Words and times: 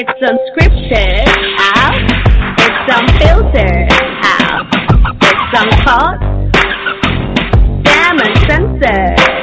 It's 0.00 0.22
unscripted 0.22 1.26
out. 1.58 1.98
It's 2.56 2.86
unfiltered 2.86 3.90
out. 4.22 4.70
It's 5.22 5.42
some 5.52 5.66
uncut. 5.66 6.20
Damn 7.82 8.20
uncensored. 8.20 9.18
It's 9.18 9.37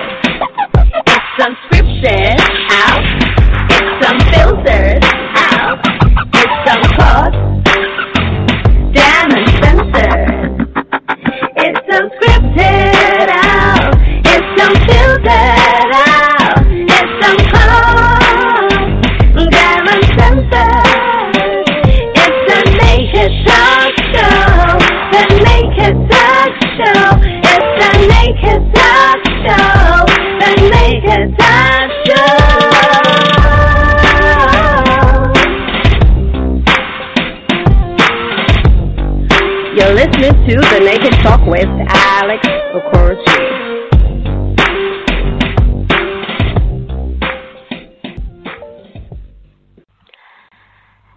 to 40.47 40.55
The 40.57 40.79
Naked 40.79 41.13
Talk 41.23 41.41
with 41.47 41.65
Alex 41.87 42.45
Okoroji. 42.75 43.65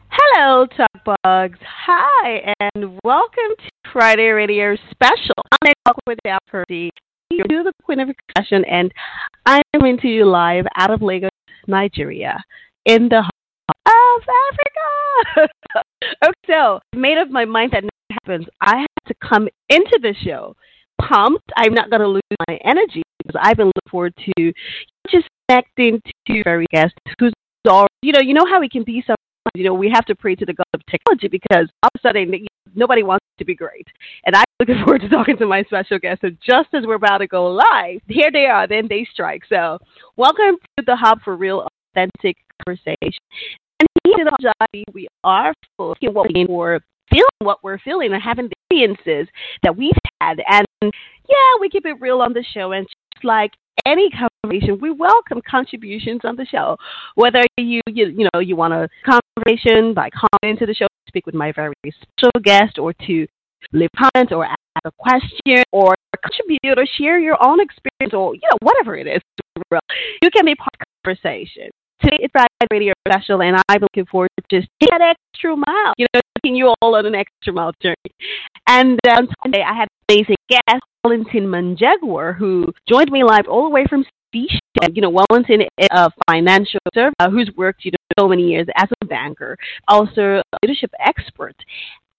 Hello, 0.09 0.67
Talk 0.75 0.89
Bugs. 1.05 1.59
Hi, 1.63 2.55
and 2.59 2.99
welcome 3.05 3.29
to 3.59 3.71
Friday 3.93 4.29
Radio 4.29 4.75
Special. 4.91 5.35
I'm 5.61 5.75
talk 5.85 5.99
with 6.07 6.19
Al 6.25 6.39
Purdy. 6.47 6.91
You're 7.29 7.65
the 7.65 7.75
Queen 7.83 8.01
of 8.01 8.09
Expression, 8.09 8.65
and 8.65 8.91
I'm 9.45 9.61
coming 9.75 9.99
to 9.99 10.09
you 10.09 10.25
live 10.25 10.65
out 10.75 10.91
of 10.91 11.03
Lagos, 11.03 11.29
Nigeria, 11.67 12.43
in 12.87 13.11
the 13.11 13.21
heart 13.21 13.35
of 13.85 14.23
Africa. 15.37 15.53
okay, 16.25 16.33
so 16.47 16.81
made 16.97 17.19
up 17.19 17.29
my 17.29 17.45
mind 17.45 17.73
that 17.73 17.85
nothing 17.85 18.19
happens. 18.25 18.47
I 18.63 18.87
to 19.09 19.15
come 19.23 19.49
into 19.69 19.99
the 20.03 20.15
show 20.25 20.55
pumped. 21.01 21.51
I'm 21.57 21.75
not 21.75 21.91
going 21.91 22.03
to 22.03 22.09
lose 22.09 22.23
my 22.49 22.59
energy 22.65 23.03
because 23.19 23.41
I've 23.43 23.57
been 23.57 23.67
looking 23.67 23.91
forward 23.91 24.15
to 24.17 24.53
just 25.11 25.29
connecting 25.49 26.01
to 26.27 26.43
very 26.45 26.67
guest 26.73 26.95
who's 27.19 27.33
all 27.69 27.87
you 28.03 28.13
know. 28.13 28.21
You 28.21 28.35
know 28.35 28.47
how 28.47 28.61
we 28.61 28.69
can 28.69 28.85
be 28.85 29.03
so 29.07 29.15
you 29.55 29.65
know, 29.65 29.75
we 29.75 29.91
have 29.93 30.05
to 30.07 30.15
pray 30.15 30.35
to 30.35 30.47
the 30.47 30.55
God 30.55 30.67
of 30.75 30.81
technology 30.87 31.29
because 31.29 31.69
all 31.83 31.91
of 31.95 31.99
a 31.99 32.01
sudden 32.01 32.47
nobody 32.75 33.03
wants 33.03 33.25
to 33.39 33.45
be 33.45 33.55
great. 33.55 33.87
And 34.27 34.37
I'm 34.37 34.45
looking 34.61 34.77
forward 34.85 35.01
to 35.03 35.09
talking 35.09 35.37
to 35.39 35.47
my 35.47 35.63
special 35.65 35.99
guest. 35.99 36.21
So 36.21 36.29
just 36.45 36.69
as 36.75 36.85
we're 36.87 36.95
about 36.95 37.19
to 37.19 37.27
go 37.27 37.47
live, 37.47 38.01
here 38.09 38.31
they 38.33 38.47
are, 38.47 38.67
then 38.67 38.87
they 38.89 39.07
strike. 39.11 39.43
So 39.49 39.79
welcome 40.17 40.57
to 40.79 40.85
the 40.85 40.97
Hub 40.97 41.21
for 41.23 41.37
Real 41.37 41.67
Authentic 41.95 42.37
Conversation. 42.65 43.23
And 43.81 43.89
here 44.05 44.27
we 44.93 45.07
are 45.25 45.55
looking 45.79 46.13
what 46.13 46.29
we 46.33 46.47
for 46.47 46.81
feeling 47.19 47.47
what 47.47 47.63
we're 47.63 47.79
feeling 47.79 48.13
and 48.13 48.23
having 48.23 48.49
the 48.49 48.55
experiences 48.71 49.33
that 49.63 49.77
we've 49.77 49.93
had. 50.21 50.39
And 50.49 50.67
yeah, 50.83 51.61
we 51.61 51.69
keep 51.69 51.87
it 51.87 52.01
real 52.01 52.21
on 52.21 52.33
the 52.33 52.45
show. 52.55 52.73
And 52.73 52.87
just 53.15 53.25
like 53.25 53.53
any 53.87 54.11
conversation, 54.11 54.79
we 54.81 54.91
welcome 54.91 55.41
contributions 55.49 56.21
on 56.25 56.37
the 56.37 56.47
show. 56.47 56.77
Whether 57.15 57.43
you 57.57 57.81
you, 57.87 58.09
you 58.09 58.29
know 58.33 58.41
you 58.41 58.57
want 58.57 58.75
a 58.75 58.89
conversation 59.05 59.95
by 59.95 60.11
calling 60.11 60.55
into 60.55 60.67
the 60.67 60.75
show, 60.75 60.87
speak 61.09 61.27
with 61.27 61.35
my 61.35 61.53
very 61.53 61.75
special 61.85 62.41
guest, 62.43 62.79
or 62.79 62.93
to 63.07 63.27
leave 63.73 63.91
comments 63.97 64.33
or 64.33 64.45
ask 64.45 64.59
a 64.85 64.93
question 64.99 65.65
or 65.73 65.95
contribute 66.23 66.79
or 66.79 66.87
share 66.99 67.19
your 67.19 67.37
own 67.45 67.61
experience 67.61 68.15
or 68.15 68.35
you 68.35 68.41
know 68.51 68.59
whatever 68.63 68.97
it 68.97 69.07
is, 69.07 69.21
you 70.23 70.31
can 70.31 70.45
be 70.45 70.55
part 70.55 70.75
of 70.81 70.87
the 70.87 71.15
conversation. 71.15 71.71
Today 72.01 72.19
is 72.23 72.31
Friday 72.31 72.49
Radio 72.71 72.93
Special, 73.09 73.43
and 73.43 73.57
I'm 73.69 73.81
looking 73.81 74.07
forward 74.07 74.29
to 74.39 74.61
just 74.61 74.69
taking 74.81 74.97
that 74.99 75.17
extra 75.35 75.57
mile, 75.57 75.95
you 75.97 76.07
know, 76.15 76.21
taking 76.37 76.55
you 76.55 76.73
all 76.81 76.95
on 76.95 77.07
an 77.07 77.17
extra 77.17 77.53
mile 77.53 77.73
journey. 77.83 77.97
And 78.69 79.01
on 79.09 79.27
Sunday, 79.43 79.63
I 79.63 79.75
have 79.75 79.89
an 80.09 80.15
amazing 80.15 80.37
guest, 80.49 80.81
Wellington 81.03 81.47
Manjagwar, 81.47 82.37
who 82.37 82.73
joined 82.89 83.11
me 83.11 83.25
live 83.25 83.49
all 83.49 83.65
the 83.65 83.71
way 83.71 83.85
from 83.91 84.05
Station. 84.29 84.61
You 84.93 85.03
know, 85.03 85.11
Wellington 85.11 85.63
is 85.63 85.89
a 85.91 86.09
financial 86.31 86.79
servant 86.95 87.17
uh, 87.19 87.31
who's 87.31 87.51
worked, 87.57 87.85
you 87.85 87.91
know, 87.91 87.97
so 88.17 88.29
many 88.29 88.45
years 88.45 88.69
as 88.77 88.89
a 89.03 89.07
banker, 89.07 89.57
also 89.89 90.41
a 90.41 90.59
leadership 90.63 90.93
expert, 91.05 91.57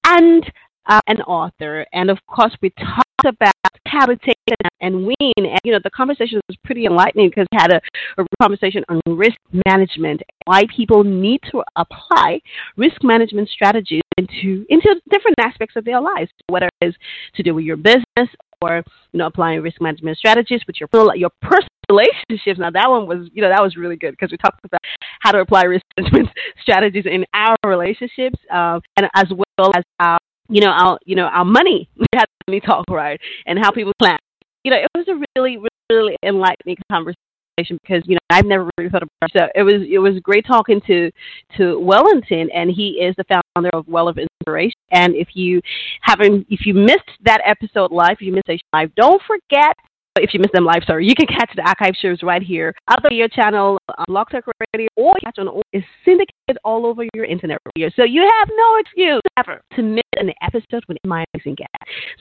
and 0.05 0.43
uh, 0.87 0.99
an 1.07 1.21
author. 1.21 1.85
And 1.93 2.09
of 2.09 2.17
course, 2.27 2.53
we 2.61 2.71
talked 2.71 3.25
about 3.25 3.53
how 3.89 4.05
to 4.05 4.15
take 4.17 4.37
it 4.47 4.55
and 4.81 5.05
win. 5.05 5.15
And, 5.35 5.59
you 5.63 5.71
know, 5.71 5.79
the 5.83 5.89
conversation 5.89 6.39
was 6.47 6.57
pretty 6.63 6.85
enlightening 6.85 7.29
because 7.29 7.47
we 7.51 7.57
had 7.57 7.71
a, 7.71 7.81
a 8.21 8.25
conversation 8.41 8.83
on 8.89 9.01
risk 9.05 9.37
management, 9.65 10.21
why 10.45 10.63
people 10.75 11.03
need 11.03 11.41
to 11.51 11.63
apply 11.75 12.39
risk 12.77 13.03
management 13.03 13.49
strategies 13.49 14.01
into, 14.17 14.65
into 14.69 14.95
different 15.09 15.35
aspects 15.39 15.75
of 15.75 15.85
their 15.85 16.01
lives, 16.01 16.31
whether 16.47 16.69
it 16.81 16.87
is 16.87 16.95
to 17.35 17.43
do 17.43 17.53
with 17.55 17.65
your 17.65 17.77
business 17.77 18.29
or, 18.61 18.83
you 19.11 19.17
know, 19.19 19.27
applying 19.27 19.61
risk 19.61 19.81
management 19.81 20.17
strategies 20.17 20.61
with 20.67 20.75
your, 20.79 20.89
your 21.15 21.29
personal 21.41 21.67
relationships. 21.89 22.59
Now 22.59 22.71
that 22.71 22.89
one 22.89 23.07
was, 23.07 23.29
you 23.33 23.41
know, 23.41 23.49
that 23.49 23.61
was 23.61 23.75
really 23.75 23.95
good 23.95 24.11
because 24.11 24.31
we 24.31 24.37
talked 24.37 24.63
about 24.63 24.81
how 25.21 25.31
to 25.31 25.39
apply 25.39 25.63
risk 25.63 25.83
management 25.97 26.29
strategies 26.61 27.05
in 27.05 27.25
our 27.33 27.55
relationships, 27.65 28.37
um, 28.51 28.81
and 28.97 29.07
as 29.15 29.27
well 29.31 29.71
as 29.75 29.83
our 29.99 30.19
you 30.49 30.61
know, 30.61 30.69
our 30.69 30.99
you 31.05 31.15
know, 31.15 31.25
our 31.25 31.45
money. 31.45 31.89
We 31.99 32.05
had 32.15 32.25
money 32.47 32.59
talk, 32.59 32.85
right? 32.89 33.19
And 33.45 33.59
how 33.59 33.71
people 33.71 33.93
plan. 33.99 34.17
You 34.63 34.71
know, 34.71 34.77
it 34.77 34.87
was 34.95 35.07
a 35.07 35.21
really, 35.35 35.57
really 35.91 36.15
enlightening 36.23 36.77
conversation 36.91 37.15
because, 37.83 38.03
you 38.05 38.15
know, 38.15 38.19
I've 38.29 38.45
never 38.45 38.69
really 38.77 38.89
thought 38.89 39.03
about 39.03 39.29
it. 39.33 39.37
So 39.37 39.47
it 39.53 39.63
was 39.63 39.85
it 39.89 39.99
was 39.99 40.19
great 40.21 40.45
talking 40.45 40.81
to 40.87 41.11
to 41.57 41.79
Wellington 41.79 42.49
and 42.53 42.71
he 42.71 43.01
is 43.01 43.15
the 43.17 43.41
founder 43.55 43.69
of 43.73 43.87
Well 43.87 44.07
of 44.07 44.17
Inspiration. 44.17 44.79
And 44.91 45.15
if 45.15 45.29
you 45.33 45.61
haven't 46.01 46.47
if 46.49 46.65
you 46.65 46.73
missed 46.73 47.09
that 47.23 47.41
episode 47.45 47.91
live, 47.91 48.13
if 48.13 48.21
you 48.21 48.33
missed 48.33 48.49
a 48.49 48.59
live, 48.73 48.93
don't 48.95 49.21
forget 49.27 49.75
if 50.21 50.33
you 50.33 50.39
missed 50.39 50.53
them 50.53 50.65
live, 50.65 50.83
sorry, 50.85 51.07
you 51.07 51.15
can 51.15 51.27
catch 51.27 51.51
the 51.55 51.61
archive 51.67 51.93
shows 52.01 52.23
right 52.23 52.41
here. 52.41 52.73
Other 52.87 53.13
your 53.13 53.27
channel, 53.27 53.79
uh, 53.89 54.03
Blog 54.07 54.29
Talk 54.29 54.45
Radio, 54.73 54.87
or 54.95 55.15
catch 55.23 55.37
on 55.37 55.61
is 55.73 55.83
syndicated 56.03 56.33
all 56.63 56.85
over 56.85 57.03
your 57.13 57.25
internet 57.25 57.59
radio. 57.75 57.89
So 57.95 58.03
you 58.03 58.21
have 58.39 58.49
no 58.55 58.77
excuse 58.79 59.21
ever 59.37 59.61
to 59.75 59.81
miss 59.81 60.03
an 60.17 60.31
episode 60.41 60.83
with 60.87 60.97
my 61.05 61.23
amazing 61.33 61.55
guest. 61.55 61.69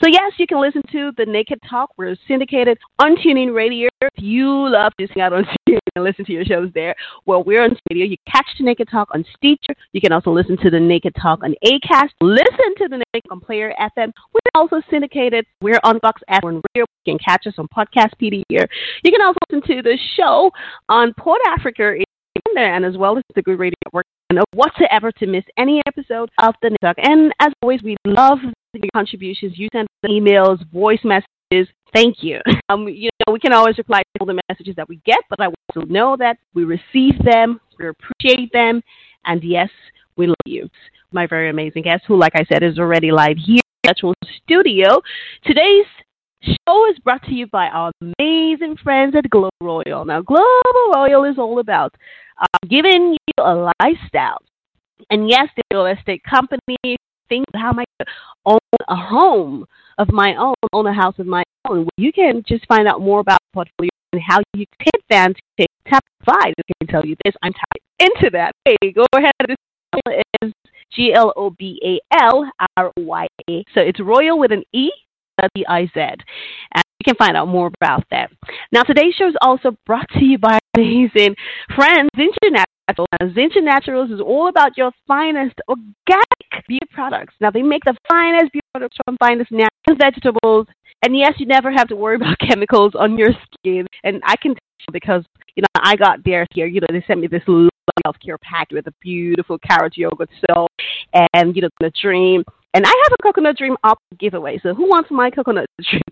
So 0.03 0.09
yes, 0.09 0.33
you 0.39 0.47
can 0.47 0.61
listen 0.61 0.83
to 0.93 1.13
the 1.17 1.27
Naked 1.27 1.59
Talk. 1.69 1.91
We're 1.97 2.17
syndicated 2.27 2.79
on 2.99 3.17
TuneIn 3.17 3.55
Radio. 3.55 3.89
If 4.01 4.23
you 4.23 4.69
love 4.69 4.93
to 5.01 5.07
sing 5.09 5.23
out 5.23 5.33
on 5.33 5.45
TuneIn 5.69 5.79
and 5.97 6.05
listen 6.05 6.25
to 6.27 6.33
your 6.33 6.45
shows 6.45 6.71
there, 6.75 6.95
well, 7.27 7.43
we're 7.43 7.63
on 7.63 7.77
radio. 7.91 8.07
You 8.07 8.17
catch 8.31 8.47
the 8.59 8.65
Naked 8.65 8.89
Talk 8.91 9.09
on 9.13 9.25
Stitcher. 9.37 9.75
You 9.93 10.01
can 10.01 10.13
also 10.13 10.31
listen 10.31 10.57
to 10.63 10.71
the 10.71 10.81
Naked 10.81 11.15
Talk 11.21 11.41
on 11.43 11.55
Acast. 11.65 12.11
Listen 12.21 12.75
to 12.79 12.89
the 12.89 13.03
Naked 13.15 13.31
on 13.31 13.41
Player 13.41 13.75
FM. 13.81 14.13
We're 14.33 14.61
also 14.61 14.81
syndicated. 14.91 15.47
We're 15.61 15.81
on 15.85 16.01
Fox 16.01 16.23
F 16.29 16.45
on 16.45 16.61
radio. 16.75 16.87
You 17.05 17.17
can 17.17 17.19
catch 17.19 17.47
us 17.47 17.55
on 17.59 17.69
Podcast 17.69 18.13
PD 18.21 18.43
here. 18.49 18.67
You 19.03 19.11
can 19.11 19.23
also 19.23 19.39
listen 19.51 19.77
to 19.77 19.83
the 19.83 19.99
show 20.17 20.51
on 20.89 21.15
Port 21.15 21.41
Africa 21.49 21.95
there 22.55 22.75
and 22.75 22.85
as 22.85 22.97
well 22.97 23.17
as 23.17 23.25
the 23.35 23.43
Good 23.43 23.59
Radio 23.59 23.75
Network 23.87 24.07
whatsoever 24.53 25.11
to 25.13 25.27
miss 25.27 25.45
any 25.57 25.81
episode 25.87 26.29
of 26.43 26.55
the 26.63 26.77
Talk. 26.83 26.97
And 26.99 27.33
as 27.41 27.53
always, 27.63 27.83
we 27.83 27.97
love 28.07 28.39
your 28.75 28.91
contributions. 28.95 29.59
You 29.59 29.69
send 29.73 29.89
emails, 30.07 30.59
voice 30.71 31.01
messages. 31.05 31.73
Thank 31.93 32.23
you. 32.23 32.41
Um, 32.71 32.87
you 32.87 33.09
know, 33.27 33.33
we 33.33 33.39
can 33.39 33.55
always 33.55 33.79
reply 33.79 34.01
to 34.03 34.21
all 34.21 34.27
the 34.27 34.39
messages 34.51 34.77
that 34.77 34.87
we 34.91 35.01
get, 35.07 35.21
but 35.31 35.41
I 35.41 35.47
also 35.47 35.87
know 35.89 36.19
that 36.19 36.37
we 36.53 36.65
receive 36.65 37.15
them, 37.25 37.63
we 37.79 37.89
appreciate 37.89 38.53
them, 38.53 38.83
and 39.25 39.43
yes, 39.43 39.71
We 40.19 40.27
love 40.27 40.37
you. 40.45 40.69
My 41.13 41.27
very 41.27 41.49
amazing 41.49 41.85
guest, 41.85 42.05
who, 42.07 42.19
like 42.19 42.35
I 42.35 42.45
said, 42.53 42.63
is 42.63 42.79
already 42.79 43.11
live 43.11 43.39
here 43.39 43.63
actual 43.89 44.15
studio. 44.45 45.01
Today's 45.45 45.87
show 46.43 46.91
is 46.91 46.99
brought 47.01 47.23
to 47.25 47.33
you 47.33 47.47
by 47.47 47.67
our 47.67 47.91
amazing 48.01 48.77
friends 48.83 49.15
at 49.17 49.29
Global 49.31 49.51
Royale. 49.61 50.05
Now, 50.05 50.23
Global 50.23 50.93
Royale 50.95 51.25
is 51.25 51.39
all 51.39 51.59
about 51.59 51.95
uh, 52.41 52.59
giving 52.69 53.13
you 53.13 53.45
a 53.45 53.73
lifestyle. 53.81 54.39
And 55.11 55.29
yes, 55.29 55.49
the 55.57 55.63
real 55.73 55.87
estate 55.87 56.23
company 56.29 56.97
thinks 57.29 57.51
how 57.55 57.71
am 57.71 57.81
I 57.81 57.85
own 58.47 58.59
a 58.89 58.97
home 58.97 59.67
of 59.99 60.11
my 60.13 60.35
own, 60.37 60.55
own 60.73 60.87
a 60.87 60.95
house 60.95 61.19
of 61.19 61.27
my 61.27 61.43
own. 61.69 61.89
You 61.97 62.13
can 62.13 62.43
just 62.47 62.67
find 62.67 62.89
out 62.89 63.01
more 63.01 63.21
about 63.21 63.39
portfolio 63.53 63.91
and 64.13 64.23
how 64.27 64.39
you 64.55 64.67
can 64.67 64.87
take 64.87 65.03
advantage. 65.05 65.43
Tap 65.87 66.05
five. 66.25 66.55
I 66.59 66.73
can 66.81 66.89
tell 66.89 67.05
you 67.05 67.17
this. 67.25 67.35
I'm 67.43 67.53
tied 67.53 68.09
into 68.11 68.31
that. 68.33 68.53
Hey, 68.65 68.93
go 68.93 69.07
ahead. 69.15 69.33
This 69.47 69.57
is 70.43 70.53
G 70.93 71.13
L 71.15 71.33
O 71.37 71.51
B 71.51 71.81
A 71.85 72.17
L 72.23 72.51
R 72.77 72.93
Y 72.97 73.27
A. 73.49 73.65
So 73.75 73.81
it's 73.81 74.01
Royal 74.01 74.39
with 74.39 74.53
an 74.53 74.65
E, 74.73 74.91
W 75.41 75.65
I 75.69 75.87
Z. 75.87 76.01
And 76.01 76.85
you 77.01 77.05
can 77.05 77.15
find 77.17 77.37
out 77.37 77.49
more 77.49 77.71
about 77.81 78.05
that. 78.11 78.31
Now, 78.73 78.83
today's 78.83 79.15
show 79.15 79.29
is 79.29 79.37
also 79.41 79.77
brought 79.87 80.09
to 80.19 80.25
you 80.25 80.39
by 80.39 80.59
amazing 80.77 81.37
friends. 81.75 82.11
Now, 82.17 82.65
Zincha 83.23 83.63
Naturals 83.63 84.11
is 84.11 84.21
all 84.21 84.49
about 84.49 84.77
your 84.77 84.91
finest 85.07 85.55
organic 85.69 86.67
beauty 86.67 86.87
products. 86.93 87.35
Now, 87.41 87.51
they 87.51 87.63
make 87.63 87.85
the 87.85 87.97
finest 88.09 88.53
beauty 88.53 88.67
products 88.73 88.97
from 89.05 89.17
finest 89.19 89.51
natural 89.53 89.97
vegetables. 89.99 90.67
And 91.05 91.17
yes, 91.17 91.35
you 91.39 91.47
never 91.47 91.71
have 91.71 91.89
to 91.89 91.97
worry 91.97 92.17
about 92.17 92.39
chemicals 92.49 92.93
on 92.99 93.17
your 93.17 93.31
skin. 93.55 93.87
And 94.05 94.21
I 94.25 94.37
can 94.37 94.55
tell 94.55 94.93
because, 94.93 95.25
you 95.55 95.63
know, 95.63 95.83
I 95.83 95.97
got 95.97 96.25
there 96.25 96.47
here, 96.53 96.67
you 96.67 96.81
know, 96.81 96.87
they 96.91 97.05
sent 97.07 97.21
me 97.21 97.27
this 97.27 97.43
lovely 97.47 97.71
healthcare 98.07 98.41
pack 98.41 98.69
with 98.71 98.87
a 98.87 98.95
beautiful 99.01 99.59
carrot 99.59 99.97
yogurt 99.97 100.31
soap 100.47 100.71
and, 101.35 101.55
you 101.55 101.63
know, 101.63 101.69
the 101.81 101.93
dream. 102.01 102.45
And 102.75 102.85
I 102.85 102.89
have 102.89 103.17
a 103.19 103.23
coconut 103.23 103.57
dream 103.57 103.77
up 103.85 103.99
giveaway. 104.19 104.59
So 104.63 104.75
who 104.75 104.89
wants 104.89 105.11
my 105.11 105.31
coconut 105.31 105.67
dream? 105.91 106.03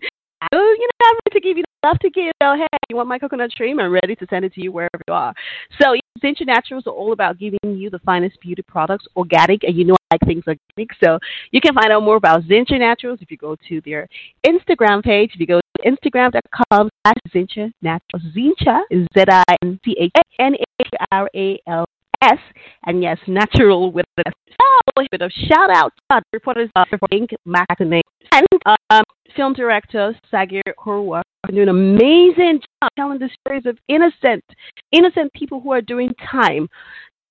Oh, 0.53 0.75
you 0.79 0.87
know, 0.87 1.07
I'm 1.07 1.15
ready 1.25 1.33
to 1.33 1.39
give 1.39 1.57
you 1.57 1.63
the 1.63 1.87
love 1.87 1.97
to 1.99 2.09
give. 2.09 2.31
So, 2.41 2.55
hey, 2.55 2.67
you 2.89 2.95
want 2.95 3.09
my 3.09 3.17
coconut 3.17 3.49
stream? 3.51 3.79
I'm 3.79 3.91
ready 3.91 4.15
to 4.15 4.27
send 4.29 4.45
it 4.45 4.53
to 4.53 4.61
you 4.61 4.71
wherever 4.71 5.01
you 5.07 5.13
are. 5.13 5.33
So, 5.81 5.95
Zincha 6.23 6.45
Naturals 6.45 6.85
are 6.85 6.93
all 6.93 7.11
about 7.11 7.39
giving 7.39 7.57
you 7.63 7.89
the 7.89 7.97
finest 7.99 8.39
beauty 8.39 8.61
products, 8.67 9.07
organic, 9.15 9.63
and 9.63 9.75
you 9.75 9.85
know 9.85 9.95
I 10.11 10.15
like 10.15 10.21
things 10.27 10.43
organic. 10.45 10.93
So, 11.03 11.17
you 11.51 11.59
can 11.59 11.73
find 11.73 11.91
out 11.91 12.03
more 12.03 12.17
about 12.17 12.43
Zincha 12.43 12.77
Naturals 12.77 13.17
if 13.21 13.31
you 13.31 13.37
go 13.37 13.55
to 13.67 13.81
their 13.81 14.07
Instagram 14.45 15.01
page. 15.03 15.31
If 15.33 15.39
you 15.39 15.47
go 15.47 15.59
to 15.59 15.63
instagram.com 15.83 16.89
slash 17.03 17.17
Zincha 17.33 17.71
Naturals. 17.81 18.23
Zincha 18.35 18.83
Z-I-N-C-H-N-A-R-A-L 19.15 21.85
S, 22.21 22.37
and 22.85 23.03
yes, 23.03 23.17
natural 23.27 23.91
with 23.91 24.05
a 24.17 24.31
bit 25.11 25.21
of 25.21 25.31
shout 25.31 25.69
out 25.69 25.93
to 26.11 26.21
reporters 26.33 26.69
for 26.73 27.07
Inc. 27.13 27.33
Magazine 27.45 28.01
and 28.31 28.47
um, 28.89 29.03
film 29.35 29.53
director 29.53 30.15
Sagir 30.31 30.61
Korwa 30.77 31.21
doing 31.47 31.61
an 31.63 31.69
amazing 31.69 32.59
job 32.81 32.89
telling 32.97 33.19
the 33.19 33.29
stories 33.39 33.65
of 33.65 33.77
innocent, 33.87 34.43
innocent 34.91 35.31
people 35.33 35.61
who 35.61 35.71
are 35.71 35.81
doing 35.81 36.13
time, 36.31 36.63
you 36.63 36.67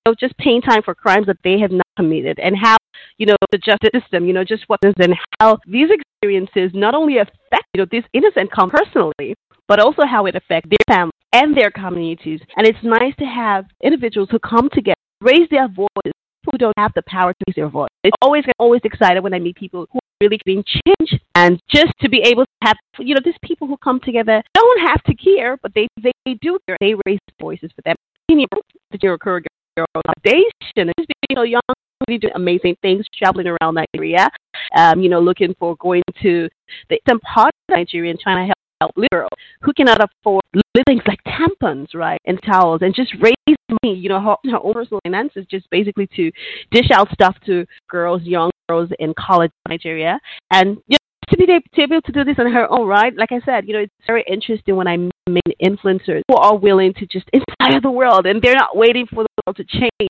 know, 0.07 0.15
just 0.19 0.35
paying 0.37 0.61
time 0.61 0.81
for 0.81 0.95
crimes 0.95 1.27
that 1.27 1.37
they 1.43 1.59
have 1.59 1.71
not 1.71 1.85
committed, 1.97 2.39
and 2.39 2.55
how 2.57 2.77
you 3.17 3.25
know 3.25 3.35
the 3.51 3.57
justice 3.57 3.89
system, 3.93 4.25
you 4.25 4.33
know, 4.33 4.43
just 4.43 4.63
what 4.67 4.79
is 4.83 4.93
and 4.99 5.13
how 5.39 5.57
these 5.67 5.89
experiences 5.91 6.71
not 6.73 6.95
only 6.95 7.17
affect 7.17 7.65
you 7.73 7.81
know 7.81 7.87
these 7.91 8.03
innocent 8.13 8.51
come 8.51 8.69
personally, 8.69 9.35
but 9.67 9.79
also 9.79 10.03
how 10.05 10.25
it 10.25 10.35
affects 10.35 10.69
their 10.69 10.95
family 10.95 11.11
and 11.33 11.55
their 11.55 11.71
communities. 11.71 12.41
And 12.55 12.67
it's 12.67 12.79
nice 12.83 13.15
to 13.19 13.25
have 13.25 13.65
individuals 13.83 14.29
who 14.31 14.39
come 14.39 14.69
together, 14.73 14.95
raise 15.21 15.47
their 15.49 15.67
voices, 15.67 16.13
who 16.45 16.57
don't 16.57 16.77
have 16.77 16.91
the 16.95 17.03
power 17.07 17.33
to 17.33 17.43
raise 17.47 17.55
their 17.55 17.69
voice. 17.69 17.89
It's 18.03 18.15
always 18.21 18.43
always 18.59 18.81
excited 18.83 19.21
when 19.21 19.33
I 19.33 19.39
meet 19.39 19.55
people 19.55 19.87
who 19.91 19.97
are 19.97 20.17
really 20.21 20.39
being 20.45 20.63
changed 20.67 21.21
and 21.35 21.59
just 21.69 21.93
to 22.01 22.09
be 22.09 22.21
able 22.25 22.45
to 22.45 22.51
have 22.63 22.77
you 22.99 23.13
know, 23.13 23.21
these 23.23 23.35
people 23.43 23.67
who 23.67 23.77
come 23.77 23.99
together 23.99 24.41
don't 24.53 24.87
have 24.87 25.03
to 25.03 25.15
care, 25.15 25.57
but 25.61 25.73
they 25.73 25.87
they, 26.01 26.11
they 26.25 26.35
do 26.41 26.57
care. 26.67 26.77
They 26.79 26.95
raise 27.05 27.19
voices 27.39 27.71
for 27.75 27.81
them. 27.83 27.95
The 28.29 28.97
Jiro 28.99 29.17
Foundation 29.17 30.93
is 30.97 31.05
being 31.05 31.35
so 31.35 31.43
young 31.43 31.61
really 32.07 32.19
doing 32.19 32.33
amazing 32.35 32.75
things, 32.81 33.05
traveling 33.17 33.47
around 33.47 33.75
Nigeria, 33.75 34.29
um, 34.75 35.01
you 35.01 35.09
know, 35.09 35.19
looking 35.19 35.55
for 35.59 35.75
going 35.77 36.03
to 36.21 36.47
the 36.89 36.95
eastern 36.95 37.19
part 37.19 37.51
of 37.69 37.75
Nigeria 37.75 38.11
and 38.11 38.19
trying 38.19 38.37
to 38.37 38.45
help 38.45 38.57
little 38.95 39.29
who 39.61 39.73
cannot 39.73 39.99
afford 40.01 40.43
things 40.85 41.01
like 41.07 41.19
tampons, 41.25 41.93
right, 41.95 42.21
and 42.25 42.39
towels, 42.43 42.81
and 42.81 42.93
just 42.93 43.13
raise 43.21 43.55
money. 43.69 43.95
You 43.95 44.09
know, 44.09 44.21
her, 44.21 44.51
her 44.51 44.59
own 44.63 44.73
personal 44.73 44.99
finances 45.03 45.45
just 45.49 45.69
basically 45.69 46.07
to 46.15 46.31
dish 46.71 46.91
out 46.93 47.09
stuff 47.11 47.35
to 47.45 47.65
girls, 47.89 48.21
young 48.23 48.51
girls 48.69 48.89
in 48.99 49.13
college 49.17 49.51
Nigeria, 49.67 50.19
and 50.51 50.77
you 50.87 50.93
know, 50.93 51.29
to 51.29 51.37
be, 51.37 51.45
to 51.45 51.61
be 51.75 51.83
able 51.83 52.01
to 52.01 52.11
do 52.11 52.23
this 52.23 52.37
on 52.39 52.51
her 52.51 52.71
own, 52.71 52.87
right? 52.87 53.13
Like 53.17 53.31
I 53.31 53.41
said, 53.43 53.67
you 53.67 53.73
know, 53.73 53.79
it's 53.79 53.93
very 54.05 54.23
interesting 54.29 54.75
when 54.75 54.87
I 54.87 54.97
meet 54.97 55.57
influencers 55.61 56.21
who 56.29 56.37
are 56.37 56.57
willing 56.57 56.93
to 56.95 57.05
just 57.07 57.25
inspire 57.33 57.81
the 57.81 57.91
world, 57.91 58.25
and 58.25 58.41
they're 58.41 58.55
not 58.55 58.77
waiting 58.77 59.07
for 59.07 59.23
the 59.23 59.29
world 59.45 59.57
to 59.57 59.63
change 59.65 60.09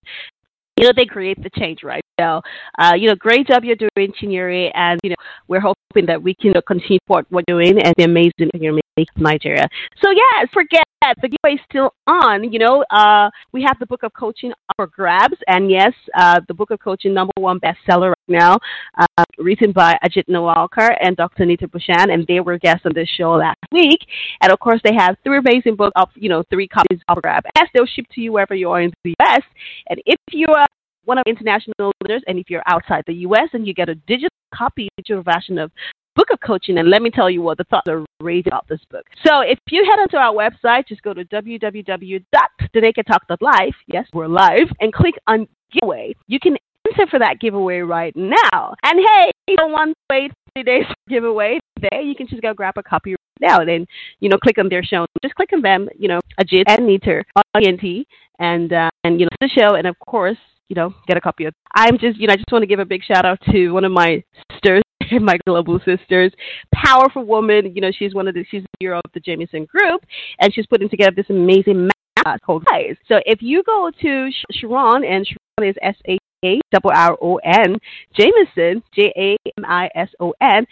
you 0.77 0.85
know, 0.85 0.93
they 0.95 1.05
create 1.05 1.41
the 1.41 1.49
change, 1.49 1.83
right? 1.83 2.03
So, 2.19 2.41
uh, 2.79 2.93
you 2.97 3.07
know, 3.07 3.15
great 3.15 3.47
job 3.47 3.63
you're 3.63 3.75
doing, 3.75 4.11
Chinyere, 4.19 4.71
and, 4.73 4.99
you 5.03 5.11
know, 5.11 5.15
we're 5.47 5.59
hoping 5.59 6.07
that 6.07 6.21
we 6.21 6.33
can 6.33 6.53
continue 6.65 6.97
what 7.05 7.31
we're 7.31 7.43
doing 7.47 7.79
and 7.79 7.93
the 7.97 8.05
amazing 8.05 8.49
you're 8.55 8.79
making 8.97 9.13
Nigeria. 9.17 9.67
So, 10.01 10.09
yes, 10.09 10.47
forget. 10.51 10.83
The 11.21 11.29
giveaway 11.29 11.53
is 11.53 11.59
still 11.69 11.93
on. 12.07 12.51
You 12.51 12.57
know, 12.57 12.83
uh, 12.89 13.29
we 13.51 13.61
have 13.61 13.77
the 13.79 13.85
book 13.85 14.01
of 14.01 14.11
coaching 14.13 14.51
for 14.75 14.87
grabs, 14.87 15.37
and 15.47 15.69
yes, 15.69 15.93
uh, 16.17 16.41
the 16.47 16.55
book 16.55 16.71
of 16.71 16.79
coaching 16.79 17.13
number 17.13 17.33
one 17.37 17.59
bestseller 17.59 18.09
right 18.09 18.27
now, 18.27 18.57
uh, 18.97 19.23
written 19.37 19.71
by 19.71 19.95
Ajit 20.03 20.27
Nawalkar 20.27 20.97
and 20.99 21.15
Dr. 21.15 21.45
Neeta 21.45 21.69
Bhushan, 21.69 22.11
and 22.11 22.25
they 22.27 22.39
were 22.39 22.57
guests 22.57 22.81
on 22.85 22.93
this 22.95 23.07
show 23.15 23.33
last 23.33 23.59
week. 23.71 23.99
And 24.41 24.51
of 24.51 24.59
course, 24.59 24.81
they 24.83 24.95
have 24.97 25.17
three 25.23 25.37
amazing 25.37 25.75
books 25.75 25.93
of, 25.95 26.09
you 26.15 26.29
know, 26.29 26.43
three 26.49 26.67
copies 26.67 26.99
of 27.07 27.21
grab. 27.21 27.43
As 27.55 27.67
they'll 27.75 27.85
ship 27.85 28.07
to 28.13 28.21
you 28.21 28.31
wherever 28.33 28.55
you 28.55 28.71
are 28.71 28.81
in 28.81 28.91
the 29.03 29.13
U.S. 29.19 29.43
And 29.89 30.01
if 30.07 30.17
you 30.31 30.47
are 30.47 30.65
one 31.07 31.17
of 31.17 31.23
international 31.25 31.93
listeners, 32.01 32.21
and 32.27 32.37
if 32.37 32.49
you're 32.49 32.63
outside 32.67 33.05
the 33.07 33.13
U.S. 33.13 33.47
and 33.53 33.65
you 33.65 33.73
get 33.73 33.87
a 33.87 33.95
digital 33.95 34.27
copy, 34.53 34.89
digital 34.97 35.23
version 35.23 35.57
of 35.57 35.71
Book 36.15 36.27
of 36.33 36.39
Coaching, 36.45 36.79
and 36.79 36.89
let 36.89 37.01
me 37.01 37.09
tell 37.09 37.29
you 37.29 37.41
what 37.41 37.57
the 37.57 37.63
thoughts 37.65 37.87
are 37.87 38.03
raised 38.19 38.47
about 38.47 38.67
this 38.67 38.81
book. 38.91 39.05
So 39.25 39.39
if 39.39 39.57
you 39.69 39.85
head 39.89 40.01
onto 40.01 40.17
our 40.17 40.33
website, 40.33 40.85
just 40.87 41.01
go 41.03 41.13
to 41.13 41.23
www.thenakedtalk.live. 41.25 43.73
Yes, 43.87 44.05
we're 44.13 44.27
live, 44.27 44.67
and 44.81 44.93
click 44.93 45.15
on 45.27 45.47
giveaway. 45.71 46.13
You 46.27 46.41
can 46.41 46.57
enter 46.85 47.07
for 47.09 47.19
that 47.19 47.39
giveaway 47.39 47.79
right 47.79 48.13
now. 48.15 48.75
And 48.83 48.99
hey, 48.99 49.29
if 49.29 49.33
you 49.47 49.55
don't 49.55 49.71
want 49.71 49.91
to 49.91 49.95
wait 50.09 50.33
three 50.53 50.63
days 50.63 50.83
for 50.87 50.95
giveaway 51.09 51.59
there. 51.79 52.01
You 52.01 52.15
can 52.15 52.27
just 52.27 52.41
go 52.41 52.53
grab 52.53 52.73
a 52.77 52.83
copy 52.83 53.11
right 53.11 53.19
now. 53.39 53.63
Then 53.63 53.87
you 54.19 54.27
know, 54.27 54.37
click 54.37 54.57
on 54.57 54.67
their 54.67 54.83
show. 54.83 55.05
Just 55.23 55.35
click 55.35 55.53
on 55.53 55.61
them. 55.61 55.87
You 55.97 56.09
know, 56.09 56.19
Ajit 56.39 56.65
and 56.67 56.81
Neeta 56.81 57.23
on 57.35 57.43
ENT, 57.63 58.05
and 58.39 58.73
uh, 58.73 58.89
and 59.03 59.21
you 59.21 59.25
know 59.25 59.29
the 59.39 59.49
show, 59.49 59.75
and 59.75 59.87
of 59.87 59.95
course 60.05 60.37
you 60.69 60.75
know, 60.75 60.93
get 61.07 61.17
a 61.17 61.21
copy 61.21 61.45
of. 61.45 61.53
I'm 61.75 61.97
just, 61.97 62.17
you 62.19 62.27
know, 62.27 62.33
I 62.33 62.37
just 62.37 62.51
want 62.51 62.63
to 62.63 62.67
give 62.67 62.79
a 62.79 62.85
big 62.85 63.03
shout 63.03 63.25
out 63.25 63.39
to 63.51 63.69
one 63.71 63.85
of 63.85 63.91
my 63.91 64.23
sisters, 64.51 64.83
my 65.21 65.37
global 65.45 65.79
sisters, 65.85 66.31
powerful 66.73 67.25
woman. 67.25 67.73
You 67.75 67.81
know, 67.81 67.91
she's 67.97 68.13
one 68.13 68.27
of 68.27 68.33
the, 68.33 68.45
she's 68.49 68.63
the 68.63 68.77
hero 68.79 68.97
of 68.97 69.11
the 69.13 69.19
Jamison 69.19 69.65
Group, 69.65 70.01
and 70.39 70.53
she's 70.53 70.65
putting 70.67 70.89
together 70.89 71.13
this 71.15 71.29
amazing 71.29 71.89
map 72.25 72.41
called 72.41 72.65
Rise. 72.71 72.95
So 73.07 73.19
if 73.25 73.41
you 73.41 73.63
go 73.63 73.91
to 74.01 74.29
Sharon, 74.51 75.03
and 75.03 75.25
Sharon 75.25 75.69
is 75.69 75.75
S 75.81 75.95
A 76.07 76.17
a 76.45 76.59
double 76.71 76.91
R 76.93 77.17
O 77.21 77.37
N 77.37 77.77
Jamison 78.15 78.83
J 78.93 79.11
A 79.17 79.37
M 79.57 79.65
I 79.65 79.89
S 79.95 80.09
O 80.19 80.33
N 80.41 80.65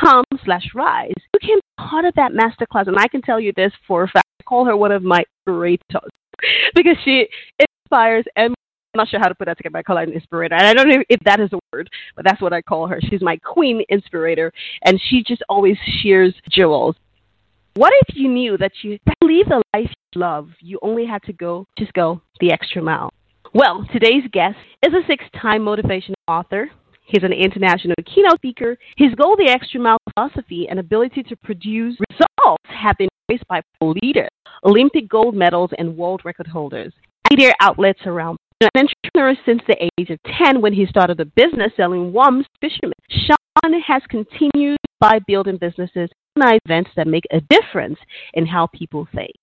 com 0.00 0.24
slash 0.44 0.66
rise. 0.74 1.12
You 1.34 1.40
can 1.40 1.56
be 1.58 1.84
part 1.84 2.04
of 2.04 2.14
that 2.14 2.32
masterclass, 2.32 2.88
and 2.88 2.98
I 2.98 3.08
can 3.08 3.22
tell 3.22 3.40
you 3.40 3.52
this 3.56 3.72
for 3.86 4.04
a 4.04 4.08
fact. 4.08 4.26
I 4.40 4.44
call 4.44 4.64
her 4.64 4.76
one 4.76 4.92
of 4.92 5.02
my 5.02 5.22
great 5.46 5.82
because 6.74 6.96
she 7.04 7.26
inspires 7.92 8.24
and 8.36 8.54
I'm 8.94 8.98
not 8.98 9.08
sure 9.08 9.20
how 9.20 9.28
to 9.28 9.34
put 9.34 9.46
that 9.46 9.56
together. 9.56 9.78
I 9.78 9.82
call 9.82 9.96
her 9.96 10.02
an 10.02 10.12
inspirator. 10.12 10.54
And 10.54 10.66
I 10.66 10.74
don't 10.74 10.88
know 10.88 11.02
if 11.08 11.20
that 11.24 11.40
is 11.40 11.50
a 11.52 11.58
word, 11.72 11.88
but 12.14 12.26
that's 12.26 12.42
what 12.42 12.52
I 12.52 12.60
call 12.60 12.86
her. 12.88 13.00
She's 13.00 13.22
my 13.22 13.38
queen 13.38 13.82
inspirator. 13.88 14.52
And 14.84 15.00
she 15.08 15.22
just 15.26 15.42
always 15.48 15.78
shares 16.02 16.34
jewels. 16.50 16.94
What 17.74 17.94
if 18.06 18.14
you 18.14 18.28
knew 18.28 18.58
that 18.58 18.72
you 18.82 18.98
to 18.98 19.14
live 19.22 19.48
the 19.48 19.62
life 19.74 19.88
you 20.12 20.20
love, 20.20 20.50
you 20.60 20.78
only 20.82 21.06
had 21.06 21.22
to 21.22 21.32
go, 21.32 21.66
just 21.78 21.94
go 21.94 22.20
the 22.40 22.52
extra 22.52 22.82
mile? 22.82 23.08
Well, 23.54 23.86
today's 23.94 24.24
guest 24.30 24.56
is 24.82 24.92
a 24.92 25.06
six 25.06 25.24
time 25.40 25.62
motivation 25.62 26.14
author. 26.28 26.70
He's 27.06 27.24
an 27.24 27.32
international 27.32 27.94
keynote 28.04 28.36
speaker. 28.36 28.76
His 28.98 29.14
goal, 29.14 29.36
the 29.36 29.50
extra 29.50 29.80
mile 29.80 29.98
philosophy 30.14 30.66
and 30.68 30.78
ability 30.78 31.22
to 31.24 31.36
produce 31.36 31.96
results 32.10 32.64
have 32.66 32.96
been 32.98 33.08
embraced 33.30 33.48
by 33.48 33.62
leaders, 33.80 34.28
Olympic 34.64 35.08
gold 35.08 35.34
medals, 35.34 35.70
and 35.78 35.96
world 35.96 36.20
record 36.26 36.46
holders 36.46 36.92
media 37.32 37.52
outlets 37.60 38.00
around. 38.04 38.36
An 38.60 38.68
entrepreneur 38.76 39.34
since 39.46 39.62
the 39.66 39.88
age 39.98 40.10
of 40.10 40.18
10 40.44 40.60
when 40.60 40.72
he 40.72 40.86
started 40.86 41.18
a 41.18 41.24
business 41.24 41.72
selling 41.76 42.12
worms 42.12 42.46
fishermen. 42.60 42.92
Shawn 43.10 43.80
has 43.86 44.02
continued 44.08 44.76
by 45.00 45.18
building 45.26 45.56
businesses 45.56 46.10
and 46.36 46.60
events 46.66 46.90
that 46.96 47.06
make 47.06 47.24
a 47.32 47.40
difference 47.40 47.98
in 48.34 48.46
how 48.46 48.68
people 48.68 49.08
think. 49.14 49.34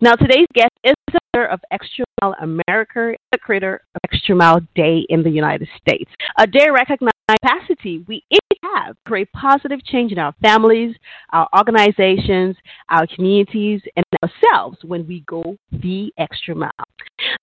Now, 0.00 0.14
today's 0.14 0.46
guest 0.54 0.72
is 0.82 0.94
a 1.34 1.40
of 1.42 1.60
Extra 1.70 2.04
Mile 2.22 2.34
America 2.40 3.08
and 3.08 3.16
the 3.32 3.38
creator 3.38 3.82
of 3.94 4.00
Extra 4.10 4.34
Mile 4.34 4.60
Day 4.74 5.04
in 5.08 5.22
the 5.22 5.30
United 5.30 5.68
States. 5.80 6.10
A 6.38 6.46
day 6.46 6.68
recognizing 6.72 7.10
capacity 7.28 8.04
we 8.08 8.22
have 8.74 8.94
to 8.94 9.00
create 9.06 9.30
positive 9.32 9.84
change 9.84 10.12
in 10.12 10.18
our 10.18 10.34
families, 10.42 10.94
our 11.32 11.48
organizations, 11.56 12.56
our 12.88 13.06
communities, 13.14 13.80
and 13.96 14.04
ourselves 14.22 14.78
when 14.84 15.06
we 15.06 15.20
go 15.26 15.56
the 15.72 16.12
extra 16.18 16.54
mile. 16.54 16.70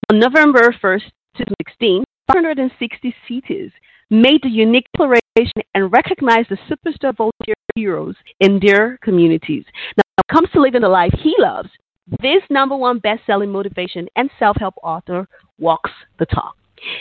On 0.09 0.19
November 0.19 0.73
1st, 0.83 1.03
2016, 1.37 2.03
560 2.31 3.15
cities 3.27 3.71
made 4.09 4.41
the 4.43 4.49
unique 4.49 4.85
declaration 4.93 5.61
and 5.73 5.91
recognized 5.91 6.49
the 6.49 6.57
superstar 6.69 7.15
volunteer 7.15 7.55
heroes 7.75 8.15
in 8.39 8.59
their 8.61 8.97
communities. 9.01 9.63
Now, 9.97 10.03
when 10.05 10.23
it 10.27 10.33
comes 10.33 10.49
to 10.51 10.61
living 10.61 10.81
the 10.81 10.89
life 10.89 11.13
he 11.23 11.33
loves, 11.37 11.69
this 12.21 12.41
number 12.49 12.75
one 12.75 12.99
best-selling 12.99 13.51
motivation 13.51 14.07
and 14.15 14.29
self-help 14.37 14.75
author 14.83 15.27
walks 15.59 15.91
the 16.19 16.25
talk. 16.25 16.55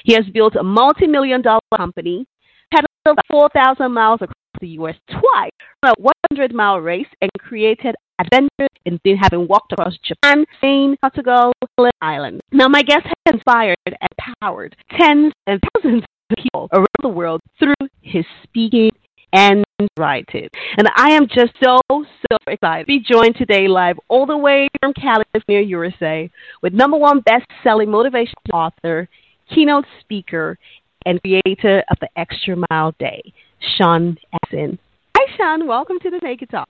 He 0.04 0.14
has 0.14 0.24
built 0.32 0.56
a 0.56 0.62
multi-million 0.62 1.42
dollar 1.42 1.60
company, 1.76 2.26
pedaled 2.72 3.18
4,000 3.30 3.92
miles 3.92 4.20
across 4.22 4.34
the 4.60 4.68
U.S. 4.68 4.96
twice 5.08 5.50
on 5.82 5.94
a 5.98 6.34
100-mile 6.34 6.80
race, 6.80 7.06
and 7.20 7.30
created 7.38 7.94
adventures 8.20 8.68
in 8.84 8.98
having 9.16 9.48
walked 9.48 9.72
across 9.72 9.96
Japan, 10.04 10.44
Spain, 10.58 10.96
Portugal, 11.00 11.52
and 11.78 11.90
Ireland. 12.02 12.40
Now, 12.52 12.68
my 12.68 12.82
guest 12.82 13.04
has 13.06 13.34
inspired 13.34 13.76
and 13.86 13.96
empowered 14.18 14.76
tens 14.98 15.32
and 15.46 15.60
thousands 15.74 16.02
of 16.02 16.36
people 16.36 16.68
around 16.72 16.86
the 17.02 17.08
world 17.08 17.40
through 17.58 17.88
his 18.02 18.24
speaking 18.42 18.90
and 19.32 19.64
writing. 19.98 20.48
And 20.76 20.88
I 20.96 21.12
am 21.12 21.28
just 21.28 21.52
so, 21.62 21.78
so 21.90 22.36
excited 22.46 22.82
to 22.82 22.86
be 22.86 23.00
joined 23.00 23.36
today 23.36 23.68
live 23.68 23.98
all 24.08 24.26
the 24.26 24.36
way 24.36 24.68
from 24.80 24.92
California, 24.92 25.60
USA, 25.68 26.30
with 26.62 26.72
number 26.72 26.96
one 26.96 27.20
best-selling 27.20 27.90
motivation 27.90 28.34
author, 28.52 29.08
keynote 29.54 29.84
speaker, 30.00 30.58
and 31.06 31.20
creator 31.22 31.82
of 31.90 31.96
the 32.00 32.08
Extra 32.16 32.56
Mile 32.70 32.94
Day, 32.98 33.32
Shawn 33.76 34.16
Anderson. 34.32 34.78
Hi, 35.16 35.36
Shawn. 35.36 35.66
Welcome 35.66 35.98
to 36.00 36.10
the 36.10 36.18
Naked 36.22 36.50
Talk. 36.50 36.68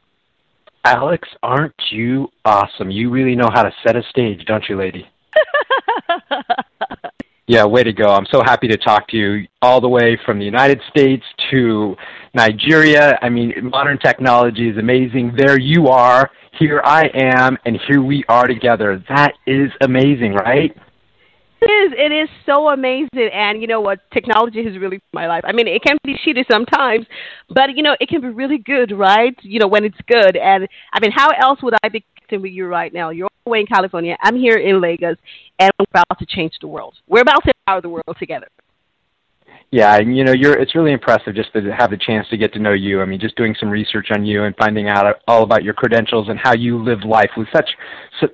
Alex, 0.85 1.28
aren't 1.42 1.75
you 1.90 2.28
awesome? 2.44 2.90
You 2.90 3.11
really 3.11 3.37
know 3.37 3.49
how 3.52 3.62
to 3.62 3.73
set 3.87 3.97
a 3.97 4.02
stage, 4.11 4.44
don't 4.47 4.64
you, 4.68 4.76
lady? 4.76 5.06
yeah, 7.47 7.64
way 7.64 7.82
to 7.82 7.92
go. 7.92 8.09
I'm 8.11 8.26
so 8.30 8.42
happy 8.42 8.66
to 8.68 8.76
talk 8.78 9.09
to 9.09 9.16
you 9.16 9.47
all 9.61 9.80
the 9.80 9.88
way 9.88 10.18
from 10.25 10.38
the 10.38 10.44
United 10.44 10.80
States 10.88 11.25
to 11.50 11.97
Nigeria. 12.35 13.18
I 13.20 13.28
mean, 13.28 13.52
modern 13.62 13.99
technology 13.99 14.68
is 14.68 14.78
amazing. 14.78 15.35
There 15.37 15.61
you 15.61 15.88
are. 15.88 16.30
Here 16.59 16.80
I 16.85 17.11
am, 17.14 17.56
and 17.64 17.78
here 17.88 18.02
we 18.02 18.25
are 18.28 18.47
together. 18.47 19.02
That 19.09 19.35
is 19.47 19.70
amazing, 19.82 20.35
right? 20.35 20.76
It 21.62 21.67
is. 21.67 21.93
It 21.95 22.12
is 22.12 22.29
so 22.47 22.69
amazing, 22.69 23.31
and 23.33 23.61
you 23.61 23.67
know 23.67 23.81
what? 23.83 23.99
Technology 24.12 24.64
has 24.64 24.79
really 24.79 25.00
my 25.12 25.26
life. 25.26 25.43
I 25.45 25.52
mean, 25.52 25.69
it 25.69 25.83
can 25.83 25.99
be 26.02 26.17
shitty 26.26 26.45
sometimes, 26.50 27.07
but 27.50 27.76
you 27.76 27.83
know, 27.83 27.95
it 28.00 28.09
can 28.09 28.23
be 28.23 28.29
really 28.29 28.59
good, 28.59 28.93
right? 28.93 29.37
You 29.43 29.59
know, 29.59 29.69
when 29.69 29.85
it's 29.85 29.99
good. 30.07 30.37
And 30.37 30.67
I 30.93 31.00
mean, 31.00 31.12
how 31.14 31.29
else 31.31 31.62
would 31.62 31.75
I 31.83 31.90
be 31.90 32.05
connecting 32.17 32.43
with 32.43 32.52
you 32.52 32.67
right 32.67 32.93
now? 32.93 33.11
You're 33.11 33.29
away 33.47 33.61
in 33.61 33.67
California. 33.67 34.17
I'm 34.23 34.37
here 34.37 34.57
in 34.57 34.81
Lagos, 34.81 35.17
and 35.59 35.71
we're 35.79 36.00
about 36.00 36.19
to 36.19 36.26
change 36.26 36.55
the 36.61 36.67
world. 36.67 36.95
We're 37.07 37.23
about 37.23 37.45
to 37.45 37.52
empower 37.67 37.83
the 37.83 37.90
world 37.90 38.17
together. 38.19 38.49
Yeah, 39.73 39.95
and 39.99 40.17
you 40.17 40.25
know, 40.25 40.33
you're 40.33 40.59
it's 40.59 40.75
really 40.75 40.91
impressive 40.91 41.37
just 41.37 41.53
to 41.53 41.61
have 41.73 41.91
the 41.91 41.97
chance 41.97 42.27
to 42.31 42.37
get 42.37 42.53
to 42.55 42.59
know 42.59 42.73
you. 42.73 43.00
I 43.00 43.05
mean, 43.05 43.21
just 43.21 43.37
doing 43.37 43.55
some 43.59 43.69
research 43.69 44.09
on 44.11 44.25
you 44.25 44.43
and 44.43 44.55
finding 44.57 44.89
out 44.89 45.23
all 45.29 45.45
about 45.45 45.62
your 45.62 45.75
credentials 45.75 46.29
and 46.29 46.41
how 46.41 46.55
you 46.55 46.83
live 46.83 47.05
life 47.05 47.31
with 47.37 47.47
such 47.55 47.71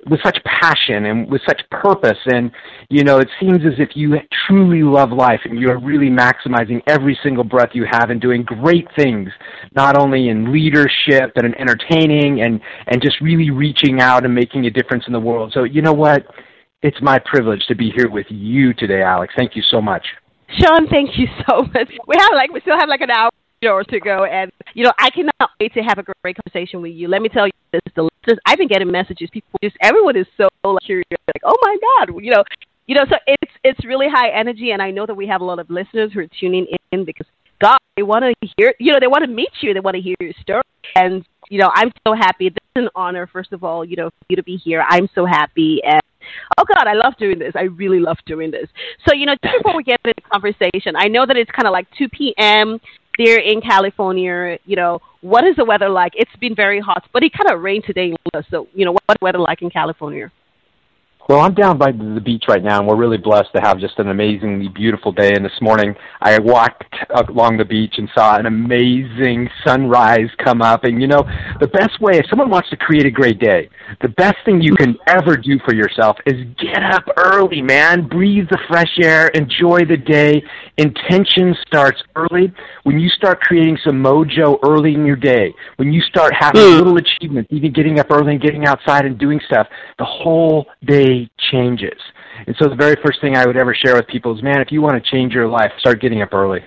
with 0.09 0.19
such 0.23 0.39
passion 0.45 1.05
and 1.05 1.29
with 1.29 1.43
such 1.47 1.61
purpose. 1.69 2.17
And 2.25 2.49
you 2.89 3.03
know, 3.03 3.19
it 3.19 3.29
seems 3.39 3.59
as 3.67 3.73
if 3.77 3.89
you 3.93 4.15
truly 4.47 4.81
love 4.81 5.11
life 5.11 5.41
and 5.45 5.59
you're 5.59 5.79
really 5.79 6.09
maximizing 6.09 6.81
every 6.87 7.17
single 7.21 7.43
breath 7.43 7.69
you 7.73 7.85
have 7.91 8.09
and 8.09 8.19
doing 8.19 8.41
great 8.41 8.87
things, 8.95 9.29
not 9.75 9.95
only 9.95 10.29
in 10.29 10.51
leadership 10.51 11.33
but 11.35 11.45
in 11.45 11.53
entertaining 11.59 12.41
and 12.41 12.59
and 12.87 12.99
just 12.99 13.21
really 13.21 13.51
reaching 13.51 14.01
out 14.01 14.25
and 14.25 14.33
making 14.33 14.65
a 14.65 14.71
difference 14.71 15.03
in 15.05 15.13
the 15.13 15.19
world. 15.19 15.51
So, 15.53 15.65
you 15.65 15.83
know 15.83 15.93
what? 15.93 16.25
It's 16.81 16.97
my 16.99 17.19
privilege 17.19 17.63
to 17.67 17.75
be 17.75 17.91
here 17.95 18.09
with 18.09 18.25
you 18.29 18.73
today, 18.73 19.03
Alex. 19.03 19.35
Thank 19.37 19.55
you 19.55 19.61
so 19.69 19.79
much. 19.79 20.03
Shawn, 20.49 20.87
thank 20.87 21.17
you 21.17 21.27
so 21.47 21.61
much. 21.73 21.91
We 22.07 22.15
have 22.17 22.31
like 22.33 22.51
we 22.51 22.61
still 22.61 22.77
have 22.77 22.89
like 22.89 23.01
an 23.01 23.11
hour 23.11 23.31
or 23.63 23.83
to 23.83 23.99
go, 23.99 24.23
and 24.25 24.51
you 24.73 24.83
know 24.83 24.93
I 24.99 25.09
cannot 25.09 25.51
wait 25.59 25.73
to 25.73 25.81
have 25.81 25.97
a 25.97 26.03
great 26.23 26.37
conversation 26.37 26.81
with 26.81 26.93
you. 26.93 27.07
Let 27.07 27.21
me 27.21 27.29
tell 27.29 27.47
you 27.47 27.53
this: 27.71 27.81
the 27.95 28.03
listeners, 28.03 28.39
I've 28.45 28.57
been 28.57 28.67
getting 28.67 28.91
messages. 28.91 29.29
People 29.31 29.49
just 29.63 29.75
everyone 29.81 30.15
is 30.15 30.27
so 30.37 30.47
like, 30.63 30.83
curious, 30.85 31.05
like, 31.11 31.41
oh 31.43 31.57
my 31.61 31.77
god, 31.81 32.23
you 32.23 32.31
know, 32.31 32.43
you 32.85 32.95
know. 32.95 33.05
So 33.09 33.15
it's 33.25 33.53
it's 33.63 33.85
really 33.85 34.07
high 34.09 34.29
energy, 34.29 34.71
and 34.71 34.81
I 34.81 34.91
know 34.91 35.05
that 35.05 35.15
we 35.15 35.27
have 35.27 35.41
a 35.41 35.45
lot 35.45 35.59
of 35.59 35.69
listeners 35.69 36.11
who 36.13 36.21
are 36.21 36.27
tuning 36.39 36.67
in 36.91 37.03
because 37.03 37.27
God, 37.59 37.77
they 37.95 38.03
want 38.03 38.23
to 38.23 38.47
hear, 38.57 38.73
you 38.79 38.93
know, 38.93 38.99
they 38.99 39.07
want 39.07 39.23
to 39.23 39.29
meet 39.29 39.49
you, 39.61 39.73
they 39.73 39.79
want 39.79 39.95
to 39.95 40.01
hear 40.01 40.15
your 40.19 40.33
story, 40.41 40.63
and 40.95 41.25
you 41.49 41.59
know, 41.59 41.71
I'm 41.73 41.91
so 42.05 42.13
happy. 42.13 42.49
This 42.49 42.57
is 42.75 42.83
an 42.83 42.89
honor, 42.95 43.27
first 43.27 43.53
of 43.53 43.63
all, 43.63 43.83
you 43.83 43.95
know, 43.95 44.09
for 44.09 44.25
you 44.29 44.35
to 44.35 44.43
be 44.43 44.57
here. 44.57 44.83
I'm 44.87 45.09
so 45.15 45.25
happy, 45.25 45.81
and 45.83 46.01
oh 46.57 46.63
God, 46.67 46.87
I 46.87 46.93
love 46.93 47.15
doing 47.17 47.39
this. 47.39 47.53
I 47.55 47.63
really 47.63 47.99
love 47.99 48.17
doing 48.25 48.51
this. 48.51 48.69
So, 49.07 49.13
you 49.13 49.25
know, 49.25 49.35
just 49.43 49.57
before 49.57 49.75
we 49.75 49.83
get 49.83 49.99
into 50.03 50.13
the 50.15 50.29
conversation, 50.29 50.95
I 50.95 51.07
know 51.07 51.25
that 51.25 51.37
it's 51.37 51.51
kind 51.51 51.67
of 51.67 51.71
like 51.71 51.87
2 51.97 52.09
p.m. 52.09 52.79
there 53.17 53.39
in 53.39 53.61
California. 53.61 54.57
You 54.65 54.75
know, 54.75 54.99
what 55.21 55.45
is 55.45 55.55
the 55.55 55.65
weather 55.65 55.89
like? 55.89 56.13
It's 56.15 56.35
been 56.39 56.55
very 56.55 56.79
hot, 56.79 57.07
but 57.13 57.23
it 57.23 57.33
kind 57.33 57.49
of 57.51 57.61
rained 57.61 57.85
today. 57.85 58.15
So, 58.49 58.67
you 58.73 58.85
know, 58.85 58.93
what's 58.93 59.05
the 59.07 59.17
weather 59.21 59.39
like 59.39 59.61
in 59.61 59.69
California? 59.69 60.31
Well, 61.27 61.41
I'm 61.41 61.53
down 61.53 61.77
by 61.77 61.91
the 61.91 62.21
beach 62.23 62.45
right 62.47 62.63
now, 62.63 62.79
and 62.79 62.87
we're 62.87 62.95
really 62.95 63.17
blessed 63.17 63.49
to 63.53 63.59
have 63.61 63.79
just 63.79 63.99
an 63.99 64.07
amazingly 64.07 64.69
beautiful 64.69 65.11
day. 65.11 65.33
And 65.33 65.43
this 65.43 65.59
morning, 65.61 65.93
I 66.21 66.39
walked 66.39 66.85
along 67.27 67.57
the 67.57 67.65
beach 67.65 67.95
and 67.97 68.09
saw 68.15 68.37
an 68.37 68.45
amazing 68.45 69.49
sunrise 69.65 70.29
come 70.41 70.61
up. 70.61 70.85
And 70.85 71.01
you 71.01 71.07
know, 71.07 71.23
the 71.59 71.67
best 71.67 71.99
way, 71.99 72.17
if 72.17 72.27
someone 72.29 72.49
wants 72.49 72.69
to 72.69 72.77
create 72.77 73.05
a 73.05 73.11
great 73.11 73.39
day, 73.39 73.67
the 74.01 74.07
best 74.07 74.37
thing 74.45 74.61
you 74.61 74.73
can 74.75 74.95
ever 75.05 75.35
do 75.35 75.59
for 75.65 75.75
yourself 75.75 76.15
is 76.25 76.35
get 76.63 76.81
up 76.81 77.03
early, 77.17 77.61
man. 77.61 78.07
Breathe 78.07 78.47
the 78.49 78.59
fresh 78.69 78.97
air, 79.01 79.27
enjoy 79.29 79.81
the 79.83 79.97
day. 79.97 80.41
Intention 80.77 81.53
starts 81.67 82.01
early. 82.15 82.53
When 82.83 83.01
you 83.01 83.09
start 83.09 83.41
creating 83.41 83.79
some 83.85 84.01
mojo 84.01 84.59
early 84.65 84.93
in 84.93 85.05
your 85.05 85.17
day, 85.17 85.53
when 85.75 85.91
you 85.91 85.99
start 86.03 86.33
having 86.39 86.61
mm. 86.61 86.77
little 86.77 86.95
achievements, 86.95 87.49
even 87.51 87.73
getting 87.73 87.99
up 87.99 88.07
early 88.11 88.31
and 88.31 88.41
getting 88.41 88.65
outside 88.65 89.03
and 89.03 89.17
doing 89.17 89.41
stuff, 89.45 89.67
the 89.99 90.05
whole 90.05 90.67
day 90.85 91.16
changes. 91.51 91.99
And 92.45 92.55
so 92.59 92.69
the 92.69 92.75
very 92.75 92.95
first 93.03 93.19
thing 93.21 93.35
I 93.35 93.45
would 93.45 93.57
ever 93.57 93.73
share 93.73 93.95
with 93.95 94.07
people 94.07 94.35
is, 94.35 94.43
man, 94.43 94.61
if 94.61 94.71
you 94.71 94.81
want 94.81 95.01
to 95.01 95.11
change 95.11 95.33
your 95.33 95.47
life, 95.47 95.71
start 95.79 96.01
getting 96.01 96.21
up 96.21 96.33
early. 96.33 96.61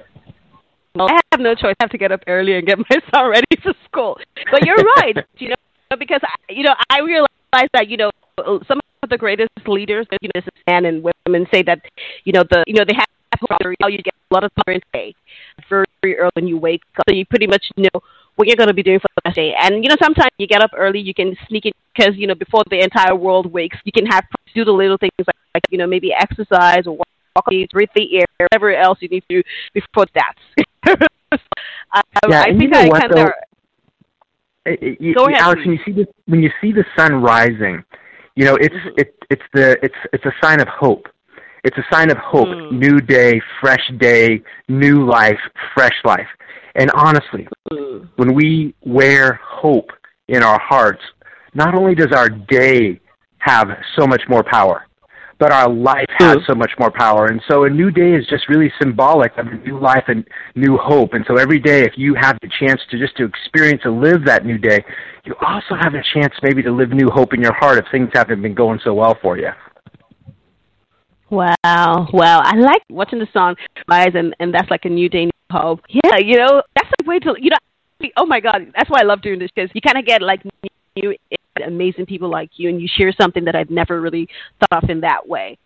Well, 0.94 1.08
I 1.08 1.20
have 1.32 1.40
no 1.40 1.54
choice. 1.54 1.74
I 1.80 1.84
have 1.84 1.90
to 1.90 1.98
get 1.98 2.10
up 2.12 2.20
early 2.26 2.56
and 2.56 2.66
get 2.66 2.78
my 2.90 2.96
son 3.12 3.30
ready 3.30 3.46
for 3.62 3.72
school. 3.86 4.18
But 4.50 4.66
you're 4.66 4.82
right, 4.96 5.16
you 5.38 5.50
know, 5.50 5.96
because 5.98 6.20
I, 6.22 6.52
you 6.52 6.64
know 6.64 6.74
I 6.90 7.00
realize 7.00 7.68
that 7.72 7.88
you 7.88 7.96
know 7.96 8.10
some 8.66 8.80
of 9.02 9.10
the 9.10 9.18
greatest 9.18 9.50
leaders, 9.66 10.06
you 10.20 10.30
know, 10.34 10.40
men 10.68 10.84
and 10.86 11.04
women 11.26 11.46
say 11.52 11.62
that 11.62 11.80
you 12.24 12.32
know 12.32 12.44
the 12.50 12.64
you 12.66 12.74
know 12.74 12.84
they 12.86 12.94
have 12.94 13.06
you 13.88 13.98
get 14.02 14.14
a 14.30 14.34
lot 14.34 14.44
of 14.44 14.50
time 14.66 14.76
in 14.76 14.80
day 14.92 15.14
very, 15.68 15.86
very 16.02 16.18
early 16.18 16.30
when 16.34 16.46
you 16.46 16.58
wake 16.58 16.82
up, 16.96 17.04
so 17.08 17.14
you 17.14 17.26
pretty 17.26 17.46
much 17.46 17.64
know 17.76 18.00
what 18.36 18.48
you're 18.48 18.56
going 18.56 18.68
to 18.68 18.74
be 18.74 18.82
doing 18.82 18.98
for 18.98 19.08
the 19.16 19.22
next 19.26 19.36
day. 19.36 19.54
And 19.60 19.84
you 19.84 19.90
know, 19.90 19.96
sometimes 20.02 20.30
you 20.38 20.46
get 20.46 20.62
up 20.62 20.70
early, 20.76 21.00
you 21.00 21.14
can 21.14 21.36
sneak 21.48 21.66
in 21.66 21.72
because 21.94 22.14
you 22.16 22.26
know 22.26 22.34
before 22.34 22.62
the 22.70 22.80
entire 22.80 23.14
world 23.14 23.52
wakes, 23.52 23.76
you 23.84 23.92
can 23.92 24.06
have 24.06 24.24
do 24.54 24.64
the 24.64 24.72
little 24.72 24.96
things 24.96 25.12
like, 25.18 25.36
like 25.54 25.62
you 25.70 25.78
know 25.78 25.86
maybe 25.86 26.12
exercise 26.12 26.86
or 26.86 26.96
walk, 26.96 27.08
walk 27.36 27.46
breathe 27.72 27.88
the 27.94 28.18
air, 28.18 28.26
whatever 28.38 28.74
else 28.74 28.98
you 29.00 29.08
need 29.08 29.24
to 29.28 29.42
do 29.42 29.48
before 29.74 30.06
that. 30.14 30.34
uh, 30.86 30.96
yeah, 32.28 32.42
I 32.42 32.46
think 32.46 32.62
you 32.62 32.68
know 32.68 32.80
I 32.80 33.00
kind 33.00 33.12
of. 33.12 33.28
Go 35.14 35.24
ahead, 35.26 35.40
Alex, 35.40 35.62
when 35.64 35.72
you 35.74 35.80
see 35.84 35.92
the 35.92 36.06
when 36.26 36.42
you 36.42 36.50
see 36.60 36.72
the 36.72 36.84
sun 36.96 37.14
rising, 37.14 37.82
you 38.36 38.44
know 38.44 38.56
it's 38.56 38.74
mm-hmm. 38.74 39.00
it, 39.00 39.14
it's 39.30 39.42
the 39.52 39.76
it's 39.82 39.94
it's 40.12 40.24
a 40.24 40.32
sign 40.42 40.60
of 40.60 40.68
hope. 40.68 41.06
It's 41.64 41.76
a 41.76 41.84
sign 41.94 42.10
of 42.10 42.16
hope. 42.18 42.48
Mm. 42.48 42.72
New 42.72 42.98
day, 42.98 43.40
fresh 43.60 43.90
day, 43.98 44.42
new 44.68 45.06
life, 45.06 45.38
fresh 45.74 45.96
life. 46.04 46.28
And 46.74 46.90
honestly, 46.92 47.48
mm. 47.72 48.08
when 48.16 48.34
we 48.34 48.74
wear 48.84 49.40
hope 49.42 49.90
in 50.28 50.42
our 50.42 50.60
hearts, 50.60 51.02
not 51.54 51.74
only 51.74 51.94
does 51.94 52.12
our 52.12 52.28
day 52.28 53.00
have 53.38 53.68
so 53.98 54.06
much 54.06 54.22
more 54.28 54.44
power, 54.44 54.86
but 55.40 55.50
our 55.52 55.70
life 55.70 56.06
has 56.18 56.36
so 56.46 56.54
much 56.54 56.70
more 56.78 56.90
power. 56.90 57.26
And 57.26 57.40
so 57.50 57.64
a 57.64 57.70
new 57.70 57.90
day 57.90 58.12
is 58.12 58.26
just 58.28 58.48
really 58.48 58.70
symbolic 58.80 59.36
of 59.38 59.46
a 59.46 59.56
new 59.56 59.80
life 59.80 60.04
and 60.08 60.24
new 60.54 60.76
hope. 60.76 61.14
And 61.14 61.24
so 61.26 61.38
every 61.38 61.58
day, 61.58 61.80
if 61.82 61.94
you 61.96 62.14
have 62.14 62.36
the 62.42 62.50
chance 62.60 62.80
to 62.90 62.98
just 62.98 63.16
to 63.16 63.24
experience 63.24 63.80
and 63.84 64.02
live 64.02 64.26
that 64.26 64.44
new 64.44 64.58
day, 64.58 64.84
you 65.24 65.34
also 65.40 65.74
have 65.80 65.94
a 65.94 66.02
chance 66.14 66.34
maybe 66.42 66.62
to 66.62 66.70
live 66.70 66.90
new 66.90 67.08
hope 67.08 67.32
in 67.32 67.40
your 67.40 67.54
heart 67.54 67.78
if 67.78 67.86
things 67.90 68.10
haven't 68.12 68.42
been 68.42 68.54
going 68.54 68.80
so 68.84 68.92
well 68.92 69.16
for 69.22 69.38
you. 69.38 69.48
Wow, 71.30 72.08
wow! 72.12 72.40
I 72.44 72.56
like 72.56 72.82
watching 72.90 73.20
the 73.20 73.28
song 73.32 73.54
rise, 73.88 74.12
and 74.14 74.34
and 74.40 74.52
that's 74.52 74.70
like 74.70 74.84
a 74.84 74.88
new 74.88 75.08
day, 75.08 75.26
new 75.26 75.30
hope. 75.50 75.80
Yeah, 75.88 76.18
you 76.18 76.36
know, 76.36 76.62
that's 76.74 76.88
a 77.02 77.08
way 77.08 77.18
to 77.20 77.34
you 77.38 77.50
know. 77.50 78.08
Oh 78.16 78.26
my 78.26 78.40
God, 78.40 78.72
that's 78.74 78.90
why 78.90 79.00
I 79.00 79.04
love 79.04 79.22
doing 79.22 79.38
this 79.38 79.50
because 79.54 79.70
you 79.74 79.80
kind 79.80 79.98
of 79.98 80.06
get 80.06 80.22
like 80.22 80.40
new 80.96 81.14
amazing 81.64 82.06
people 82.06 82.30
like 82.30 82.50
you, 82.56 82.68
and 82.68 82.80
you 82.80 82.88
share 82.88 83.12
something 83.12 83.44
that 83.44 83.54
I've 83.54 83.70
never 83.70 84.00
really 84.00 84.28
thought 84.58 84.82
of 84.82 84.90
in 84.90 85.00
that 85.00 85.28
way. 85.28 85.58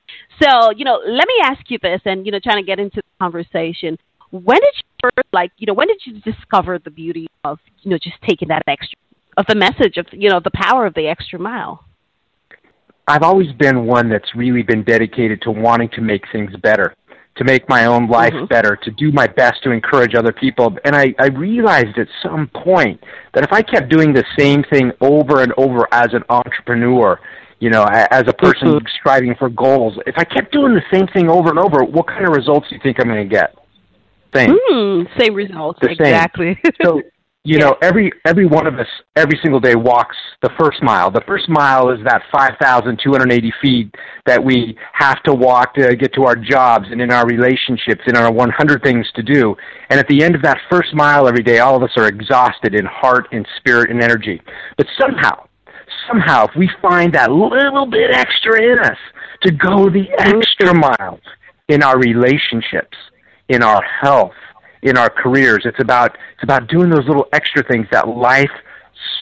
So, 0.43 0.71
you 0.77 0.85
know, 0.85 1.01
let 1.07 1.27
me 1.27 1.35
ask 1.43 1.71
you 1.71 1.79
this, 1.81 2.01
and 2.05 2.27
you 2.27 2.33
know, 2.33 2.41
trying 2.43 2.63
to 2.63 2.67
get 2.67 2.79
into 2.79 2.97
the 2.97 3.03
conversation. 3.21 3.97
When 4.31 4.59
did 4.59 4.75
you 4.75 5.11
first, 5.17 5.29
like, 5.33 5.53
you 5.59 5.67
know, 5.67 5.75
when 5.75 5.87
did 5.87 6.01
you 6.05 6.21
discover 6.21 6.81
the 6.81 6.91
beauty 6.91 7.29
of, 7.45 7.61
you 7.83 7.91
know, 7.93 7.99
just 7.99 8.17
taking 8.29 8.49
that 8.49 8.63
extra, 8.67 8.99
of 9.37 9.47
the 9.47 9.55
message 9.55 9.97
of, 9.97 10.07
you 10.11 10.29
know, 10.29 10.41
the 10.43 10.51
power 10.53 10.87
of 10.87 10.95
the 10.95 11.07
extra 11.07 11.39
mile? 11.39 11.85
I've 13.07 13.23
always 13.23 13.53
been 13.53 13.87
one 13.87 14.09
that's 14.09 14.35
really 14.35 14.63
been 14.63 14.83
dedicated 14.83 15.43
to 15.43 15.51
wanting 15.51 15.91
to 15.91 16.01
make 16.01 16.25
things 16.33 16.55
better 16.57 16.95
to 17.37 17.45
make 17.45 17.69
my 17.69 17.87
own 17.87 18.09
life 18.09 18.33
mm-hmm. 18.33 18.47
better, 18.47 18.77
to 18.77 18.91
do 18.93 19.11
my 19.11 19.27
best 19.27 19.63
to 19.65 19.71
encourage 19.71 20.15
other 20.15 20.33
people. 20.33 20.77
And 20.85 20.95
I, 20.95 21.15
I 21.19 21.27
realized 21.27 21.99
at 21.99 22.07
some 22.23 22.49
point 22.49 23.03
that 23.33 23.43
if 23.43 23.53
I 23.53 23.63
kept 23.63 23.89
doing 23.89 24.13
the 24.13 24.25
same 24.39 24.63
thing 24.65 24.93
over 25.01 25.43
and 25.43 25.53
over 25.57 25.89
as 25.93 26.15
an 26.15 26.23
entrepreneur, 26.29 27.19
you 27.59 27.71
know, 27.71 27.85
as 27.85 28.25
a 28.29 28.33
person 28.33 28.69
mm-hmm. 28.69 28.87
striving 29.01 29.35
for 29.35 29.49
goals, 29.49 29.99
if 30.07 30.15
I 30.17 30.25
kept 30.25 30.53
doing 30.53 30.75
the 30.75 30.83
same 30.93 31.07
thing 31.09 31.29
over 31.29 31.51
and 31.51 31.59
over, 31.59 31.83
what 31.83 32.07
kind 32.07 32.25
of 32.25 32.35
results 32.35 32.69
do 32.69 32.77
you 32.77 32.81
think 32.83 33.01
I'm 33.01 33.09
going 33.09 33.29
to 33.29 33.35
get? 33.35 33.57
Same. 34.35 34.57
Mm, 34.71 35.19
same 35.19 35.35
results. 35.35 35.79
The 35.81 35.91
exactly. 35.91 36.61
so 36.83 37.03
you 37.47 37.59
know 37.59 37.77
every 37.83 38.11
every 38.25 38.47
one 38.47 38.67
of 38.67 38.75
us 38.79 38.87
every 39.17 39.39
single 39.43 39.61
day 39.61 39.75
walks 39.75 40.17
the 40.41 40.49
first 40.59 40.83
mile. 40.83 41.11
The 41.11 41.23
first 41.27 41.47
mile 41.49 41.91
is 41.91 41.99
that 42.05 42.23
5280 42.33 43.53
feet 43.63 43.95
that 44.25 44.43
we 44.43 44.77
have 44.95 45.23
to 45.25 45.35
walk 45.35 45.75
to 45.75 45.95
get 45.95 46.15
to 46.15 46.25
our 46.25 46.37
jobs 46.37 46.87
and 46.91 47.03
in 47.03 47.13
our 47.13 47.27
relationships 47.27 48.01
in 48.07 48.17
our 48.17 48.33
100 48.33 48.83
things 48.83 49.07
to 49.15 49.23
do. 49.23 49.55
And 49.91 50.01
at 50.01 50.09
the 50.09 50.25
end 50.25 50.35
of 50.35 50.43
that 50.43 50.59
first 50.71 50.95
mile 50.95 51.29
every 51.29 51.43
day 51.43 51.59
all 51.59 51.77
of 51.77 51.83
us 51.83 51.93
are 51.97 52.09
exhausted 52.09 52.75
in 52.75 52.87
heart 52.87 53.29
and 53.31 53.47
spirit 53.59 53.91
and 53.91 54.03
energy. 54.03 54.41
But 54.79 54.87
somehow 54.99 55.47
somehow 56.09 56.47
if 56.47 56.57
we 56.57 56.71
find 56.81 57.13
that 57.13 57.31
little 57.31 57.87
bit 57.87 58.11
extra 58.11 58.63
in 58.63 58.79
us 58.79 58.99
to 59.43 59.53
go 59.53 59.91
the 59.91 60.07
extra 60.19 60.75
mile 60.75 61.21
in 61.69 61.83
our 61.83 61.99
relationships 61.99 62.97
in 63.51 63.63
our 63.63 63.83
health 64.01 64.33
in 64.85 64.97
our 64.97 65.11
careers. 65.11 65.63
It's 65.65 65.81
about 65.81 66.17
it's 66.35 66.43
about 66.45 66.69
doing 66.69 66.91
those 66.91 67.07
little 67.07 67.27
extra 67.33 67.65
things 67.65 67.87
that 67.91 68.07
life 68.07 68.51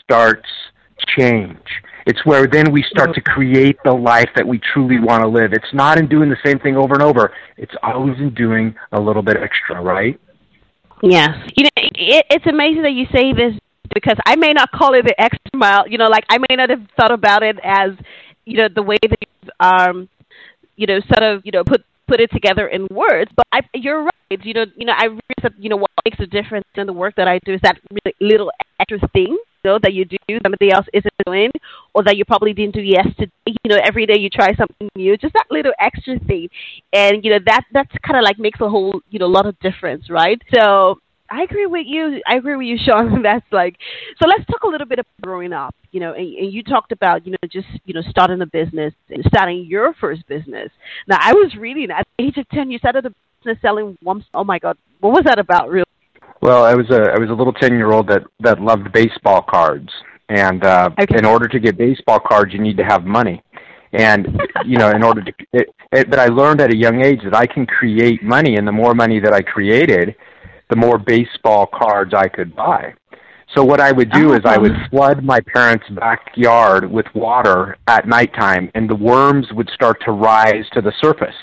starts 0.02 0.48
change. 1.16 1.58
It's 2.04 2.24
where 2.26 2.48
then 2.48 2.72
we 2.72 2.84
start 2.90 3.14
to 3.14 3.20
create 3.20 3.76
the 3.84 3.92
life 3.92 4.28
that 4.34 4.46
we 4.46 4.60
truly 4.72 4.98
want 4.98 5.22
to 5.22 5.28
live. 5.28 5.52
It's 5.52 5.72
not 5.72 5.98
in 5.98 6.08
doing 6.08 6.28
the 6.28 6.36
same 6.44 6.58
thing 6.58 6.76
over 6.76 6.94
and 6.94 7.02
over. 7.02 7.32
It's 7.56 7.74
always 7.82 8.18
in 8.18 8.34
doing 8.34 8.74
a 8.90 9.00
little 9.00 9.22
bit 9.22 9.36
extra, 9.36 9.80
right? 9.80 10.20
Yes. 11.02 11.30
You 11.56 11.64
know, 11.64 11.70
it, 11.76 12.26
it's 12.28 12.46
amazing 12.46 12.82
that 12.82 12.92
you 12.92 13.06
say 13.12 13.32
this 13.32 13.54
because 13.94 14.16
I 14.26 14.34
may 14.34 14.52
not 14.52 14.72
call 14.72 14.94
it 14.94 15.04
the 15.04 15.20
extra 15.20 15.50
mile. 15.54 15.86
You 15.88 15.98
know, 15.98 16.08
like 16.08 16.24
I 16.28 16.38
may 16.38 16.56
not 16.56 16.70
have 16.70 16.84
thought 16.96 17.12
about 17.12 17.44
it 17.44 17.56
as, 17.62 17.90
you 18.46 18.56
know, 18.56 18.68
the 18.74 18.82
way 18.82 18.98
that 19.00 19.18
um, 19.60 20.08
you 20.76 20.86
know, 20.86 21.00
sort 21.00 21.22
of, 21.22 21.42
you 21.44 21.52
know, 21.52 21.62
put 21.62 21.84
put 22.12 22.20
it 22.20 22.30
together 22.30 22.68
in 22.68 22.86
words. 22.90 23.30
But 23.34 23.46
I, 23.52 23.60
you're 23.74 24.04
right. 24.04 24.12
You 24.44 24.54
know, 24.54 24.66
you 24.76 24.86
know, 24.86 24.94
I 24.96 25.04
realize 25.04 25.42
that 25.42 25.52
you 25.58 25.68
know 25.68 25.76
what 25.76 25.90
makes 26.04 26.20
a 26.20 26.26
difference 26.26 26.66
in 26.74 26.86
the 26.86 26.92
work 26.92 27.14
that 27.16 27.28
I 27.28 27.38
do 27.44 27.54
is 27.54 27.60
that 27.62 27.78
really 27.90 28.14
little 28.20 28.50
extra 28.80 28.98
thing, 29.12 29.36
you 29.36 29.64
know, 29.64 29.78
that 29.82 29.92
you 29.92 30.04
do 30.04 30.16
somebody 30.42 30.70
else 30.70 30.86
isn't 30.92 31.12
doing, 31.26 31.50
or 31.94 32.02
that 32.04 32.16
you 32.16 32.24
probably 32.24 32.52
didn't 32.54 32.74
do 32.74 32.80
yesterday. 32.80 33.30
You 33.46 33.68
know, 33.68 33.78
every 33.84 34.06
day 34.06 34.18
you 34.18 34.30
try 34.30 34.54
something 34.54 34.88
new, 34.96 35.16
just 35.16 35.34
that 35.34 35.46
little 35.50 35.72
extra 35.78 36.18
thing, 36.20 36.48
and 36.92 37.24
you 37.24 37.30
know 37.30 37.40
that 37.46 37.64
that's 37.72 37.94
kind 38.06 38.18
of 38.18 38.24
like 38.24 38.38
makes 38.38 38.60
a 38.60 38.68
whole 38.68 39.00
you 39.10 39.18
know 39.18 39.26
lot 39.26 39.46
of 39.46 39.58
difference, 39.60 40.08
right? 40.10 40.40
So 40.54 40.98
I 41.32 41.44
agree 41.44 41.64
with 41.64 41.86
you. 41.88 42.20
I 42.26 42.36
agree 42.36 42.56
with 42.56 42.66
you, 42.66 42.76
Shawn. 42.76 43.22
That's 43.22 43.46
like 43.50 43.76
so. 44.20 44.28
Let's 44.28 44.44
talk 44.44 44.64
a 44.64 44.68
little 44.68 44.86
bit 44.86 44.98
about 44.98 45.22
growing 45.22 45.52
up. 45.54 45.74
You 45.90 46.00
know, 46.00 46.12
and, 46.12 46.34
and 46.34 46.52
you 46.52 46.62
talked 46.62 46.92
about 46.92 47.24
you 47.26 47.32
know 47.32 47.48
just 47.50 47.66
you 47.86 47.94
know 47.94 48.02
starting 48.10 48.42
a 48.42 48.46
business 48.46 48.92
and 49.08 49.24
starting 49.26 49.64
your 49.64 49.94
first 49.94 50.26
business. 50.28 50.70
Now, 51.08 51.16
I 51.20 51.32
was 51.32 51.54
reading 51.58 51.90
at 51.90 52.06
the 52.18 52.24
age 52.24 52.36
of 52.36 52.46
ten. 52.50 52.70
You 52.70 52.78
started 52.78 53.06
a 53.06 53.14
business 53.40 53.62
selling 53.62 53.96
worms. 54.02 54.24
Oh 54.34 54.44
my 54.44 54.58
God, 54.58 54.76
what 55.00 55.14
was 55.14 55.22
that 55.24 55.38
about, 55.38 55.70
really? 55.70 55.86
Well, 56.42 56.64
I 56.64 56.74
was 56.74 56.90
a 56.90 57.12
I 57.14 57.18
was 57.18 57.30
a 57.30 57.34
little 57.34 57.54
ten 57.54 57.72
year 57.72 57.92
old 57.92 58.08
that 58.08 58.24
that 58.40 58.60
loved 58.60 58.92
baseball 58.92 59.42
cards, 59.42 59.88
and 60.28 60.62
uh, 60.62 60.90
okay. 61.00 61.16
in 61.16 61.24
order 61.24 61.48
to 61.48 61.58
get 61.58 61.78
baseball 61.78 62.20
cards, 62.20 62.52
you 62.52 62.60
need 62.60 62.76
to 62.76 62.84
have 62.84 63.04
money 63.04 63.42
and 63.94 64.40
you 64.64 64.78
know 64.78 64.90
in 64.90 65.02
order 65.02 65.22
to 65.22 65.32
it, 65.52 65.68
it, 65.92 66.08
but 66.08 66.18
i 66.18 66.24
learned 66.24 66.62
at 66.62 66.72
a 66.72 66.76
young 66.76 67.04
age 67.04 67.20
that 67.22 67.36
i 67.36 67.44
can 67.44 67.66
create 67.66 68.22
money 68.22 68.56
and 68.56 68.66
the 68.66 68.72
more 68.72 68.94
money 68.94 69.20
that 69.20 69.34
i 69.34 69.42
created 69.42 70.14
the 70.72 70.76
more 70.76 70.96
baseball 70.96 71.66
cards 71.66 72.14
I 72.14 72.28
could 72.28 72.56
buy. 72.56 72.94
So 73.54 73.62
what 73.62 73.78
I 73.78 73.92
would 73.92 74.10
do 74.10 74.32
is 74.32 74.40
I 74.46 74.56
would 74.56 74.72
flood 74.88 75.22
my 75.22 75.38
parents' 75.40 75.84
backyard 75.90 76.90
with 76.90 77.04
water 77.14 77.76
at 77.86 78.08
nighttime, 78.08 78.70
and 78.74 78.88
the 78.88 78.96
worms 78.96 79.46
would 79.52 79.68
start 79.74 79.98
to 80.06 80.12
rise 80.12 80.64
to 80.72 80.80
the 80.80 80.92
surface. 81.02 81.34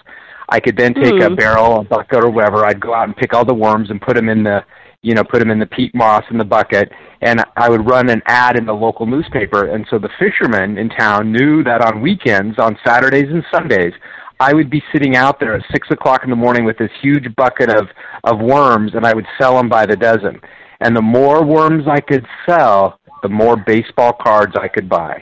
I 0.49 0.59
could 0.59 0.75
then 0.75 0.95
take 0.95 1.13
mm. 1.13 1.25
a 1.27 1.29
hmm. 1.29 1.35
barrel, 1.35 1.81
a 1.81 1.83
bucket, 1.83 2.23
or 2.23 2.31
whatever. 2.31 2.65
I'd 2.65 2.79
go 2.79 2.95
out 2.95 3.07
and 3.07 3.15
pick 3.15 3.35
all 3.35 3.45
the 3.45 3.53
worms 3.53 3.91
and 3.91 4.01
put 4.01 4.15
them 4.15 4.29
in 4.29 4.41
the, 4.43 4.65
you 5.03 5.13
know, 5.13 5.23
put 5.23 5.37
them 5.37 5.51
in 5.51 5.59
the 5.59 5.67
peat 5.67 5.93
moss 5.93 6.23
in 6.31 6.39
the 6.39 6.43
bucket, 6.43 6.91
and 7.21 7.45
I 7.55 7.69
would 7.69 7.87
run 7.87 8.09
an 8.09 8.23
ad 8.25 8.57
in 8.57 8.65
the 8.65 8.73
local 8.73 9.05
newspaper. 9.05 9.67
And 9.67 9.85
so 9.91 9.99
the 9.99 10.09
fishermen 10.17 10.79
in 10.79 10.89
town 10.89 11.31
knew 11.31 11.63
that 11.65 11.81
on 11.83 12.01
weekends, 12.01 12.57
on 12.57 12.75
Saturdays 12.83 13.29
and 13.29 13.45
Sundays, 13.53 13.93
I 14.39 14.53
would 14.53 14.69
be 14.69 14.81
sitting 14.93 15.15
out 15.15 15.39
there 15.39 15.53
at 15.55 15.63
six 15.71 15.89
o'clock 15.91 16.23
in 16.23 16.29
the 16.29 16.35
morning 16.35 16.63
with 16.63 16.77
this 16.77 16.91
huge 17.01 17.33
bucket 17.35 17.69
of 17.69 17.87
of 18.23 18.39
worms, 18.39 18.93
and 18.95 19.05
I 19.05 19.13
would 19.13 19.27
sell 19.39 19.57
them 19.57 19.69
by 19.69 19.85
the 19.85 19.95
dozen. 19.95 20.39
And 20.79 20.95
the 20.95 21.01
more 21.01 21.43
worms 21.43 21.85
I 21.87 21.99
could 21.99 22.25
sell, 22.47 22.99
the 23.21 23.29
more 23.29 23.57
baseball 23.57 24.13
cards 24.13 24.53
I 24.59 24.69
could 24.69 24.87
buy. 24.87 25.21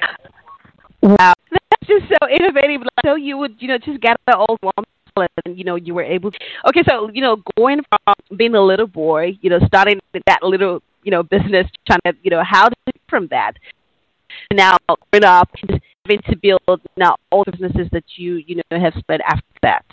Wow, 1.01 1.33
that's 1.51 1.87
just 1.87 2.05
so 2.09 2.29
innovative. 2.29 2.81
So 3.03 3.15
you 3.15 3.37
would, 3.37 3.55
you 3.59 3.67
know, 3.69 3.77
just 3.79 3.99
get 4.01 4.17
the 4.27 4.37
old 4.37 4.59
worms 4.61 4.87
and 5.45 5.57
you 5.57 5.63
know 5.63 5.75
you 5.75 5.95
were 5.95 6.03
able 6.03 6.31
to 6.31 6.37
okay 6.67 6.83
so 6.87 7.09
you 7.11 7.21
know 7.21 7.41
going 7.57 7.81
from 7.89 8.37
being 8.37 8.53
a 8.53 8.61
little 8.61 8.85
boy 8.85 9.35
you 9.41 9.49
know 9.49 9.59
starting 9.65 9.99
that 10.27 10.43
little 10.43 10.81
you 11.03 11.11
know 11.11 11.23
business 11.23 11.65
trying 11.87 11.99
to 12.05 12.13
you 12.21 12.29
know 12.29 12.43
how 12.43 12.65
you 12.65 12.93
from 13.09 13.27
that 13.27 13.53
now 14.53 14.77
growing 15.11 15.25
up 15.25 15.49
having 16.07 16.21
to 16.29 16.37
build 16.37 16.81
now 16.95 17.15
all 17.31 17.43
the 17.43 17.51
businesses 17.51 17.87
that 17.91 18.03
you 18.15 18.35
you 18.35 18.55
know 18.55 18.79
have 18.79 18.93
spent 18.97 19.21
after 19.25 19.43
that? 19.61 19.85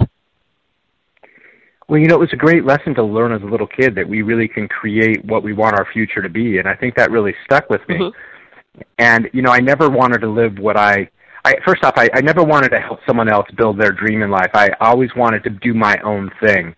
Well, 1.88 2.00
you 2.00 2.06
know, 2.06 2.14
it 2.14 2.20
was 2.20 2.32
a 2.32 2.36
great 2.36 2.64
lesson 2.64 2.94
to 2.94 3.02
learn 3.02 3.32
as 3.32 3.42
a 3.42 3.46
little 3.46 3.66
kid 3.66 3.94
that 3.96 4.08
we 4.08 4.22
really 4.22 4.48
can 4.48 4.68
create 4.68 5.22
what 5.24 5.42
we 5.42 5.52
want 5.52 5.78
our 5.78 5.86
future 5.92 6.22
to 6.22 6.30
be, 6.30 6.58
and 6.58 6.68
I 6.68 6.74
think 6.74 6.94
that 6.96 7.10
really 7.10 7.34
stuck 7.44 7.68
with 7.68 7.82
me. 7.88 7.96
Mm-hmm. 7.96 8.80
And 8.98 9.28
you 9.32 9.42
know, 9.42 9.50
I 9.50 9.60
never 9.60 9.90
wanted 9.90 10.20
to 10.20 10.28
live 10.28 10.58
what 10.58 10.76
I. 10.76 11.08
I 11.46 11.56
first 11.66 11.84
off, 11.84 11.92
I, 11.96 12.08
I 12.14 12.22
never 12.22 12.42
wanted 12.42 12.70
to 12.70 12.80
help 12.80 13.00
someone 13.06 13.30
else 13.30 13.46
build 13.56 13.78
their 13.78 13.92
dream 13.92 14.22
in 14.22 14.30
life. 14.30 14.50
I 14.54 14.70
always 14.80 15.10
wanted 15.14 15.44
to 15.44 15.50
do 15.50 15.74
my 15.74 15.98
own 16.02 16.30
thing. 16.42 16.74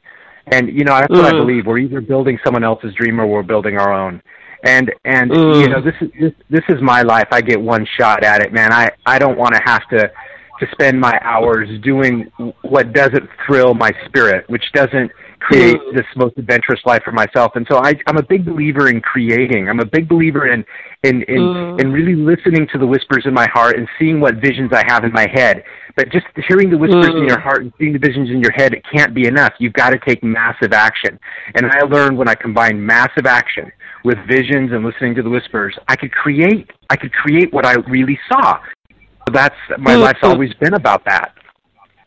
And 0.48 0.68
you 0.68 0.84
know, 0.84 0.94
that's 0.94 1.12
mm. 1.12 1.18
what 1.18 1.24
I 1.24 1.32
mm. 1.32 1.46
believe. 1.46 1.66
We're 1.66 1.78
either 1.78 2.00
building 2.00 2.38
someone 2.44 2.64
else's 2.64 2.92
dream 2.94 3.20
or 3.20 3.28
we're 3.28 3.44
building 3.44 3.78
our 3.78 3.92
own 3.92 4.20
and 4.62 4.92
and 5.04 5.30
you 5.30 5.68
know 5.68 5.80
this 5.80 5.94
is 6.00 6.10
this, 6.20 6.32
this 6.50 6.64
is 6.68 6.82
my 6.82 7.02
life. 7.02 7.28
I 7.30 7.40
get 7.40 7.60
one 7.60 7.86
shot 7.98 8.24
at 8.24 8.42
it 8.42 8.52
man. 8.52 8.72
I 8.72 8.90
i 9.04 9.18
don't 9.18 9.38
want 9.38 9.54
to 9.54 9.60
have 9.64 9.88
to 9.90 10.10
to 10.60 10.66
spend 10.72 10.98
my 10.98 11.18
hours 11.22 11.68
doing 11.82 12.30
what 12.62 12.92
doesn't 12.94 13.28
thrill 13.46 13.74
my 13.74 13.92
spirit 14.06 14.48
which 14.48 14.64
doesn't 14.72 15.10
create 15.38 15.76
this 15.94 16.06
most 16.16 16.36
adventurous 16.38 16.80
life 16.86 17.02
for 17.04 17.12
myself. 17.12 17.52
And 17.54 17.66
so 17.70 17.78
i 17.78 17.94
i'm 18.06 18.16
a 18.16 18.22
big 18.22 18.44
believer 18.44 18.88
in 18.88 19.00
creating. 19.00 19.68
I'm 19.68 19.80
a 19.80 19.86
big 19.86 20.08
believer 20.08 20.46
in 20.46 20.64
in 21.02 21.22
in, 21.22 21.78
in 21.78 21.92
really 21.92 22.14
listening 22.14 22.66
to 22.72 22.78
the 22.78 22.86
whispers 22.86 23.24
in 23.26 23.34
my 23.34 23.46
heart 23.52 23.76
and 23.76 23.88
seeing 23.98 24.20
what 24.20 24.36
visions 24.36 24.70
i 24.72 24.82
have 24.86 25.04
in 25.04 25.12
my 25.12 25.26
head 25.32 25.62
but 25.96 26.10
just 26.10 26.26
hearing 26.48 26.70
the 26.70 26.78
whispers 26.78 27.06
mm. 27.06 27.22
in 27.22 27.26
your 27.26 27.40
heart 27.40 27.62
and 27.62 27.72
seeing 27.78 27.92
the 27.92 27.98
visions 27.98 28.30
in 28.30 28.40
your 28.40 28.52
head 28.52 28.72
it 28.72 28.82
can't 28.92 29.14
be 29.14 29.26
enough 29.26 29.52
you've 29.58 29.72
got 29.72 29.90
to 29.90 29.98
take 30.06 30.22
massive 30.22 30.72
action 30.72 31.18
and 31.54 31.66
i 31.66 31.80
learned 31.80 32.16
when 32.16 32.28
i 32.28 32.34
combine 32.34 32.84
massive 32.84 33.26
action 33.26 33.70
with 34.06 34.16
visions 34.28 34.70
and 34.72 34.84
listening 34.84 35.16
to 35.16 35.22
the 35.22 35.28
whispers, 35.28 35.76
I 35.88 35.96
could 35.96 36.12
create. 36.12 36.70
I 36.88 36.96
could 36.96 37.12
create 37.12 37.52
what 37.52 37.66
I 37.66 37.74
really 37.90 38.18
saw. 38.28 38.60
So 39.26 39.32
that's 39.32 39.56
my 39.78 39.92
mm-hmm. 39.92 40.02
life's 40.02 40.20
always 40.22 40.54
been 40.54 40.74
about 40.74 41.04
that. 41.06 41.34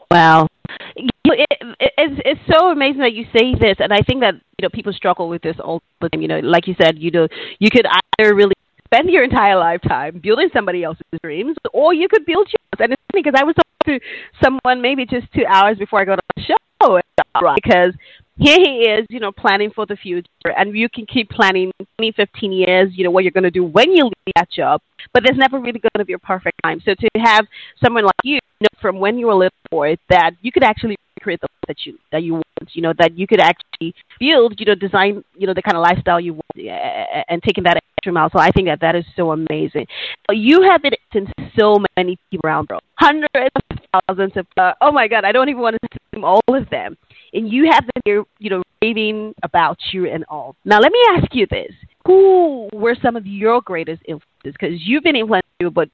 Wow. 0.10 0.47
It, 0.95 1.12
it, 1.25 1.91
it's 1.97 2.21
it's 2.25 2.41
so 2.49 2.71
amazing 2.71 3.02
that 3.02 3.13
you 3.13 3.25
say 3.36 3.54
this, 3.54 3.75
and 3.80 3.91
I 3.91 3.99
think 4.02 4.21
that 4.21 4.36
you 4.36 4.63
know 4.63 4.69
people 4.69 4.93
struggle 4.93 5.28
with 5.28 5.41
this 5.41 5.58
all 5.60 5.82
the 5.99 6.10
time. 6.10 6.21
You 6.21 6.30
know, 6.30 6.39
like 6.39 6.67
you 6.67 6.75
said, 6.82 6.97
you 6.97 7.12
know, 7.12 7.28
you 7.60 7.69
could 7.69 7.86
either 7.86 8.34
really 8.34 8.56
spend 8.91 9.10
your 9.10 9.23
entire 9.23 9.58
lifetime 9.58 10.19
building 10.21 10.49
somebody 10.54 10.84
else's 10.84 11.04
dreams, 11.23 11.56
or 11.73 11.93
you 11.93 12.08
could 12.08 12.25
build 12.25 12.47
yours. 12.47 12.80
And 12.80 12.93
it's 12.93 13.02
funny 13.12 13.23
because 13.23 13.39
I 13.39 13.43
was 13.43 13.56
talking 13.56 13.99
to 13.99 14.06
someone 14.43 14.82
maybe 14.82 15.06
just 15.06 15.32
two 15.34 15.45
hours 15.45 15.78
before 15.78 16.02
I 16.02 16.06
got 16.06 16.19
on 16.19 16.30
the 16.36 16.43
show, 16.43 16.56
uh, 16.82 17.54
because 17.56 17.93
here 18.38 18.58
he 18.58 18.88
is, 18.89 19.06
you 19.10 19.19
know, 19.19 19.32
planning 19.32 19.69
for 19.75 19.86
the 19.86 19.95
future, 19.95 20.28
and 20.58 20.75
you 20.75 20.89
can 20.89 21.06
keep 21.06 21.30
planning 21.30 21.71
20, 21.97 22.13
15 22.13 22.52
years, 22.52 22.89
you 22.95 23.04
know, 23.04 23.12
what 23.12 23.23
you're 23.23 23.32
going 23.32 23.43
to 23.43 23.52
do 23.52 23.63
when 23.63 23.91
you 23.91 24.06
leave 24.06 24.34
that 24.36 24.49
job, 24.49 24.82
but 25.13 25.23
there's 25.23 25.38
never 25.38 25.60
really 25.60 25.80
going 25.80 25.99
to 25.99 26.06
be 26.06 26.13
a 26.13 26.19
perfect 26.19 26.58
time. 26.63 26.82
So 26.86 26.95
to 26.95 27.10
have 27.19 27.45
someone 27.84 28.06
like 28.06 28.15
you, 28.23 28.36
you 28.36 28.39
know, 28.62 28.80
from 28.82 28.99
when 28.99 29.17
you 29.17 29.28
were 29.28 29.36
little 29.36 29.52
boy, 29.69 29.97
that 30.10 30.32
you 30.41 30.52
could 30.52 30.63
actually 30.63 30.95
create 31.21 31.41
the 31.41 31.47
life 31.52 31.67
that 31.67 31.86
you 31.86 31.97
that 32.12 32.23
you 32.23 32.34
want, 32.36 32.69
you 32.73 32.82
know, 32.82 32.93
that 32.97 33.17
you 33.17 33.28
could 33.28 33.41
actually 33.41 33.93
build, 34.19 34.58
you 34.58 34.65
know, 34.65 34.75
design, 34.75 35.23
you 35.38 35.45
know, 35.45 35.54
the 35.54 35.62
kind 35.62 35.75
of 35.75 35.84
lifestyle 35.84 36.19
you 36.19 36.34
want, 36.34 37.25
and 37.30 37.43
taking 37.43 37.65
that 37.65 37.78
extra 37.99 38.13
mile. 38.13 38.29
So 38.31 38.39
I 38.39 38.51
think 38.51 38.67
that 38.67 38.79
that 38.81 38.95
is 38.95 39.05
so 39.15 39.31
amazing. 39.31 39.88
You 40.31 40.62
have 40.63 40.81
been 40.81 40.93
in 41.13 41.27
so 41.57 41.77
many 41.97 42.17
people 42.31 42.47
around 42.47 42.67
the 42.69 42.75
world, 42.75 42.83
hundreds 42.95 43.55
of 43.71 44.03
thousands 44.07 44.38
of. 44.38 44.47
Uh, 44.57 44.73
oh 44.81 44.91
my 44.91 45.07
God, 45.07 45.25
I 45.25 45.31
don't 45.31 45.49
even 45.49 45.62
want 45.62 45.77
to 45.81 45.99
name 46.13 46.23
all 46.23 46.41
of 46.47 46.69
them. 46.69 46.97
And 47.33 47.51
you 47.51 47.69
have 47.71 47.83
them 47.83 48.01
here, 48.05 48.23
you 48.39 48.49
know, 48.49 48.63
raving 48.81 49.33
about 49.43 49.77
you 49.91 50.07
and 50.07 50.25
all. 50.29 50.55
Now 50.65 50.79
let 50.79 50.91
me 50.91 50.99
ask 51.15 51.33
you 51.33 51.45
this: 51.49 51.71
Who 52.05 52.69
were 52.73 52.95
some 53.01 53.15
of 53.15 53.25
your 53.25 53.62
greatest 53.62 54.01
influences? 54.05 54.23
Because 54.43 54.75
you've 54.79 55.03
been 55.03 55.15
influenced, 55.15 55.45
but 55.73 55.89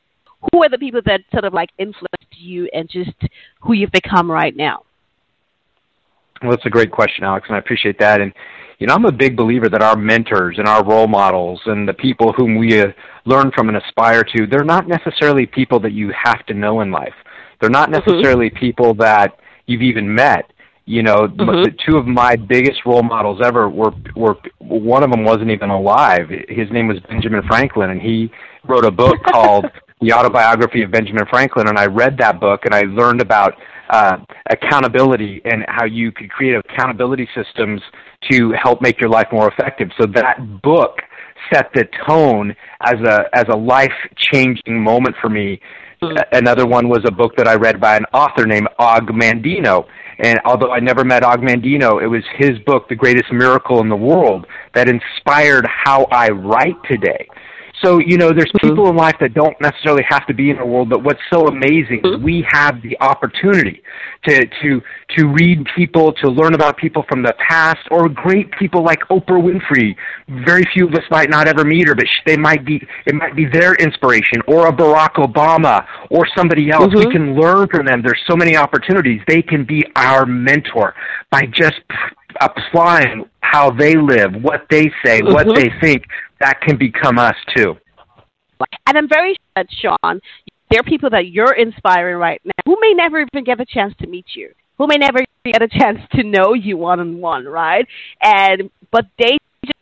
who 0.51 0.63
are 0.63 0.69
the 0.69 0.77
people 0.77 1.01
that 1.05 1.21
sort 1.31 1.45
of 1.45 1.53
like 1.53 1.69
influenced 1.79 2.37
you 2.37 2.69
and 2.73 2.89
just 2.89 3.15
who 3.61 3.73
you've 3.73 3.91
become 3.91 4.29
right 4.29 4.55
now? 4.55 4.83
Well, 6.47 6.55
that's 6.55 6.65
a 6.65 6.69
great 6.69 6.91
question, 6.91 7.23
Alex, 7.23 7.47
and 7.47 7.55
I 7.55 7.59
appreciate 7.59 7.99
that. 7.99 8.21
And 8.21 8.33
you 8.79 8.87
know, 8.87 8.93
I'm 8.93 9.05
a 9.05 9.11
big 9.11 9.37
believer 9.37 9.69
that 9.69 9.81
our 9.81 9.95
mentors 9.95 10.57
and 10.57 10.67
our 10.67 10.83
role 10.83 11.07
models 11.07 11.61
and 11.65 11.87
the 11.87 11.93
people 11.93 12.33
whom 12.33 12.57
we 12.57 12.81
uh, 12.81 12.87
learn 13.25 13.51
from 13.51 13.69
and 13.69 13.77
aspire 13.77 14.23
to, 14.35 14.47
they're 14.47 14.65
not 14.65 14.87
necessarily 14.87 15.45
people 15.45 15.79
that 15.79 15.93
you 15.93 16.11
have 16.11 16.45
to 16.47 16.53
know 16.53 16.81
in 16.81 16.91
life. 16.91 17.13
They're 17.61 17.69
not 17.69 17.89
mm-hmm. 17.89 18.05
necessarily 18.05 18.49
mm-hmm. 18.49 18.59
people 18.59 18.93
that 18.95 19.37
you've 19.65 19.81
even 19.81 20.13
met. 20.13 20.51
You 20.85 21.03
know, 21.03 21.27
mm-hmm. 21.27 21.63
the 21.63 21.75
two 21.85 21.97
of 21.97 22.05
my 22.05 22.35
biggest 22.35 22.85
role 22.85 23.01
models 23.01 23.39
ever 23.43 23.69
were 23.69 23.91
were 24.15 24.35
one 24.59 25.03
of 25.03 25.09
them 25.09 25.23
wasn't 25.23 25.49
even 25.49 25.71
alive. 25.71 26.29
His 26.47 26.69
name 26.69 26.87
was 26.87 26.99
Benjamin 27.09 27.41
Franklin, 27.47 27.89
and 27.89 27.99
he 27.99 28.29
wrote 28.67 28.85
a 28.85 28.91
book 28.91 29.17
called 29.31 29.65
The 30.01 30.13
Autobiography 30.13 30.83
of 30.83 30.91
Benjamin 30.91 31.25
Franklin. 31.27 31.69
And 31.69 31.79
I 31.79 31.87
read 31.87 32.17
that 32.19 32.39
book, 32.39 32.65
and 32.65 32.75
I 32.75 32.81
learned 32.81 33.21
about 33.21 33.55
uh, 33.89 34.17
accountability 34.49 35.41
and 35.45 35.65
how 35.67 35.85
you 35.85 36.11
could 36.11 36.29
create 36.29 36.55
accountability 36.55 37.27
systems 37.35 37.81
to 38.31 38.53
help 38.61 38.81
make 38.81 38.99
your 38.99 39.09
life 39.09 39.27
more 39.31 39.47
effective. 39.47 39.89
So 39.99 40.07
that 40.07 40.61
book 40.61 40.97
set 41.53 41.69
the 41.73 41.85
tone 42.07 42.55
as 42.81 42.95
a 43.05 43.25
as 43.33 43.45
a 43.49 43.55
life 43.55 43.93
changing 44.17 44.81
moment 44.81 45.15
for 45.21 45.29
me. 45.29 45.59
Mm-hmm. 46.01 46.17
Another 46.31 46.65
one 46.65 46.89
was 46.89 47.01
a 47.05 47.11
book 47.11 47.35
that 47.37 47.47
I 47.47 47.55
read 47.55 47.79
by 47.79 47.95
an 47.95 48.05
author 48.13 48.45
named 48.45 48.67
Og 48.79 49.07
Mandino. 49.07 49.85
And 50.19 50.39
although 50.45 50.71
I 50.71 50.79
never 50.79 51.03
met 51.03 51.23
Og 51.23 51.41
Mandino, 51.41 52.01
it 52.01 52.07
was 52.07 52.23
his 52.37 52.57
book, 52.65 52.87
The 52.87 52.95
Greatest 52.95 53.31
Miracle 53.31 53.81
in 53.81 53.89
the 53.89 53.95
World, 53.95 54.45
that 54.73 54.87
inspired 54.87 55.65
how 55.67 56.05
I 56.05 56.29
write 56.29 56.77
today. 56.89 57.27
So, 57.83 57.99
you 57.99 58.17
know, 58.17 58.29
there's 58.29 58.51
mm-hmm. 58.51 58.69
people 58.69 58.89
in 58.89 58.95
life 58.95 59.15
that 59.19 59.33
don't 59.33 59.59
necessarily 59.59 60.03
have 60.07 60.25
to 60.27 60.33
be 60.33 60.49
in 60.49 60.57
the 60.57 60.65
world, 60.65 60.89
but 60.89 61.03
what's 61.03 61.19
so 61.31 61.47
amazing 61.47 62.01
is 62.03 62.11
mm-hmm. 62.11 62.23
we 62.23 62.47
have 62.49 62.81
the 62.81 62.97
opportunity 63.01 63.81
to, 64.25 64.45
to, 64.61 64.81
to 65.17 65.27
read 65.27 65.65
people, 65.75 66.13
to 66.13 66.29
learn 66.29 66.53
about 66.53 66.77
people 66.77 67.03
from 67.09 67.21
the 67.21 67.33
past, 67.47 67.79
or 67.91 68.07
great 68.07 68.49
people 68.57 68.83
like 68.83 68.99
Oprah 69.09 69.41
Winfrey. 69.41 69.95
Very 70.45 70.63
few 70.73 70.87
of 70.87 70.93
us 70.93 71.03
might 71.11 71.29
not 71.29 71.47
ever 71.47 71.63
meet 71.65 71.87
her, 71.87 71.95
but 71.95 72.05
they 72.25 72.37
might 72.37 72.65
be, 72.65 72.81
it 73.05 73.13
might 73.13 73.35
be 73.35 73.45
their 73.45 73.75
inspiration, 73.75 74.41
or 74.47 74.67
a 74.67 74.71
Barack 74.71 75.15
Obama, 75.15 75.85
or 76.09 76.27
somebody 76.35 76.71
else. 76.71 76.85
Mm-hmm. 76.85 77.07
We 77.07 77.11
can 77.11 77.35
learn 77.35 77.67
from 77.67 77.85
them. 77.85 78.01
There's 78.01 78.21
so 78.27 78.35
many 78.35 78.55
opportunities. 78.55 79.21
They 79.27 79.41
can 79.41 79.65
be 79.65 79.83
our 79.95 80.25
mentor 80.25 80.95
by 81.29 81.43
just 81.51 81.81
applying 82.41 83.25
how 83.41 83.71
they 83.71 83.95
live, 83.95 84.33
what 84.41 84.65
they 84.69 84.91
say, 85.03 85.21
mm-hmm. 85.21 85.33
what 85.33 85.47
they 85.55 85.69
think, 85.81 86.03
that 86.39 86.61
can 86.61 86.77
become 86.77 87.17
us 87.17 87.35
too. 87.55 87.75
And 88.87 88.97
I'm 88.97 89.09
very 89.09 89.35
sure 89.57 89.65
Shawn, 90.03 90.21
there 90.71 90.79
are 90.79 90.83
people 90.83 91.09
that 91.11 91.27
you're 91.27 91.53
inspiring 91.53 92.17
right 92.17 92.41
now 92.43 92.51
who 92.65 92.77
may 92.79 92.93
never 92.93 93.21
even 93.21 93.43
get 93.43 93.59
a 93.59 93.65
chance 93.65 93.93
to 93.99 94.07
meet 94.07 94.25
you, 94.35 94.51
who 94.77 94.87
may 94.87 94.95
never 94.95 95.19
get 95.45 95.61
a 95.61 95.67
chance 95.67 95.99
to 96.13 96.23
know 96.23 96.53
you 96.53 96.77
one 96.77 96.99
on 96.99 97.19
one, 97.19 97.45
right? 97.45 97.87
And 98.21 98.69
but 98.91 99.05
they 99.19 99.37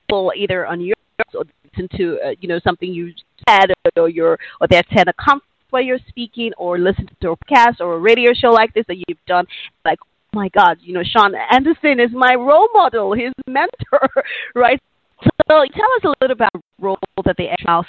will 0.09 0.31
either 0.35 0.65
on 0.65 0.81
your 0.81 0.95
or 1.33 1.43
listen 1.63 1.89
to 1.97 2.19
uh, 2.25 2.29
you 2.39 2.47
know 2.47 2.59
something 2.63 2.93
you 2.93 3.13
said 3.47 3.67
or 3.95 4.09
your 4.09 4.37
or 4.59 4.67
they 4.69 4.77
attend 4.77 5.09
a 5.09 5.13
conference 5.13 5.45
where 5.69 5.81
you're 5.81 5.99
speaking 6.07 6.51
or 6.57 6.77
listen 6.77 7.07
to 7.21 7.31
a 7.31 7.37
podcast 7.37 7.79
or 7.79 7.95
a 7.95 7.99
radio 7.99 8.31
show 8.33 8.49
like 8.49 8.73
this 8.73 8.85
that 8.87 8.97
you've 9.07 9.25
done 9.25 9.45
like 9.83 9.97
my 10.33 10.49
god 10.49 10.77
you 10.81 10.93
know 10.93 11.03
shawn 11.03 11.33
anderson 11.51 11.99
is 11.99 12.11
my 12.11 12.35
role 12.35 12.69
model 12.73 13.13
his 13.13 13.31
mentor 13.47 14.09
right 14.55 14.81
so 15.23 15.29
tell 15.47 15.59
us 15.63 16.03
a 16.03 16.13
little 16.21 16.31
about 16.31 16.51
the 16.53 16.61
role 16.79 16.97
that 17.25 17.37
the 17.37 17.49
Extra 17.49 17.83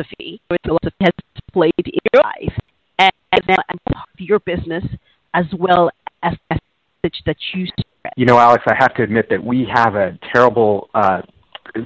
philosophy 0.00 0.40
has 1.00 1.12
played 1.52 1.72
in 1.78 1.92
your 2.12 2.22
life 2.22 2.58
and, 2.98 3.12
and, 3.32 3.42
and 3.48 3.80
your 4.18 4.38
business 4.40 4.84
as 5.34 5.44
well 5.58 5.90
as 6.22 6.34
the 6.50 6.58
message 7.02 7.22
that 7.26 7.36
you 7.54 7.66
spread. 7.66 8.12
You 8.16 8.26
know, 8.26 8.38
Alex, 8.38 8.64
I 8.66 8.74
have 8.78 8.94
to 8.94 9.02
admit 9.02 9.26
that 9.30 9.42
we 9.42 9.66
have 9.72 9.94
a 9.94 10.18
terrible 10.32 10.88
uh, 10.94 11.22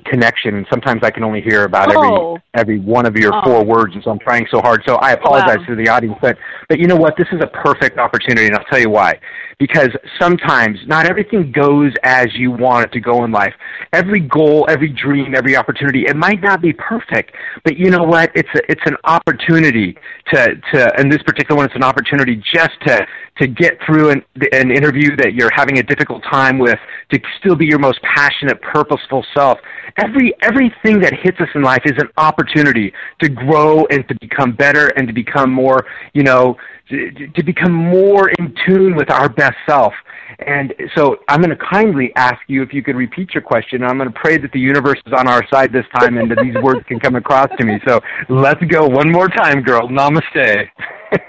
connection. 0.04 0.66
Sometimes 0.70 1.02
I 1.02 1.10
can 1.10 1.22
only 1.24 1.40
hear 1.40 1.64
about 1.64 1.94
oh. 1.94 2.38
every 2.54 2.78
every 2.78 2.80
one 2.80 3.06
of 3.06 3.16
your 3.16 3.34
oh. 3.34 3.42
four 3.44 3.64
words, 3.64 3.94
and 3.94 4.02
so 4.02 4.10
I'm 4.10 4.18
trying 4.18 4.46
so 4.50 4.60
hard. 4.60 4.82
So 4.86 4.96
I 4.96 5.12
apologize 5.12 5.58
wow. 5.58 5.66
to 5.66 5.76
the 5.76 5.88
audience, 5.88 6.16
but 6.20 6.36
but 6.68 6.78
you 6.78 6.86
know 6.86 6.96
what? 6.96 7.14
This 7.16 7.28
is 7.32 7.40
a 7.42 7.46
perfect 7.46 7.98
opportunity, 7.98 8.46
and 8.46 8.56
I'll 8.56 8.64
tell 8.64 8.80
you 8.80 8.90
why. 8.90 9.18
Because 9.58 9.88
sometimes 10.20 10.78
not 10.86 11.06
everything 11.06 11.50
goes 11.50 11.92
as 12.02 12.26
you 12.34 12.50
want 12.50 12.84
it 12.84 12.92
to 12.92 13.00
go 13.00 13.24
in 13.24 13.32
life. 13.32 13.54
Every 13.94 14.20
goal, 14.20 14.66
every 14.68 14.90
dream, 14.90 15.34
every 15.34 15.56
opportunity, 15.56 16.04
it 16.06 16.14
might 16.14 16.42
not 16.42 16.60
be 16.60 16.74
perfect, 16.74 17.32
but 17.64 17.78
you 17.78 17.88
know 17.90 18.02
what? 18.02 18.30
It's 18.34 18.50
a, 18.54 18.60
it's 18.70 18.82
an 18.84 18.96
opportunity 19.04 19.96
to 20.32 20.56
to. 20.72 21.00
In 21.00 21.08
this 21.08 21.22
particular 21.22 21.56
one, 21.56 21.66
it's 21.66 21.74
an 21.74 21.82
opportunity 21.82 22.36
just 22.54 22.72
to 22.86 23.06
to 23.38 23.46
get 23.46 23.78
through 23.84 24.10
an, 24.10 24.22
an 24.52 24.70
interview 24.70 25.16
that 25.16 25.34
you're 25.34 25.50
having 25.54 25.78
a 25.78 25.82
difficult 25.82 26.22
time 26.30 26.58
with, 26.58 26.78
to 27.12 27.20
still 27.38 27.54
be 27.54 27.66
your 27.66 27.78
most 27.78 28.00
passionate, 28.02 28.60
purposeful 28.62 29.24
self. 29.34 29.58
Every 29.96 30.34
everything 30.42 31.00
that 31.00 31.14
hits 31.14 31.40
us 31.40 31.48
in 31.54 31.62
life 31.62 31.82
is 31.86 31.94
an 31.98 32.08
opportunity 32.18 32.92
to 33.22 33.28
grow 33.30 33.86
and 33.86 34.06
to 34.08 34.14
become 34.20 34.52
better 34.52 34.88
and 34.96 35.06
to 35.06 35.14
become 35.14 35.50
more, 35.50 35.86
you 36.12 36.22
know, 36.22 36.56
to, 36.88 37.28
to 37.34 37.42
become 37.42 37.72
more 37.72 38.30
in 38.38 38.54
tune 38.66 38.96
with 38.96 39.10
our 39.10 39.28
best 39.28 39.56
self. 39.68 39.92
And 40.40 40.74
so 40.94 41.16
I'm 41.28 41.40
going 41.40 41.56
to 41.56 41.64
kindly 41.70 42.12
ask 42.16 42.40
you 42.46 42.62
if 42.62 42.72
you 42.72 42.82
could 42.82 42.96
repeat 42.96 43.34
your 43.34 43.42
question. 43.42 43.82
I'm 43.82 43.96
going 43.96 44.12
to 44.12 44.18
pray 44.18 44.38
that 44.38 44.52
the 44.52 44.60
universe 44.60 45.00
is 45.06 45.12
on 45.16 45.28
our 45.28 45.46
side 45.48 45.72
this 45.72 45.86
time 45.98 46.18
and 46.18 46.30
that 46.30 46.38
these 46.42 46.54
words 46.62 46.80
can 46.86 47.00
come 47.00 47.14
across 47.14 47.48
to 47.58 47.64
me. 47.64 47.80
So 47.86 48.00
let's 48.28 48.62
go 48.64 48.86
one 48.86 49.10
more 49.10 49.28
time, 49.28 49.62
girl. 49.62 49.88
Namaste. 49.88 50.66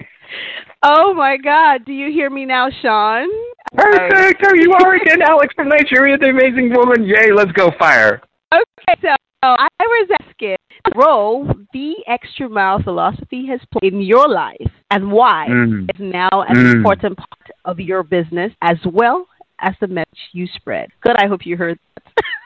Oh 0.83 1.11
my 1.13 1.37
God! 1.37 1.85
Do 1.85 1.91
you 1.91 2.11
hear 2.11 2.29
me 2.29 2.45
now, 2.45 2.69
Shawn? 2.81 3.27
Perfect. 3.73 4.45
Are 4.45 4.55
you 4.55 4.73
are 4.73 4.95
again, 4.95 5.23
Alex 5.23 5.53
from 5.55 5.69
Nigeria, 5.69 6.17
the 6.17 6.27
amazing 6.27 6.71
woman. 6.71 7.03
Yay! 7.03 7.31
Let's 7.33 7.51
go 7.53 7.71
fire. 7.79 8.21
Okay, 8.53 9.01
so 9.01 9.15
I 9.41 9.67
was 9.79 10.09
asking 10.21 10.56
role 10.95 11.47
the 11.73 11.95
extra 12.07 12.49
mile 12.49 12.81
philosophy 12.81 13.45
has 13.47 13.59
played 13.71 13.93
in 13.93 14.01
your 14.01 14.27
life 14.27 14.71
and 14.91 15.11
why 15.11 15.47
mm. 15.49 15.85
it's 15.89 15.99
now 15.99 16.29
an 16.47 16.55
mm. 16.55 16.75
important 16.75 17.17
part 17.17 17.51
of 17.65 17.79
your 17.79 18.03
business 18.03 18.51
as 18.61 18.77
well 18.85 19.27
as 19.59 19.73
the 19.81 19.87
message 19.87 20.07
you 20.33 20.47
spread. 20.55 20.89
Good. 21.01 21.15
I 21.17 21.27
hope 21.27 21.45
you 21.45 21.57
heard 21.57 21.79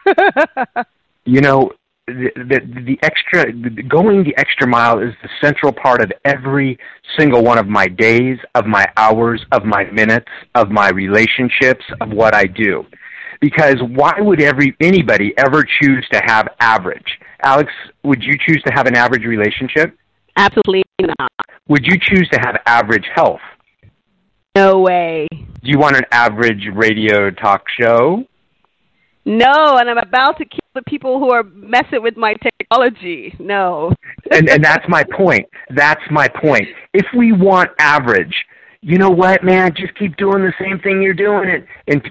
that. 0.05 0.87
you 1.25 1.41
know, 1.41 1.71
the, 2.07 2.31
the, 2.35 2.83
the 2.83 2.99
extra 3.03 3.51
going 3.87 4.23
the 4.23 4.35
extra 4.37 4.67
mile 4.67 4.99
is 4.99 5.13
the 5.21 5.29
central 5.39 5.71
part 5.71 6.01
of 6.01 6.11
every 6.25 6.77
single 7.17 7.43
one 7.43 7.57
of 7.57 7.67
my 7.67 7.87
days, 7.87 8.37
of 8.55 8.65
my 8.65 8.85
hours, 8.97 9.43
of 9.51 9.63
my 9.63 9.85
minutes, 9.85 10.27
of 10.55 10.69
my 10.69 10.89
relationships, 10.89 11.85
of 12.01 12.09
what 12.09 12.33
I 12.33 12.45
do. 12.45 12.85
Because 13.39 13.77
why 13.81 14.13
would 14.19 14.41
every 14.41 14.75
anybody 14.79 15.33
ever 15.37 15.63
choose 15.81 16.07
to 16.11 16.21
have 16.25 16.47
average? 16.59 17.19
Alex, 17.43 17.71
would 18.03 18.21
you 18.23 18.33
choose 18.45 18.61
to 18.65 18.73
have 18.73 18.87
an 18.87 18.95
average 18.95 19.25
relationship? 19.25 19.97
Absolutely 20.37 20.83
not. 21.19 21.31
Would 21.67 21.85
you 21.85 21.97
choose 21.99 22.27
to 22.31 22.39
have 22.39 22.57
average 22.65 23.05
health? 23.15 23.41
No 24.55 24.79
way. 24.79 25.27
Do 25.31 25.69
you 25.69 25.79
want 25.79 25.95
an 25.95 26.03
average 26.11 26.67
radio 26.73 27.29
talk 27.29 27.63
show? 27.79 28.23
No, 29.23 29.77
and 29.77 29.89
I'm 29.89 29.99
about 29.99 30.37
to 30.39 30.45
kill 30.45 30.59
the 30.73 30.81
people 30.87 31.19
who 31.19 31.31
are 31.31 31.43
messing 31.43 32.01
with 32.01 32.17
my 32.17 32.33
technology. 32.33 33.35
No. 33.39 33.93
and 34.31 34.49
and 34.49 34.63
that's 34.63 34.85
my 34.89 35.03
point. 35.15 35.47
That's 35.75 36.01
my 36.09 36.27
point. 36.27 36.67
If 36.93 37.05
we 37.15 37.31
want 37.31 37.69
average, 37.79 38.33
you 38.83 38.97
know 38.97 39.11
what, 39.11 39.43
man? 39.43 39.73
Just 39.75 39.93
keep 39.93 40.17
doing 40.17 40.41
the 40.41 40.53
same 40.59 40.79
thing 40.79 41.03
you're 41.03 41.13
doing, 41.13 41.47
it 41.47 41.67
and 41.87 42.01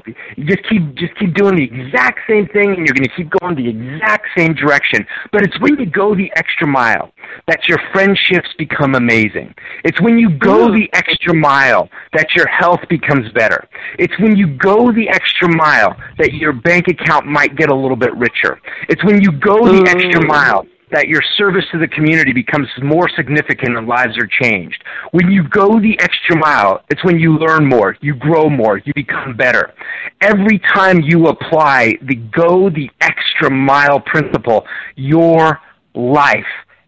just 0.47 0.61
keep 0.69 0.95
just 0.95 1.17
keep 1.19 1.35
doing 1.35 1.57
the 1.57 1.65
exact 1.65 2.21
same 2.29 2.47
thing, 2.47 2.71
and 2.71 2.87
you're 2.87 2.95
going 2.95 3.09
to 3.09 3.17
keep 3.17 3.29
going 3.41 3.57
the 3.57 3.69
exact 3.69 4.27
same 4.37 4.55
direction. 4.55 5.05
But 5.33 5.43
it's 5.43 5.59
when 5.61 5.81
you 5.81 5.87
go 5.87 6.15
the 6.15 6.31
extra 6.37 6.69
mile 6.69 7.13
that 7.49 7.67
your 7.67 7.79
friendships 7.93 8.49
become 8.57 8.95
amazing. 8.95 9.53
It's 9.85 10.01
when 10.01 10.17
you 10.17 10.31
go 10.39 10.69
mm. 10.69 10.75
the 10.75 10.97
extra 10.97 11.35
mile 11.35 11.89
that 12.13 12.29
your 12.37 12.47
health 12.47 12.81
becomes 12.89 13.33
better. 13.33 13.69
It's 13.99 14.17
when 14.21 14.37
you 14.37 14.57
go 14.57 14.93
the 14.93 15.09
extra 15.09 15.53
mile 15.53 15.97
that 16.19 16.35
your 16.35 16.53
bank 16.53 16.87
account 16.87 17.27
might 17.27 17.57
get 17.57 17.71
a 17.71 17.75
little 17.75 17.97
bit 17.97 18.15
richer. 18.15 18.61
It's 18.89 19.03
when 19.03 19.21
you 19.21 19.33
go 19.33 19.67
the 19.67 19.83
mm. 19.83 19.89
extra 19.89 20.25
mile 20.25 20.67
that 20.91 21.09
your 21.09 21.21
service 21.37 21.65
to 21.73 21.79
the 21.79 21.89
community 21.89 22.33
becomes 22.33 22.69
more 22.83 23.09
significant 23.17 23.77
and 23.77 23.87
lives 23.87 24.19
are 24.19 24.29
changed. 24.43 24.83
When 25.13 25.31
you 25.31 25.47
go 25.49 25.81
the 25.81 25.99
extra 26.01 26.37
mile, 26.37 26.83
it's 26.91 27.05
when 27.05 27.19
you 27.19 27.37
learn 27.37 27.69
more, 27.69 27.97
you 28.01 28.15
grow 28.15 28.49
more, 28.49 28.79
you 28.79 28.93
become 28.95 29.37
better. 29.37 29.73
Every 30.21 30.61
time 30.75 31.01
you 31.01 31.27
apply 31.27 31.95
the 32.03 32.17
go 32.17 32.71
the 32.71 32.91
extra 33.01 33.51
mile 33.51 34.01
principle, 34.01 34.67
your 34.97 35.61
life 35.95 36.45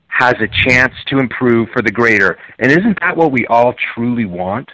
has 0.08 0.34
a 0.40 0.68
chance 0.68 0.92
to 1.08 1.18
improve 1.18 1.68
for 1.72 1.82
the 1.82 1.90
greater. 1.90 2.38
And 2.58 2.70
isn't 2.70 2.98
that 3.00 3.16
what 3.16 3.32
we 3.32 3.46
all 3.46 3.74
truly 3.94 4.26
want? 4.26 4.70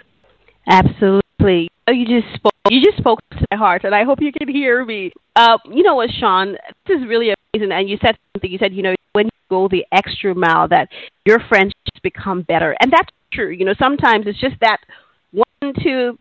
Absolutely. 0.66 1.70
Oh, 1.88 1.90
you 1.90 2.04
just 2.04 2.34
spoke. 2.34 2.52
You 2.68 2.82
just 2.84 2.98
spoke 2.98 3.18
to 3.30 3.46
my 3.50 3.56
heart, 3.56 3.84
and 3.84 3.94
I 3.94 4.04
hope 4.04 4.20
you 4.20 4.30
can 4.30 4.46
hear 4.46 4.84
me. 4.84 5.10
Uh, 5.34 5.56
you 5.70 5.82
know 5.82 5.94
what, 5.94 6.10
Shawn? 6.20 6.54
This 6.86 7.00
is 7.00 7.08
really 7.08 7.32
amazing. 7.54 7.72
And 7.72 7.88
you 7.88 7.96
said 8.04 8.18
something. 8.34 8.50
You 8.50 8.58
said, 8.58 8.74
you 8.74 8.82
know, 8.82 8.94
when 9.14 9.24
you 9.24 9.30
go 9.48 9.68
the 9.68 9.86
extra 9.90 10.34
mile, 10.34 10.68
that 10.68 10.88
your 11.24 11.38
friendships 11.48 11.98
become 12.02 12.42
better, 12.42 12.76
and 12.80 12.92
that's 12.92 13.08
true. 13.32 13.48
You 13.48 13.64
know, 13.64 13.72
sometimes 13.78 14.26
it's 14.26 14.38
just 14.38 14.56
that 14.60 14.76
one, 15.32 15.72
two 15.82 16.18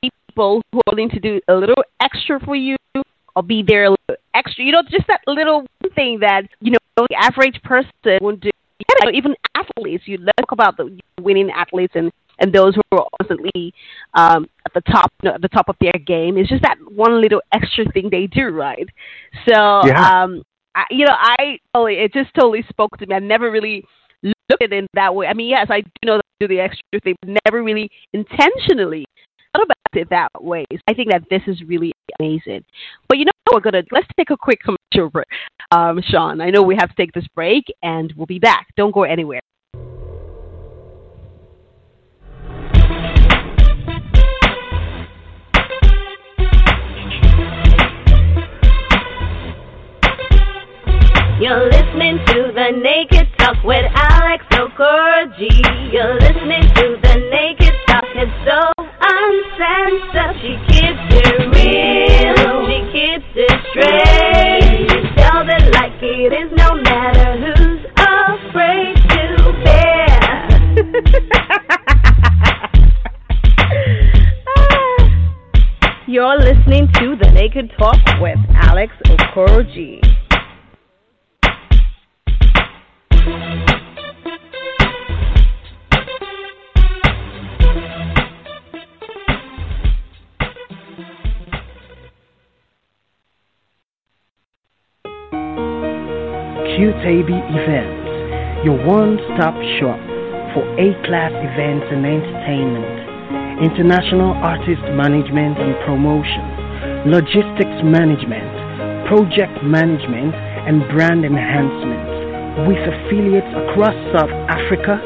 people 0.00 0.62
who 0.70 0.78
are 0.78 0.92
willing 0.92 1.10
to 1.10 1.18
do 1.18 1.40
a 1.48 1.54
little 1.54 1.82
extra 2.00 2.38
for 2.38 2.54
you, 2.54 2.76
or 3.34 3.42
be 3.42 3.64
there 3.66 3.86
a 3.86 3.90
little 3.90 4.22
extra. 4.32 4.64
You 4.64 4.70
know, 4.70 4.82
just 4.88 5.08
that 5.08 5.22
little 5.26 5.66
thing 5.96 6.20
that 6.20 6.42
you 6.60 6.70
know 6.70 6.78
the 7.08 7.16
average 7.20 7.60
person 7.64 7.90
won't 8.20 8.40
do. 8.40 8.50
You 8.78 9.04
know, 9.04 9.10
even 9.12 9.34
athletes. 9.56 10.04
You 10.06 10.18
talk 10.18 10.52
about 10.52 10.76
the 10.76 10.96
winning 11.20 11.50
athletes 11.50 11.94
and 11.96 12.12
and 12.38 12.52
those 12.52 12.74
who 12.74 12.82
are 12.92 13.06
constantly 13.20 13.72
um, 14.14 14.46
at 14.66 14.74
the 14.74 14.80
top 14.92 15.12
you 15.22 15.28
know, 15.28 15.34
at 15.34 15.42
the 15.42 15.48
top 15.48 15.68
of 15.68 15.76
their 15.80 15.92
game. 16.06 16.36
It's 16.36 16.48
just 16.48 16.62
that 16.62 16.76
one 16.94 17.20
little 17.20 17.42
extra 17.52 17.84
thing 17.92 18.08
they 18.10 18.26
do, 18.26 18.48
right? 18.48 18.88
So, 19.48 19.86
yeah. 19.86 20.22
um, 20.22 20.42
I, 20.74 20.84
you 20.90 21.06
know, 21.06 21.14
I 21.16 21.58
totally 21.72 21.94
it 21.96 22.12
just 22.12 22.34
totally 22.34 22.64
spoke 22.68 22.96
to 22.98 23.06
me. 23.06 23.14
I 23.14 23.20
never 23.20 23.50
really 23.50 23.84
looked 24.22 24.62
at 24.62 24.72
it 24.72 24.72
in 24.72 24.86
that 24.94 25.14
way. 25.14 25.26
I 25.26 25.34
mean, 25.34 25.50
yes, 25.50 25.66
I 25.70 25.80
do 25.80 25.90
know 26.04 26.16
that 26.16 26.24
I 26.40 26.44
do 26.44 26.48
the 26.48 26.60
extra 26.60 27.00
thing, 27.02 27.14
but 27.20 27.36
never 27.46 27.62
really 27.62 27.90
intentionally 28.12 29.06
thought 29.52 29.64
about 29.64 29.76
it 29.94 30.10
that 30.10 30.30
way. 30.40 30.64
So 30.72 30.78
I 30.88 30.94
think 30.94 31.10
that 31.10 31.22
this 31.30 31.42
is 31.46 31.62
really 31.66 31.92
amazing. 32.18 32.64
But 33.08 33.18
you 33.18 33.26
know, 33.26 33.32
we're 33.52 33.60
gonna 33.60 33.82
let's 33.92 34.08
take 34.16 34.30
a 34.30 34.36
quick 34.36 34.60
commercial 34.60 35.10
break, 35.10 35.26
um, 35.70 36.00
Shawn. 36.08 36.40
I 36.40 36.50
know 36.50 36.62
we 36.62 36.76
have 36.76 36.88
to 36.88 36.96
take 36.96 37.12
this 37.12 37.26
break, 37.34 37.64
and 37.82 38.12
we'll 38.16 38.26
be 38.26 38.38
back. 38.38 38.66
Don't 38.76 38.92
go 38.92 39.04
anywhere. 39.04 39.40
You're 51.40 51.66
listening 51.68 52.18
to 52.28 52.52
the 52.54 52.70
Naked 52.80 53.26
Talk 53.38 53.56
with 53.64 53.84
Alex 53.92 54.44
Okoroji. 54.52 55.92
You're 55.92 56.14
listening 56.14 56.62
to 56.62 56.96
the 57.02 57.14
Naked 57.28 57.74
Talk. 57.88 58.04
It's 58.14 58.30
so 58.46 58.60
uncensored. 59.02 60.36
She 60.40 60.54
keeps 60.70 61.02
it 61.10 61.50
real. 61.50 62.70
She 62.70 62.78
keeps 62.94 63.26
it 63.34 63.50
straight. 63.70 64.86
She 64.88 65.02
tells 65.18 65.48
it 65.50 65.74
like 65.74 65.98
it 66.00 66.32
is, 66.32 66.52
no 66.56 66.76
matter 66.76 67.36
who's 67.42 67.82
afraid 67.98 68.94
to 68.94 69.52
bear. 69.64 70.46
You're 76.06 76.38
listening 76.38 76.86
to 76.94 77.16
the 77.20 77.30
Naked 77.32 77.72
Talk 77.76 77.98
with 78.20 78.38
Alex 78.54 78.92
Okoroji. 79.06 80.00
QTAB 96.74 97.30
Events, 97.30 98.66
your 98.66 98.74
one-stop 98.82 99.54
shop 99.78 99.94
for 100.50 100.66
A-class 100.74 101.30
events 101.30 101.86
and 101.86 102.02
entertainment, 102.02 103.62
international 103.62 104.34
artist 104.42 104.82
management 104.98 105.54
and 105.54 105.78
promotion, 105.86 106.42
logistics 107.06 107.78
management, 107.86 109.06
project 109.06 109.54
management, 109.62 110.34
and 110.66 110.82
brand 110.90 111.22
enhancement 111.22 112.66
with 112.66 112.82
affiliates 112.82 113.54
across 113.54 113.94
South 114.10 114.34
Africa, 114.50 114.98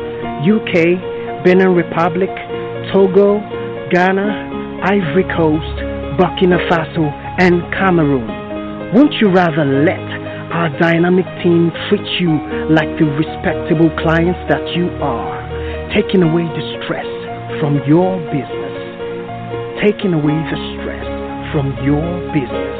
UK, 0.49 1.45
Benin 1.45 1.77
Republic, 1.77 2.33
Togo, 2.97 3.45
Ghana, 3.93 4.81
Ivory 4.89 5.29
Coast, 5.37 5.77
Burkina 6.17 6.57
Faso, 6.73 7.13
and 7.37 7.61
Cameroon. 7.77 8.25
Won't 8.97 9.13
you 9.21 9.29
rather 9.29 9.69
let 9.69 10.18
our 10.51 10.71
dynamic 10.79 11.27
team 11.43 11.71
treats 11.89 12.09
you 12.21 12.33
like 12.73 12.89
the 12.99 13.05
respectable 13.05 13.91
clients 14.01 14.41
that 14.49 14.65
you 14.75 14.89
are, 15.05 15.45
taking 15.93 16.23
away 16.23 16.45
the 16.45 16.65
stress 16.81 17.07
from 17.61 17.81
your 17.87 18.17
business. 18.33 18.77
Taking 19.85 20.15
away 20.15 20.33
the 20.33 20.59
stress 20.75 21.07
from 21.53 21.77
your 21.85 22.03
business. 22.33 22.77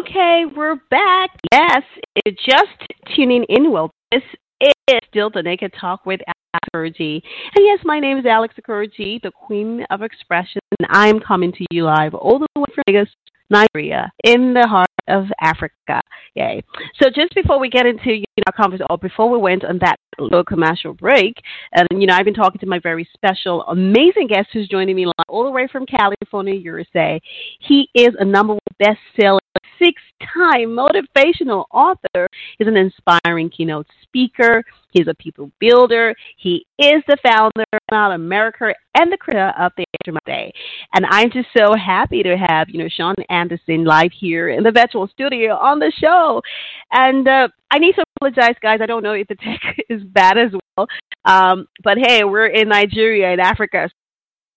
Okay, 0.00 0.44
we're 0.54 0.76
back. 0.90 1.30
Yes, 1.52 1.82
just 2.26 3.14
tuning 3.14 3.44
in. 3.48 3.70
Well, 3.70 3.90
this 4.10 4.22
is 4.60 4.98
still 5.08 5.30
the 5.30 5.42
Naked 5.42 5.72
Talk 5.80 6.04
with 6.04 6.20
Okoroji. 6.56 7.22
And 7.54 7.64
yes, 7.64 7.80
my 7.84 8.00
name 8.00 8.18
is 8.18 8.26
Alex 8.26 8.54
Okoroji, 8.60 9.20
the 9.22 9.30
Queen 9.30 9.84
of 9.90 10.02
Expression, 10.02 10.60
and 10.78 10.88
I'm 10.90 11.20
coming 11.20 11.52
to 11.52 11.64
you 11.70 11.84
live 11.84 12.14
all 12.14 12.38
the 12.38 12.46
way 12.56 12.64
from 12.74 12.84
Lagos, 12.86 13.08
Nigeria, 13.50 14.10
in 14.24 14.54
the 14.54 14.66
heart 14.66 14.88
of 15.08 15.26
Africa. 15.40 16.00
Yay. 16.34 16.62
So 17.00 17.08
just 17.14 17.34
before 17.34 17.58
we 17.58 17.68
get 17.68 17.86
into 17.86 18.12
you 18.12 18.24
know, 18.36 18.44
our 18.46 18.52
conversation, 18.52 18.86
or 18.90 18.98
before 18.98 19.30
we 19.30 19.38
went 19.38 19.64
on 19.64 19.78
that 19.80 19.96
little 20.18 20.44
commercial 20.44 20.94
break, 20.94 21.36
and 21.72 21.86
you 22.00 22.06
know, 22.06 22.14
I've 22.14 22.24
been 22.24 22.34
talking 22.34 22.60
to 22.60 22.66
my 22.66 22.78
very 22.78 23.08
special, 23.14 23.62
amazing 23.64 24.28
guest 24.28 24.48
who's 24.52 24.68
joining 24.68 24.96
me 24.96 25.06
live 25.06 25.14
all 25.28 25.44
the 25.44 25.50
way 25.50 25.68
from 25.70 25.86
California, 25.86 26.54
USA. 26.54 27.20
He 27.60 27.88
is 27.94 28.10
a 28.18 28.24
number 28.24 28.54
one 28.54 28.60
best-selling 28.78 29.40
six-time 29.78 30.68
motivational 30.68 31.64
author. 31.72 32.28
He's 32.58 32.68
an 32.68 32.76
inspiring 32.76 33.50
keynote 33.50 33.86
speaker. 34.02 34.64
He's 34.90 35.06
a 35.08 35.14
people 35.14 35.50
builder. 35.60 36.14
He 36.36 36.66
is 36.78 37.02
the 37.06 37.16
founder 37.22 37.64
of 37.92 38.12
America 38.12 38.74
and 38.96 39.12
the 39.12 39.16
creator 39.16 39.52
of 39.58 39.72
the 39.76 39.84
Day. 40.26 40.52
And 40.94 41.04
I'm 41.10 41.30
just 41.30 41.48
so 41.56 41.74
happy 41.74 42.22
to 42.22 42.36
have, 42.36 42.68
you 42.70 42.78
know, 42.78 42.88
Shawn 42.88 43.14
Anderson 43.28 43.84
live 43.84 44.10
here 44.18 44.48
in 44.48 44.62
the 44.62 44.72
virtual 44.72 44.97
studio 45.06 45.54
on 45.54 45.78
the 45.78 45.92
show. 45.96 46.42
And 46.90 47.28
uh, 47.28 47.48
I 47.70 47.78
need 47.78 47.94
to 47.94 48.04
apologize, 48.16 48.56
guys. 48.60 48.80
I 48.82 48.86
don't 48.86 49.02
know 49.02 49.12
if 49.12 49.28
the 49.28 49.36
tech 49.36 49.76
is 49.88 50.02
bad 50.02 50.38
as 50.38 50.50
well. 50.76 50.86
Um, 51.24 51.66
but 51.84 51.98
hey, 51.98 52.24
we're 52.24 52.46
in 52.46 52.68
Nigeria, 52.68 53.32
in 53.32 53.40
Africa. 53.40 53.90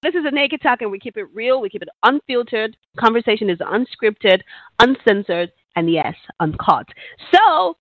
This 0.03 0.15
is 0.15 0.25
a 0.25 0.31
naked 0.31 0.61
talk, 0.63 0.81
and 0.81 0.91
we 0.91 0.99
keep 0.99 1.17
it 1.17 1.27
real. 1.31 1.61
We 1.61 1.69
keep 1.69 1.83
it 1.83 1.89
unfiltered. 2.03 2.75
Conversation 2.99 3.51
is 3.51 3.59
unscripted, 3.59 4.41
uncensored, 4.79 5.51
and 5.75 5.91
yes, 5.91 6.15
uncut. 6.39 6.87
So 7.33 7.77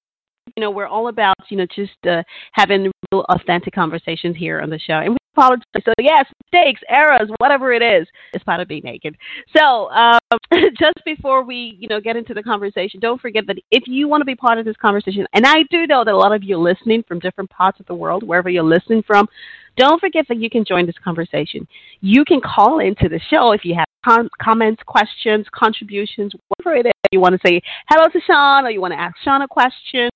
you 0.57 0.61
know, 0.61 0.71
we're 0.71 0.87
all 0.87 1.09
about, 1.09 1.37
you 1.49 1.57
know, 1.57 1.67
just 1.75 1.93
uh, 2.09 2.23
having 2.53 2.91
real 3.13 3.25
authentic 3.29 3.75
conversations 3.75 4.37
here 4.37 4.61
on 4.61 4.71
the 4.71 4.79
show. 4.79 4.95
And 4.95 5.13
we 5.13 5.17
apologize. 5.35 5.65
So, 5.85 5.93
yes, 5.99 6.27
mistakes, 6.45 6.81
errors, 6.89 7.31
whatever 7.39 7.73
it 7.73 7.83
is, 7.83 8.07
it's 8.33 8.45
part 8.45 8.61
of 8.61 8.69
being 8.69 8.83
naked. 8.85 9.17
So, 9.57 9.91
um, 9.91 10.19
just 10.79 11.05
before 11.05 11.45
we, 11.45 11.77
you 11.79 11.89
know, 11.89 12.01
get 12.01 12.17
into 12.17 12.35
the 12.35 12.43
conversation, 12.43 13.01
don't 13.01 13.21
forget 13.21 13.47
that 13.47 13.57
if 13.71 13.85
you 13.87 14.09
want 14.09 14.21
to 14.21 14.27
be 14.27 14.35
part 14.35 14.59
of 14.59 14.65
this 14.65 14.77
conversation, 14.77 15.27
and 15.33 15.47
I 15.47 15.63
do 15.71 15.87
know 15.87 16.05
that 16.05 16.15
a 16.15 16.17
lot 16.17 16.35
of 16.35 16.43
you 16.43 16.57
are 16.57 16.63
listening 16.63 17.03
from 17.07 17.19
different 17.19 17.51
parts 17.51 17.81
of 17.81 17.87
the 17.87 17.95
world, 17.95 18.23
wherever 18.23 18.49
you're 18.49 18.63
listening 18.63 19.03
from, 19.07 19.29
don't 19.77 20.01
forget 20.01 20.27
that 20.29 20.39
you 20.39 20.51
can 20.51 20.65
join 20.65 20.87
this 20.87 20.99
conversation. 21.03 21.67
You 22.01 22.25
can 22.25 22.41
call 22.41 22.81
into 22.81 23.09
the 23.09 23.21
show 23.31 23.53
if 23.53 23.65
you 23.65 23.75
have 23.75 23.87
com- 24.05 24.29
comments, 24.43 24.83
questions, 24.87 25.47
contributions, 25.53 26.33
whatever 26.49 26.77
it 26.77 26.87
is. 26.87 26.93
You 27.13 27.21
want 27.21 27.41
to 27.41 27.49
say 27.49 27.61
hello 27.89 28.09
to 28.09 28.21
Shawn 28.27 28.67
or 28.67 28.71
you 28.71 28.81
want 28.81 28.93
to 28.93 29.01
ask 29.01 29.17
Shawn 29.25 29.43
a 29.43 29.49
question 29.49 30.11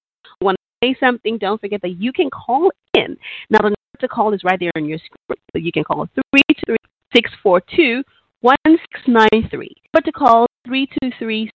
say 0.84 0.96
something, 1.00 1.38
don't 1.38 1.60
forget 1.60 1.80
that 1.82 2.00
you 2.00 2.12
can 2.12 2.30
call 2.30 2.70
in. 2.94 3.16
Now, 3.50 3.58
the 3.58 3.74
number 3.74 3.76
to 4.00 4.08
call 4.08 4.32
is 4.34 4.42
right 4.44 4.58
there 4.58 4.72
on 4.76 4.84
your 4.86 4.98
screen. 4.98 5.38
So 5.52 5.58
you 5.58 5.72
can 5.72 5.84
call 5.84 6.08
323 6.14 6.74
But 9.92 10.04
to 10.04 10.12
call 10.12 10.46
323 10.66 11.50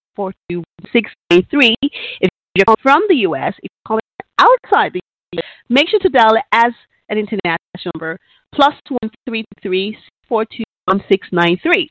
If 2.21 2.29
you're 2.55 2.75
from 2.81 3.01
the 3.09 3.15
U.S., 3.15 3.53
if 3.61 3.69
you're 3.71 3.87
calling 3.87 4.01
outside 4.39 4.93
the 4.93 5.01
U.S., 5.33 5.45
make 5.69 5.89
sure 5.89 5.99
to 5.99 6.09
dial 6.09 6.35
it 6.35 6.43
as 6.51 6.73
an 7.09 7.17
international 7.17 7.91
number, 7.93 8.17
plus 8.53 8.73
133 8.87 9.97
421 10.27 11.05
693. 11.09 11.89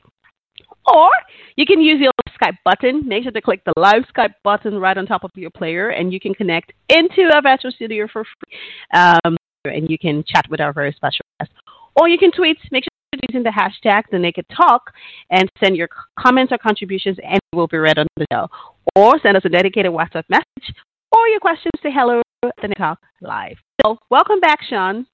Or 0.91 1.09
you 1.55 1.65
can 1.65 1.81
use 1.81 1.99
your 2.01 2.11
Skype 2.49 2.57
button. 2.65 3.07
Make 3.07 3.23
sure 3.23 3.31
to 3.31 3.41
click 3.41 3.61
the 3.65 3.73
live 3.77 4.03
Skype 4.15 4.33
button 4.43 4.79
right 4.79 4.97
on 4.97 5.05
top 5.05 5.23
of 5.23 5.31
your 5.35 5.51
player, 5.51 5.89
and 5.89 6.13
you 6.13 6.19
can 6.19 6.33
connect 6.33 6.73
into 6.89 7.29
our 7.33 7.41
virtual 7.41 7.71
studio 7.71 8.07
for 8.11 8.23
free. 8.23 8.57
Um, 8.93 9.37
and 9.65 9.89
you 9.89 9.97
can 9.97 10.23
chat 10.27 10.45
with 10.49 10.61
our 10.61 10.73
very 10.73 10.93
special 10.93 11.25
guest. 11.39 11.51
Or 11.95 12.07
you 12.07 12.17
can 12.17 12.31
tweet. 12.31 12.57
Make 12.71 12.85
sure 12.85 12.89
you're 13.13 13.21
using 13.29 13.43
the 13.43 13.49
hashtag 13.49 14.03
the 14.11 14.19
Naked 14.19 14.45
Talk 14.55 14.93
and 15.31 15.49
send 15.63 15.75
your 15.75 15.89
comments 16.17 16.51
or 16.51 16.57
contributions, 16.57 17.17
and 17.23 17.35
it 17.35 17.55
will 17.55 17.67
be 17.67 17.77
read 17.77 17.97
on 17.97 18.07
the 18.15 18.25
show. 18.31 18.47
Or 18.95 19.19
send 19.19 19.37
us 19.37 19.43
a 19.45 19.49
dedicated 19.49 19.91
WhatsApp 19.91 20.23
message 20.29 20.75
or 21.11 21.27
your 21.27 21.39
questions 21.39 21.73
to 21.81 21.91
hello 21.91 22.21
at 22.43 22.51
the 22.61 22.69
Naked 22.69 22.77
Talk 22.77 22.99
live. 23.21 23.57
So 23.83 23.97
welcome 24.09 24.39
back, 24.39 24.59
Shawn. 24.69 25.05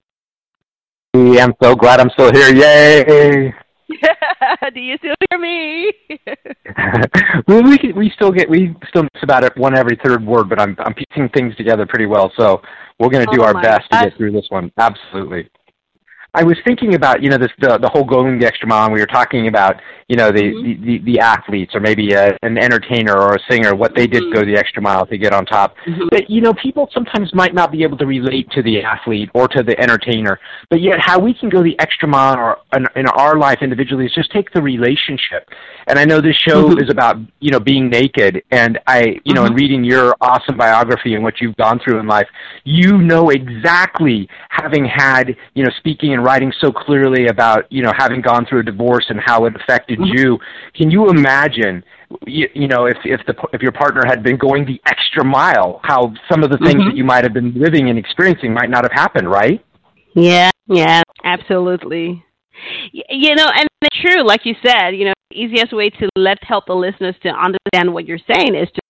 I'm 1.16 1.54
so 1.64 1.76
glad 1.76 2.02
I'm 2.02 2.10
still 2.10 2.32
here. 2.32 2.54
Yay! 2.54 3.54
Do 4.74 4.80
you 4.80 4.98
still 4.98 5.16
hear 5.30 5.40
me? 5.40 5.92
we, 7.48 7.62
we 7.62 7.94
we 7.96 8.12
still 8.16 8.32
get 8.32 8.50
we 8.50 8.76
still 8.90 9.04
miss 9.04 9.24
about 9.24 9.44
it 9.44 9.56
one 9.58 9.76
every 9.78 9.98
third 10.04 10.26
word, 10.26 10.50
but 10.50 10.60
I'm 10.60 10.76
I'm 10.80 10.94
piecing 10.94 11.30
things 11.30 11.56
together 11.56 11.86
pretty 11.86 12.06
well. 12.06 12.32
So 12.38 12.62
we're 13.00 13.10
going 13.10 13.26
to 13.26 13.36
do 13.36 13.44
oh 13.44 13.46
our 13.46 13.54
best 13.54 13.90
gosh. 13.90 14.04
to 14.04 14.10
get 14.10 14.18
through 14.18 14.32
this 14.32 14.48
one. 14.50 14.72
Absolutely. 14.78 15.50
I 16.36 16.44
was 16.44 16.58
thinking 16.66 16.96
about 16.96 17.24
you 17.24 17.30
know 17.30 17.38
this 17.38 17.52
the 17.60 17.78
the 17.78 17.90
whole 17.90 18.04
going 18.04 18.40
the 18.40 18.46
extra 18.46 18.68
mile. 18.68 18.86
And 18.86 18.94
we 18.94 19.00
were 19.00 19.06
talking 19.08 19.48
about 19.48 19.76
you 20.08 20.16
know 20.18 20.32
the 20.32 20.44
Mm-hmm. 20.46 20.86
the, 20.86 21.00
the, 21.00 21.14
the 21.14 21.20
athletes 21.20 21.74
or 21.74 21.80
maybe 21.80 22.14
a, 22.14 22.38
an 22.44 22.58
entertainer 22.58 23.16
or 23.18 23.36
a 23.36 23.40
singer 23.50 23.74
what 23.76 23.96
they 23.96 24.06
did 24.08 24.24
Mm-hmm. 24.24 24.34
go 24.36 24.46
the 24.46 24.58
extra 24.58 24.82
mile 24.82 25.06
to 25.08 25.18
get 25.18 25.34
on 25.34 25.46
top. 25.46 25.76
But 26.12 26.30
you 26.30 26.42
know 26.42 26.54
people 26.54 26.90
sometimes 26.94 27.34
might 27.34 27.54
not 27.54 27.72
be 27.72 27.84
able 27.84 27.98
to 27.98 28.06
relate 28.06 28.50
to 28.52 28.62
the 28.62 28.84
athlete 28.84 29.30
or 29.34 29.48
to 29.48 29.64
the 29.64 29.80
entertainer. 29.80 30.40
But 30.70 30.82
yet 30.82 30.98
how 31.00 31.18
we 31.20 31.34
can 31.34 31.50
go 31.50 31.64
the 31.64 31.80
extra 31.80 32.08
mile 32.08 32.38
or 32.38 32.58
in, 32.76 32.86
in 32.96 33.08
our 33.08 33.38
life 33.38 33.60
individually 33.62 34.06
is 34.06 34.14
just 34.14 34.32
take 34.32 34.52
the 34.54 34.62
relationship. 34.62 35.50
And 35.88 35.98
I 35.98 36.06
know 36.06 36.22
this 36.22 36.36
show 36.36 36.56
Mm-hmm. 36.70 36.84
is 36.84 36.90
about 36.90 37.18
you 37.40 37.52
know 37.52 37.60
being 37.60 37.90
naked. 37.90 38.44
And 38.52 38.78
I 38.88 39.18
you 39.24 39.34
know 39.34 39.46
in 39.46 39.54
reading 39.54 39.84
your 39.84 40.16
awesome 40.22 40.58
biography 40.58 41.16
and 41.16 41.24
what 41.24 41.42
you've 41.42 41.56
gone 41.58 41.80
through 41.84 42.00
in 42.00 42.08
life, 42.08 42.28
you 42.64 42.98
know 42.98 43.30
exactly 43.30 44.28
having 44.50 44.86
had 44.86 45.36
you 45.54 45.64
know 45.64 45.72
speaking 45.78 46.14
and 46.14 46.25
writing 46.26 46.52
so 46.60 46.72
clearly 46.72 47.28
about 47.28 47.72
you 47.72 47.84
know 47.84 47.92
having 47.96 48.22
gone 48.22 48.46
through 48.46 48.60
a 48.60 48.64
divorce 48.64 49.06
and 49.10 49.20
how 49.24 49.46
it 49.46 49.56
affected 49.56 50.00
mm-hmm. 50.00 50.18
you. 50.18 50.40
Can 50.76 50.92
you 50.92 51.10
imagine? 51.10 51.84
You, 52.26 52.48
you 52.54 52.68
know, 52.68 52.86
if 52.86 52.98
if 53.06 53.22
the 53.28 53.36
if 53.54 53.62
your 53.62 53.72
partner 53.72 54.04
had 54.06 54.24
been 54.24 54.38
going 54.38 54.66
the 54.66 54.82
extra 54.86 55.24
mile, 55.24 55.80
how 55.84 56.14
some 56.30 56.44
of 56.44 56.50
the 56.50 56.58
things 56.58 56.82
that 56.82 56.90
mm-hmm. 56.90 56.98
you 56.98 57.04
might 57.04 57.24
have 57.24 57.34
been 57.34 57.54
living 57.54 57.90
and 57.90 57.98
experiencing 57.98 58.54
might 58.54 58.70
not 58.70 58.84
have 58.84 58.92
happened, 58.92 59.30
right? 59.30 59.64
Yeah, 60.16 60.52
yeah, 60.68 61.02
absolutely. 61.24 62.24
You 63.10 63.36
know, 63.36 63.48
and 63.54 63.68
it's 63.82 64.02
true, 64.02 64.26
like 64.26 64.46
you 64.46 64.56
said, 64.66 64.92
you 64.92 65.06
know, 65.06 65.14
the 65.30 65.38
easiest 65.38 65.74
way 65.74 65.90
to 65.90 66.10
let 66.16 66.38
help 66.44 66.66
the 66.68 66.74
listeners 66.74 67.16
to 67.24 67.30
understand 67.30 67.94
what 67.94 68.06
you're 68.06 68.18
saying 68.18 68.56
is 68.56 68.70
to 68.74 68.82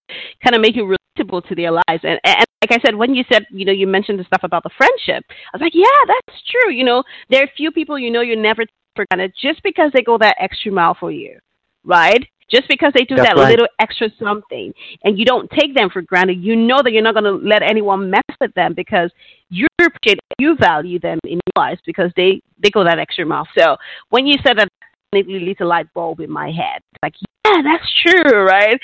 kind 0.43 0.55
of 0.55 0.61
make 0.61 0.75
it 0.75 0.83
relatable 0.83 1.47
to 1.47 1.55
their 1.55 1.71
lives. 1.71 2.03
And, 2.03 2.19
and 2.23 2.45
like 2.61 2.71
I 2.71 2.85
said, 2.85 2.95
when 2.95 3.13
you 3.13 3.23
said, 3.31 3.45
you 3.49 3.65
know, 3.65 3.71
you 3.71 3.87
mentioned 3.87 4.19
the 4.19 4.23
stuff 4.23 4.41
about 4.43 4.63
the 4.63 4.71
friendship, 4.77 5.23
I 5.29 5.57
was 5.57 5.61
like, 5.61 5.75
yeah, 5.75 5.85
that's 6.07 6.41
true. 6.49 6.73
You 6.73 6.83
know, 6.83 7.03
there 7.29 7.43
are 7.43 7.49
few 7.55 7.71
people 7.71 7.99
you 7.99 8.11
know 8.11 8.21
you 8.21 8.35
never 8.35 8.63
take 8.63 8.73
for 8.95 9.05
granted 9.11 9.33
just 9.39 9.61
because 9.63 9.91
they 9.93 10.01
go 10.01 10.17
that 10.17 10.35
extra 10.39 10.71
mile 10.71 10.95
for 10.99 11.11
you, 11.11 11.37
right? 11.83 12.25
Just 12.49 12.67
because 12.67 12.91
they 12.93 13.03
do 13.03 13.15
That's 13.15 13.29
that 13.29 13.37
right. 13.37 13.49
little 13.49 13.67
extra 13.79 14.07
something 14.19 14.71
and 15.03 15.17
you 15.17 15.25
don't 15.25 15.49
take 15.51 15.73
them 15.75 15.89
for 15.89 16.01
granted, 16.03 16.41
you 16.41 16.55
know 16.55 16.81
that 16.83 16.91
you're 16.91 17.01
not 17.01 17.15
going 17.15 17.23
to 17.23 17.47
let 17.47 17.63
anyone 17.63 18.09
mess 18.09 18.21
with 18.39 18.53
them 18.53 18.73
because 18.75 19.11
you 19.49 19.67
appreciate, 19.81 20.19
you 20.37 20.55
value 20.59 20.99
them 20.99 21.19
in 21.23 21.33
your 21.33 21.63
lives 21.63 21.81
because 21.85 22.11
they, 22.15 22.41
they 22.61 22.69
go 22.69 22.83
that 22.83 22.99
extra 22.99 23.25
mile. 23.25 23.47
So 23.57 23.77
when 24.09 24.27
you 24.27 24.35
said 24.45 24.57
that, 24.59 24.67
it 25.11 25.27
lit 25.27 25.61
a 25.61 25.65
light 25.65 25.91
bulb 25.93 26.19
in 26.19 26.29
my 26.29 26.51
head. 26.51 26.81
Like, 27.01 27.13
yeah, 27.45 27.61
that's 27.63 27.91
true, 28.03 28.45
right? 28.45 28.79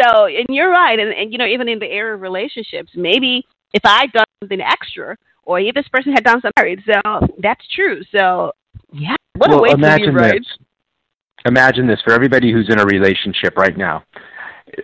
So, 0.00 0.26
and 0.26 0.46
you're 0.48 0.70
right. 0.70 0.98
And, 0.98 1.12
and 1.12 1.32
you 1.32 1.38
know, 1.38 1.46
even 1.46 1.68
in 1.68 1.78
the 1.78 1.86
area 1.86 2.14
of 2.14 2.20
relationships, 2.20 2.90
maybe 2.94 3.44
if 3.72 3.82
I'd 3.84 4.12
done 4.12 4.24
something 4.40 4.60
extra 4.60 5.16
or 5.44 5.60
if 5.60 5.74
this 5.74 5.88
person 5.88 6.12
had 6.12 6.24
done 6.24 6.40
something 6.40 6.52
married, 6.56 6.80
so 6.86 7.26
that's 7.38 7.66
true. 7.74 8.02
So, 8.12 8.52
yeah, 8.92 9.16
what 9.36 9.50
a 9.50 9.54
well, 9.54 9.62
way 9.62 9.70
to 9.70 9.76
be, 9.76 10.10
right? 10.10 10.38
this. 10.38 10.66
Imagine 11.46 11.86
this 11.86 12.00
for 12.04 12.12
everybody 12.12 12.52
who's 12.52 12.68
in 12.70 12.78
a 12.78 12.84
relationship 12.84 13.56
right 13.56 13.76
now. 13.76 14.04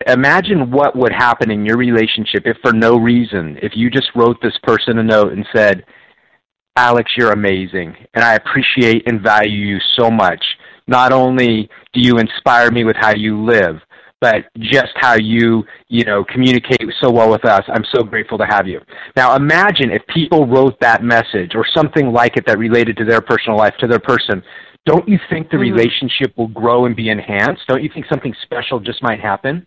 Imagine 0.06 0.70
what 0.70 0.96
would 0.96 1.12
happen 1.12 1.50
in 1.50 1.64
your 1.64 1.76
relationship 1.76 2.42
if, 2.44 2.56
for 2.62 2.72
no 2.72 2.96
reason, 2.96 3.58
if 3.62 3.72
you 3.76 3.90
just 3.90 4.10
wrote 4.16 4.36
this 4.42 4.56
person 4.62 4.98
a 4.98 5.02
note 5.02 5.32
and 5.32 5.46
said, 5.54 5.84
Alex, 6.76 7.12
you're 7.16 7.32
amazing, 7.32 7.94
and 8.14 8.24
I 8.24 8.34
appreciate 8.34 9.06
and 9.06 9.22
value 9.22 9.64
you 9.64 9.78
so 9.96 10.10
much. 10.10 10.44
Not 10.88 11.12
only 11.12 11.68
do 11.92 12.00
you 12.00 12.18
inspire 12.18 12.70
me 12.70 12.84
with 12.84 12.96
how 12.96 13.14
you 13.14 13.44
live, 13.44 13.80
but 14.20 14.44
just 14.58 14.92
how 14.96 15.14
you, 15.14 15.64
you 15.88 16.04
know, 16.04 16.24
communicate 16.24 16.80
so 17.00 17.10
well 17.10 17.30
with 17.30 17.44
us. 17.44 17.62
I'm 17.68 17.84
so 17.94 18.02
grateful 18.02 18.38
to 18.38 18.46
have 18.46 18.66
you. 18.66 18.80
Now 19.16 19.36
imagine 19.36 19.90
if 19.90 20.02
people 20.06 20.46
wrote 20.46 20.78
that 20.80 21.02
message 21.02 21.52
or 21.54 21.64
something 21.76 22.12
like 22.12 22.36
it 22.36 22.44
that 22.46 22.58
related 22.58 22.96
to 22.98 23.04
their 23.04 23.20
personal 23.20 23.58
life, 23.58 23.74
to 23.80 23.86
their 23.86 23.98
person. 24.00 24.42
Don't 24.86 25.06
you 25.08 25.18
think 25.28 25.50
the 25.50 25.56
Mhm. 25.56 25.60
relationship 25.62 26.32
will 26.36 26.46
grow 26.48 26.86
and 26.86 26.94
be 26.94 27.08
enhanced? 27.08 27.66
Don't 27.66 27.82
you 27.82 27.90
think 27.92 28.06
something 28.06 28.32
special 28.42 28.78
just 28.78 29.02
might 29.02 29.20
happen? 29.20 29.66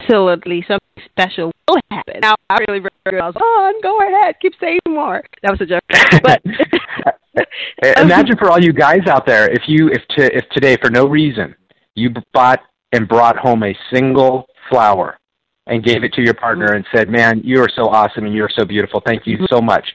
Absolutely, 0.00 0.62
something 0.62 1.02
special 1.04 1.52
will 1.68 1.76
happen. 1.90 2.20
Now, 2.20 2.34
I 2.50 2.58
really, 2.68 2.80
really 2.80 3.20
I 3.20 3.26
was, 3.26 3.36
on, 3.36 3.80
go 3.80 3.98
ahead, 4.00 4.34
keep 4.40 4.54
saying 4.60 4.80
more. 4.88 5.22
That 5.42 5.52
was 5.52 5.60
a 5.60 5.66
joke, 5.66 5.82
but 6.22 6.42
Imagine 8.02 8.36
for 8.36 8.50
all 8.50 8.60
you 8.60 8.72
guys 8.72 9.06
out 9.06 9.24
there, 9.24 9.48
if 9.50 9.62
you, 9.68 9.88
if 9.88 10.02
to, 10.16 10.36
if 10.36 10.48
today 10.50 10.76
for 10.82 10.90
no 10.90 11.06
reason 11.06 11.54
you 11.94 12.10
bought 12.32 12.60
and 12.92 13.08
brought 13.08 13.36
home 13.36 13.62
a 13.62 13.76
single 13.92 14.46
flower 14.70 15.18
and 15.66 15.84
gave 15.84 16.02
it 16.04 16.12
to 16.14 16.22
your 16.22 16.34
partner 16.34 16.72
and 16.72 16.84
said, 16.94 17.08
"Man, 17.10 17.40
you 17.44 17.60
are 17.62 17.68
so 17.74 17.88
awesome 17.88 18.24
and 18.24 18.34
you 18.34 18.42
are 18.44 18.50
so 18.50 18.64
beautiful. 18.64 19.02
Thank 19.04 19.26
you 19.26 19.46
so 19.50 19.60
much." 19.60 19.86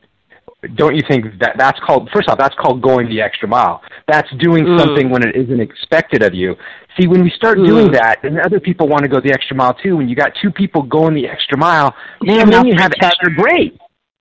Don't 0.75 0.95
you 0.95 1.01
think 1.09 1.25
that 1.39 1.55
that's 1.57 1.79
called 1.81 2.09
first 2.13 2.29
off 2.29 2.37
that's 2.37 2.55
called 2.55 2.81
going 2.81 3.09
the 3.09 3.21
extra 3.21 3.49
mile. 3.49 3.81
That's 4.07 4.29
doing 4.39 4.63
Mm. 4.65 4.79
something 4.79 5.09
when 5.09 5.21
it 5.27 5.35
isn't 5.35 5.59
expected 5.59 6.23
of 6.23 6.33
you. 6.33 6.55
See, 6.97 7.07
when 7.07 7.21
we 7.21 7.31
start 7.31 7.57
Mm. 7.57 7.65
doing 7.67 7.91
that, 7.91 8.23
and 8.23 8.39
other 8.39 8.61
people 8.61 8.87
want 8.87 9.03
to 9.03 9.09
go 9.09 9.19
the 9.19 9.33
extra 9.33 9.57
mile 9.57 9.73
too. 9.73 9.97
When 9.97 10.07
you 10.07 10.15
got 10.15 10.31
two 10.41 10.51
people 10.51 10.83
going 10.83 11.15
the 11.15 11.27
extra 11.27 11.57
mile, 11.57 11.93
man, 12.21 12.49
then 12.49 12.65
you 12.65 12.75
have 12.77 12.93
extra 13.01 13.33
great. 13.35 13.77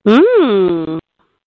Mm. 0.06 0.98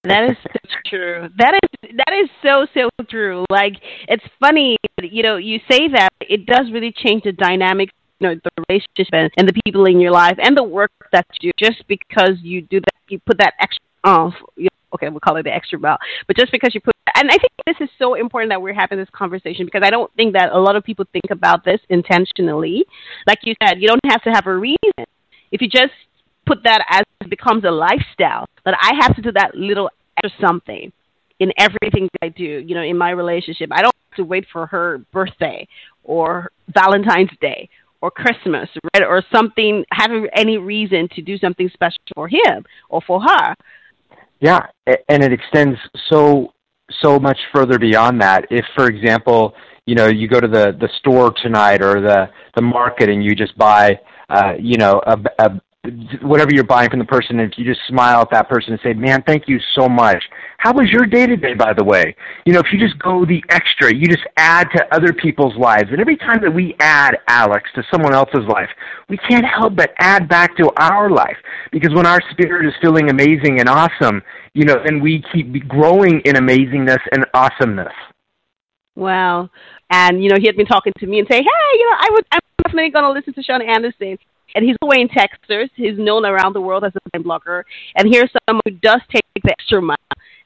That 0.04 0.30
is 0.30 0.38
so 0.44 0.50
true. 0.86 1.30
That 1.38 1.56
is 1.62 1.90
that 1.98 2.14
is 2.14 2.30
so 2.42 2.66
so 2.74 2.90
true. 3.10 3.44
Like 3.50 3.74
it's 4.08 4.24
funny, 4.40 4.78
you 5.02 5.24
know, 5.24 5.38
you 5.38 5.60
say 5.70 5.88
that 5.90 6.10
it 6.30 6.46
does 6.46 6.72
really 6.72 6.92
change 6.92 7.24
the 7.24 7.32
dynamic, 7.32 7.90
you 8.20 8.28
know, 8.28 8.36
the 8.36 8.64
relationship 8.70 9.14
and, 9.14 9.32
and 9.38 9.48
the 9.48 9.54
people 9.66 9.86
in 9.86 10.00
your 10.00 10.12
life 10.12 10.38
and 10.42 10.56
the 10.56 10.64
work 10.64 10.92
that 11.12 11.26
you 11.40 11.52
do. 11.52 11.68
Just 11.68 11.88
because 11.88 12.38
you 12.42 12.62
do 12.62 12.80
that, 12.80 12.94
you 13.10 13.20
put 13.26 13.38
that 13.40 13.54
extra. 13.60 13.84
Oh, 14.04 14.32
you 14.56 14.66
know, 14.66 14.96
okay, 14.96 15.10
we'll 15.10 15.20
call 15.20 15.38
it 15.38 15.44
the 15.44 15.54
extra 15.54 15.80
mile. 15.80 15.98
But 16.28 16.38
just 16.38 16.52
because 16.52 16.74
you 16.74 16.82
put, 16.82 16.96
and 17.16 17.30
I 17.30 17.38
think 17.38 17.52
this 17.66 17.78
is 17.80 17.90
so 17.98 18.16
important 18.16 18.52
that 18.52 18.62
we're 18.62 18.74
having 18.74 18.98
this 18.98 19.10
conversation 19.12 19.66
because 19.66 19.82
I 19.84 19.90
don't 19.90 20.14
think 20.16 20.34
that 20.34 20.52
a 20.52 20.60
lot 20.60 20.76
of 20.76 20.84
people 20.84 21.06
think 21.12 21.32
about 21.32 21.66
this 21.66 21.80
intentionally. 21.90 22.86
Like 23.28 23.40
you 23.44 23.56
said, 23.64 23.82
you 23.82 23.88
don't 23.88 24.02
have 24.08 24.22
to 24.24 24.32
have 24.32 24.48
a 24.48 24.56
reason. 24.56 25.06
If 25.52 25.62
you 25.62 25.70
just 25.70 25.94
put 26.46 26.64
that 26.64 26.86
as 26.90 27.04
it 27.22 27.30
becomes 27.30 27.64
a 27.64 27.72
lifestyle 27.72 28.46
that 28.66 28.76
I 28.80 28.92
have 29.02 29.16
to 29.16 29.22
do 29.22 29.32
that 29.34 29.56
little 29.56 29.90
extra 30.24 30.46
something 30.46 30.92
in 31.40 31.52
everything 31.58 32.08
that 32.14 32.26
I 32.26 32.30
do, 32.30 32.44
you 32.44 32.76
know, 32.76 32.82
in 32.82 32.98
my 32.98 33.10
relationship. 33.12 33.70
I 33.72 33.82
don't 33.82 33.96
have 34.10 34.18
to 34.18 34.24
wait 34.24 34.46
for 34.52 34.68
her 34.68 35.00
birthday 35.12 35.68
or 36.06 36.52
Valentine's 36.74 37.32
Day 37.42 37.70
or 38.02 38.12
Christmas, 38.12 38.70
right? 38.94 39.04
Or 39.04 39.24
something, 39.34 39.84
having 39.92 40.28
any 40.34 40.58
reason 40.58 41.10
to 41.16 41.22
do 41.22 41.38
something 41.38 41.70
special 41.74 42.00
for 42.14 42.28
him 42.28 42.64
or 42.90 43.02
for 43.06 43.22
her. 43.22 43.56
Yeah, 44.40 44.68
and 45.10 45.24
it 45.24 45.34
extends 45.34 45.78
so 46.10 46.54
so 47.02 47.20
much 47.20 47.38
further 47.54 47.80
beyond 47.80 48.22
that. 48.22 48.46
If, 48.52 48.66
for 48.76 48.88
example, 48.88 49.56
you 49.86 49.96
know, 49.96 50.08
you 50.08 50.28
go 50.28 50.40
to 50.40 50.48
the 50.48 50.76
the 50.80 50.90
store 51.00 51.34
tonight 51.42 51.82
or 51.82 52.02
the 52.02 52.30
the 52.56 52.62
market 52.62 53.10
and 53.10 53.24
you 53.24 53.36
just 53.36 53.58
buy, 53.58 54.00
uh, 54.30 54.54
you 54.60 54.78
know, 54.78 55.02
a, 55.06 55.18
a 55.40 55.62
whatever 56.22 56.52
you're 56.54 56.64
buying 56.64 56.90
from 56.90 57.00
the 57.00 57.06
person, 57.06 57.40
and 57.40 57.52
if 57.52 57.58
you 57.58 57.66
just 57.66 57.82
smile 57.88 58.22
at 58.22 58.30
that 58.32 58.50
person 58.50 58.74
and 58.74 58.82
say, 58.84 58.94
"Man, 58.94 59.24
thank 59.26 59.48
you 59.48 59.60
so 59.74 59.88
much." 59.88 60.24
How 60.58 60.74
was 60.74 60.90
your 60.90 61.06
day 61.06 61.28
today, 61.28 61.54
by 61.54 61.74
the 61.74 61.84
way? 61.84 62.16
You 62.46 62.54
know, 62.54 62.60
if 62.60 62.68
you 62.74 62.80
just 62.80 62.98
go 63.00 63.26
the 63.26 63.44
extra, 63.50 63.94
you 63.94 64.08
just 64.08 64.26
add 64.38 64.68
to 64.76 64.96
other 64.96 65.14
people's 65.14 65.56
lives. 65.58 65.90
And 65.92 66.00
every 66.00 66.18
time 66.18 66.42
that 66.42 66.52
we 66.52 66.76
add 66.80 67.18
Alex 67.28 67.70
to 67.76 67.84
someone 67.92 68.14
else's 68.16 68.48
life, 68.48 68.70
we 69.10 69.18
can't 69.18 69.46
help 69.46 69.76
but 69.76 69.94
add 70.00 70.28
back 70.28 70.58
to 70.58 70.72
our 70.78 71.10
life. 71.10 71.38
Because 71.72 71.94
when 71.94 72.08
our 72.08 72.20
spirit 72.32 72.66
is 72.66 72.74
feeling 72.82 73.10
amazing 73.10 73.60
and 73.60 73.70
awesome, 73.70 74.24
you 74.54 74.66
know, 74.66 74.82
then 74.84 75.02
we 75.02 75.24
keep 75.32 75.68
growing 75.68 76.22
in 76.22 76.36
amazingness 76.36 77.02
and 77.12 77.26
awesomeness. 77.34 77.94
Wow. 78.96 79.50
And, 79.92 80.24
you 80.24 80.30
know, 80.30 80.38
he 80.40 80.48
had 80.48 80.56
been 80.56 80.66
talking 80.66 80.94
to 80.98 81.06
me 81.06 81.20
and 81.20 81.28
say, 81.30 81.38
hey, 81.38 81.78
you 81.78 81.90
know, 81.92 81.98
I 82.00 82.10
would, 82.12 82.26
I'm 82.32 82.40
definitely 82.64 82.92
going 82.92 83.04
to 83.04 83.12
listen 83.12 83.34
to 83.34 83.44
Shawn 83.44 83.62
Anderson. 83.62 84.18
And 84.56 84.66
he's 84.66 84.78
away 84.82 85.02
in 85.02 85.10
Texas. 85.10 85.70
He's 85.76 85.98
known 85.98 86.26
around 86.26 86.54
the 86.54 86.62
world 86.62 86.84
as 86.84 86.94
a 86.96 87.10
blind 87.12 87.26
blogger. 87.26 87.64
And 87.96 88.12
here's 88.12 88.32
someone 88.48 88.62
who 88.66 88.72
does 88.72 89.02
take 89.12 89.24
the 89.44 89.52
extra 89.52 89.82
mile. 89.82 89.98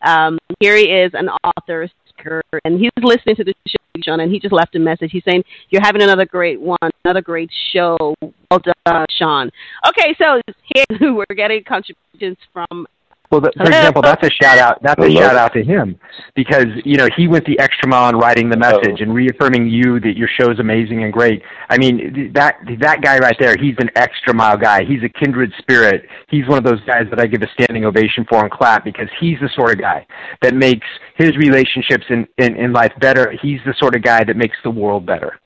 Um, 0.06 0.38
here 0.60 0.76
he 0.76 0.86
is, 0.86 1.12
an 1.14 1.30
author, 1.44 1.90
speaker, 2.10 2.42
and 2.64 2.80
he's 2.80 2.92
listening 3.02 3.36
to 3.38 3.44
the 3.44 3.54
show, 3.68 3.78
Shawn, 4.02 4.20
and 4.20 4.32
he 4.32 4.40
just 4.40 4.54
left 4.54 4.76
a 4.76 4.80
message. 4.80 5.12
He's 5.12 5.24
saying, 5.24 5.44
You're 5.70 5.82
having 5.82 6.02
another 6.02 6.26
great 6.26 6.60
one, 6.60 6.78
another 7.04 7.22
great 7.22 7.52
show. 7.74 8.16
Well 8.22 8.62
done, 8.86 9.06
Shawn. 9.18 9.52
Okay, 9.88 10.16
so 10.18 10.42
here 10.74 11.14
we're 11.14 11.36
getting 11.36 11.64
contributions 11.64 12.38
from 12.54 12.88
well, 13.32 13.42
the, 13.42 13.52
for 13.58 13.68
example, 13.68 14.02
that's 14.02 14.26
a 14.26 14.30
shout 14.42 14.58
out. 14.58 14.82
That's 14.82 15.00
a 15.04 15.12
shout 15.12 15.36
out 15.36 15.54
to 15.54 15.64
him 15.64 16.00
because 16.36 16.66
you 16.84 16.98
know 16.98 17.08
he 17.16 17.28
went 17.28 17.46
the 17.46 17.60
extra 17.60 17.88
mile 17.88 18.10
in 18.10 18.16
writing 18.16 18.50
the 18.50 18.56
oh. 18.56 18.60
message 18.60 19.02
and 19.02 19.14
reaffirming 19.14 19.68
you 19.68 20.00
that 20.00 20.18
your 20.18 20.28
show's 20.40 20.60
amazing 20.60 21.04
and 21.04 21.14
great. 21.14 21.44
I 21.70 21.78
mean 21.78 22.32
that 22.34 22.56
that 22.80 23.02
guy 23.04 23.20
right 23.20 23.36
there, 23.40 23.56
he's 23.56 23.76
an 23.78 23.92
extra 23.96 24.34
mile 24.34 24.58
guy. 24.58 24.84
He's 24.84 25.04
a 25.04 25.10
kindred 25.10 25.54
spirit. 25.60 26.08
He's 26.30 26.48
one 26.48 26.58
of 26.58 26.64
those 26.64 26.84
guys 26.86 27.04
that 27.12 27.20
I 27.20 27.28
give 27.28 27.44
a 27.44 27.48
standing 27.54 27.86
ovation 27.86 28.26
for 28.28 28.42
and 28.42 28.50
clap 28.50 28.84
because 28.84 29.10
he's 29.20 29.38
the 29.42 29.50
sort 29.56 29.74
of 29.74 29.80
guy 29.80 30.08
that 30.42 30.56
makes 30.56 30.88
his 31.16 31.38
relationships 31.38 32.06
in 32.10 32.28
in, 32.40 32.56
in 32.56 32.74
life 32.74 32.94
better. 33.00 33.32
He's 33.40 33.60
the 33.64 33.76
sort 33.78 33.96
of 33.96 34.02
guy 34.02 34.24
that 34.24 34.38
makes 34.38 34.58
the 34.64 34.72
world 34.72 35.06
better. 35.06 35.40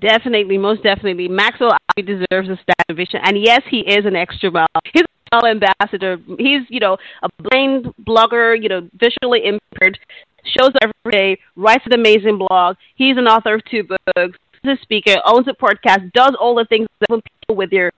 Definitely, 0.00 0.56
most 0.56 0.82
definitely. 0.82 1.28
Maxwell 1.28 1.76
deserves 1.96 2.48
a 2.48 2.56
standing 2.56 2.90
ovation, 2.90 3.20
and 3.24 3.36
yes, 3.42 3.60
he 3.70 3.80
is 3.80 4.06
an 4.06 4.16
extra 4.16 4.50
mile. 4.50 4.66
He's 4.92 5.04
ambassador. 5.32 6.18
He's, 6.38 6.62
you 6.68 6.80
know, 6.80 6.96
a 7.22 7.28
blind 7.42 7.92
blogger, 8.06 8.60
you 8.60 8.68
know, 8.68 8.88
visually 8.94 9.46
impaired, 9.46 9.98
shows 10.44 10.70
up 10.82 10.90
every 11.04 11.12
day, 11.12 11.40
writes 11.56 11.84
an 11.86 11.94
amazing 11.94 12.38
blog. 12.38 12.76
He's 12.94 13.16
an 13.16 13.26
author 13.26 13.54
of 13.54 13.64
two 13.64 13.82
books, 13.84 14.38
he's 14.62 14.78
a 14.78 14.82
speaker, 14.82 15.14
owns 15.24 15.46
a 15.48 15.52
podcast, 15.52 16.12
does 16.12 16.36
all 16.40 16.54
the 16.54 16.64
things 16.64 16.86
that 17.00 17.10
when 17.10 17.20
people 17.22 17.56
with 17.56 17.70
their 17.70 17.92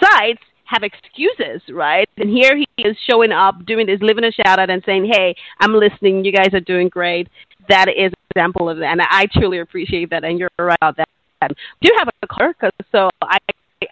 sites 0.00 0.42
have 0.64 0.82
excuses, 0.82 1.62
right? 1.70 2.08
And 2.16 2.30
here 2.30 2.56
he 2.56 2.66
is 2.78 2.96
showing 3.08 3.32
up, 3.32 3.64
doing 3.66 3.86
this, 3.86 4.00
living 4.00 4.24
a 4.24 4.32
shout 4.32 4.58
out 4.58 4.70
and 4.70 4.82
saying, 4.86 5.10
Hey, 5.12 5.34
I'm 5.60 5.74
listening, 5.74 6.24
you 6.24 6.32
guys 6.32 6.50
are 6.52 6.60
doing 6.60 6.88
great. 6.88 7.28
That 7.68 7.88
is 7.88 8.12
an 8.12 8.26
example 8.34 8.68
of 8.68 8.78
that. 8.78 8.92
And 8.92 9.00
I 9.02 9.26
truly 9.32 9.58
appreciate 9.58 10.10
that 10.10 10.24
and 10.24 10.38
you're 10.38 10.50
right 10.58 10.76
about 10.80 10.96
that. 10.96 11.08
I 11.42 11.48
Do 11.80 11.90
have 11.98 12.08
a 12.22 12.26
clerk? 12.26 12.56
So 12.92 13.10
I, 13.22 13.38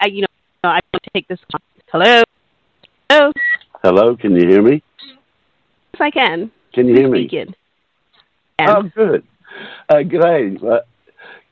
I 0.01 0.07
you 0.07 0.23
know, 0.23 0.29
I 0.71 0.81
to 0.95 1.11
take 1.13 1.29
this. 1.29 1.39
Hello. 1.91 2.23
Hello. 3.13 3.31
Hello, 3.83 4.17
can 4.17 4.35
you 4.35 4.49
hear 4.49 4.63
me? 4.63 4.83
Yes, 5.93 6.01
I 6.01 6.11
can. 6.11 6.51
Can 6.73 6.89
you 6.89 6.95
hear 6.95 7.11
me? 7.11 7.29
Speaking. 7.29 7.55
Oh, 8.59 8.85
good. 8.85 9.23
Uh, 9.87 9.97
g'day. 9.97 10.57
Uh, 10.65 10.81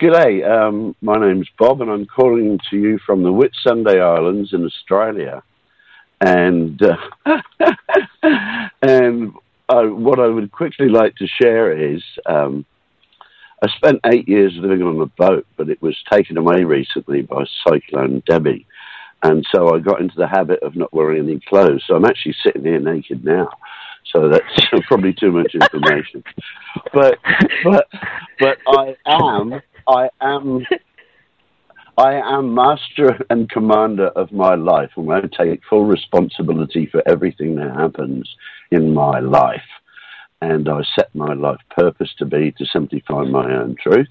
g'day. 0.00 0.50
Um, 0.50 0.96
my 1.02 1.18
name's 1.18 1.50
Bob, 1.58 1.82
and 1.82 1.90
I'm 1.90 2.06
calling 2.06 2.58
to 2.70 2.78
you 2.78 2.98
from 3.04 3.22
the 3.22 3.28
Whitsunday 3.28 4.00
Islands 4.00 4.54
in 4.54 4.64
Australia. 4.64 5.42
And 6.22 6.80
uh, 6.82 6.96
and 8.80 9.34
uh, 9.68 9.82
what 9.82 10.18
I 10.18 10.28
would 10.28 10.52
quickly 10.52 10.88
like 10.88 11.14
to 11.16 11.26
share 11.26 11.76
is 11.76 12.02
um, 12.24 12.64
I 13.62 13.68
spent 13.76 14.00
eight 14.06 14.26
years 14.26 14.54
living 14.56 14.82
on 14.82 14.98
a 14.98 15.06
boat, 15.06 15.46
but 15.58 15.68
it 15.68 15.82
was 15.82 15.96
taken 16.11 16.38
away 16.38 16.64
recently 16.64 17.20
by 17.20 17.44
Cyclone 17.68 18.22
Debbie. 18.26 18.66
And 19.22 19.46
so 19.54 19.74
I 19.74 19.78
got 19.78 20.00
into 20.00 20.16
the 20.16 20.26
habit 20.26 20.62
of 20.62 20.76
not 20.76 20.92
wearing 20.92 21.28
any 21.28 21.40
clothes. 21.40 21.84
So 21.86 21.94
I'm 21.94 22.04
actually 22.04 22.34
sitting 22.42 22.64
here 22.64 22.80
naked 22.80 23.24
now. 23.24 23.50
So 24.12 24.28
that's 24.28 24.44
probably 24.86 25.12
too 25.12 25.32
much 25.32 25.54
information. 25.54 26.24
But 26.92 27.18
but 27.64 27.86
but 28.38 28.58
I 28.66 28.96
am 29.06 29.60
I 29.86 30.08
am 30.20 30.66
I 31.98 32.14
am 32.14 32.54
master 32.54 33.18
and 33.28 33.50
commander 33.50 34.08
of 34.08 34.32
my 34.32 34.54
life, 34.54 34.90
and 34.96 35.12
I 35.12 35.20
take 35.36 35.60
full 35.68 35.84
responsibility 35.84 36.86
for 36.86 37.02
everything 37.06 37.56
that 37.56 37.74
happens 37.76 38.28
in 38.70 38.94
my 38.94 39.20
life. 39.20 39.60
And 40.40 40.66
I 40.68 40.80
set 40.98 41.14
my 41.14 41.34
life 41.34 41.60
purpose 41.76 42.14
to 42.18 42.24
be 42.24 42.52
to 42.52 42.64
simply 42.72 43.04
find 43.06 43.30
my 43.30 43.54
own 43.54 43.76
truth. 43.82 44.08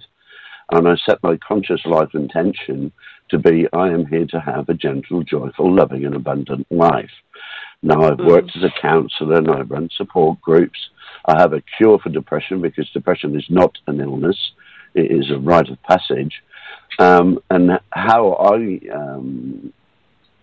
And 0.71 0.87
I 0.87 0.95
set 1.05 1.23
my 1.23 1.37
conscious 1.37 1.81
life 1.85 2.09
intention 2.13 2.91
to 3.29 3.37
be, 3.37 3.67
I 3.73 3.89
am 3.89 4.05
here 4.05 4.25
to 4.27 4.39
have 4.39 4.69
a 4.69 4.73
gentle, 4.73 5.23
joyful, 5.23 5.73
loving, 5.73 6.05
and 6.05 6.15
abundant 6.15 6.67
life. 6.71 7.11
Now, 7.81 8.03
I've 8.03 8.19
worked 8.19 8.51
as 8.55 8.63
a 8.63 8.81
counselor 8.81 9.37
and 9.37 9.49
I 9.49 9.61
run 9.61 9.89
support 9.95 10.41
groups. 10.41 10.79
I 11.25 11.39
have 11.39 11.53
a 11.53 11.63
cure 11.77 11.99
for 11.99 12.09
depression 12.09 12.61
because 12.61 12.89
depression 12.91 13.37
is 13.37 13.45
not 13.49 13.77
an 13.87 13.99
illness, 13.99 14.37
it 14.93 15.11
is 15.11 15.31
a 15.31 15.37
rite 15.37 15.69
of 15.69 15.81
passage. 15.83 16.33
Um, 16.97 17.39
and 17.49 17.79
how 17.91 18.33
I 18.33 18.79
um, 18.93 19.71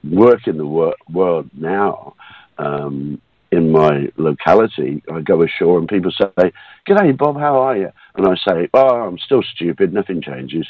work 0.03 0.47
in 0.47 0.57
the 0.57 0.67
wor- 0.67 0.97
world 1.11 1.51
now, 1.53 2.15
um, 2.59 3.21
in 3.53 3.71
my 3.71 4.09
locality, 4.17 5.03
I 5.13 5.21
go 5.21 5.43
ashore 5.43 5.79
and 5.79 5.89
people 5.89 6.11
say, 6.11 6.53
G'day, 6.89 7.17
Bob, 7.17 7.37
how 7.39 7.59
are 7.59 7.77
you? 7.77 7.91
And 8.17 8.27
I 8.27 8.35
say, 8.47 8.69
Oh, 8.75 9.03
I'm 9.03 9.19
still 9.19 9.43
stupid, 9.55 9.93
nothing 9.93 10.23
changes 10.23 10.67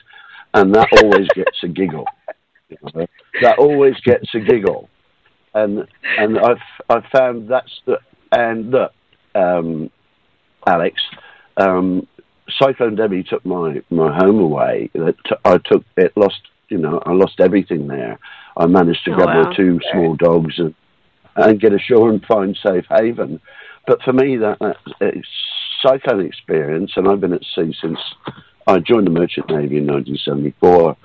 and 0.57 0.75
that 0.75 0.89
always 1.03 1.29
gets 1.35 1.63
a 1.63 1.69
giggle. 1.69 2.07
You 2.69 2.77
know? 2.95 3.07
That 3.43 3.59
always 3.59 3.95
gets 4.01 4.35
a 4.35 4.41
giggle, 4.41 4.89
and 5.55 5.87
and 6.19 6.39
I've 6.39 6.57
I've 6.89 7.05
found 7.13 7.49
that's 7.49 7.81
the 7.87 7.99
and 8.33 8.71
look, 8.71 8.93
um, 9.35 9.91
Alex, 10.67 11.01
um, 11.57 12.07
Cyclone 12.59 12.97
Debbie 12.97 13.23
took 13.23 13.45
my 13.45 13.83
my 13.91 14.17
home 14.17 14.41
away. 14.41 14.91
I 15.45 15.59
took 15.59 15.85
it 15.97 16.17
lost. 16.17 16.41
You 16.69 16.79
know, 16.79 17.01
I 17.07 17.13
lost 17.13 17.39
everything 17.39 17.87
there. 17.87 18.19
I 18.57 18.67
managed 18.67 19.05
to 19.05 19.13
oh, 19.13 19.17
grab 19.17 19.29
wow. 19.29 19.43
my 19.45 19.57
two 19.57 19.79
small 19.93 20.17
dogs 20.17 20.55
and 20.59 20.75
and 21.37 21.61
get 21.61 21.73
ashore 21.73 22.11
and 22.11 22.25
find 22.25 22.59
safe 22.63 22.87
haven. 22.91 23.41
But 23.87 24.03
for 24.03 24.13
me, 24.13 24.37
that, 24.39 24.59
that 24.59 25.23
cyclone 25.83 26.25
experience, 26.25 26.93
and 26.97 27.09
I've 27.09 27.21
been 27.21 27.33
at 27.33 27.45
sea 27.55 27.75
since 27.81 27.99
I 28.67 28.79
joined 28.79 29.07
the 29.07 29.13
Merchant 29.13 29.49
Navy 29.49 29.79
in 29.79 29.87
1974. 29.87 30.97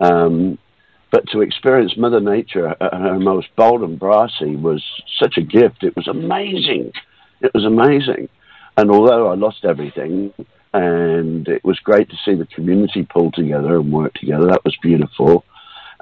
Um, 0.00 0.58
but 1.10 1.26
to 1.32 1.40
experience 1.40 1.96
Mother 1.96 2.20
Nature 2.20 2.68
at 2.68 2.92
her 2.92 3.18
most 3.18 3.48
bold 3.56 3.82
and 3.82 3.98
brassy 3.98 4.56
was 4.56 4.84
such 5.18 5.38
a 5.38 5.42
gift. 5.42 5.82
It 5.82 5.96
was 5.96 6.06
amazing. 6.06 6.92
It 7.40 7.52
was 7.54 7.64
amazing. 7.64 8.28
And 8.76 8.90
although 8.90 9.28
I 9.28 9.34
lost 9.34 9.64
everything, 9.64 10.34
and 10.74 11.48
it 11.48 11.64
was 11.64 11.78
great 11.78 12.10
to 12.10 12.16
see 12.24 12.34
the 12.34 12.46
community 12.46 13.06
pull 13.10 13.32
together 13.32 13.76
and 13.76 13.90
work 13.90 14.14
together, 14.14 14.48
that 14.48 14.64
was 14.64 14.76
beautiful. 14.82 15.44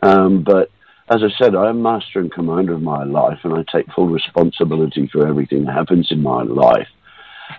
Um, 0.03 0.43
but 0.43 0.71
as 1.09 1.23
I 1.23 1.29
said, 1.39 1.55
I 1.55 1.69
am 1.69 1.83
master 1.83 2.19
and 2.19 2.33
commander 2.33 2.75
of 2.75 2.83
my 2.83 3.05
life, 3.05 3.39
and 3.45 3.55
I 3.55 3.65
take 3.71 3.93
full 3.93 4.09
responsibility 4.09 5.09
for 5.13 5.27
everything 5.27 5.65
that 5.65 5.75
happens 5.75 6.09
in 6.11 6.21
my 6.23 6.43
life. 6.43 6.89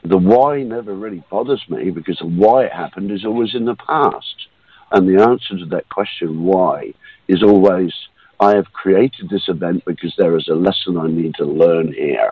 The 0.04 0.18
why 0.18 0.64
never 0.64 0.94
really 0.94 1.24
bothers 1.30 1.64
me 1.70 1.92
because 1.92 2.18
the 2.20 2.28
why 2.28 2.66
it 2.66 2.74
happened 2.74 3.10
is 3.10 3.24
always 3.26 3.56
in 3.56 3.64
the 3.66 3.76
past. 3.76 4.48
And 4.92 5.08
the 5.08 5.24
answer 5.24 5.58
to 5.58 5.66
that 5.68 5.88
question, 5.90 6.44
why, 6.44 6.94
is 7.30 7.42
always, 7.42 7.94
I 8.40 8.56
have 8.56 8.72
created 8.74 9.30
this 9.30 9.48
event 9.48 9.86
because 9.86 10.14
there 10.18 10.38
is 10.38 10.50
a 10.50 10.54
lesson 10.54 10.98
I 10.98 11.08
need 11.08 11.36
to 11.36 11.46
learn 11.46 11.94
here. 11.94 12.32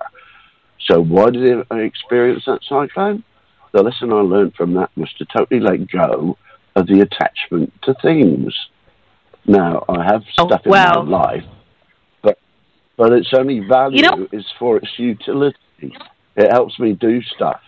So 0.82 1.02
why 1.02 1.30
did 1.32 1.66
I 1.72 1.80
experience 1.80 2.44
that 2.46 2.60
cyclone? 2.68 3.24
The 3.72 3.84
lesson 3.84 4.12
I 4.12 4.18
learned 4.18 4.56
from 4.56 4.74
that 4.76 4.92
was 4.96 5.12
to 5.14 5.26
totally 5.26 5.60
let 5.60 5.90
go 5.90 6.38
of 6.76 6.88
the 6.88 7.02
attachment 7.02 7.74
to 7.84 7.94
things. 8.02 8.54
Now, 9.48 9.86
I 9.88 10.04
have 10.04 10.24
oh, 10.40 10.48
stuff 10.48 10.62
in 10.66 10.72
my 10.72 10.96
life, 11.02 11.44
but 12.24 12.40
but 12.98 13.12
its 13.14 13.32
only 13.38 13.60
value 13.60 13.98
you 13.98 14.04
know, 14.04 14.28
is 14.32 14.46
for 14.58 14.78
its 14.78 14.90
utility. 14.98 15.58
It 16.36 16.52
helps 16.52 16.80
me 16.80 16.94
do 16.94 17.22
stuff. 17.22 17.62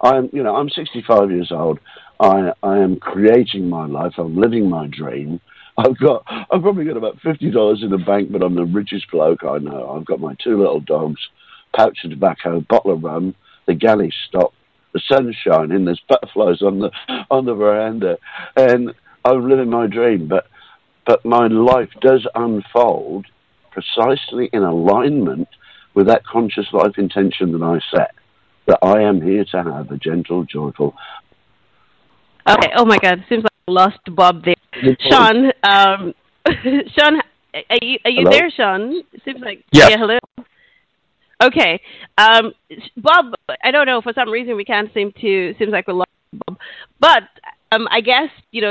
I'm, 0.00 0.30
you 0.32 0.42
know, 0.42 0.56
I'm 0.56 0.70
65 0.70 1.30
years 1.30 1.52
old. 1.52 1.78
I, 2.18 2.52
I 2.62 2.78
am 2.78 2.96
creating 2.96 3.68
my 3.68 3.86
life. 3.86 4.14
I'm 4.18 4.36
living 4.36 4.68
my 4.68 4.86
dream. 4.86 5.40
I've 5.76 5.98
got, 5.98 6.24
I've 6.28 6.62
probably 6.62 6.84
got 6.84 6.96
about 6.96 7.20
fifty 7.20 7.50
dollars 7.50 7.82
in 7.82 7.90
the 7.90 7.98
bank, 7.98 8.30
but 8.32 8.42
I'm 8.42 8.54
the 8.54 8.64
richest 8.64 9.10
bloke 9.10 9.44
I 9.44 9.58
know. 9.58 9.96
I've 9.96 10.04
got 10.04 10.20
my 10.20 10.34
two 10.42 10.58
little 10.58 10.80
dogs, 10.80 11.20
pouch 11.74 11.98
of 12.04 12.10
tobacco, 12.10 12.60
bottle 12.68 12.92
of 12.92 13.02
rum, 13.02 13.34
the 13.66 13.74
galley 13.74 14.12
stop, 14.28 14.52
the 14.92 15.00
sun's 15.06 15.36
shining, 15.36 15.84
there's 15.84 16.02
butterflies 16.08 16.60
on 16.60 16.80
the 16.80 16.90
on 17.30 17.46
the 17.46 17.54
veranda, 17.54 18.18
and 18.56 18.92
I'm 19.24 19.48
living 19.48 19.70
my 19.70 19.86
dream. 19.86 20.28
But 20.28 20.46
but 21.10 21.24
my 21.24 21.48
life 21.48 21.88
does 22.00 22.24
unfold 22.36 23.26
precisely 23.72 24.48
in 24.52 24.62
alignment 24.62 25.48
with 25.92 26.06
that 26.06 26.24
conscious 26.24 26.66
life 26.72 26.98
intention 26.98 27.50
that 27.50 27.64
I 27.64 27.80
set, 27.92 28.14
that 28.66 28.78
I 28.80 29.00
am 29.00 29.20
here 29.20 29.44
to 29.50 29.62
have 29.64 29.90
a 29.90 29.96
gentle, 29.96 30.44
joyful. 30.44 30.94
Okay. 32.48 32.70
Oh 32.76 32.84
my 32.84 32.98
God. 32.98 33.24
Seems 33.28 33.42
like 33.42 33.52
I 33.66 33.72
lost 33.72 33.98
Bob 34.14 34.44
there. 34.44 34.54
Shawn. 35.10 35.50
Um, 35.64 36.14
Shawn, 36.96 37.20
are 37.54 37.78
you 37.82 37.98
are 38.04 38.10
you 38.12 38.22
hello? 38.22 38.30
there, 38.30 38.50
Shawn? 38.56 39.02
Seems 39.24 39.40
like 39.40 39.64
yes. 39.72 39.90
yeah. 39.90 39.96
Hello. 39.98 40.18
Okay. 41.42 41.80
Um, 42.18 42.52
Bob, 42.96 43.34
I 43.64 43.72
don't 43.72 43.86
know. 43.86 44.00
For 44.00 44.12
some 44.12 44.30
reason, 44.30 44.54
we 44.54 44.64
can't 44.64 44.94
seem 44.94 45.10
to. 45.20 45.54
Seems 45.58 45.72
like 45.72 45.88
we 45.88 45.94
lost 45.94 46.10
Bob. 46.46 46.56
But 47.00 47.24
um, 47.72 47.88
I 47.90 48.00
guess 48.00 48.30
you 48.52 48.62
know. 48.62 48.70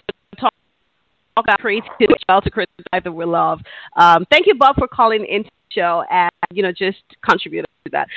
About 1.37 1.59
creativity, 1.59 2.07
well 2.27 2.41
to 2.41 2.49
create 2.49 2.69
the 2.77 2.83
life 2.91 3.03
that 3.03 3.11
we 3.11 3.25
love. 3.25 3.59
Um, 3.95 4.25
thank 4.29 4.45
you, 4.45 4.55
Bob, 4.55 4.75
for 4.77 4.87
calling 4.87 5.25
into 5.25 5.49
the 5.49 5.73
show 5.81 6.03
and 6.11 6.29
you 6.51 6.63
know 6.63 6.71
just 6.71 7.01
contributing 7.25 7.65
to 7.85 7.91
that. 7.91 8.07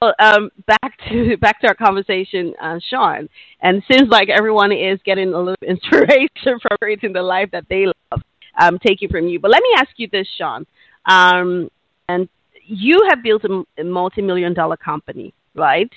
Well, 0.00 0.14
um, 0.20 0.50
back 0.66 0.98
to 1.08 1.36
back 1.40 1.60
to 1.60 1.68
our 1.68 1.74
conversation, 1.74 2.54
uh, 2.62 2.78
Shawn. 2.88 3.28
And 3.62 3.82
seems 3.90 4.08
like 4.08 4.28
everyone 4.28 4.72
is 4.72 5.00
getting 5.04 5.32
a 5.32 5.38
little 5.38 5.56
inspiration 5.66 6.28
from 6.44 6.76
creating 6.80 7.12
the 7.12 7.22
life 7.22 7.50
that 7.52 7.64
they 7.68 7.86
love. 7.86 8.22
Um, 8.60 8.80
taking 8.84 9.08
from 9.08 9.28
you, 9.28 9.38
but 9.38 9.52
let 9.52 9.62
me 9.62 9.68
ask 9.76 9.90
you 9.98 10.08
this, 10.10 10.26
Shawn. 10.36 10.66
Um, 11.06 11.70
and 12.08 12.28
you 12.64 13.06
have 13.08 13.22
built 13.22 13.44
a, 13.44 13.62
a 13.80 13.84
multi-million 13.84 14.52
dollar 14.52 14.76
company, 14.76 15.32
right? 15.54 15.90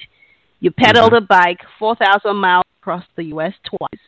You 0.59 0.69
pedaled 0.69 1.13
mm-hmm. 1.13 1.23
a 1.23 1.27
bike 1.27 1.59
4,000 1.79 2.35
miles 2.35 2.65
across 2.79 3.03
the 3.15 3.23
U.S. 3.25 3.53
twice. 3.65 4.01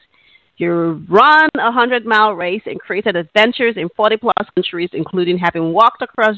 You 0.58 1.04
run 1.10 1.50
a 1.58 1.66
100 1.66 2.06
mile 2.06 2.34
race 2.34 2.62
and 2.66 2.80
created 2.80 3.16
adventures 3.16 3.76
in 3.76 3.90
40 3.96 4.18
plus 4.18 4.34
countries, 4.56 4.90
including 4.94 5.38
having 5.38 5.74
walked 5.74 6.02
across 6.02 6.36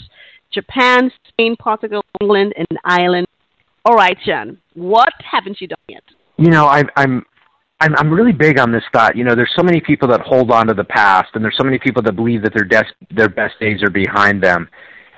Japan, 0.53 1.11
Spain, 1.27 1.55
Portugal, 1.59 2.03
England, 2.21 2.53
and 2.57 2.79
Ireland. 2.85 3.27
All 3.83 3.95
right, 3.95 4.17
Shawn, 4.25 4.57
what 4.73 5.13
haven't 5.19 5.59
you 5.59 5.67
done 5.67 5.77
yet? 5.87 6.03
You 6.37 6.49
know, 6.49 6.65
I, 6.65 6.83
I'm 6.95 7.25
I'm 7.79 7.95
I'm 7.95 8.11
really 8.11 8.31
big 8.31 8.57
on 8.57 8.71
this 8.71 8.83
thought. 8.93 9.15
You 9.15 9.23
know, 9.23 9.35
there's 9.35 9.53
so 9.55 9.63
many 9.63 9.81
people 9.81 10.07
that 10.09 10.21
hold 10.21 10.49
on 10.51 10.67
to 10.67 10.73
the 10.73 10.83
past, 10.83 11.29
and 11.33 11.43
there's 11.43 11.57
so 11.57 11.63
many 11.63 11.77
people 11.77 12.01
that 12.03 12.13
believe 12.13 12.41
that 12.43 12.53
their 12.53 12.63
des- 12.63 13.05
their 13.11 13.29
best 13.29 13.59
days 13.59 13.83
are 13.83 13.89
behind 13.89 14.41
them. 14.41 14.69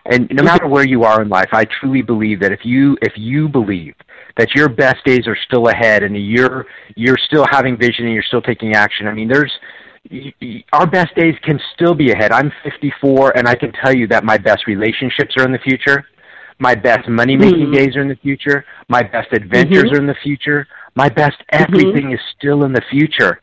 And 0.10 0.30
no 0.32 0.44
matter 0.44 0.68
where 0.68 0.88
you 0.88 1.04
are 1.04 1.22
in 1.22 1.30
life, 1.30 1.50
I 1.52 1.66
truly 1.66 2.02
believe 2.02 2.40
that 2.40 2.52
if 2.52 2.62
you 2.64 2.98
if 3.02 3.14
you 3.16 3.50
believe 3.50 3.96
that 4.38 4.54
your 4.56 4.70
best 4.70 5.04
days 5.06 5.28
are 5.28 5.38
still 5.48 5.68
ahead 5.68 6.04
and 6.04 6.16
you're 6.16 6.66
you're 6.96 7.18
still 7.28 7.46
having 7.50 7.78
vision 7.78 8.06
and 8.06 8.14
you're 8.14 8.24
still 8.24 8.42
taking 8.42 8.74
action, 8.74 9.08
I 9.08 9.14
mean, 9.14 9.28
there's 9.28 9.52
our 10.72 10.88
best 10.88 11.14
days 11.16 11.36
can 11.44 11.60
still 11.74 11.94
be 11.94 12.12
ahead. 12.12 12.32
I'm 12.32 12.52
54 12.64 13.38
and 13.38 13.48
I 13.48 13.56
can 13.56 13.72
tell 13.74 13.94
you 13.94 14.08
that 14.08 14.24
my 14.24 14.38
best 14.38 14.66
relationships 14.68 15.36
are 15.38 15.46
in 15.46 15.52
the 15.52 15.60
future. 15.60 16.06
My 16.60 16.74
best 16.74 17.08
money 17.08 17.36
making 17.36 17.68
mm-hmm. 17.68 17.74
days 17.74 17.96
are 17.96 18.02
in 18.02 18.08
the 18.08 18.16
future. 18.16 18.66
My 18.88 19.04
best 19.04 19.28
adventures 19.34 19.84
mm-hmm. 19.84 19.96
are 19.96 20.00
in 20.00 20.08
the 20.08 20.16
future. 20.24 20.68
My 20.96 21.10
best 21.10 21.38
mm-hmm. 21.54 21.64
everything 21.64 22.06
mm-hmm. 22.06 22.14
is 22.14 22.20
still 22.38 22.64
in 22.64 22.74
the 22.74 22.82
future. 22.90 23.40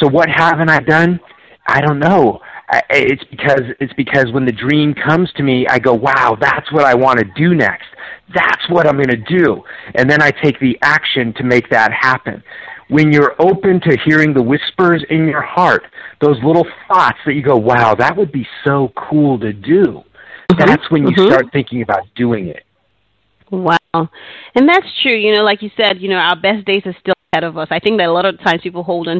So 0.00 0.08
what 0.08 0.28
haven't 0.28 0.70
I 0.70 0.80
done? 0.80 1.20
I 1.66 1.80
don't 1.80 1.98
know. 1.98 2.40
I, 2.70 2.82
it's 2.90 3.24
because 3.30 3.62
it's 3.80 3.92
because 3.94 4.30
when 4.32 4.44
the 4.44 4.52
dream 4.52 4.94
comes 4.94 5.32
to 5.36 5.42
me, 5.42 5.66
I 5.68 5.78
go, 5.78 5.94
"Wow, 5.94 6.36
that's 6.40 6.70
what 6.72 6.84
I 6.84 6.94
want 6.94 7.18
to 7.18 7.24
do 7.36 7.54
next. 7.54 7.86
That's 8.34 8.68
what 8.68 8.86
I'm 8.86 8.96
going 8.96 9.08
to 9.08 9.16
do." 9.16 9.62
And 9.94 10.10
then 10.10 10.22
I 10.22 10.30
take 10.30 10.60
the 10.60 10.78
action 10.82 11.32
to 11.34 11.44
make 11.44 11.70
that 11.70 11.92
happen. 11.92 12.42
When 12.88 13.12
you're 13.12 13.34
open 13.38 13.80
to 13.80 13.96
hearing 14.04 14.34
the 14.34 14.42
whispers 14.42 15.04
in 15.10 15.26
your 15.26 15.42
heart, 15.42 15.84
those 16.20 16.36
little 16.42 16.66
thoughts 16.88 17.18
that 17.24 17.34
you 17.34 17.42
go, 17.42 17.56
"Wow, 17.56 17.94
that 17.94 18.16
would 18.16 18.32
be 18.32 18.46
so 18.64 18.92
cool 18.96 19.38
to 19.40 19.52
do." 19.52 20.04
Mm-hmm. 20.50 20.66
That's 20.66 20.90
when 20.90 21.06
you 21.06 21.14
mm-hmm. 21.14 21.32
start 21.32 21.46
thinking 21.52 21.82
about 21.82 22.02
doing 22.16 22.48
it. 22.48 22.64
Wow. 23.50 24.10
And 24.54 24.68
that's 24.68 24.86
true. 25.02 25.16
You 25.16 25.34
know, 25.34 25.42
like 25.42 25.62
you 25.62 25.70
said, 25.76 26.00
you 26.00 26.08
know, 26.08 26.16
our 26.16 26.36
best 26.36 26.66
days 26.66 26.82
are 26.84 26.96
still 27.00 27.14
ahead 27.32 27.44
of 27.44 27.56
us. 27.56 27.68
I 27.70 27.78
think 27.78 27.98
that 27.98 28.08
a 28.08 28.12
lot 28.12 28.26
of 28.26 28.38
times 28.40 28.60
people 28.62 28.82
hold 28.82 29.08
on, 29.08 29.18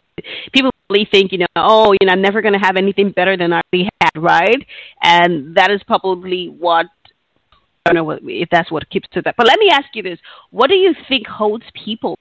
people 0.52 0.70
think, 1.10 1.32
you 1.32 1.38
know, 1.38 1.46
oh, 1.56 1.92
you 1.92 2.06
know, 2.06 2.12
I'm 2.12 2.22
never 2.22 2.42
going 2.42 2.54
to 2.54 2.60
have 2.60 2.76
anything 2.76 3.10
better 3.10 3.36
than 3.36 3.52
I 3.52 3.60
already 3.72 3.88
had, 4.00 4.10
right? 4.16 4.66
And 5.02 5.54
that 5.56 5.70
is 5.70 5.82
probably 5.86 6.46
what, 6.46 6.86
I 7.86 7.92
don't 7.92 8.06
know 8.06 8.18
if 8.22 8.48
that's 8.50 8.70
what 8.70 8.88
keeps 8.90 9.08
to 9.12 9.22
that. 9.22 9.34
But 9.36 9.46
let 9.46 9.58
me 9.58 9.68
ask 9.70 9.86
you 9.94 10.02
this. 10.02 10.18
What 10.50 10.68
do 10.68 10.74
you 10.74 10.94
think 11.08 11.26
holds 11.26 11.64
people 11.84 12.18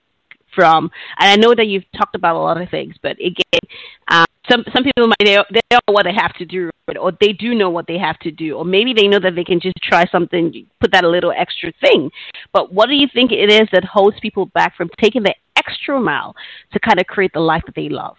from, 0.56 0.90
and 1.20 1.30
I 1.30 1.36
know 1.36 1.54
that 1.56 1.68
you've 1.68 1.84
talked 1.96 2.16
about 2.16 2.36
a 2.36 2.40
lot 2.40 2.60
of 2.60 2.70
things, 2.70 2.96
but 3.02 3.18
again, 3.20 3.62
um, 4.10 4.26
some 4.50 4.64
some 4.74 4.84
people 4.84 5.08
might 5.08 5.16
they, 5.20 5.38
they 5.52 5.60
know 5.72 5.80
what 5.88 6.06
they 6.06 6.14
have 6.14 6.34
to 6.36 6.46
do, 6.46 6.70
or 7.00 7.12
they 7.20 7.34
do 7.34 7.54
know 7.54 7.70
what 7.70 7.86
they 7.86 7.98
have 7.98 8.18
to 8.20 8.32
do, 8.32 8.58
or 8.58 8.66
maybe 8.66 8.94
they 8.94 9.08
know 9.08 9.20
that 9.20 9.36
they 9.36 9.44
can 9.44 9.60
just 9.60 9.76
try 9.84 10.06
something, 10.12 10.66
put 10.80 10.92
that 10.94 11.04
a 11.04 11.10
little 11.10 11.34
extra 11.36 11.72
thing. 11.82 12.10
But 12.54 12.74
what 12.74 12.88
do 12.88 12.96
you 12.96 13.08
think 13.14 13.32
it 13.32 13.52
is 13.52 13.68
that 13.74 13.84
holds 13.84 14.20
people 14.20 14.48
back 14.48 14.76
from 14.76 14.90
taking 15.02 15.24
the 15.24 15.36
extra 15.58 16.00
mile 16.00 16.36
to 16.74 16.80
kind 16.80 17.00
of 17.00 17.08
create 17.08 17.34
the 17.34 17.40
life 17.40 17.64
that 17.66 17.76
they 17.76 17.90
love? 17.90 18.16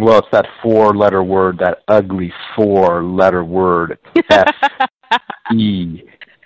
Well, 0.00 0.18
it's 0.18 0.28
that 0.32 0.46
four-letter 0.62 1.22
word, 1.22 1.58
that 1.58 1.78
ugly 1.88 2.32
four-letter 2.54 3.44
word, 3.44 3.98
F 4.30 4.54
E 5.52 6.02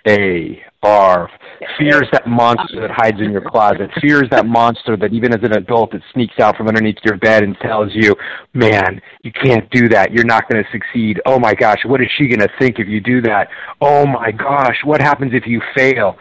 A 0.07 0.63
R. 0.81 1.29
Fear 1.77 2.03
is 2.03 2.09
that 2.11 2.27
monster 2.27 2.81
that 2.81 2.91
hides 2.91 3.21
in 3.21 3.31
your 3.31 3.41
closet. 3.41 3.89
Fear 4.01 4.23
is 4.23 4.29
that 4.31 4.45
monster 4.45 4.97
that 4.97 5.13
even 5.13 5.33
as 5.33 5.41
an 5.43 5.55
adult 5.55 5.93
it 5.93 6.01
sneaks 6.13 6.39
out 6.39 6.57
from 6.57 6.67
underneath 6.67 6.97
your 7.05 7.17
bed 7.17 7.43
and 7.43 7.55
tells 7.61 7.89
you, 7.93 8.15
"Man, 8.53 9.01
you 9.23 9.31
can't 9.31 9.69
do 9.69 9.87
that. 9.89 10.11
You're 10.11 10.25
not 10.25 10.49
going 10.49 10.61
to 10.61 10.69
succeed. 10.71 11.21
Oh 11.25 11.39
my 11.39 11.53
gosh, 11.53 11.79
what 11.85 12.01
is 12.01 12.09
she 12.17 12.27
going 12.27 12.41
to 12.41 12.49
think 12.59 12.79
if 12.79 12.87
you 12.87 12.99
do 12.99 13.21
that? 13.21 13.47
Oh 13.79 14.05
my 14.05 14.31
gosh, 14.31 14.77
what 14.83 14.99
happens 14.99 15.33
if 15.33 15.45
you 15.45 15.61
fail?" 15.75 16.17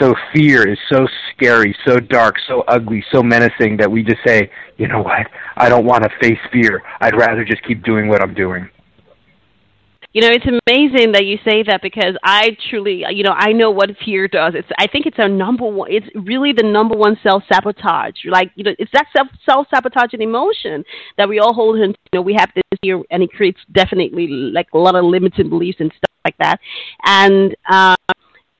So 0.00 0.14
fear 0.34 0.68
is 0.68 0.78
so 0.92 1.06
scary, 1.32 1.74
so 1.86 1.98
dark, 1.98 2.36
so 2.46 2.62
ugly, 2.68 3.04
so 3.12 3.22
menacing 3.22 3.78
that 3.78 3.90
we 3.90 4.02
just 4.02 4.20
say, 4.26 4.50
"You 4.76 4.88
know 4.88 5.02
what? 5.02 5.26
I 5.56 5.68
don't 5.68 5.86
want 5.86 6.04
to 6.04 6.10
face 6.20 6.38
fear. 6.52 6.82
I'd 7.00 7.16
rather 7.16 7.44
just 7.44 7.62
keep 7.64 7.82
doing 7.82 8.08
what 8.08 8.22
I'm 8.22 8.34
doing." 8.34 8.68
You 10.16 10.22
know, 10.22 10.30
it's 10.30 10.46
amazing 10.46 11.12
that 11.12 11.26
you 11.26 11.36
say 11.44 11.62
that 11.64 11.82
because 11.82 12.16
I 12.24 12.56
truly, 12.70 13.04
you 13.10 13.22
know, 13.22 13.34
I 13.36 13.52
know 13.52 13.70
what 13.70 13.90
fear 14.02 14.26
does. 14.28 14.54
It's, 14.54 14.66
I 14.78 14.86
think 14.86 15.04
it's 15.04 15.18
our 15.18 15.28
number 15.28 15.66
one. 15.66 15.92
It's 15.92 16.06
really 16.14 16.54
the 16.56 16.62
number 16.62 16.96
one 16.96 17.18
self 17.22 17.42
sabotage. 17.52 18.14
Like, 18.24 18.50
you 18.54 18.64
know, 18.64 18.72
it's 18.78 18.90
that 18.92 19.08
self 19.14 19.28
self 19.44 19.66
sabotaging 19.74 20.22
emotion 20.22 20.84
that 21.18 21.28
we 21.28 21.38
all 21.38 21.52
hold 21.52 21.76
in. 21.80 21.90
You 21.90 21.96
know, 22.14 22.22
we 22.22 22.32
have 22.32 22.48
this 22.54 22.64
fear, 22.80 23.02
and 23.10 23.22
it 23.22 23.30
creates 23.30 23.60
definitely 23.72 24.26
like 24.28 24.68
a 24.72 24.78
lot 24.78 24.94
of 24.94 25.04
limiting 25.04 25.50
beliefs 25.50 25.80
and 25.80 25.92
stuff 25.94 26.16
like 26.24 26.38
that. 26.38 26.60
And 27.04 27.54
uh, 27.68 27.96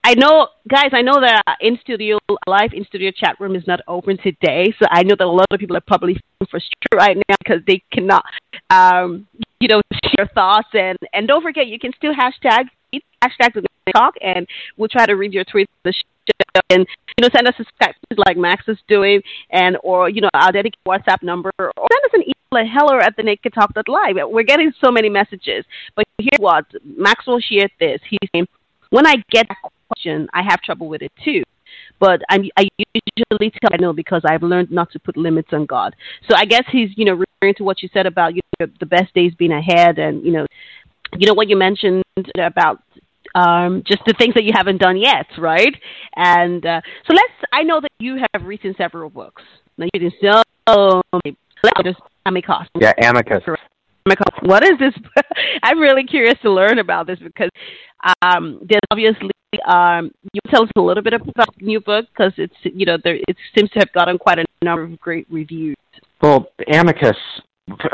I 0.06 0.14
know, 0.14 0.46
guys, 0.68 0.90
I 0.92 1.02
know 1.02 1.20
that 1.20 1.42
in 1.60 1.80
studio 1.82 2.18
live 2.46 2.72
in 2.72 2.84
studio 2.84 3.10
chat 3.10 3.40
room 3.40 3.56
is 3.56 3.66
not 3.66 3.80
open 3.88 4.16
today, 4.18 4.72
so 4.78 4.86
I 4.88 5.02
know 5.02 5.16
that 5.18 5.24
a 5.24 5.26
lot 5.26 5.48
of 5.50 5.58
people 5.58 5.76
are 5.76 5.80
probably 5.80 6.16
frustrated 6.48 6.94
right 6.94 7.16
now 7.28 7.34
because 7.40 7.60
they 7.66 7.82
cannot, 7.92 8.24
um, 8.70 9.26
you 9.58 9.66
know, 9.66 9.82
share 10.14 10.30
thoughts 10.32 10.68
and 10.74 10.96
and 11.12 11.26
don't 11.26 11.42
forget 11.42 11.66
you 11.66 11.80
can 11.80 11.90
still 11.96 12.14
hashtag 12.14 12.66
hashtag 12.94 13.54
the 13.54 13.66
talk 13.92 14.14
and 14.22 14.46
we'll 14.76 14.88
try 14.88 15.06
to 15.06 15.14
read 15.14 15.34
your 15.34 15.44
tweets 15.44 15.66
and 16.70 16.86
you 17.18 17.22
know 17.22 17.28
send 17.34 17.48
us 17.48 17.54
a 17.58 17.64
Skype 17.82 17.94
like 18.28 18.36
Max 18.36 18.62
is 18.68 18.78
doing 18.86 19.20
and 19.50 19.76
or 19.82 20.08
you 20.08 20.20
know 20.20 20.30
our 20.34 20.52
dedicated 20.52 20.78
WhatsApp 20.86 21.20
number 21.24 21.50
or 21.58 21.72
send 21.74 22.04
us 22.04 22.10
an 22.12 22.22
email 22.22 22.64
at 22.64 22.72
hello 22.72 23.00
at 23.00 23.16
the 23.16 23.24
naked 23.24 23.52
talk 23.52 23.72
live. 23.88 24.14
We're 24.28 24.44
getting 24.44 24.72
so 24.80 24.92
many 24.92 25.08
messages, 25.08 25.64
but 25.96 26.06
here's 26.18 26.38
what 26.38 26.66
Maxwell 26.84 27.40
shared 27.40 27.72
this. 27.80 28.00
He's 28.08 28.20
saying 28.32 28.46
when 28.90 29.04
I 29.04 29.16
get 29.32 29.48
question, 29.88 30.28
I 30.32 30.42
have 30.42 30.60
trouble 30.60 30.88
with 30.88 31.02
it 31.02 31.12
too. 31.24 31.42
But 31.98 32.20
I'm, 32.28 32.44
I 32.56 32.68
usually 32.78 33.50
tell 33.50 33.70
I 33.72 33.76
know 33.78 33.92
because 33.92 34.22
I've 34.24 34.42
learned 34.42 34.70
not 34.70 34.90
to 34.92 34.98
put 34.98 35.16
limits 35.16 35.48
on 35.52 35.66
God. 35.66 35.94
So 36.28 36.36
I 36.36 36.44
guess 36.44 36.64
he's, 36.70 36.90
you 36.96 37.04
know, 37.04 37.12
referring 37.14 37.54
to 37.56 37.64
what 37.64 37.82
you 37.82 37.88
said 37.92 38.06
about 38.06 38.34
you 38.34 38.42
know, 38.60 38.66
the 38.80 38.86
best 38.86 39.14
days 39.14 39.32
being 39.34 39.52
ahead, 39.52 39.98
and 39.98 40.24
you 40.24 40.32
know, 40.32 40.46
you 41.16 41.26
know 41.26 41.34
what 41.34 41.48
you 41.48 41.56
mentioned 41.56 42.02
about 42.38 42.82
um, 43.34 43.82
just 43.86 44.02
the 44.06 44.14
things 44.18 44.34
that 44.34 44.44
you 44.44 44.52
haven't 44.54 44.78
done 44.78 44.96
yet, 44.96 45.26
right? 45.38 45.74
And 46.14 46.64
uh, 46.64 46.80
so 47.06 47.14
let's. 47.14 47.32
I 47.52 47.62
know 47.62 47.80
that 47.80 47.90
you 47.98 48.18
have 48.32 48.46
written 48.46 48.74
several 48.78 49.10
books. 49.10 49.42
Now 49.76 49.86
you've 49.92 50.12
written 50.22 50.42
so 50.68 51.02
many. 51.12 51.36
Just 51.84 52.00
Amicus. 52.24 52.68
Yeah, 52.78 52.92
Amicus. 54.06 54.26
What 54.42 54.62
is 54.62 54.78
this? 54.78 54.94
I'm 55.62 55.78
really 55.78 56.04
curious 56.04 56.36
to 56.42 56.50
learn 56.50 56.78
about 56.78 57.06
this 57.06 57.18
because 57.18 57.50
um, 58.22 58.60
there's 58.68 58.80
obviously 58.90 59.30
um, 59.66 60.10
you 60.32 60.40
tell 60.50 60.62
us 60.62 60.70
a 60.76 60.80
little 60.80 61.02
bit 61.02 61.14
about 61.14 61.54
the 61.58 61.64
new 61.64 61.80
book 61.80 62.06
because 62.10 62.32
it's 62.36 62.54
you 62.62 62.86
know 62.86 62.96
there 63.02 63.16
it 63.28 63.36
seems 63.56 63.70
to 63.70 63.78
have 63.78 63.92
gotten 63.92 64.18
quite 64.18 64.38
a 64.38 64.44
number 64.62 64.84
of 64.84 64.98
great 65.00 65.26
reviews. 65.30 65.76
Well, 66.20 66.46
Amicus. 66.72 67.16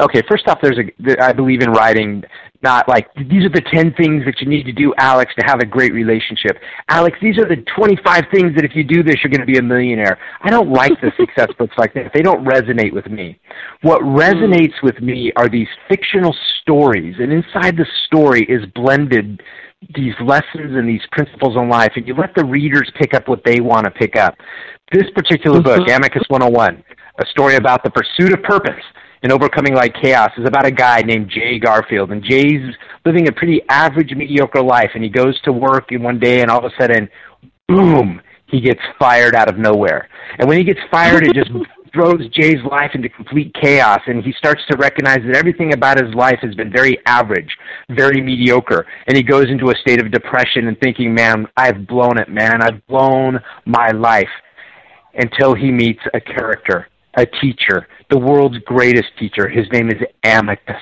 Okay, 0.00 0.20
first 0.28 0.46
off, 0.48 0.58
there's 0.62 0.78
a. 0.78 1.24
I 1.24 1.32
believe 1.32 1.62
in 1.62 1.70
writing 1.70 2.22
not 2.62 2.88
like 2.88 3.08
these 3.14 3.44
are 3.44 3.48
the 3.48 3.62
10 3.72 3.94
things 3.94 4.24
that 4.24 4.40
you 4.40 4.48
need 4.48 4.64
to 4.64 4.72
do, 4.72 4.94
Alex, 4.98 5.32
to 5.38 5.44
have 5.46 5.60
a 5.60 5.66
great 5.66 5.92
relationship. 5.92 6.58
Alex, 6.88 7.18
these 7.20 7.36
are 7.38 7.48
the 7.48 7.62
25 7.76 8.24
things 8.32 8.54
that 8.54 8.64
if 8.64 8.76
you 8.76 8.84
do 8.84 9.02
this, 9.02 9.16
you're 9.22 9.30
going 9.30 9.40
to 9.40 9.52
be 9.52 9.58
a 9.58 9.62
millionaire. 9.62 10.18
I 10.42 10.50
don't 10.50 10.70
like 10.70 10.92
the 11.00 11.10
success 11.18 11.48
books 11.58 11.74
like 11.76 11.92
that. 11.94 12.12
They 12.14 12.22
don't 12.22 12.44
resonate 12.44 12.92
with 12.92 13.06
me. 13.06 13.40
What 13.82 14.00
resonates 14.02 14.74
with 14.82 15.00
me 15.00 15.32
are 15.36 15.48
these 15.48 15.68
fictional 15.88 16.34
stories, 16.60 17.16
and 17.18 17.32
inside 17.32 17.76
the 17.76 17.86
story 18.06 18.42
is 18.48 18.64
blended 18.74 19.42
these 19.94 20.14
lessons 20.24 20.76
and 20.76 20.88
these 20.88 21.02
principles 21.12 21.56
in 21.56 21.68
life, 21.68 21.92
and 21.96 22.06
you 22.06 22.14
let 22.14 22.34
the 22.34 22.44
readers 22.44 22.90
pick 22.98 23.14
up 23.14 23.28
what 23.28 23.42
they 23.44 23.60
want 23.60 23.84
to 23.84 23.90
pick 23.90 24.16
up. 24.16 24.34
This 24.92 25.10
particular 25.14 25.60
book, 25.60 25.80
mm-hmm. 25.80 25.96
Amicus 25.96 26.22
101, 26.28 26.82
a 27.20 27.26
story 27.26 27.56
about 27.56 27.82
the 27.82 27.90
pursuit 27.90 28.32
of 28.32 28.42
purpose 28.42 28.82
and 29.22 29.32
overcoming 29.32 29.74
like 29.74 29.94
chaos, 30.02 30.30
is 30.36 30.46
about 30.46 30.66
a 30.66 30.70
guy 30.70 31.00
named 31.02 31.30
Jay 31.30 31.58
Garfield, 31.58 32.10
and 32.10 32.22
Jay's 32.22 32.74
living 33.04 33.28
a 33.28 33.32
pretty 33.32 33.62
average, 33.68 34.12
mediocre 34.14 34.62
life, 34.62 34.90
and 34.94 35.04
he 35.04 35.10
goes 35.10 35.40
to 35.42 35.52
work 35.52 35.92
and 35.92 36.02
one 36.02 36.18
day, 36.18 36.40
and 36.40 36.50
all 36.50 36.64
of 36.64 36.64
a 36.64 36.80
sudden, 36.80 37.08
boom, 37.68 38.20
he 38.46 38.60
gets 38.60 38.80
fired 38.98 39.34
out 39.34 39.48
of 39.48 39.58
nowhere. 39.58 40.08
And 40.38 40.48
when 40.48 40.58
he 40.58 40.64
gets 40.64 40.80
fired, 40.90 41.24
it 41.26 41.34
just 41.34 41.50
throws 41.92 42.28
Jay's 42.28 42.62
life 42.70 42.90
into 42.94 43.08
complete 43.08 43.54
chaos, 43.54 44.00
and 44.06 44.24
he 44.24 44.32
starts 44.32 44.62
to 44.70 44.76
recognize 44.76 45.18
that 45.26 45.36
everything 45.36 45.74
about 45.74 46.00
his 46.00 46.14
life 46.14 46.38
has 46.42 46.54
been 46.54 46.72
very 46.72 46.98
average, 47.06 47.56
very 47.90 48.20
mediocre, 48.20 48.86
and 49.06 49.16
he 49.16 49.22
goes 49.22 49.48
into 49.48 49.70
a 49.70 49.76
state 49.76 50.00
of 50.00 50.10
depression 50.10 50.68
and 50.68 50.78
thinking, 50.80 51.14
"Man, 51.14 51.46
I've 51.56 51.86
blown 51.86 52.18
it, 52.18 52.28
man. 52.28 52.62
I've 52.62 52.86
blown 52.86 53.40
my 53.64 53.88
life." 53.90 54.30
Until 55.14 55.54
he 55.54 55.70
meets 55.70 56.02
a 56.14 56.20
character, 56.20 56.88
a 57.14 57.26
teacher, 57.26 57.86
the 58.08 58.18
world's 58.18 58.58
greatest 58.58 59.16
teacher. 59.18 59.48
His 59.48 59.70
name 59.70 59.90
is 59.90 60.02
Amicus. 60.24 60.80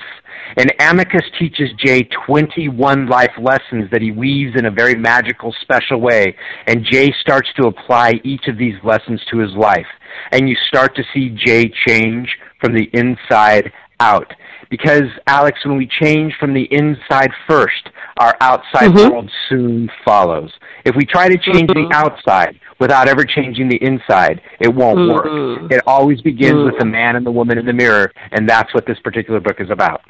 And 0.57 0.73
Amicus 0.81 1.25
teaches 1.39 1.71
Jay 1.85 2.03
21 2.27 3.07
life 3.07 3.33
lessons 3.39 3.91
that 3.91 4.03
he 4.03 4.11
weaves 4.11 4.57
in 4.57 4.67
a 4.67 4.71
very 4.71 4.95
magical, 4.95 5.53
special 5.61 6.01
way. 6.01 6.37
And 6.67 6.85
Jay 6.85 7.13
starts 7.21 7.49
to 7.55 7.67
apply 7.67 8.21
each 8.25 8.49
of 8.49 8.57
these 8.57 8.75
lessons 8.83 9.21
to 9.31 9.39
his 9.39 9.53
life. 9.53 9.87
And 10.33 10.49
you 10.49 10.57
start 10.69 10.95
to 10.97 11.03
see 11.15 11.31
Jay 11.31 11.71
change 11.87 12.29
from 12.61 12.75
the 12.75 12.89
inside 12.93 13.73
out. 14.01 14.33
Because, 14.71 15.05
Alex, 15.27 15.59
when 15.65 15.77
we 15.77 15.89
change 16.01 16.33
from 16.39 16.55
the 16.55 16.69
inside 16.71 17.31
first, 17.49 17.91
our 18.19 18.37
outside 18.41 18.93
mm-hmm. 18.93 19.13
world 19.13 19.31
soon 19.49 19.91
follows. 20.05 20.53
If 20.85 20.95
we 20.95 21.05
try 21.05 21.29
to 21.29 21.37
change 21.37 21.71
mm-hmm. 21.71 21.91
the 21.91 21.97
outside 21.97 22.61
without 22.79 23.09
ever 23.09 23.25
changing 23.25 23.69
the 23.69 23.83
inside, 23.83 24.41
it 24.61 24.73
won't 24.73 24.99
mm-hmm. 24.99 25.63
work. 25.63 25.73
It 25.73 25.83
always 25.87 26.21
begins 26.21 26.65
with 26.65 26.79
the 26.79 26.85
man 26.85 27.17
and 27.17 27.27
the 27.27 27.33
woman 27.33 27.59
in 27.59 27.67
the 27.67 27.73
mirror, 27.73 28.13
and 28.31 28.49
that's 28.49 28.73
what 28.73 28.87
this 28.87 28.99
particular 29.01 29.41
book 29.41 29.57
is 29.59 29.71
about. 29.71 30.03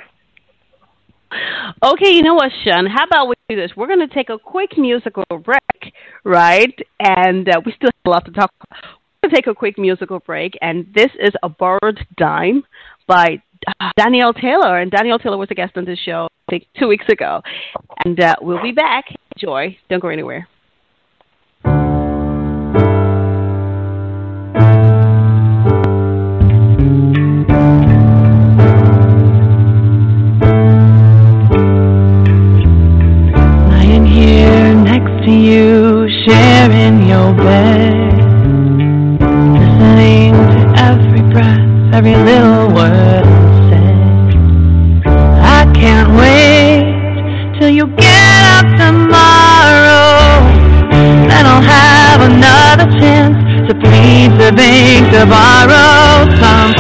Okay, 1.83 2.15
you 2.15 2.23
know 2.23 2.35
what, 2.35 2.51
Shawn? 2.65 2.87
How 2.87 3.05
about 3.05 3.29
we 3.29 3.35
do 3.49 3.57
this? 3.57 3.71
We're 3.77 3.87
going 3.87 4.07
to 4.07 4.15
take 4.15 4.31
a 4.31 4.39
quick 4.39 4.77
musical 4.77 5.25
break, 5.43 5.95
right? 6.25 6.77
And 6.99 7.49
uh, 7.49 7.61
we 7.65 7.73
still 7.73 7.89
have 7.89 8.07
a 8.07 8.11
lot 8.11 8.25
to 8.27 8.33
talk 8.33 8.51
about. 8.61 9.00
To 9.23 9.29
take 9.29 9.47
a 9.47 9.55
quick 9.55 9.79
musical 9.79 10.19
break, 10.21 10.57
and 10.63 10.87
this 10.95 11.11
is 11.21 11.33
A 11.43 11.49
Borrowed 11.51 12.07
Dime 12.17 12.65
by 13.07 13.43
Danielle 13.99 14.33
Taylor. 14.33 14.79
And 14.79 14.91
Danielle 14.91 15.19
Taylor 15.19 15.37
was 15.37 15.49
a 15.51 15.55
guest 15.55 15.77
on 15.77 15.85
this 15.85 15.99
show, 15.99 16.27
I 16.49 16.53
think, 16.53 16.67
two 16.79 16.89
weeks 16.89 17.05
ago. 17.11 17.43
And 18.07 18.19
uh, 18.19 18.37
we'll 18.41 18.63
be 18.63 18.73
back. 18.73 19.05
Enjoy. 19.37 19.77
Don't 19.91 20.01
go 20.01 20.09
anywhere. 20.09 20.49
Lying 33.69 34.07
here 34.07 34.75
next 34.77 35.27
to 35.27 35.31
you, 35.31 36.09
sharing 36.27 37.07
your 37.07 37.35
bed, 37.37 37.90
every 41.93 42.15
little 42.15 42.69
word 42.69 43.25
I 43.25 43.69
said. 43.69 45.07
I 45.59 45.73
can't 45.75 46.11
wait 46.17 47.59
till 47.59 47.71
you 47.71 47.87
get 47.89 48.43
up 48.57 48.67
tomorrow. 48.79 50.41
Then 51.29 51.47
I'll 51.47 51.63
have 51.63 52.21
another 52.23 52.87
chance 53.01 53.37
to 53.69 53.75
please 53.75 54.31
the 54.39 54.53
bank 54.53 55.11
to 55.15 55.27
borrow 55.27 56.31
some 56.41 56.80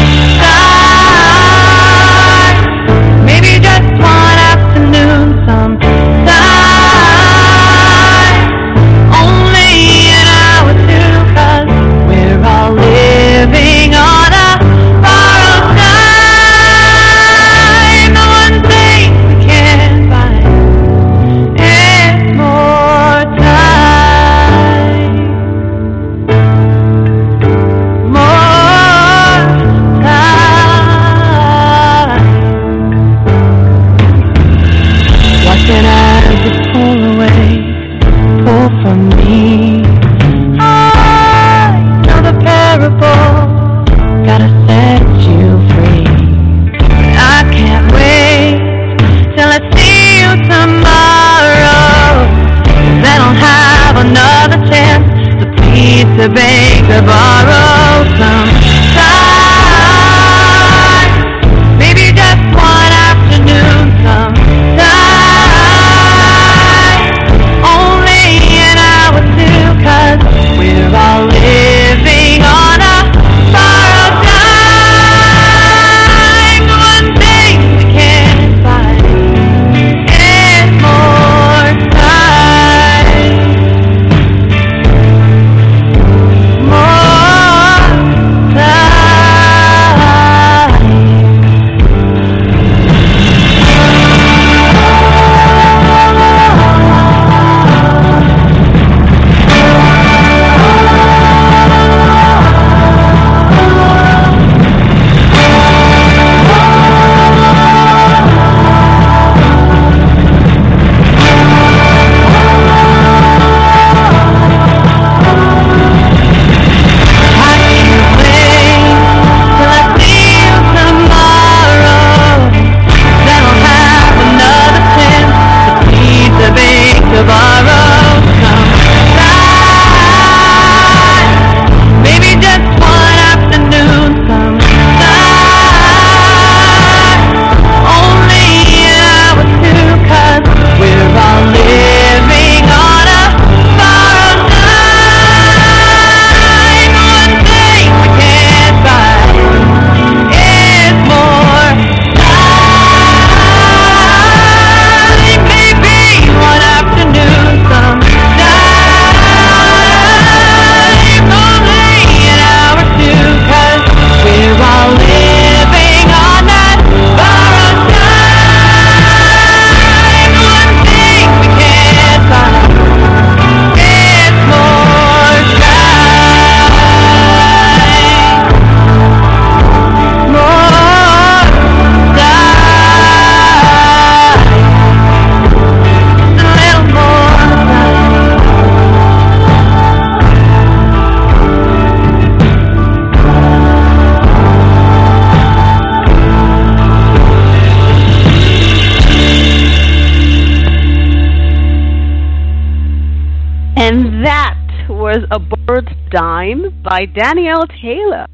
by 207.00 207.06
Danielle 207.06 207.66
Taylor. 207.80 208.26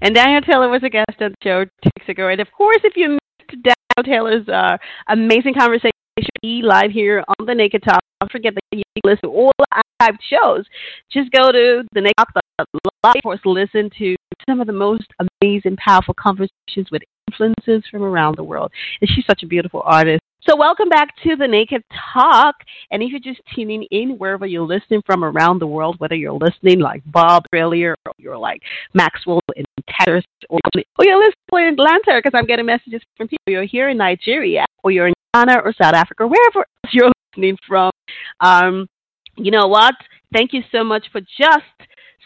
And 0.00 0.14
Danielle 0.14 0.40
Taylor 0.40 0.68
was 0.68 0.82
a 0.82 0.88
guest 0.88 1.20
on 1.20 1.30
the 1.30 1.36
show 1.44 1.64
two 1.64 1.90
weeks 1.96 2.08
ago. 2.08 2.28
And 2.28 2.40
of 2.40 2.48
course, 2.50 2.80
if 2.82 2.96
you 2.96 3.10
missed 3.10 3.62
Danielle 3.62 4.04
Taylor's 4.04 4.48
uh, 4.48 4.76
amazing 5.08 5.54
conversation 5.54 5.92
live 6.42 6.90
here 6.90 7.22
on 7.38 7.46
the 7.46 7.54
Naked 7.54 7.82
Talk, 7.84 8.00
don't 8.20 8.32
forget 8.32 8.54
that 8.54 8.76
you 8.76 8.82
can 8.96 9.10
listen 9.10 9.28
to 9.30 9.36
all 9.36 9.52
the 9.58 9.82
archived 10.02 10.18
shows. 10.28 10.64
Just 11.12 11.30
go 11.30 11.52
to 11.52 11.84
the 11.92 12.00
Naked 12.00 12.14
Talk 12.18 12.28
live, 12.34 13.14
of 13.16 13.22
course, 13.22 13.40
listen 13.44 13.90
to 13.98 14.16
some 14.48 14.60
of 14.60 14.66
the 14.66 14.72
most 14.72 15.06
amazing, 15.40 15.76
powerful 15.76 16.14
conversations 16.14 16.90
with 16.90 17.02
influences 17.30 17.88
from 17.90 18.02
around 18.02 18.36
the 18.36 18.44
world. 18.44 18.72
And 19.00 19.08
she's 19.08 19.24
such 19.26 19.44
a 19.44 19.46
beautiful 19.46 19.82
artist. 19.84 20.20
So, 20.48 20.56
welcome 20.56 20.88
back 20.88 21.14
to 21.24 21.36
the 21.36 21.46
Naked 21.46 21.82
Talk. 22.14 22.54
And 22.90 23.02
if 23.02 23.10
you're 23.10 23.20
just 23.20 23.42
tuning 23.54 23.86
in, 23.90 24.16
wherever 24.16 24.46
you're 24.46 24.66
listening 24.66 25.02
from 25.04 25.22
around 25.22 25.58
the 25.58 25.66
world, 25.66 25.96
whether 25.98 26.14
you're 26.14 26.32
listening 26.32 26.80
like 26.80 27.02
Bob 27.04 27.44
earlier, 27.54 27.94
or 28.06 28.12
you're 28.16 28.38
like 28.38 28.62
Maxwell 28.94 29.40
in 29.54 29.66
Texas, 29.86 30.24
or, 30.48 30.58
you're 31.00 31.18
listening 31.18 31.68
in 31.68 31.74
Atlanta, 31.74 32.22
because 32.22 32.32
I'm 32.34 32.46
getting 32.46 32.64
messages 32.64 33.02
from 33.18 33.28
people. 33.28 33.44
You're 33.48 33.66
here 33.66 33.90
in 33.90 33.98
Nigeria, 33.98 34.64
or 34.82 34.90
you're 34.90 35.08
in 35.08 35.14
Ghana 35.34 35.60
or 35.62 35.74
South 35.74 35.92
Africa, 35.94 36.26
wherever 36.26 36.64
you're 36.90 37.12
listening 37.36 37.58
from. 37.68 37.90
Um, 38.40 38.88
you 39.36 39.50
know 39.50 39.68
what? 39.68 39.94
Thank 40.32 40.54
you 40.54 40.62
so 40.72 40.82
much 40.82 41.04
for 41.12 41.20
just 41.20 41.64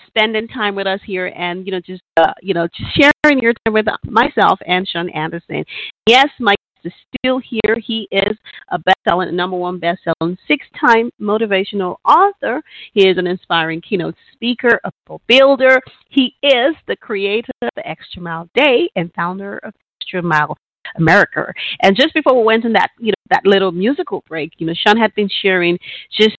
spending 0.07 0.47
time 0.47 0.77
with 0.77 0.87
us 0.87 1.01
here 1.05 1.27
and 1.37 1.67
you 1.67 1.73
know 1.73 1.81
just 1.81 2.03
uh, 2.17 2.33
you 2.41 2.55
know 2.55 2.69
sharing 2.95 3.41
your 3.41 3.53
time 3.65 3.75
with 3.75 3.87
myself 4.05 4.61
and 4.65 4.87
Shawn 4.89 5.11
Anderson. 5.11 5.65
Yes, 6.07 6.29
Mike 6.39 6.59
is 6.85 6.93
still 7.17 7.39
here. 7.39 7.77
He 7.85 8.09
is 8.11 8.37
a 8.71 8.79
best-selling, 8.79 9.35
number 9.35 9.57
one 9.57 9.79
best-selling, 9.79 10.37
six-time 10.47 11.11
motivational 11.21 11.97
author. 12.05 12.63
He 12.93 13.09
is 13.09 13.19
an 13.19 13.27
inspiring 13.27 13.81
keynote 13.81 14.15
speaker, 14.33 14.81
a 14.85 14.91
builder. 15.27 15.81
He 16.09 16.35
is 16.43 16.75
the 16.87 16.97
creator 16.97 17.53
of 17.63 17.71
the 17.77 17.87
Extra 17.87 18.23
Mile 18.23 18.49
Day 18.55 18.89
and 18.97 19.13
founder 19.15 19.59
of 19.59 19.75
Extra 20.01 20.23
Mile 20.23 20.57
America. 20.97 21.53
And 21.83 21.97
just 21.97 22.15
before 22.15 22.39
we 22.39 22.45
went 22.45 22.65
in 22.65 22.73
that, 22.75 22.91
you 22.99 23.09
know, 23.09 23.15
that 23.31 23.47
little 23.47 23.73
musical 23.73 24.23
break, 24.29 24.53
you 24.59 24.67
know, 24.67 24.75
Shawn 24.75 24.97
had 24.97 25.15
been 25.15 25.31
sharing 25.43 25.79
just 26.13 26.37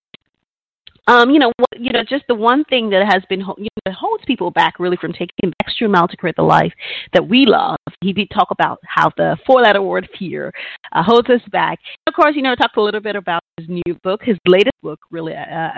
um, 1.07 1.29
you 1.29 1.39
know, 1.39 1.51
you 1.77 1.91
know, 1.91 2.03
just 2.03 2.23
the 2.27 2.35
one 2.35 2.63
thing 2.65 2.89
that 2.89 3.05
has 3.05 3.23
been, 3.29 3.39
you 3.39 3.67
know, 3.85 3.91
holds 3.93 4.23
people 4.25 4.51
back 4.51 4.79
really 4.79 4.97
from 4.97 5.13
taking 5.13 5.29
the 5.43 5.53
extra 5.61 5.87
mile 5.87 6.07
to 6.07 6.17
create 6.17 6.35
the 6.35 6.43
life 6.43 6.73
that 7.13 7.27
we 7.27 7.45
love. 7.45 7.77
He 8.01 8.13
did 8.13 8.29
talk 8.29 8.49
about 8.51 8.79
how 8.85 9.11
the 9.17 9.37
four-letter 9.45 9.81
word 9.81 10.07
fear 10.17 10.51
uh, 10.91 11.03
holds 11.03 11.29
us 11.29 11.41
back. 11.51 11.79
Of 12.07 12.13
course, 12.13 12.35
you 12.35 12.41
know, 12.41 12.55
talked 12.55 12.77
a 12.77 12.81
little 12.81 13.01
bit 13.01 13.15
about 13.15 13.41
his 13.57 13.67
new 13.69 13.93
book, 14.03 14.21
his 14.23 14.37
latest 14.47 14.75
book, 14.81 14.99
really, 15.11 15.33
uh, 15.33 15.71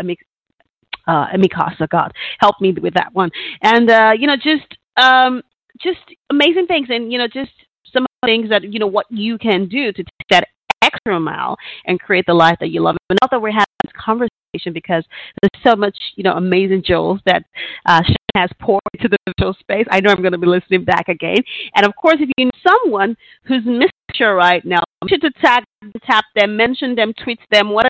uh, 1.08 1.28
Amikasa, 1.28 1.90
God, 1.90 2.12
help 2.40 2.56
me 2.62 2.74
with 2.74 2.94
that 2.94 3.14
one. 3.14 3.30
And, 3.62 3.90
uh, 3.90 4.12
you 4.18 4.28
know, 4.28 4.36
just, 4.36 4.78
um, 4.98 5.42
just 5.80 6.00
amazing 6.30 6.68
things 6.68 6.88
and, 6.90 7.12
you 7.12 7.18
know, 7.18 7.28
just 7.28 7.52
some 7.94 8.06
things 8.26 8.50
that, 8.50 8.64
you 8.64 8.80
know, 8.80 8.88
what 8.88 9.06
you 9.10 9.38
can 9.38 9.68
do 9.68 9.92
to 9.92 10.04
take 10.04 10.28
that 10.30 10.48
extra 10.82 11.20
mile 11.20 11.58
and 11.86 12.00
create 12.00 12.26
the 12.28 12.34
life 12.34 12.58
that 12.60 12.70
you 12.70 12.82
love. 12.82 12.98
And 13.10 13.20
that 13.32 13.42
we're 13.42 13.52
having 13.52 13.66
this 13.84 13.94
conversation 13.98 14.74
because 14.74 15.06
there's 15.42 15.64
so 15.64 15.76
much, 15.76 15.98
you 16.16 16.24
know, 16.24 16.34
amazing 16.34 16.84
jewels 16.86 17.20
that 17.26 17.44
uh, 17.86 18.02
has 18.36 18.50
poured 18.60 18.82
into 18.94 19.08
the 19.08 19.18
virtual 19.28 19.54
space. 19.60 19.86
I 19.90 20.00
know 20.00 20.12
I'm 20.12 20.22
going 20.22 20.32
to 20.32 20.38
be 20.38 20.48
listening 20.48 20.86
back 20.86 21.10
again. 21.10 21.38
And 21.76 21.86
of 21.86 21.96
course, 21.96 22.18
if 22.20 22.30
you 22.38 22.46
know 22.46 22.52
someone 22.68 23.16
who's 23.44 23.66
missing 23.66 23.90
show 24.14 24.32
right 24.32 24.64
now, 24.66 24.82
you 25.08 25.18
should 25.22 25.36
tag, 25.36 25.64
tap 26.06 26.26
them, 26.36 26.58
mention 26.58 26.96
them, 26.96 27.14
tweet 27.24 27.40
them, 27.52 27.70
whatever 27.70 27.90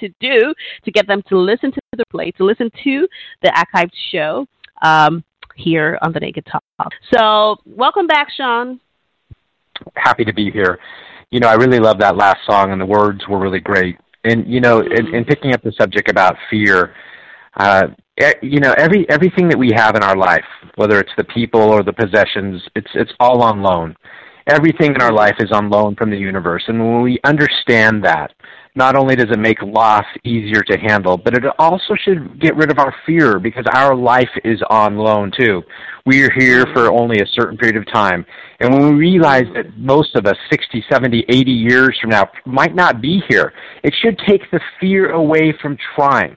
to 0.00 0.08
do 0.20 0.54
to 0.84 0.90
get 0.90 1.06
them 1.06 1.22
to 1.28 1.38
listen 1.38 1.72
to 1.72 1.80
the 1.96 2.04
play, 2.10 2.30
to 2.32 2.44
listen 2.44 2.70
to 2.84 3.08
the 3.42 3.48
archived 3.48 3.92
show 4.10 4.46
um, 4.82 5.24
here 5.56 5.98
on 6.02 6.12
the 6.12 6.20
Naked 6.20 6.46
Talk. 6.46 6.92
So, 7.12 7.56
welcome 7.64 8.06
back, 8.06 8.28
Shawn. 8.36 8.80
Happy 9.96 10.24
to 10.24 10.32
be 10.32 10.50
here 10.50 10.78
you 11.30 11.40
know, 11.40 11.48
I 11.48 11.54
really 11.54 11.78
love 11.78 11.98
that 11.98 12.16
last 12.16 12.38
song, 12.46 12.72
and 12.72 12.80
the 12.80 12.86
words 12.86 13.20
were 13.28 13.38
really 13.38 13.60
great. 13.60 13.98
And 14.24 14.46
you 14.46 14.60
know, 14.60 14.80
in, 14.80 15.14
in 15.14 15.24
picking 15.24 15.52
up 15.54 15.62
the 15.62 15.72
subject 15.72 16.10
about 16.10 16.36
fear, 16.50 16.94
uh, 17.56 17.88
you 18.42 18.60
know, 18.60 18.74
every 18.76 19.08
everything 19.08 19.48
that 19.48 19.58
we 19.58 19.70
have 19.74 19.94
in 19.96 20.02
our 20.02 20.16
life, 20.16 20.44
whether 20.76 20.98
it's 21.00 21.12
the 21.16 21.24
people 21.24 21.60
or 21.60 21.82
the 21.82 21.92
possessions, 21.92 22.62
it's 22.74 22.90
it's 22.94 23.12
all 23.20 23.42
on 23.42 23.62
loan. 23.62 23.94
Everything 24.46 24.94
in 24.94 25.02
our 25.02 25.12
life 25.12 25.36
is 25.40 25.52
on 25.52 25.68
loan 25.68 25.94
from 25.94 26.10
the 26.10 26.16
universe, 26.16 26.64
and 26.68 26.78
when 26.78 27.02
we 27.02 27.20
understand 27.24 28.02
that, 28.04 28.32
not 28.74 28.96
only 28.96 29.16
does 29.16 29.30
it 29.30 29.38
make 29.38 29.60
loss 29.62 30.04
easier 30.24 30.62
to 30.62 30.78
handle, 30.78 31.16
but 31.16 31.34
it 31.34 31.44
also 31.58 31.94
should 31.94 32.40
get 32.40 32.56
rid 32.56 32.70
of 32.70 32.78
our 32.78 32.94
fear 33.06 33.38
because 33.38 33.64
our 33.74 33.94
life 33.94 34.30
is 34.44 34.60
on 34.70 34.96
loan 34.96 35.32
too. 35.36 35.62
We 36.06 36.22
are 36.22 36.30
here 36.30 36.64
for 36.72 36.90
only 36.90 37.20
a 37.20 37.26
certain 37.34 37.58
period 37.58 37.76
of 37.76 37.86
time. 37.92 38.24
And 38.60 38.72
when 38.72 38.82
we 38.84 38.94
realize 38.94 39.46
that 39.54 39.76
most 39.76 40.14
of 40.16 40.26
us, 40.26 40.36
60, 40.50 40.84
70, 40.90 41.24
80 41.28 41.50
years 41.50 41.98
from 42.00 42.10
now, 42.10 42.28
might 42.46 42.74
not 42.74 43.00
be 43.00 43.22
here, 43.28 43.52
it 43.82 43.94
should 44.02 44.18
take 44.26 44.50
the 44.50 44.60
fear 44.80 45.10
away 45.10 45.54
from 45.60 45.76
trying, 45.94 46.36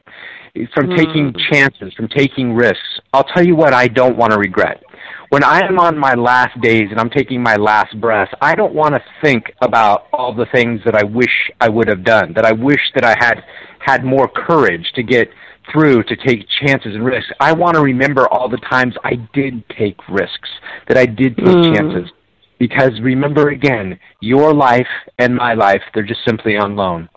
from 0.74 0.88
mm. 0.88 0.98
taking 0.98 1.34
chances, 1.52 1.94
from 1.94 2.08
taking 2.10 2.54
risks. 2.54 3.00
I'll 3.14 3.24
tell 3.24 3.46
you 3.46 3.56
what 3.56 3.74
I 3.74 3.88
don't 3.88 4.18
want 4.18 4.34
to 4.34 4.40
regret 4.40 4.84
when 5.32 5.46
I 5.46 5.62
am 5.66 5.80
on 5.80 5.98
my 5.98 6.14
last 6.14 6.60
days 6.60 6.90
and 6.92 7.00
I'm 7.00 7.10
taking 7.10 7.42
my 7.42 7.56
last 7.56 7.98
breath, 8.02 8.28
I 8.42 8.54
don't 8.54 8.74
want 8.74 8.96
to 8.96 9.02
think 9.24 9.46
about 9.62 10.08
all 10.12 10.34
the 10.36 10.46
things 10.52 10.82
that 10.84 10.94
I 10.94 11.06
wish 11.06 11.32
I 11.62 11.70
would 11.70 11.88
have 11.88 12.04
done, 12.04 12.34
that 12.36 12.46
I 12.46 12.52
wish 12.52 12.82
that 12.96 13.06
I 13.06 13.16
had 13.18 13.42
had 13.80 14.04
more 14.04 14.28
courage 14.28 14.86
to 14.96 15.04
get 15.04 15.30
through 15.72 16.04
to 16.04 16.18
take 16.18 16.46
chances 16.62 16.96
and 16.96 17.06
risks. 17.06 17.32
I 17.40 17.54
want 17.54 17.76
to 17.76 17.82
remember 17.82 18.28
all 18.28 18.50
the 18.50 18.60
times 18.70 18.94
I 19.06 19.26
did 19.34 19.64
take 19.70 19.96
risks, 20.10 20.50
that 20.90 20.98
I 20.98 21.06
did 21.06 21.38
take 21.38 21.46
mm. 21.46 21.76
chances. 21.78 22.12
Because 22.60 22.92
remember 23.02 23.52
again, 23.52 23.98
your 24.20 24.54
life 24.54 24.86
and 25.18 25.34
my 25.34 25.54
life, 25.54 25.82
they're 25.94 26.04
just 26.04 26.26
simply 26.28 26.58
on 26.58 26.76
loan. 26.76 27.08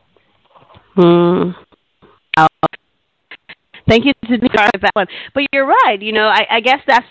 Hmm. 0.94 1.50
Thank 3.88 4.04
you 4.06 4.12
to 4.28 4.38
that 4.54 4.90
one. 4.94 5.06
But 5.34 5.42
you're 5.52 5.66
right. 5.66 6.00
You 6.00 6.12
know, 6.12 6.28
I, 6.28 6.46
I 6.48 6.60
guess 6.60 6.78
that's 6.86 7.06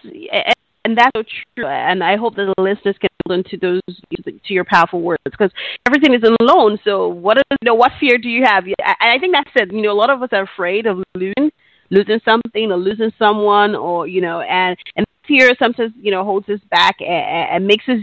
and 0.86 0.98
that's 0.98 1.12
so 1.16 1.24
true. 1.56 1.68
And 1.68 2.04
I 2.04 2.18
hope 2.18 2.36
that 2.36 2.52
the 2.56 2.62
listeners 2.62 2.96
can 3.00 3.10
listen 3.28 3.44
to 3.52 3.58
those 3.58 3.82
to 4.26 4.54
your 4.54 4.66
powerful 4.66 5.02
words 5.02 5.22
because 5.26 5.52
everything 5.88 6.14
is 6.14 6.24
alone. 6.40 6.78
So 6.84 7.08
what 7.08 7.38
is 7.38 7.44
you 7.62 7.66
know 7.66 7.76
what 7.76 7.92
fear 8.00 8.18
do 8.18 8.30
you 8.30 8.44
have? 8.46 8.66
I, 8.84 9.16
I 9.16 9.20
think 9.20 9.34
that's 9.34 9.50
it. 9.56 9.74
You 9.74 9.82
know, 9.82 9.92
a 9.92 9.94
lot 9.94 10.10
of 10.10 10.22
us 10.22 10.30
are 10.32 10.44
afraid 10.44 10.86
of 10.86 11.04
losing 11.16 11.52
losing 11.90 12.20
something 12.26 12.72
or 12.72 12.78
losing 12.78 13.12
someone 13.20 13.76
or 13.76 14.08
you 14.08 14.22
know 14.22 14.42
and 14.42 14.76
and 14.96 15.06
fear 15.28 15.52
sometimes 15.62 15.94
you 16.02 16.12
know 16.12 16.24
holds 16.24 16.50
us 16.50 16.60
back 16.70 16.96
and, 17.00 17.10
and 17.10 17.68
makes 17.68 17.88
us 17.88 18.00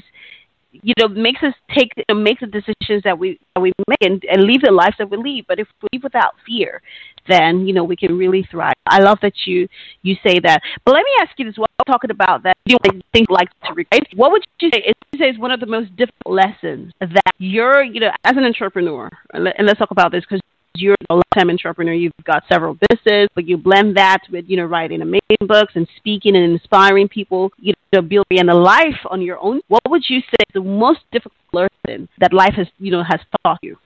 you 0.72 0.94
know 0.98 1.08
makes 1.08 1.42
us 1.42 1.54
take 1.76 1.92
uh, 1.96 2.02
know, 2.08 2.14
make 2.14 2.40
the 2.40 2.46
decisions 2.46 3.02
that 3.04 3.18
we 3.18 3.38
that 3.54 3.60
we 3.60 3.72
make 3.88 3.98
and, 4.02 4.22
and 4.30 4.44
leave 4.44 4.62
the 4.62 4.70
lives 4.70 4.96
that 4.98 5.10
we 5.10 5.16
lead. 5.16 5.46
But 5.48 5.58
if 5.58 5.68
we 5.82 5.88
leave 5.92 6.02
without 6.02 6.34
fear, 6.46 6.80
then 7.28 7.66
you 7.66 7.74
know 7.74 7.84
we 7.84 7.96
can 7.96 8.16
really 8.16 8.46
thrive. 8.50 8.74
I 8.86 9.00
love 9.00 9.18
that 9.22 9.32
you 9.46 9.68
you 10.02 10.16
say 10.26 10.38
that. 10.40 10.60
But 10.84 10.92
let 10.92 11.02
me 11.02 11.10
ask 11.22 11.32
you 11.38 11.44
this: 11.44 11.58
while 11.58 11.66
talking 11.86 12.10
about 12.10 12.42
that, 12.44 12.56
you 12.66 12.76
know, 12.84 13.24
like 13.28 13.48
to 13.64 13.74
regret. 13.74 14.02
What 14.14 14.32
would 14.32 14.44
you 14.60 14.70
say 14.72 14.92
is, 15.12 15.20
is 15.20 15.38
one 15.38 15.50
of 15.50 15.60
the 15.60 15.66
most 15.66 15.94
difficult 15.96 16.34
lessons 16.34 16.92
that 17.00 17.32
you're 17.38 17.82
you 17.82 18.00
know 18.00 18.10
as 18.24 18.36
an 18.36 18.44
entrepreneur? 18.44 19.08
And 19.32 19.44
let's 19.66 19.78
talk 19.78 19.90
about 19.90 20.12
this 20.12 20.24
because 20.28 20.40
you're 20.76 20.96
a 21.08 21.14
lifetime 21.14 21.50
entrepreneur. 21.50 21.92
You've 21.92 22.12
got 22.24 22.44
several 22.50 22.76
businesses, 22.88 23.28
but 23.34 23.46
you 23.46 23.56
blend 23.56 23.96
that 23.96 24.20
with, 24.30 24.46
you 24.48 24.56
know, 24.56 24.64
writing 24.64 25.02
amazing 25.02 25.46
books 25.46 25.72
and 25.74 25.86
speaking 25.96 26.36
and 26.36 26.52
inspiring 26.52 27.08
people, 27.08 27.50
you 27.58 27.74
know, 27.92 28.02
building 28.02 28.48
a 28.48 28.54
life 28.54 28.98
on 29.10 29.20
your 29.20 29.38
own. 29.38 29.60
What 29.68 29.82
would 29.88 30.02
you 30.08 30.20
say 30.20 30.36
is 30.48 30.54
the 30.54 30.60
most 30.60 31.00
difficult 31.12 31.34
lesson 31.52 32.08
that 32.18 32.32
life 32.32 32.54
has, 32.56 32.66
you 32.78 32.90
know, 32.90 33.02
has 33.02 33.20
taught 33.44 33.58
you? 33.62 33.76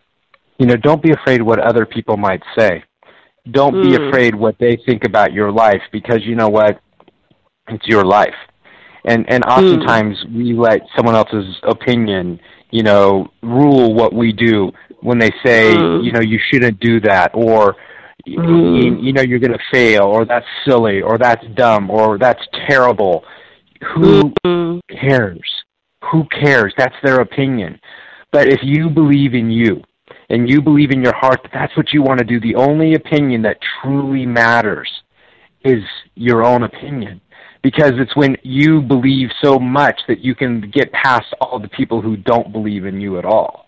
You 0.58 0.66
know, 0.66 0.76
don't 0.76 1.02
be 1.02 1.12
afraid 1.12 1.42
what 1.42 1.58
other 1.58 1.84
people 1.86 2.16
might 2.16 2.42
say. 2.56 2.84
Don't 3.50 3.74
mm. 3.74 3.82
be 3.82 3.96
hmm. 3.96 4.04
afraid 4.04 4.34
what 4.34 4.56
they 4.58 4.78
think 4.86 5.04
about 5.04 5.32
your 5.32 5.50
life 5.50 5.82
because 5.92 6.20
you 6.22 6.34
know 6.34 6.48
what? 6.48 6.80
It's 7.68 7.86
your 7.86 8.04
life. 8.04 8.34
And 9.04 9.28
and 9.28 9.44
hmm. 9.44 9.50
oftentimes 9.50 10.16
mm. 10.24 10.36
we 10.36 10.52
let 10.54 10.80
someone 10.96 11.14
else's 11.14 11.56
opinion, 11.62 12.40
you 12.70 12.82
know, 12.82 13.28
rule 13.42 13.94
what 13.94 14.14
we 14.14 14.32
do 14.32 14.72
when 15.00 15.18
they 15.18 15.30
say, 15.44 15.74
mm. 15.74 16.02
you 16.02 16.12
know, 16.12 16.20
you 16.20 16.38
shouldn't 16.50 16.80
do 16.80 17.00
that, 17.00 17.30
or 17.34 17.74
mm. 18.26 18.82
you, 18.82 18.96
you 19.00 19.12
know, 19.12 19.20
you're 19.20 19.38
going 19.38 19.52
to 19.52 19.64
fail, 19.70 20.04
or 20.04 20.24
that's 20.24 20.46
silly, 20.66 21.02
or 21.02 21.18
that's 21.18 21.44
dumb, 21.54 21.90
or 21.90 22.16
that's 22.18 22.40
terrible. 22.66 23.24
Who 23.94 24.32
mm. 24.46 24.80
cares? 24.88 25.42
Who 26.10 26.24
cares? 26.28 26.72
That's 26.78 26.96
their 27.02 27.20
opinion. 27.20 27.78
But 28.32 28.48
if 28.48 28.60
you 28.62 28.88
believe 28.88 29.34
in 29.34 29.50
you, 29.50 29.82
and 30.30 30.48
you 30.48 30.62
believe 30.62 30.90
in 30.90 31.02
your 31.02 31.14
heart 31.14 31.40
that 31.42 31.52
that's 31.52 31.76
what 31.76 31.92
you 31.92 32.02
want 32.02 32.18
to 32.18 32.24
do, 32.24 32.40
the 32.40 32.54
only 32.54 32.94
opinion 32.94 33.42
that 33.42 33.58
truly 33.82 34.24
matters 34.26 34.90
is 35.64 35.82
your 36.14 36.44
own 36.44 36.62
opinion. 36.62 37.20
Because 37.64 37.92
it's 37.96 38.14
when 38.14 38.36
you 38.42 38.82
believe 38.82 39.30
so 39.42 39.58
much 39.58 39.98
that 40.06 40.20
you 40.20 40.34
can 40.34 40.70
get 40.70 40.92
past 40.92 41.26
all 41.40 41.58
the 41.58 41.68
people 41.68 42.02
who 42.02 42.14
don't 42.16 42.52
believe 42.52 42.84
in 42.84 43.00
you 43.00 43.18
at 43.18 43.24
all. 43.24 43.64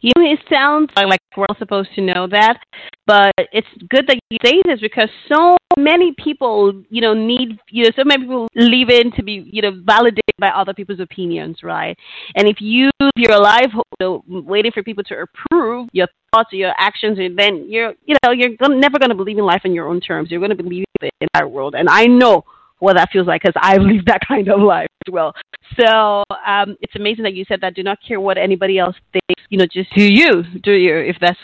You 0.00 0.12
know, 0.16 0.32
it 0.32 0.38
sounds 0.48 0.90
like 0.96 1.20
we're 1.36 1.44
all 1.48 1.56
supposed 1.58 1.90
to 1.96 2.00
know 2.00 2.26
that, 2.28 2.58
but 3.06 3.32
it's 3.52 3.66
good 3.90 4.06
that 4.06 4.18
you 4.30 4.38
say 4.42 4.62
this 4.64 4.80
because 4.80 5.10
so 5.30 5.56
many 5.76 6.14
people, 6.22 6.82
you 6.88 7.02
know, 7.02 7.12
need, 7.12 7.58
you 7.68 7.84
know, 7.84 7.90
so 7.96 8.04
many 8.04 8.22
people 8.22 8.48
leave 8.54 8.88
in 8.88 9.12
to 9.12 9.22
be, 9.22 9.48
you 9.52 9.60
know, 9.60 9.72
validated 9.84 10.22
by 10.38 10.48
other 10.48 10.72
people's 10.72 11.00
opinions, 11.00 11.58
right? 11.62 11.98
And 12.34 12.48
if 12.48 12.60
you 12.60 12.90
if 13.00 13.10
you're 13.16 13.32
alive, 13.32 13.70
you 13.74 13.82
know, 14.00 14.24
waiting 14.26 14.72
for 14.72 14.82
people 14.82 15.04
to 15.04 15.26
approve 15.26 15.88
your 15.92 16.06
thoughts 16.32 16.52
or 16.52 16.56
your 16.56 16.72
actions, 16.78 17.18
and 17.18 17.38
then 17.38 17.66
you're, 17.68 17.92
you 18.06 18.16
know, 18.24 18.30
you're 18.30 18.50
never 18.68 18.98
going 18.98 19.10
to 19.10 19.16
believe 19.16 19.36
in 19.36 19.44
life 19.44 19.62
on 19.64 19.74
your 19.74 19.88
own 19.88 20.00
terms. 20.00 20.30
You're 20.30 20.40
going 20.40 20.56
to 20.56 20.62
believe 20.62 20.84
in 21.02 21.10
entire 21.20 21.48
world, 21.48 21.74
and 21.74 21.88
I 21.88 22.06
know 22.06 22.44
what 22.78 22.94
that 22.96 23.10
feels 23.12 23.26
like 23.26 23.42
because 23.42 23.60
I've 23.60 23.80
lived 23.82 24.06
that 24.06 24.20
kind 24.26 24.48
of 24.48 24.60
life 24.60 24.88
as 25.06 25.12
well. 25.12 25.34
So 25.78 26.22
um, 26.46 26.76
it's 26.80 26.94
amazing 26.96 27.24
that 27.24 27.34
you 27.34 27.44
said 27.46 27.60
that. 27.60 27.74
Do 27.74 27.82
not 27.82 27.98
care 28.06 28.20
what 28.20 28.38
anybody 28.38 28.78
else 28.78 28.96
thinks. 29.12 29.42
You 29.50 29.58
know, 29.58 29.66
just 29.72 29.94
do 29.94 30.02
you, 30.02 30.42
do 30.62 30.72
you. 30.72 30.96
If 30.96 31.16
that's 31.20 31.38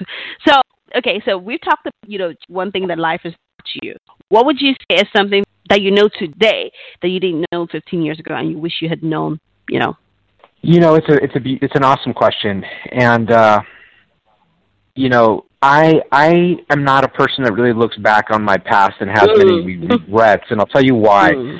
so. 0.47 0.61
Okay, 0.97 1.21
so 1.25 1.37
we've 1.37 1.61
talked 1.61 1.87
about 1.87 1.93
you 2.07 2.19
know 2.19 2.33
one 2.49 2.71
thing 2.71 2.87
that 2.87 2.99
life 2.99 3.23
is 3.25 3.33
to 3.33 3.87
you. 3.87 3.95
What 4.29 4.47
would 4.47 4.61
you 4.61 4.73
say 4.91 4.99
is 4.99 5.09
something 5.17 5.43
that 5.71 5.81
you 5.81 5.91
know 5.91 6.09
today 6.19 6.71
that 7.03 7.09
you 7.09 7.19
didn't 7.19 7.47
know 7.53 7.67
15 7.71 8.03
years 8.03 8.19
ago 8.19 8.35
and 8.35 8.51
you 8.51 8.59
wish 8.59 8.75
you 8.81 8.89
had 8.89 9.03
known? 9.03 9.39
You 9.69 9.81
know. 9.81 9.97
You 10.67 10.81
know, 10.81 10.95
it's 10.95 11.09
a 11.09 11.23
it's 11.23 11.35
a 11.35 11.65
it's 11.65 11.75
an 11.75 11.85
awesome 11.85 12.15
question, 12.15 12.65
and 12.91 13.31
uh, 13.31 13.61
you 14.95 15.11
know, 15.11 15.45
I 15.65 16.03
I 16.13 16.57
am 16.69 16.85
not 16.85 17.05
a 17.05 17.09
person 17.09 17.43
that 17.45 17.55
really 17.55 17.73
looks 17.73 17.97
back 17.97 18.27
on 18.31 18.43
my 18.43 18.59
past 18.59 18.97
and 19.01 19.09
has 19.09 19.29
mm. 19.29 19.39
many 19.39 19.87
regrets, 19.87 20.45
and 20.51 20.61
I'll 20.61 20.67
tell 20.67 20.85
you 20.85 20.95
why. 20.95 21.33
Mm. 21.33 21.59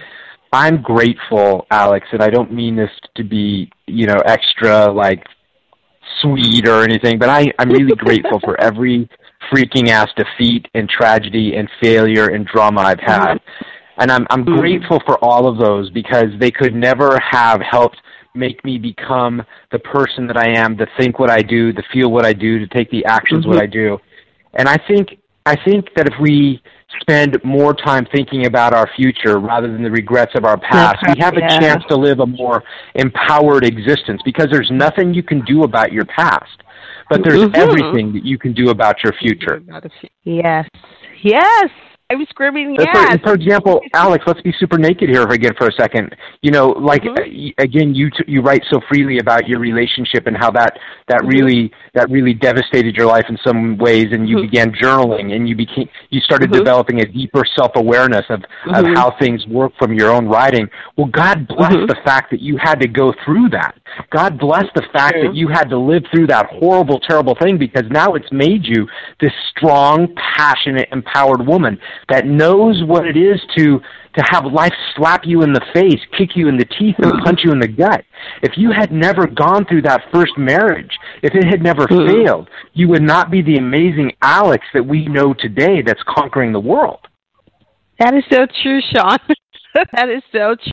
I'm 0.53 0.83
grateful, 0.83 1.67
Alex, 1.71 2.07
and 2.13 2.23
I 2.23 2.29
don't 2.29 2.53
mean 2.53 2.77
this 2.77 2.91
to 3.17 3.25
be, 3.25 3.71
you 3.87 4.07
know, 4.07 4.21
extra 4.27 4.93
like 4.93 5.25
sweet 6.21 6.69
or 6.69 6.83
anything, 6.83 7.19
but 7.19 7.31
I, 7.31 7.47
I'm 7.59 7.71
really 7.71 7.97
grateful 7.99 8.41
for 8.41 8.61
every 8.61 9.09
freaking 9.51 9.89
ass 9.89 10.11
defeat 10.17 10.69
and 10.75 10.89
tragedy 10.89 11.57
and 11.57 11.69
failure 11.83 12.29
and 12.29 12.47
drama 12.47 12.83
I've 12.83 13.01
had. 13.01 13.39
And 13.97 14.13
I'm 14.13 14.27
I'm 14.29 14.45
mm. 14.45 14.61
grateful 14.61 15.01
for 15.07 15.17
all 15.25 15.49
of 15.49 15.59
those 15.59 15.89
because 15.91 16.29
they 16.39 16.51
could 16.51 16.75
never 16.75 17.19
have 17.31 17.63
helped 17.63 18.01
make 18.35 18.65
me 18.65 18.79
become 18.79 19.43
the 19.71 19.79
person 19.79 20.27
that 20.27 20.37
I 20.37 20.59
am, 20.59 20.77
to 20.79 20.87
think 20.99 21.19
what 21.19 21.31
I 21.31 21.41
do, 21.43 21.73
to 21.73 21.83
feel 21.93 22.11
what 22.11 22.25
I 22.25 22.33
do, 22.33 22.59
to 22.59 22.67
take 22.67 22.91
the 22.91 23.05
actions 23.05 23.43
mm-hmm. 23.43 23.55
what 23.55 23.63
I 23.63 23.67
do. 23.67 23.99
And 24.55 24.69
I 24.69 24.77
think 24.77 25.19
I 25.47 25.57
think 25.63 25.89
that 25.95 26.07
if 26.07 26.15
we 26.21 26.63
spend 27.01 27.43
more 27.45 27.75
time 27.75 28.07
thinking 28.13 28.47
about 28.47 28.73
our 28.73 28.89
future 28.97 29.39
rather 29.39 29.71
than 29.71 29.83
the 29.83 29.91
regrets 29.91 30.33
of 30.35 30.45
our 30.45 30.59
past, 30.59 30.97
we 31.07 31.21
have 31.21 31.37
a 31.37 31.41
yeah. 31.41 31.59
chance 31.59 31.85
to 31.89 31.97
live 31.97 32.21
a 32.21 32.27
more 32.27 32.63
empowered 32.95 33.65
existence 33.65 34.23
because 34.25 34.47
there's 34.51 34.71
nothing 34.71 35.13
you 35.13 35.23
can 35.23 35.45
do 35.45 35.65
about 35.65 35.93
your 35.93 36.07
past, 36.07 36.63
but 37.11 37.23
there's 37.23 37.41
mm-hmm. 37.41 37.57
everything 37.57 38.13
that 38.15 38.25
you 38.25 38.39
can 38.39 38.55
do 38.55 38.71
about 38.71 39.03
your 39.05 39.13
future. 39.15 39.63
Yes. 40.23 40.67
Yes. 41.23 41.69
I 42.11 42.17
was 42.17 42.29
screaming, 42.29 42.77
yeah. 42.79 43.17
For, 43.17 43.19
for 43.19 43.35
example, 43.35 43.81
Alex, 43.95 44.25
let's 44.27 44.43
be 44.43 44.53
super 44.59 44.77
naked 44.77 45.09
here 45.09 45.23
again 45.23 45.53
for 45.57 45.69
a 45.69 45.73
second. 45.73 46.15
You 46.43 46.51
know, 46.51 46.69
like 46.69 47.03
mm-hmm. 47.03 47.15
Uh, 47.15 47.63
again, 47.63 47.95
you 47.95 48.11
t- 48.11 48.25
you 48.27 48.43
write 48.43 48.63
so 48.71 48.81
freely 48.89 49.19
about 49.19 49.49
your 49.49 49.59
relationship 49.59 50.27
and 50.27 50.37
how 50.37 50.51
that 50.51 50.79
that 51.09 51.21
mm-hmm. 51.21 51.29
really 51.29 51.73
that 51.95 52.11
really 52.11 52.35
devastated 52.35 52.95
your 52.95 53.07
life 53.07 53.25
in 53.31 53.39
some 53.43 53.79
ways, 53.79 54.09
and 54.13 54.29
you 54.29 54.37
mm-hmm. 54.37 54.47
began 54.47 54.73
journaling 54.73 55.35
and 55.35 55.49
you 55.49 55.57
became 55.57 55.89
you 56.11 56.21
started 56.21 56.51
mm-hmm. 56.51 56.59
developing 56.59 57.01
a 57.01 57.07
deeper 57.07 57.43
self 57.57 57.73
awareness 57.77 58.27
of 58.29 58.43
of 58.67 58.85
mm-hmm. 58.85 58.95
how 58.95 59.17
things 59.19 59.47
work 59.47 59.73
from 59.79 59.95
your 59.95 60.11
own 60.11 60.27
writing. 60.27 60.69
Well, 60.99 61.07
God 61.07 61.49
bless 61.49 61.73
mm-hmm. 61.73 61.87
the 61.87 61.97
fact 62.05 62.31
that 62.33 62.41
you 62.41 62.59
had 62.59 62.81
to 62.81 62.89
go 62.89 63.15
through 63.25 63.49
that. 63.51 63.75
God 64.11 64.39
bless 64.39 64.67
the 64.75 64.83
fact 64.93 65.17
that 65.23 65.35
you 65.35 65.49
had 65.49 65.71
to 65.71 65.79
live 65.79 66.03
through 66.13 66.27
that 66.27 66.47
horrible, 66.51 67.01
terrible 67.01 67.37
thing 67.41 67.57
because 67.57 67.85
now 67.91 68.15
it's 68.15 68.31
made 68.33 68.65
you 68.65 68.87
this 69.21 69.33
strong, 69.57 70.15
passionate, 70.37 70.89
empowered 70.93 71.47
woman 71.47 71.79
that 72.09 72.27
knows 72.27 72.83
what 72.85 73.07
it 73.07 73.17
is 73.17 73.41
to 73.57 73.81
to 74.17 74.23
have 74.31 74.45
life 74.45 74.73
slap 74.95 75.23
you 75.25 75.43
in 75.43 75.53
the 75.53 75.61
face, 75.73 76.01
kick 76.17 76.37
you 76.37 76.49
in 76.49 76.57
the 76.57 76.65
teeth, 76.65 76.95
and 76.99 77.13
punch 77.25 77.41
you 77.43 77.51
in 77.51 77.59
the 77.59 77.67
gut. 77.69 78.05
If 78.43 78.53
you 78.57 78.71
had 78.71 78.93
never 78.93 79.27
gone 79.27 79.65
through 79.67 79.83
that 79.83 80.03
first 80.13 80.39
marriage, 80.39 80.97
if 81.23 81.35
it 81.35 81.45
had 81.45 81.63
never 81.63 81.87
hmm. 81.89 82.07
failed, 82.07 82.49
you 82.75 82.89
would 82.89 83.03
not 83.03 83.31
be 83.31 83.43
the 83.43 83.57
amazing 83.57 84.13
Alex 84.23 84.65
that 84.73 84.87
we 84.87 85.07
know 85.07 85.35
today 85.35 85.83
that's 85.83 86.03
conquering 86.07 86.53
the 86.53 86.61
world. 86.61 87.01
That 87.99 88.15
is 88.15 88.25
so 88.31 88.47
true, 88.63 88.81
Shawn. 88.93 89.19
that 89.75 90.09
is 90.09 90.23
so 90.33 90.55
true. 90.55 90.71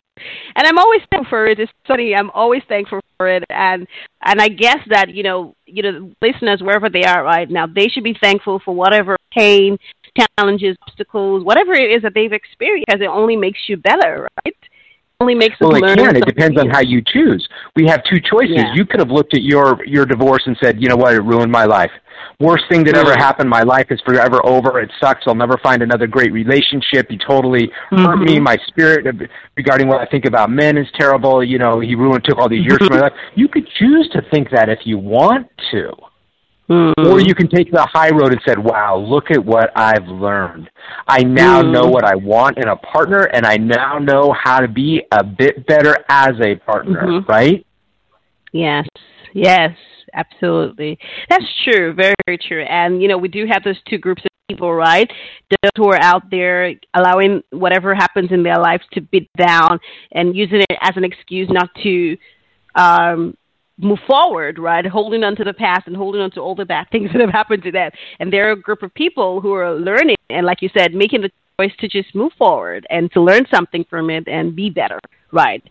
And 0.56 0.68
I'm 0.68 0.78
always 0.78 1.02
thankful 1.10 1.30
for 1.30 1.48
it. 1.48 1.60
It's 1.60 1.72
funny. 1.88 2.14
I'm 2.16 2.30
always 2.32 2.62
thankful 2.68 3.00
for 3.18 3.28
it, 3.28 3.44
and 3.50 3.88
and 4.24 4.42
I 4.42 4.50
guess 4.50 4.80
that 4.90 5.14
you 5.16 5.24
know, 5.24 5.56
you 5.66 5.82
know, 5.84 6.12
listeners 6.22 6.62
wherever 6.62 6.90
they 6.90 7.04
are 7.04 7.24
right 7.24 7.50
now, 7.50 7.66
they 7.66 7.88
should 7.88 8.04
be 8.04 8.16
thankful 8.22 8.62
for 8.64 8.76
whatever 8.76 9.18
pain, 9.36 9.78
challenges, 10.38 10.76
obstacles, 10.88 11.44
whatever 11.44 11.74
it 11.74 11.92
is 11.92 12.02
that 12.02 12.14
they've 12.14 12.34
experienced, 12.34 12.86
because 12.88 13.02
it 13.02 13.08
only 13.08 13.36
makes 13.36 13.60
you 13.68 13.78
better, 13.78 14.28
right? 14.46 14.56
only 15.22 15.36
makes 15.36 15.54
us 15.54 15.62
well, 15.62 15.72
learn. 15.72 15.82
Well, 15.82 15.94
it 15.94 16.14
can. 16.14 16.16
It 16.18 16.26
depends 16.26 16.60
on 16.60 16.70
how 16.70 16.82
you 16.82 17.02
choose. 17.06 17.48
We 17.76 17.86
have 17.88 18.04
two 18.10 18.20
choices. 18.20 18.56
Yeah. 18.58 18.74
You 18.74 18.86
could 18.86 19.00
have 19.00 19.10
looked 19.10 19.34
at 19.34 19.44
your 19.44 19.86
your 19.86 20.06
divorce 20.06 20.44
and 20.46 20.58
said, 20.62 20.82
you 20.82 20.90
know 20.90 20.98
what, 20.98 21.14
it 21.14 21.22
ruined 21.22 21.52
my 21.52 21.66
life. 21.66 21.92
Worst 22.40 22.64
thing 22.70 22.84
that 22.86 22.96
ever 22.96 23.14
happened. 23.14 23.50
My 23.50 23.62
life 23.62 23.88
is 23.92 24.02
forever 24.06 24.44
over. 24.46 24.80
It 24.80 24.92
sucks. 25.00 25.24
I'll 25.28 25.36
never 25.36 25.60
find 25.62 25.84
another 25.84 26.08
great 26.08 26.34
relationship. 26.34 27.08
He 27.10 27.18
totally 27.18 27.68
mm-hmm. 27.68 28.04
hurt 28.04 28.18
me. 28.18 28.40
My 28.40 28.58
spirit 28.68 29.06
regarding 29.56 29.88
what 29.88 30.02
I 30.02 30.06
think 30.06 30.26
about 30.26 30.50
men 30.50 30.78
is 30.78 30.88
terrible. 31.00 31.44
You 31.44 31.60
know, 31.60 31.80
he 31.80 31.94
ruined, 31.96 32.24
took 32.24 32.40
all 32.40 32.50
these 32.50 32.66
years 32.66 32.80
from 32.80 32.98
my 32.98 33.00
life. 33.00 33.14
You 33.36 33.48
could 33.48 33.68
choose 33.78 34.10
to 34.14 34.22
think 34.32 34.50
that 34.52 34.70
if 34.70 34.80
you 34.86 34.98
want 34.98 35.48
to. 35.72 35.92
Mm. 36.72 36.94
Or 37.06 37.20
you 37.20 37.36
can 37.36 37.50
take 37.50 37.70
the 37.70 37.86
high 37.92 38.12
road 38.12 38.32
and 38.32 38.42
said, 38.48 38.58
"Wow, 38.58 38.98
look 38.98 39.30
at 39.30 39.44
what 39.44 39.72
I've 39.76 40.08
learned. 40.08 40.70
I 41.06 41.22
now 41.22 41.62
mm. 41.62 41.72
know 41.72 41.90
what 41.90 42.06
I 42.06 42.16
want 42.16 42.58
in 42.58 42.70
a 42.70 42.78
partner, 42.78 43.24
and 43.34 43.46
I 43.46 43.58
now 43.58 43.98
know 43.98 44.34
how 44.42 44.62
to 44.62 44.70
be 44.70 45.02
a 45.12 45.22
bit 45.22 45.68
better 45.68 45.98
as 46.08 46.32
a 46.42 46.56
partner." 46.56 47.02
Mm-hmm. 47.02 47.30
Right? 47.30 47.66
Yes. 48.54 48.88
Yes. 49.34 49.72
Absolutely. 50.14 50.98
That's 51.30 51.46
true. 51.64 51.94
Very, 51.94 52.14
very 52.26 52.38
true. 52.38 52.64
And 52.64 53.02
you 53.02 53.08
know, 53.08 53.18
we 53.18 53.28
do 53.28 53.46
have 53.50 53.64
those 53.64 53.80
two 53.90 53.98
groups 53.98 54.22
of 54.24 54.30
people, 54.50 54.74
right? 54.74 55.10
Those 55.50 55.72
who 55.78 55.90
are 55.90 56.02
out 56.02 56.30
there 56.30 56.74
allowing 56.94 57.42
whatever 57.52 57.96
happens 57.96 58.32
in 58.32 58.44
their 58.44 58.60
lives 58.60 58.84
to 58.94 59.02
beat 59.02 59.30
down 59.38 59.80
and 60.12 60.36
using 60.36 60.62
it 60.70 60.78
as 60.82 60.92
an 60.96 61.04
excuse 61.04 61.50
not 61.50 61.70
to 61.84 62.18
um 62.76 63.36
move 63.82 64.00
forward, 64.08 64.60
right? 64.60 64.86
Holding 64.86 65.24
on 65.24 65.36
to 65.36 65.44
the 65.44 65.54
past 65.54 65.88
and 65.88 65.96
holding 65.96 66.22
on 66.22 66.32
to 66.32 66.40
all 66.42 66.56
the 66.56 66.66
bad 66.66 66.88
things 66.92 67.10
that 67.12 67.22
have 67.22 67.30
happened 67.30 67.64
to 67.64 67.72
them. 67.72 67.92
And 68.20 68.32
they're 68.32 68.52
a 68.52 68.60
group 68.60 68.84
of 68.84 68.94
people 68.94 69.42
who 69.42 69.54
are 69.54 69.74
learning 69.74 70.18
and, 70.30 70.46
like 70.46 70.62
you 70.62 70.70
said, 70.78 70.94
making 70.94 71.22
the 71.22 71.32
choice 71.60 71.76
to 71.80 71.88
just 71.88 72.14
move 72.16 72.32
forward 72.38 72.86
and 72.90 73.12
to 73.12 73.22
learn 73.22 73.46
something 73.54 73.86
from 73.90 74.10
it 74.10 74.28
and 74.28 74.56
be 74.56 74.70
better, 74.70 75.00
right? 75.32 75.64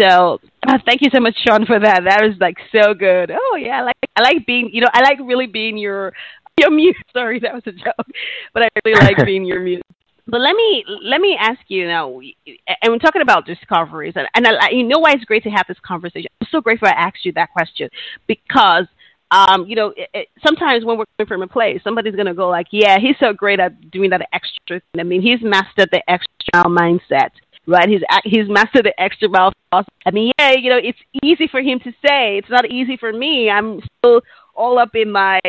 So, 0.00 0.40
uh, 0.66 0.78
thank 0.86 1.02
you 1.02 1.08
so 1.14 1.20
much, 1.20 1.36
Shawn, 1.46 1.66
for 1.66 1.78
that. 1.78 2.02
That 2.04 2.22
was 2.22 2.36
like 2.40 2.56
so 2.72 2.94
good. 2.94 3.30
Oh 3.30 3.56
yeah, 3.56 3.80
I 3.80 3.82
like 3.82 3.96
I 4.16 4.22
like 4.22 4.46
being, 4.46 4.70
you 4.72 4.80
know, 4.80 4.88
I 4.92 5.00
like 5.00 5.18
really 5.22 5.46
being 5.46 5.76
your 5.76 6.12
your 6.58 6.70
muse. 6.70 6.96
Sorry, 7.12 7.38
that 7.40 7.54
was 7.54 7.62
a 7.66 7.72
joke, 7.72 8.06
but 8.54 8.64
I 8.64 8.68
really 8.84 9.00
like 9.00 9.16
being 9.24 9.44
your 9.44 9.60
muse. 9.60 9.82
But 10.28 10.40
let 10.40 10.56
me 10.56 10.84
let 11.02 11.20
me 11.20 11.36
ask 11.38 11.60
you 11.68 11.86
now, 11.86 12.18
and 12.18 12.92
we're 12.92 12.98
talking 12.98 13.22
about 13.22 13.46
discoveries, 13.46 14.14
and, 14.16 14.26
and 14.34 14.46
I, 14.46 14.70
you 14.70 14.82
know 14.82 14.98
why 14.98 15.12
it's 15.12 15.24
great 15.24 15.44
to 15.44 15.50
have 15.50 15.66
this 15.68 15.78
conversation. 15.86 16.28
I'm 16.40 16.48
so 16.50 16.60
grateful 16.60 16.88
I 16.88 16.92
asked 16.92 17.24
you 17.24 17.32
that 17.32 17.52
question 17.52 17.88
because 18.26 18.86
um, 19.30 19.66
you 19.66 19.74
know, 19.74 19.92
it, 19.96 20.08
it, 20.14 20.28
sometimes 20.44 20.84
when 20.84 20.98
we're 20.98 21.04
coming 21.18 21.28
from 21.28 21.42
a 21.42 21.46
place, 21.46 21.80
somebody's 21.82 22.14
going 22.14 22.26
to 22.26 22.34
go 22.34 22.48
like, 22.48 22.68
yeah, 22.70 22.98
he's 22.98 23.16
so 23.18 23.32
great 23.32 23.58
at 23.58 23.90
doing 23.90 24.10
that 24.10 24.26
extra. 24.32 24.80
Thing. 24.80 25.00
I 25.00 25.02
mean, 25.02 25.22
he's 25.22 25.40
mastered 25.42 25.88
the 25.90 26.02
extra 26.08 26.64
mindset, 26.64 27.30
right? 27.66 27.88
He's 27.88 28.02
he's 28.24 28.48
mastered 28.48 28.84
the 28.84 29.00
extra 29.00 29.28
mile. 29.28 29.52
I 29.72 30.10
mean, 30.12 30.32
yeah, 30.38 30.52
you 30.52 30.70
know, 30.70 30.78
it's 30.78 30.98
easy 31.22 31.48
for 31.48 31.60
him 31.60 31.80
to 31.80 31.90
say. 32.06 32.38
It's 32.38 32.50
not 32.50 32.70
easy 32.70 32.96
for 32.96 33.12
me. 33.12 33.50
I'm 33.50 33.80
still 33.98 34.22
all 34.54 34.78
up 34.78 34.94
in 34.94 35.10
my 35.10 35.40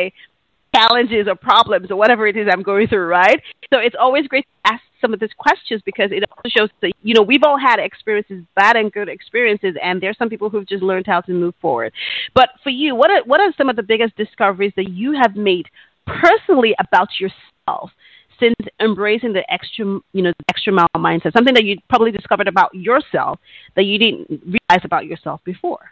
challenges 0.74 1.26
or 1.28 1.34
problems 1.34 1.90
or 1.90 1.96
whatever 1.96 2.26
it 2.26 2.36
is 2.36 2.46
I'm 2.50 2.62
going 2.62 2.88
through, 2.88 3.06
right? 3.06 3.40
So 3.72 3.78
it's 3.78 3.96
always 3.98 4.26
great 4.26 4.44
to 4.44 4.72
ask 4.72 4.82
some 5.00 5.14
of 5.14 5.20
these 5.20 5.30
questions 5.38 5.82
because 5.84 6.10
it 6.10 6.24
also 6.30 6.48
shows 6.48 6.70
that, 6.82 6.92
you 7.02 7.14
know, 7.14 7.22
we've 7.22 7.42
all 7.44 7.58
had 7.58 7.78
experiences, 7.78 8.44
bad 8.56 8.76
and 8.76 8.92
good 8.92 9.08
experiences, 9.08 9.74
and 9.82 10.00
there's 10.00 10.18
some 10.18 10.28
people 10.28 10.50
who've 10.50 10.66
just 10.66 10.82
learned 10.82 11.06
how 11.06 11.20
to 11.20 11.32
move 11.32 11.54
forward. 11.60 11.92
But 12.34 12.50
for 12.62 12.70
you, 12.70 12.94
what 12.94 13.10
are, 13.10 13.22
what 13.24 13.40
are 13.40 13.52
some 13.56 13.68
of 13.68 13.76
the 13.76 13.82
biggest 13.82 14.16
discoveries 14.16 14.72
that 14.76 14.90
you 14.90 15.12
have 15.12 15.36
made 15.36 15.66
personally 16.06 16.74
about 16.78 17.08
yourself? 17.20 17.90
Since 18.40 18.54
embracing 18.80 19.32
the 19.32 19.42
extra, 19.52 19.84
you 19.84 20.22
know, 20.22 20.30
the 20.30 20.44
extra 20.48 20.72
mile 20.72 20.86
mindset, 20.96 21.32
something 21.32 21.54
that 21.54 21.64
you 21.64 21.76
probably 21.88 22.12
discovered 22.12 22.46
about 22.46 22.72
yourself 22.72 23.40
that 23.74 23.82
you 23.82 23.98
didn't 23.98 24.28
realize 24.30 24.84
about 24.84 25.06
yourself 25.06 25.40
before 25.42 25.90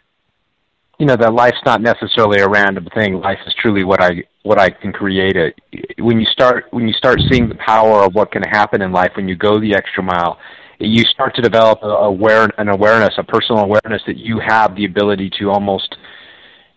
you 0.99 1.05
know 1.05 1.15
that 1.15 1.33
life's 1.33 1.61
not 1.65 1.81
necessarily 1.81 2.39
a 2.39 2.49
random 2.49 2.87
thing. 2.93 3.15
Life 3.19 3.39
is 3.45 3.53
truly 3.59 3.83
what 3.83 4.01
I 4.01 4.23
what 4.43 4.59
I 4.59 4.69
can 4.69 4.91
create. 4.91 5.35
It 5.35 5.55
when 5.99 6.19
you 6.19 6.25
start 6.25 6.65
when 6.71 6.87
you 6.87 6.93
start 6.93 7.19
seeing 7.29 7.49
the 7.49 7.55
power 7.55 8.03
of 8.03 8.15
what 8.15 8.31
can 8.31 8.41
happen 8.43 8.81
in 8.81 8.91
life 8.91 9.11
when 9.15 9.27
you 9.27 9.35
go 9.35 9.59
the 9.59 9.75
extra 9.75 10.01
mile, 10.01 10.39
you 10.79 11.03
start 11.03 11.35
to 11.35 11.41
develop 11.41 11.79
a 11.83 11.87
aware 11.87 12.49
an 12.57 12.69
awareness, 12.69 13.13
a 13.17 13.23
personal 13.23 13.63
awareness 13.63 14.01
that 14.07 14.17
you 14.17 14.39
have 14.39 14.75
the 14.75 14.85
ability 14.85 15.29
to 15.39 15.51
almost 15.51 15.95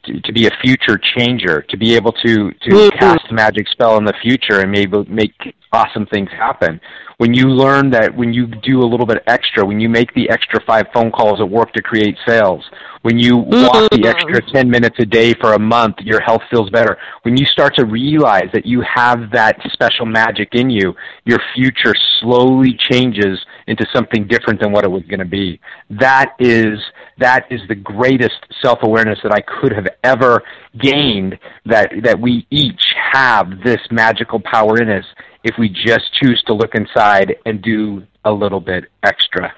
to, 0.04 0.20
to 0.20 0.32
be 0.32 0.46
a 0.46 0.50
future 0.62 0.98
changer, 1.16 1.62
to 1.68 1.76
be 1.78 1.94
able 1.94 2.12
to 2.12 2.50
to 2.50 2.70
mm-hmm. 2.70 2.98
cast 2.98 3.24
a 3.30 3.34
magic 3.34 3.68
spell 3.68 3.96
in 3.96 4.04
the 4.04 4.14
future 4.22 4.60
and 4.60 4.70
maybe 4.70 5.02
make 5.08 5.32
awesome 5.72 6.06
things 6.06 6.28
happen. 6.30 6.80
When 7.18 7.34
you 7.34 7.48
learn 7.48 7.90
that 7.90 8.16
when 8.16 8.32
you 8.32 8.46
do 8.46 8.80
a 8.80 8.88
little 8.88 9.06
bit 9.06 9.22
extra, 9.26 9.64
when 9.64 9.78
you 9.78 9.88
make 9.88 10.12
the 10.14 10.30
extra 10.30 10.58
five 10.64 10.86
phone 10.92 11.10
calls 11.12 11.40
at 11.40 11.48
work 11.48 11.72
to 11.74 11.82
create 11.82 12.16
sales, 12.26 12.64
when 13.02 13.18
you 13.18 13.36
walk 13.36 13.90
the 13.90 13.98
mm-hmm. 13.98 14.06
extra 14.06 14.52
10 14.52 14.68
minutes 14.68 14.96
a 14.98 15.06
day 15.06 15.34
for 15.34 15.54
a 15.54 15.58
month, 15.58 15.96
your 16.00 16.20
health 16.20 16.42
feels 16.50 16.70
better. 16.70 16.98
When 17.22 17.36
you 17.36 17.46
start 17.46 17.74
to 17.76 17.84
realize 17.84 18.48
that 18.52 18.66
you 18.66 18.82
have 18.82 19.30
that 19.32 19.56
special 19.72 20.06
magic 20.06 20.50
in 20.52 20.70
you, 20.70 20.94
your 21.24 21.38
future 21.54 21.94
slowly 22.20 22.76
changes 22.90 23.38
into 23.66 23.86
something 23.94 24.26
different 24.26 24.60
than 24.60 24.72
what 24.72 24.84
it 24.84 24.90
was 24.90 25.02
going 25.04 25.20
to 25.20 25.24
be. 25.24 25.60
That 25.90 26.34
is 26.38 26.78
that 27.18 27.44
is 27.50 27.60
the 27.68 27.74
greatest 27.74 28.36
self-awareness 28.62 29.18
that 29.22 29.32
I 29.32 29.40
could 29.40 29.72
have 29.72 29.86
ever 30.04 30.42
gained 30.78 31.38
that 31.66 31.92
that 32.02 32.20
we 32.20 32.46
each 32.50 32.94
have 33.12 33.62
this 33.64 33.80
magical 33.90 34.40
power 34.40 34.80
in 34.80 34.90
us 34.90 35.04
if 35.44 35.56
we 35.58 35.68
just 35.68 36.12
choose 36.14 36.42
to 36.46 36.54
look 36.54 36.74
inside 36.74 37.36
and 37.46 37.62
do 37.62 38.02
a 38.24 38.32
little 38.32 38.60
bit 38.60 38.84
extra. 39.02 39.54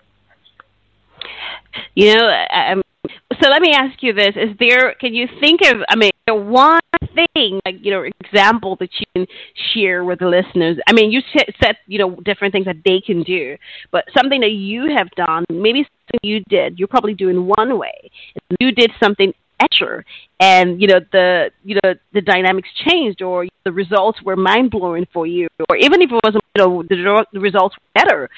You 1.95 2.15
know, 2.15 2.45
um, 2.55 2.83
so 3.41 3.49
let 3.49 3.63
me 3.63 3.73
ask 3.73 4.03
you 4.03 4.13
this: 4.13 4.35
Is 4.37 4.57
there? 4.59 4.95
Can 4.95 5.15
you 5.15 5.27
think 5.41 5.61
of? 5.63 5.79
I 5.89 5.97
mean, 5.97 6.11
one 6.29 6.81
thing, 7.35 7.61
like 7.65 7.77
you 7.81 7.91
know, 7.91 8.03
example 8.21 8.77
that 8.81 8.91
you 8.99 9.07
can 9.15 9.27
share 9.75 10.05
with 10.05 10.21
the 10.21 10.27
listeners. 10.27 10.79
I 10.87 10.93
mean, 10.93 11.11
you 11.11 11.21
said 11.61 11.77
you 11.87 11.99
know 11.99 12.17
different 12.25 12.53
things 12.53 12.67
that 12.67 12.77
they 12.85 13.01
can 13.01 13.23
do, 13.23 13.57
but 13.91 14.05
something 14.17 14.41
that 14.41 14.53
you 14.53 14.95
have 14.97 15.11
done, 15.17 15.45
maybe 15.51 15.81
something 15.81 16.21
you 16.23 16.43
did, 16.49 16.79
you're 16.79 16.89
probably 16.89 17.15
doing 17.15 17.47
one 17.47 17.79
way. 17.79 18.11
You 18.61 18.73
did 18.73 18.93
something 19.03 19.33
extra 19.63 20.05
and 20.41 20.81
you 20.81 20.89
know 20.89 21.01
the 21.13 21.51
you 21.65 21.77
know 21.77 21.95
the 22.13 22.21
dynamics 22.21 22.69
changed 22.87 23.23
or 23.23 23.47
the 23.65 23.73
results 23.73 24.21
were 24.23 24.37
mind 24.37 24.71
blowing 24.71 25.07
for 25.13 25.27
you. 25.27 25.47
Or 25.69 25.77
even 25.77 26.03
if 26.03 26.11
it 26.11 26.21
wasn't 26.25 26.45
you 26.57 26.65
know 26.65 26.83
the, 26.83 27.27
the 27.33 27.41
results 27.41 27.77
were 27.77 28.03
better. 28.03 28.31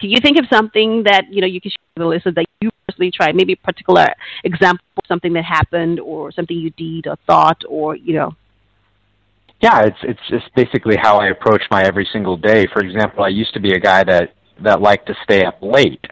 Can 0.00 0.10
you 0.10 0.20
think 0.20 0.38
of 0.38 0.44
something 0.50 1.04
that 1.04 1.24
you 1.30 1.40
know 1.40 1.46
you 1.46 1.60
can 1.60 1.70
share 1.70 1.86
with 1.96 2.02
the 2.02 2.06
listener 2.06 2.32
that 2.32 2.46
you 2.60 2.70
personally 2.86 3.10
tried 3.10 3.34
maybe 3.34 3.54
a 3.54 3.56
particular 3.56 4.08
example 4.44 4.84
something 5.08 5.32
that 5.32 5.44
happened 5.44 5.98
or 5.98 6.30
something 6.30 6.56
you 6.56 6.70
did 6.70 7.06
or 7.06 7.16
thought 7.26 7.62
or 7.68 7.96
you 7.96 8.14
know? 8.14 8.34
Yeah 9.60 9.80
it's 9.82 9.98
it's 10.02 10.26
just 10.28 10.54
basically 10.54 10.96
how 10.96 11.18
i 11.18 11.28
approach 11.28 11.62
my 11.70 11.82
every 11.82 12.08
single 12.12 12.36
day. 12.36 12.66
For 12.72 12.80
example 12.80 13.24
i 13.24 13.28
used 13.28 13.54
to 13.54 13.60
be 13.60 13.72
a 13.72 13.80
guy 13.80 14.04
that 14.04 14.34
that 14.62 14.80
liked 14.80 15.06
to 15.06 15.14
stay 15.24 15.44
up 15.44 15.58
late 15.62 16.04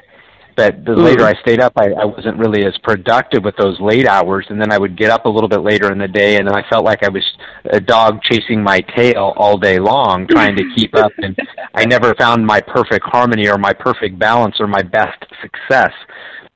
but 0.58 0.84
the 0.84 0.90
mm-hmm. 0.90 1.02
later 1.02 1.24
I 1.24 1.34
stayed 1.40 1.60
up, 1.60 1.74
I, 1.76 1.92
I 1.92 2.04
wasn't 2.04 2.36
really 2.36 2.66
as 2.66 2.76
productive 2.82 3.44
with 3.44 3.54
those 3.56 3.78
late 3.78 4.08
hours, 4.08 4.44
and 4.50 4.60
then 4.60 4.72
I 4.72 4.78
would 4.78 4.98
get 4.98 5.08
up 5.08 5.24
a 5.24 5.28
little 5.28 5.48
bit 5.48 5.60
later 5.60 5.92
in 5.92 5.98
the 5.98 6.08
day, 6.08 6.34
and 6.36 6.48
then 6.48 6.56
I 6.56 6.68
felt 6.68 6.84
like 6.84 7.04
I 7.04 7.08
was 7.08 7.22
a 7.70 7.78
dog 7.78 8.20
chasing 8.24 8.60
my 8.60 8.80
tail 8.96 9.34
all 9.36 9.56
day 9.56 9.78
long, 9.78 10.26
trying 10.26 10.56
to 10.56 10.64
keep 10.74 10.96
up, 10.96 11.12
and 11.18 11.38
I 11.74 11.84
never 11.86 12.12
found 12.16 12.44
my 12.44 12.60
perfect 12.60 13.06
harmony 13.06 13.48
or 13.48 13.56
my 13.56 13.72
perfect 13.72 14.18
balance 14.18 14.56
or 14.58 14.66
my 14.66 14.82
best 14.82 15.24
success. 15.40 15.92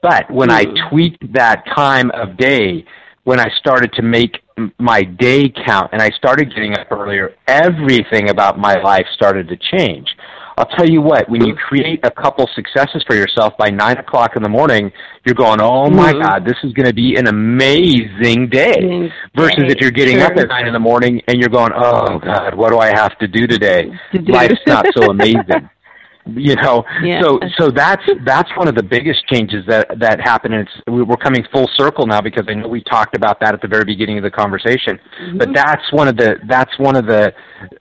But 0.03 0.29
when. 0.29 0.51
I 0.51 0.65
tweaked 0.91 1.33
that 1.33 1.65
time 1.77 2.11
of 2.11 2.37
day, 2.37 2.85
when 3.23 3.39
I 3.39 3.49
started 3.61 3.93
to 3.93 4.03
make 4.03 4.37
my 4.81 5.03
day 5.03 5.49
count 5.65 5.91
and 5.93 6.03
I 6.03 6.11
started 6.11 6.53
getting 6.53 6.77
up 6.77 6.91
earlier, 6.91 7.37
everything 7.47 8.31
about 8.31 8.59
my 8.59 8.83
life 8.83 9.07
started 9.15 9.47
to 9.49 9.57
change. 9.57 10.09
I'll 10.57 10.67
tell 10.67 10.89
you 10.89 11.01
what, 11.01 11.29
when 11.29 11.45
you 11.45 11.55
create 11.55 12.01
a 12.03 12.11
couple 12.11 12.49
successes 12.55 13.03
for 13.07 13.17
yourself 13.17 13.57
by 13.57 13.71
nine 13.71 13.97
o'clock 13.99 14.37
in 14.37 14.43
the 14.43 14.49
morning, 14.49 14.93
you're 15.25 15.35
going, 15.35 15.61
"Oh 15.61 15.89
my 15.89 16.13
mm-hmm. 16.13 16.23
God, 16.23 16.45
this 16.45 16.57
is 16.63 16.73
going 16.73 16.87
to 16.87 16.95
be 16.95 17.17
an 17.17 17.27
amazing 17.27 18.49
day." 18.49 19.11
Versus 19.35 19.65
if 19.69 19.81
you're 19.81 19.91
getting 19.91 20.19
sure. 20.19 20.27
up 20.27 20.37
at 20.37 20.49
nine 20.49 20.67
in 20.67 20.73
the 20.73 20.79
morning 20.79 21.23
and 21.29 21.41
you're 21.41 21.49
going, 21.49 21.73
"Oh 21.75 22.19
God, 22.19 22.55
what 22.55 22.71
do 22.71 22.79
I 22.79 22.89
have 22.89 23.17
to 23.19 23.29
do 23.29 23.47
today? 23.47 23.91
Life's 24.13 24.61
not 24.67 24.87
so 24.95 25.11
amazing." 25.11 25.71
you 26.27 26.55
know 26.55 26.85
yeah. 27.03 27.21
so 27.21 27.41
so 27.59 27.71
that's 27.71 28.03
that's 28.25 28.49
one 28.57 28.69
of 28.69 28.77
the 28.77 28.83
biggest 28.83 29.27
changes 29.27 29.65
that 29.67 29.89
that 29.99 30.21
happened 30.21 30.55
and 30.55 30.69
it's 30.69 31.09
we're 31.09 31.17
coming 31.17 31.45
full 31.53 31.69
circle 31.77 32.07
now 32.07 32.21
because 32.21 32.45
i 32.49 32.55
know 32.55 32.69
we 32.69 32.81
talked 32.85 33.17
about 33.17 33.41
that 33.41 33.55
at 33.55 33.61
the 33.61 33.67
very 33.67 33.85
beginning 33.85 34.19
of 34.19 34.23
the 34.23 34.31
conversation 34.31 34.99
mm-hmm. 35.21 35.39
but 35.39 35.49
that's 35.53 35.83
one 35.93 36.07
of 36.07 36.17
the 36.17 36.37
that's 36.49 36.79
one 36.79 36.95
of 36.95 37.07
the 37.07 37.33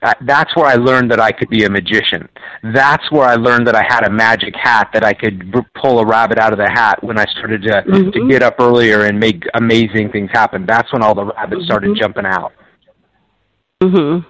uh, 0.02 0.14
that's 0.26 0.56
where 0.56 0.66
i 0.66 0.74
learned 0.74 1.12
that 1.12 1.20
i 1.20 1.32
could 1.32 1.50
be 1.50 1.66
a 1.66 1.70
magician 1.70 2.28
that's 2.74 3.12
where 3.12 3.28
i 3.28 3.36
learned 3.36 3.68
that 3.68 3.76
i 3.76 3.84
had 3.88 4.04
a 4.06 4.10
magic 4.10 4.56
hat 4.56 4.90
that 4.92 5.04
i 5.04 5.14
could 5.14 5.52
b- 5.52 5.60
pull 5.80 6.00
a 6.00 6.06
rabbit 6.06 6.40
out 6.40 6.52
of 6.52 6.58
the 6.58 6.70
hat 6.70 7.02
when 7.04 7.20
i 7.20 7.26
started 7.26 7.62
to 7.62 7.70
mm-hmm. 7.70 8.10
to 8.10 8.28
get 8.28 8.42
up 8.42 8.56
earlier 8.60 9.06
and 9.06 9.20
make 9.20 9.44
amazing 9.54 10.12
things 10.12 10.32
happen 10.34 10.66
that's 10.66 10.92
when 10.92 11.04
all 11.04 11.14
the 11.14 11.26
rabbits 11.26 11.62
mm-hmm. 11.62 11.66
started 11.66 11.96
jumping 11.96 12.26
out 12.26 12.54
mhm 13.84 14.26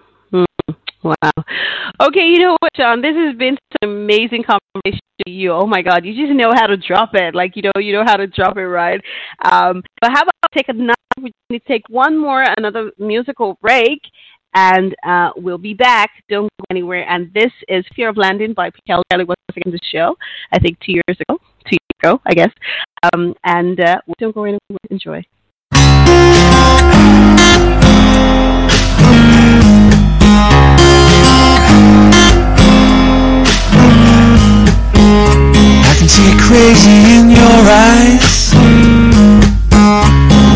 Wow. 1.03 1.15
Okay, 1.99 2.25
you 2.25 2.39
know 2.39 2.57
what, 2.59 2.71
Shawn? 2.75 3.01
This 3.01 3.15
has 3.15 3.35
been 3.35 3.55
such 3.55 3.77
an 3.81 3.89
amazing 3.89 4.43
conversation 4.43 5.01
to 5.25 5.31
you. 5.31 5.51
Oh 5.51 5.65
my 5.65 5.81
God, 5.81 6.05
you 6.05 6.13
just 6.13 6.35
know 6.35 6.51
how 6.53 6.67
to 6.67 6.77
drop 6.77 7.11
it. 7.13 7.33
Like 7.33 7.55
you 7.55 7.63
know, 7.63 7.71
you 7.81 7.93
know 7.93 8.03
how 8.05 8.17
to 8.17 8.27
drop 8.27 8.57
it 8.57 8.67
right. 8.67 9.01
Um, 9.43 9.83
but 9.99 10.11
how 10.11 10.21
about 10.21 10.33
take 10.53 10.69
another? 10.69 10.95
We 11.49 11.59
take 11.67 11.83
one 11.89 12.17
more, 12.17 12.45
another 12.57 12.91
musical 12.97 13.57
break, 13.61 14.01
and 14.53 14.95
uh, 15.05 15.31
we'll 15.35 15.57
be 15.57 15.73
back. 15.73 16.11
Don't 16.29 16.49
go 16.59 16.65
anywhere. 16.69 17.05
And 17.09 17.31
this 17.33 17.51
is 17.67 17.83
Fear 17.95 18.09
of 18.09 18.17
Landing 18.17 18.53
by 18.53 18.71
Kelly 18.87 19.03
Kelly 19.11 19.25
was 19.25 19.37
in 19.65 19.71
the 19.71 19.79
show. 19.91 20.15
I 20.51 20.59
think 20.59 20.79
two 20.79 20.93
years 20.93 21.19
ago, 21.27 21.39
two 21.65 21.77
years 21.77 21.99
ago, 22.01 22.21
I 22.25 22.33
guess. 22.33 22.51
Um, 23.13 23.33
and 23.43 23.79
uh, 23.79 24.01
don't 24.19 24.33
go 24.33 24.43
anywhere. 24.43 24.59
Enjoy. 24.89 25.23
See 36.11 36.35
crazy 36.43 36.99
in 37.15 37.31
your 37.31 37.59
eyes. 37.87 38.51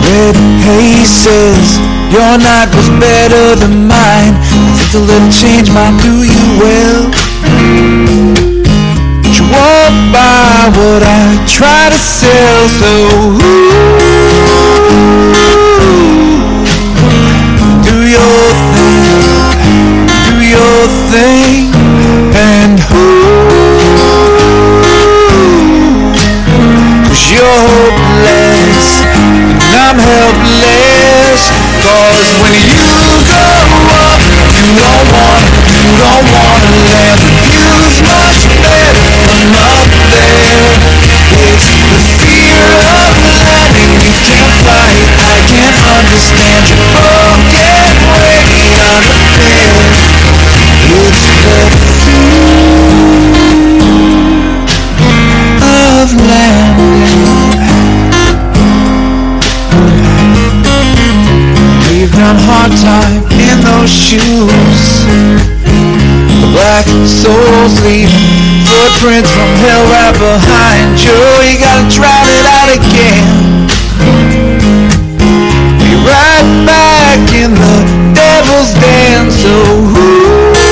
Red 0.03 0.36
haze 0.68 1.08
says 1.08 1.80
your 2.12 2.36
night 2.38 2.70
was 2.76 2.89
better 2.99 3.56
than 3.56 3.88
mine. 3.88 4.36
I 4.36 4.76
think 4.76 4.93
a 4.99 5.03
little 5.08 5.32
change 5.32 5.72
might 5.72 5.95
do 6.03 6.28
you 6.28 6.43
well. 6.60 7.01
But 9.24 9.34
you 9.39 9.47
won't 9.47 10.12
buy 10.12 10.76
what 10.76 11.01
I 11.08 11.39
try 11.47 11.89
to 11.89 11.99
sell 11.99 12.68
So 12.80 12.91
ooh, 13.24 13.39
do 17.88 17.97
your 18.16 18.43
thing 18.76 19.24
Do 20.28 20.36
your 20.43 20.80
thing 21.12 21.64
I'm 29.86 30.01
helpless. 30.01 31.45
Cause 31.86 32.29
when 32.41 32.57
you 32.73 32.89
go 33.21 33.38
up 33.93 34.17
you 34.49 34.65
don't 34.81 35.05
want 35.13 35.45
you 35.69 35.86
don't 36.01 36.25
land 36.25 36.73
The 36.89 37.21
view's 37.45 37.97
much 38.01 38.49
better 38.65 39.05
from 39.21 39.53
up 39.53 39.86
there. 40.09 40.73
It's 41.38 41.69
the 41.69 42.01
fear 42.17 42.65
of 42.81 43.13
landing 43.45 43.93
you 44.01 44.13
can't 44.25 44.65
it 44.89 45.05
I 45.21 45.38
can't 45.53 45.77
understand 46.01 46.65
your 46.65 47.14
We've 62.26 62.41
hard 62.49 62.73
time 62.82 63.21
in 63.38 63.61
those 63.61 63.93
shoes. 63.93 65.05
The 66.41 66.49
black 66.57 66.89
soul's 67.05 67.78
leaving 67.86 68.65
Footprints 68.65 69.30
from 69.30 69.53
hell 69.61 69.86
right 69.93 70.17
behind 70.17 70.97
you. 71.05 71.13
You 71.13 71.61
gotta 71.61 71.86
drown 71.86 72.26
it 72.26 72.45
out 72.49 72.73
again. 72.73 73.69
Be 75.78 75.93
right 76.01 76.65
back 76.65 77.30
in 77.30 77.53
the 77.53 77.86
devil's 78.17 78.73
den 78.73 79.30
So 79.30 79.53
ooh, 79.93 80.65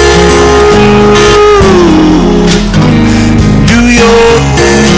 do 3.69 3.79
your 3.93 4.41
thing 4.57 4.92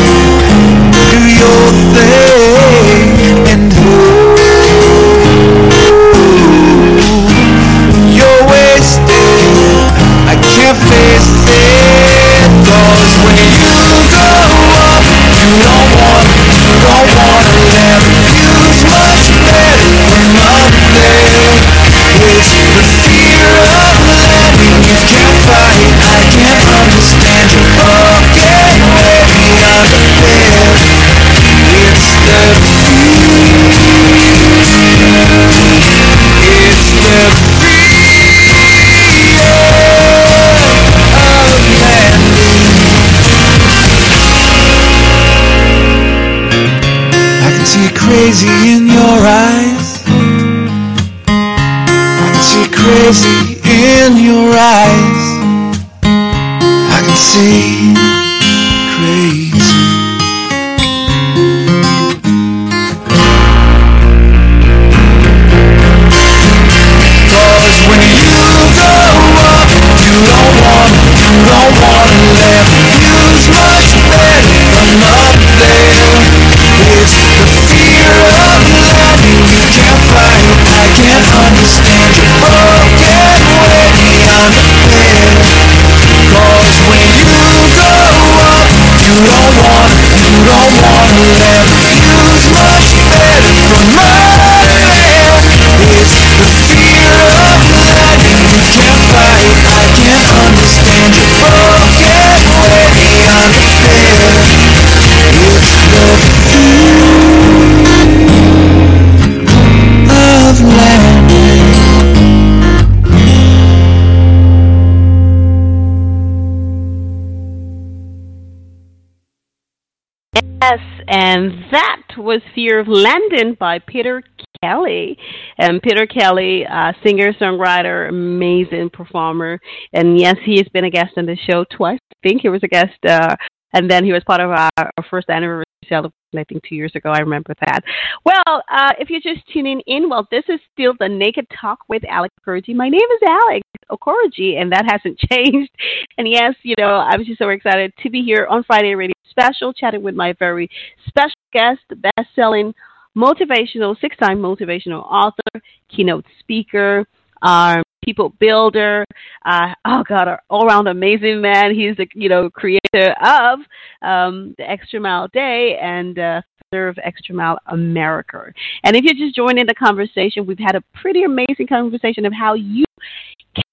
was 122.36 122.44
Fear 122.54 122.80
of 122.80 122.88
Landing 122.90 123.56
by 123.58 123.80
Peter 123.80 124.22
Kelly. 124.62 125.18
And 125.58 125.82
Peter 125.82 126.06
Kelly, 126.06 126.66
uh, 126.66 126.92
singer, 127.02 127.32
songwriter, 127.34 128.10
amazing 128.10 128.90
performer. 128.92 129.58
And 129.94 130.20
yes, 130.20 130.36
he 130.44 130.58
has 130.58 130.68
been 130.74 130.84
a 130.84 130.90
guest 130.90 131.14
on 131.16 131.26
the 131.26 131.38
show 131.50 131.64
twice. 131.72 132.00
I 132.12 132.28
think 132.28 132.42
he 132.42 132.50
was 132.50 132.62
a 132.64 132.68
guest, 132.68 132.98
uh, 133.08 133.36
and 133.74 133.90
then 133.90 134.04
he 134.04 134.12
was 134.12 134.24
part 134.26 134.42
of 134.42 134.50
our, 134.50 134.70
our 134.78 135.06
first 135.10 135.30
anniversary 135.30 135.64
celebration, 135.88 136.14
I 136.36 136.44
think 136.44 136.64
two 136.68 136.76
years 136.76 136.92
ago. 136.94 137.10
I 137.10 137.20
remember 137.20 137.54
that. 137.62 137.82
Well, 138.26 138.64
uh, 138.70 138.92
if 139.00 139.10
you're 139.10 139.22
just 139.22 139.48
tuning 139.54 139.82
in, 139.88 140.10
well, 140.10 140.28
this 140.30 140.44
is 140.50 140.60
still 140.74 140.94
the 141.00 141.08
Naked 141.08 141.46
Talk 141.62 141.80
with 141.88 142.04
Alex 142.10 142.34
Okoroji. 142.46 142.76
My 142.76 142.90
name 142.90 143.00
is 143.00 143.30
Alex 143.30 143.62
Okoroji, 143.90 144.60
and 144.60 144.74
that 144.74 144.92
hasn't 144.92 145.20
changed. 145.32 145.72
And 146.18 146.28
yes, 146.28 146.56
you 146.64 146.76
know, 146.78 146.96
I 146.96 147.16
was 147.16 147.28
just 147.28 147.40
so 147.40 147.48
excited 147.50 147.94
to 148.04 148.10
be 148.10 148.24
here 148.24 148.46
on 148.50 148.64
Friday 148.64 148.94
Radio 148.96 149.15
Special, 149.38 149.74
chatting 149.74 150.02
with 150.02 150.16
my 150.16 150.34
very 150.40 150.70
special 151.08 151.36
guest, 151.52 151.82
best-selling 151.98 152.74
motivational, 153.18 154.00
six-time 154.00 154.40
motivational 154.40 155.04
author, 155.04 155.62
keynote 155.90 156.26
speaker, 156.40 157.06
um, 157.42 157.84
people 158.04 158.34
builder. 158.40 159.04
Uh, 159.46 159.74
oh 159.86 160.04
God, 160.08 160.28
an 160.28 160.38
all-around 160.50 160.88
amazing 160.88 161.42
man. 161.42 161.74
He's 161.74 161.98
the 161.98 162.08
you 162.14 162.30
know 162.30 162.50
creator 162.50 163.16
of 163.24 163.60
um, 164.02 164.56
the 164.58 164.70
Extra 164.70 165.00
Mile 165.00 165.28
Day 165.30 165.78
and 165.82 166.18
uh, 166.18 166.42
founder 166.72 166.94
Extra 167.04 167.36
Mile 167.36 167.60
America. 167.68 168.52
And 168.84 168.96
if 168.96 169.04
you're 169.04 169.14
just 169.14 169.36
joining 169.36 169.66
the 169.66 169.74
conversation, 169.74 170.46
we've 170.46 170.60
had 170.60 170.76
a 170.76 170.84
pretty 170.94 171.24
amazing 171.24 171.68
conversation 171.68 172.26
of 172.26 172.34
how 172.34 172.54
you 172.54 172.86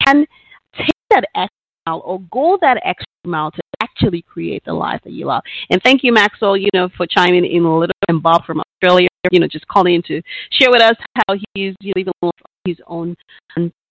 can 0.05 0.27
take 0.77 0.97
that 1.11 1.25
extra 1.35 1.49
mile 1.87 2.03
or 2.05 2.21
go 2.31 2.59
that 2.61 2.81
extra 2.85 3.07
mile 3.25 3.51
to 3.51 3.61
actually 3.83 4.23
create 4.23 4.65
the 4.65 4.73
life 4.73 5.01
that 5.05 5.13
you 5.13 5.27
love. 5.27 5.43
And 5.71 5.83
thank 5.83 6.03
you, 6.03 6.13
Maxwell, 6.13 6.57
you 6.57 6.69
know, 6.73 6.89
for 6.97 7.07
chiming 7.07 7.45
in 7.45 7.65
a 7.65 7.79
little, 7.79 7.95
and 8.09 8.23
Bob 8.23 8.45
from 8.45 8.61
Australia, 8.61 9.09
you 9.31 9.41
know, 9.41 9.47
just 9.47 9.67
calling 9.69 9.95
in 9.95 10.03
to 10.03 10.23
share 10.53 10.71
with 10.71 10.83
us 10.83 10.97
how 11.15 11.37
he's 11.55 11.75
living 11.83 12.13
his 12.65 12.79
own 12.87 13.17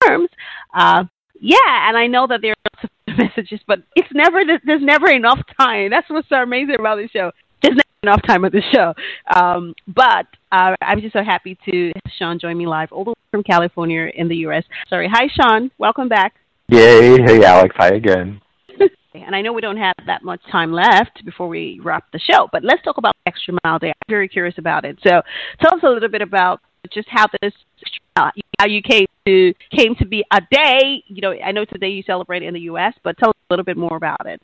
terms. 0.03 0.29
Uh, 0.73 1.03
yeah, 1.39 1.89
and 1.89 1.97
I 1.97 2.07
know 2.07 2.27
that 2.27 2.41
there 2.41 2.51
are 2.51 2.71
lots 2.75 2.83
of 3.07 3.17
messages, 3.17 3.59
but 3.67 3.79
it's 3.95 4.09
never 4.13 4.41
there's 4.65 4.81
never 4.83 5.09
enough 5.09 5.39
time. 5.59 5.89
That's 5.89 6.09
what's 6.09 6.29
so 6.29 6.37
amazing 6.37 6.75
about 6.79 6.97
this 6.97 7.11
show. 7.11 7.31
There's 7.61 7.75
never 7.75 8.13
enough 8.13 8.21
time 8.27 8.45
of 8.45 8.51
the 8.51 8.61
show. 8.73 8.93
Um, 9.35 9.73
but 9.87 10.27
uh, 10.51 10.75
I'm 10.81 11.01
just 11.01 11.13
so 11.13 11.23
happy 11.23 11.57
to 11.69 11.91
Shawn 12.17 12.39
join 12.39 12.57
me 12.57 12.67
live 12.67 12.91
all 12.91 13.03
the 13.03 13.11
way 13.11 13.15
from 13.31 13.43
California 13.43 14.09
in 14.15 14.27
the 14.27 14.37
U.S. 14.37 14.63
Sorry, 14.87 15.09
hi 15.11 15.27
Shawn, 15.33 15.71
welcome 15.77 16.09
back. 16.09 16.35
Yay! 16.69 17.21
Hey 17.21 17.43
Alex, 17.43 17.75
hi 17.77 17.89
again. 17.89 18.41
And 19.13 19.35
I 19.35 19.41
know 19.41 19.51
we 19.51 19.61
don't 19.61 19.77
have 19.77 19.95
that 20.05 20.23
much 20.23 20.39
time 20.51 20.71
left 20.71 21.23
before 21.25 21.49
we 21.49 21.81
wrap 21.83 22.05
the 22.13 22.19
show, 22.19 22.47
but 22.51 22.63
let's 22.63 22.81
talk 22.83 22.97
about 22.97 23.15
Extra 23.25 23.55
Mile 23.63 23.77
Day. 23.77 23.89
I'm 23.89 24.09
very 24.09 24.29
curious 24.29 24.55
about 24.57 24.85
it. 24.85 24.97
So 25.03 25.21
tell 25.61 25.75
us 25.75 25.83
a 25.83 25.89
little 25.89 26.09
bit 26.09 26.21
about 26.21 26.61
just 26.93 27.07
how 27.09 27.25
this 27.41 27.53
uh, 28.15 28.31
how 28.57 28.67
you 28.67 28.81
came 28.81 29.05
to 29.25 29.53
came 29.75 29.95
to 29.95 30.05
be 30.05 30.23
a 30.31 30.41
day. 30.51 31.03
You 31.07 31.21
know, 31.21 31.33
I 31.33 31.51
know 31.51 31.65
today 31.65 31.89
you 31.89 32.03
celebrate 32.03 32.43
in 32.43 32.53
the 32.53 32.61
U.S., 32.61 32.93
but 33.03 33.17
tell 33.17 33.29
us 33.29 33.35
a 33.49 33.53
little 33.53 33.65
bit 33.65 33.77
more 33.77 33.95
about 33.95 34.25
it. 34.25 34.41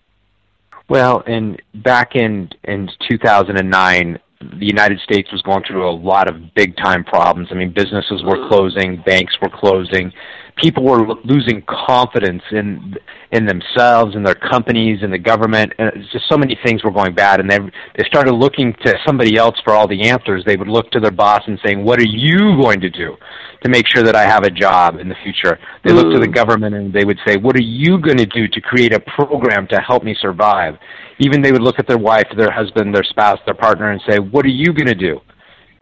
Well, 0.90 1.22
in 1.22 1.58
back 1.74 2.16
in 2.16 2.50
in 2.64 2.90
2009, 3.10 4.20
the 4.40 4.66
United 4.66 5.00
States 5.00 5.32
was 5.32 5.42
going 5.42 5.64
through 5.68 5.90
a 5.90 5.92
lot 5.92 6.30
of 6.30 6.54
big 6.54 6.76
time 6.78 7.04
problems. 7.04 7.50
I 7.52 7.56
mean, 7.56 7.74
businesses 7.74 8.24
were 8.24 8.38
mm-hmm. 8.38 8.50
closing, 8.50 9.04
banks 9.06 9.36
were 9.42 9.50
closing, 9.50 10.12
people 10.58 10.84
were 10.84 11.08
lo- 11.08 11.20
losing 11.24 11.64
confidence 11.68 12.44
in 12.52 12.96
in 13.32 13.46
themselves 13.46 14.16
in 14.16 14.24
their 14.24 14.36
companies 14.36 15.04
in 15.04 15.12
the 15.12 15.18
government. 15.18 15.74
And 15.78 15.92
it's 15.96 16.12
just 16.12 16.30
so 16.30 16.38
many 16.38 16.58
things 16.64 16.84
were 16.84 16.92
going 16.92 17.14
bad, 17.14 17.40
and 17.40 17.50
they 17.50 17.60
they 17.98 18.04
started 18.06 18.34
looking 18.34 18.74
to 18.86 18.96
somebody 19.06 19.38
else 19.38 19.56
for 19.64 19.74
all 19.74 19.88
the 19.88 20.10
answers. 20.10 20.44
They 20.46 20.58
would 20.58 20.68
look 20.68 20.92
to 20.92 21.00
their 21.00 21.12
boss 21.12 21.42
and 21.48 21.60
saying, 21.66 21.84
"What 21.84 22.00
are 22.00 22.08
you 22.08 22.62
going 22.62 22.80
to 22.82 22.90
do 22.90 23.16
to 23.64 23.70
make 23.70 23.88
sure 23.88 24.04
that 24.04 24.16
I 24.16 24.24
have 24.24 24.44
a 24.44 24.52
job 24.52 25.00
in 25.00 25.10
the 25.10 25.16
future?" 25.24 25.60
They 25.84 25.94
look 25.94 26.12
to 26.14 26.20
the 26.20 26.28
mm. 26.28 26.36
government 26.36 26.76
and 26.76 26.94
they 26.94 27.06
would 27.06 27.20
say, 27.26 27.38
"What 27.38 27.56
are 27.56 27.62
you 27.62 28.00
going 28.00 28.18
to 28.18 28.26
do 28.26 28.48
to 28.48 28.62
create 28.62 28.94
a 28.94 29.00
program 29.00 29.68
to 29.68 29.80
help 29.80 30.04
me 30.04 30.16
survive?" 30.20 30.78
Even 31.20 31.42
they 31.42 31.52
would 31.52 31.62
look 31.62 31.80
at 31.80 31.88
their 31.88 31.98
wife, 31.98 32.28
their 32.38 32.52
husband, 32.52 32.94
their 32.94 33.04
spouse, 33.04 33.40
their 33.46 33.56
partner, 33.56 33.92
and 33.92 34.02
say, 34.08 34.20
"What 34.20 34.46
are 34.46 34.50
you 34.50 34.74
going 34.74 34.88
to 34.88 34.96
do?" 34.96 35.22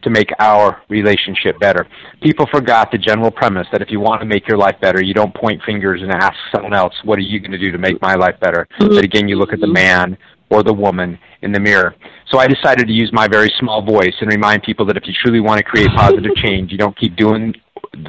to 0.02 0.10
make 0.10 0.30
our 0.38 0.82
relationship 0.88 1.58
better. 1.58 1.84
People 2.22 2.46
forgot 2.52 2.92
the 2.92 2.98
general 2.98 3.30
premise 3.30 3.66
that 3.72 3.82
if 3.82 3.90
you 3.90 3.98
want 3.98 4.20
to 4.20 4.26
make 4.26 4.46
your 4.46 4.56
life 4.56 4.76
better, 4.80 5.02
you 5.02 5.12
don't 5.12 5.34
point 5.34 5.60
fingers 5.66 6.00
and 6.00 6.12
ask 6.12 6.36
someone 6.54 6.72
else, 6.72 6.94
what 7.02 7.18
are 7.18 7.22
you 7.22 7.40
going 7.40 7.50
to 7.50 7.58
do 7.58 7.72
to 7.72 7.78
make 7.78 8.00
my 8.00 8.14
life 8.14 8.38
better? 8.40 8.68
But 8.78 9.02
again, 9.02 9.26
you 9.26 9.36
look 9.36 9.52
at 9.52 9.58
the 9.58 9.66
man 9.66 10.16
or 10.48 10.62
the 10.62 10.72
woman 10.72 11.18
in 11.42 11.50
the 11.50 11.58
mirror. 11.58 11.96
So 12.30 12.38
I 12.38 12.46
decided 12.46 12.86
to 12.86 12.92
use 12.92 13.10
my 13.12 13.26
very 13.26 13.52
small 13.58 13.84
voice 13.84 14.14
and 14.20 14.30
remind 14.30 14.62
people 14.62 14.86
that 14.86 14.96
if 14.96 15.02
you 15.06 15.12
truly 15.24 15.40
want 15.40 15.58
to 15.58 15.64
create 15.64 15.88
positive 15.96 16.34
change, 16.44 16.70
you 16.70 16.78
don't 16.78 16.96
keep 16.96 17.16
doing 17.16 17.52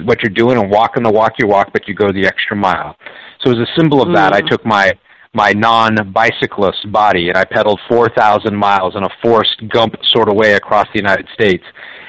what 0.03 0.21
you're 0.21 0.33
doing 0.33 0.57
and 0.57 0.69
walking 0.69 1.01
the 1.01 1.11
walk 1.11 1.33
you 1.39 1.47
walk, 1.47 1.69
but 1.73 1.87
you 1.87 1.95
go 1.95 2.11
the 2.11 2.27
extra 2.27 2.55
mile. 2.55 2.95
So 3.43 3.51
as 3.51 3.57
a 3.57 3.67
symbol 3.75 4.01
of 4.01 4.13
that, 4.13 4.33
I 4.33 4.41
mm. 4.41 4.49
took 4.49 4.65
my 4.65 4.93
my 5.33 5.51
non-bicyclist 5.53 6.91
body 6.91 7.29
and 7.29 7.37
I 7.37 7.45
pedaled 7.45 7.79
4,000 7.89 8.55
miles 8.55 8.95
in 8.95 9.03
a 9.03 9.09
Forrest 9.21 9.61
Gump 9.69 9.95
sort 10.13 10.29
of 10.29 10.35
way 10.35 10.53
across 10.53 10.87
the 10.93 10.99
United 10.99 11.27
States. 11.33 11.63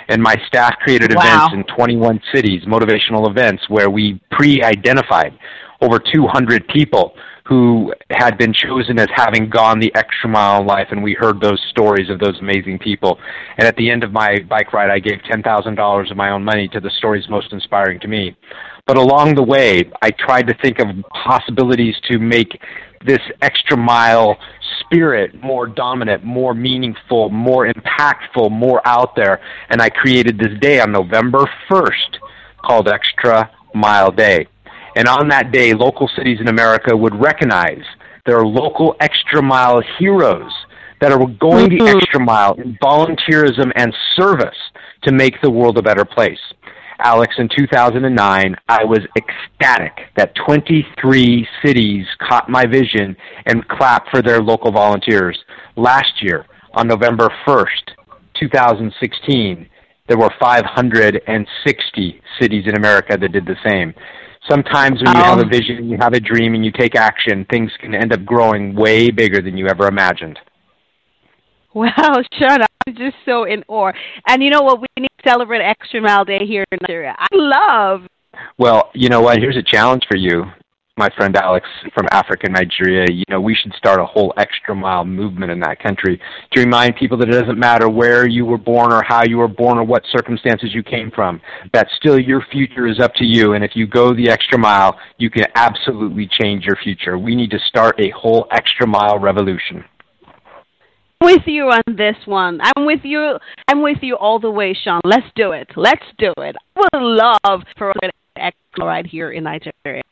And 0.08 0.22
my 0.22 0.36
staff 0.46 0.74
created 0.78 1.14
Wow. 1.14 1.22
events 1.22 1.54
in 1.54 1.64
21 1.76 2.20
cities, 2.34 2.64
motivational 2.64 3.28
events, 3.28 3.68
where 3.68 3.90
we 3.90 4.20
pre-identified 4.30 5.34
over 5.80 5.98
200 5.98 6.66
people 6.68 7.14
who 7.44 7.92
had 8.10 8.36
been 8.36 8.52
chosen 8.52 8.98
as 8.98 9.08
having 9.14 9.48
gone 9.48 9.80
the 9.80 9.90
extra 9.94 10.28
mile 10.28 10.60
in 10.60 10.66
life, 10.66 10.88
and 10.90 11.02
we 11.02 11.14
heard 11.14 11.40
those 11.40 11.58
stories 11.70 12.10
of 12.10 12.18
those 12.18 12.38
amazing 12.40 12.78
people. 12.78 13.18
And 13.56 13.66
at 13.66 13.74
the 13.76 13.90
end 13.90 14.04
of 14.04 14.12
my 14.12 14.40
bike 14.50 14.74
ride, 14.74 14.90
I 14.90 14.98
gave 14.98 15.22
$10,000 15.22 16.10
of 16.10 16.16
my 16.16 16.30
own 16.30 16.44
money 16.44 16.68
to 16.68 16.80
the 16.80 16.90
stories 16.98 17.26
most 17.30 17.52
inspiring 17.54 18.00
to 18.00 18.08
me. 18.08 18.36
But 18.86 18.98
along 18.98 19.34
the 19.34 19.42
way, 19.42 19.90
I 20.02 20.10
tried 20.10 20.46
to 20.48 20.54
think 20.62 20.78
of 20.78 20.88
possibilities 21.24 21.94
to 22.10 22.18
make 22.18 22.60
this 23.04 23.20
extra 23.42 23.76
mile 23.76 24.36
spirit 24.80 25.40
more 25.42 25.66
dominant, 25.66 26.24
more 26.24 26.54
meaningful, 26.54 27.30
more 27.30 27.70
impactful, 27.70 28.50
more 28.50 28.86
out 28.86 29.14
there. 29.16 29.40
And 29.68 29.80
I 29.82 29.90
created 29.90 30.38
this 30.38 30.58
day 30.60 30.80
on 30.80 30.92
November 30.92 31.48
1st 31.70 32.18
called 32.64 32.88
Extra 32.88 33.50
Mile 33.74 34.10
Day. 34.10 34.46
And 34.96 35.06
on 35.06 35.28
that 35.28 35.52
day, 35.52 35.74
local 35.74 36.08
cities 36.16 36.40
in 36.40 36.48
America 36.48 36.96
would 36.96 37.14
recognize 37.14 37.84
their 38.26 38.44
local 38.44 38.96
extra 39.00 39.42
mile 39.42 39.82
heroes 39.98 40.52
that 41.00 41.12
are 41.12 41.18
going 41.18 41.68
the 41.68 41.78
mm-hmm. 41.78 41.98
extra 41.98 42.20
mile 42.20 42.54
in 42.54 42.76
volunteerism 42.82 43.70
and 43.76 43.94
service 44.16 44.56
to 45.02 45.12
make 45.12 45.40
the 45.40 45.50
world 45.50 45.78
a 45.78 45.82
better 45.82 46.04
place. 46.04 46.40
Alex, 47.00 47.34
in 47.38 47.48
2009, 47.56 48.56
I 48.68 48.84
was 48.84 49.00
ecstatic 49.16 49.92
that 50.16 50.34
23 50.46 51.46
cities 51.64 52.06
caught 52.28 52.48
my 52.48 52.66
vision 52.66 53.16
and 53.46 53.66
clapped 53.68 54.10
for 54.10 54.20
their 54.20 54.42
local 54.42 54.72
volunteers. 54.72 55.38
Last 55.76 56.20
year, 56.20 56.44
on 56.74 56.88
November 56.88 57.28
1st, 57.46 57.94
2016, 58.40 59.68
there 60.08 60.18
were 60.18 60.30
560 60.40 62.20
cities 62.40 62.64
in 62.66 62.76
America 62.76 63.16
that 63.16 63.32
did 63.32 63.46
the 63.46 63.56
same. 63.64 63.94
Sometimes 64.48 65.02
when 65.02 65.14
you 65.16 65.22
have 65.22 65.38
a 65.38 65.44
vision, 65.44 65.88
you 65.88 65.98
have 66.00 66.14
a 66.14 66.20
dream, 66.20 66.54
and 66.54 66.64
you 66.64 66.72
take 66.72 66.96
action, 66.96 67.46
things 67.50 67.70
can 67.80 67.94
end 67.94 68.12
up 68.12 68.24
growing 68.24 68.74
way 68.74 69.10
bigger 69.10 69.40
than 69.40 69.56
you 69.56 69.68
ever 69.68 69.86
imagined. 69.86 70.38
Wow, 71.74 71.90
Shawn, 72.38 72.62
I'm 72.62 72.94
just 72.96 73.16
so 73.24 73.44
in 73.44 73.62
awe. 73.68 73.92
And 74.26 74.42
you 74.42 74.50
know 74.50 74.62
what? 74.62 74.80
We 74.80 74.86
need 74.98 75.08
to 75.22 75.28
celebrate 75.28 75.60
Extra 75.60 76.00
Mile 76.00 76.24
Day 76.24 76.46
here 76.46 76.64
in 76.72 76.78
Nigeria. 76.82 77.14
I 77.18 77.26
love. 77.32 78.02
Well, 78.58 78.90
you 78.94 79.08
know 79.08 79.20
what? 79.20 79.38
Here's 79.38 79.56
a 79.56 79.62
challenge 79.62 80.04
for 80.08 80.16
you 80.16 80.44
my 80.98 81.08
friend 81.16 81.34
Alex 81.36 81.66
from 81.94 82.06
Africa, 82.10 82.48
Nigeria, 82.50 83.06
you 83.10 83.24
know, 83.30 83.40
we 83.40 83.54
should 83.54 83.72
start 83.74 84.00
a 84.00 84.04
whole 84.04 84.34
extra 84.36 84.74
mile 84.74 85.04
movement 85.04 85.52
in 85.52 85.60
that 85.60 85.80
country 85.80 86.20
to 86.52 86.60
remind 86.60 86.96
people 86.96 87.16
that 87.16 87.28
it 87.28 87.32
doesn't 87.40 87.58
matter 87.58 87.88
where 87.88 88.26
you 88.28 88.44
were 88.44 88.58
born 88.58 88.92
or 88.92 89.02
how 89.06 89.22
you 89.24 89.38
were 89.38 89.48
born 89.48 89.78
or 89.78 89.84
what 89.84 90.02
circumstances 90.10 90.74
you 90.74 90.82
came 90.82 91.10
from, 91.12 91.40
that 91.72 91.86
still 91.96 92.18
your 92.18 92.44
future 92.50 92.86
is 92.86 92.98
up 92.98 93.14
to 93.14 93.24
you. 93.24 93.54
And 93.54 93.64
if 93.64 93.70
you 93.74 93.86
go 93.86 94.12
the 94.12 94.28
extra 94.28 94.58
mile, 94.58 94.98
you 95.18 95.30
can 95.30 95.44
absolutely 95.54 96.28
change 96.40 96.64
your 96.64 96.76
future. 96.82 97.16
We 97.16 97.36
need 97.36 97.50
to 97.52 97.60
start 97.68 97.98
a 98.00 98.10
whole 98.10 98.48
extra 98.50 98.86
mile 98.86 99.18
revolution 99.18 99.84
with 101.20 101.42
you 101.46 101.64
on 101.64 101.82
this 101.96 102.16
one. 102.26 102.60
I'm 102.62 102.86
with 102.86 103.00
you. 103.02 103.38
I'm 103.68 103.82
with 103.82 103.98
you 104.02 104.16
all 104.16 104.38
the 104.38 104.50
way, 104.50 104.74
Shawn. 104.74 105.00
Let's 105.04 105.26
do 105.34 105.52
it. 105.52 105.68
Let's 105.76 106.04
do 106.18 106.32
it. 106.38 106.56
I 106.76 106.80
would 106.92 107.02
love 107.02 107.62
for 107.76 107.92
an 108.02 108.10
extra 108.36 108.84
right 108.84 109.06
here 109.06 109.32
in 109.32 109.44
Nigeria 109.44 110.02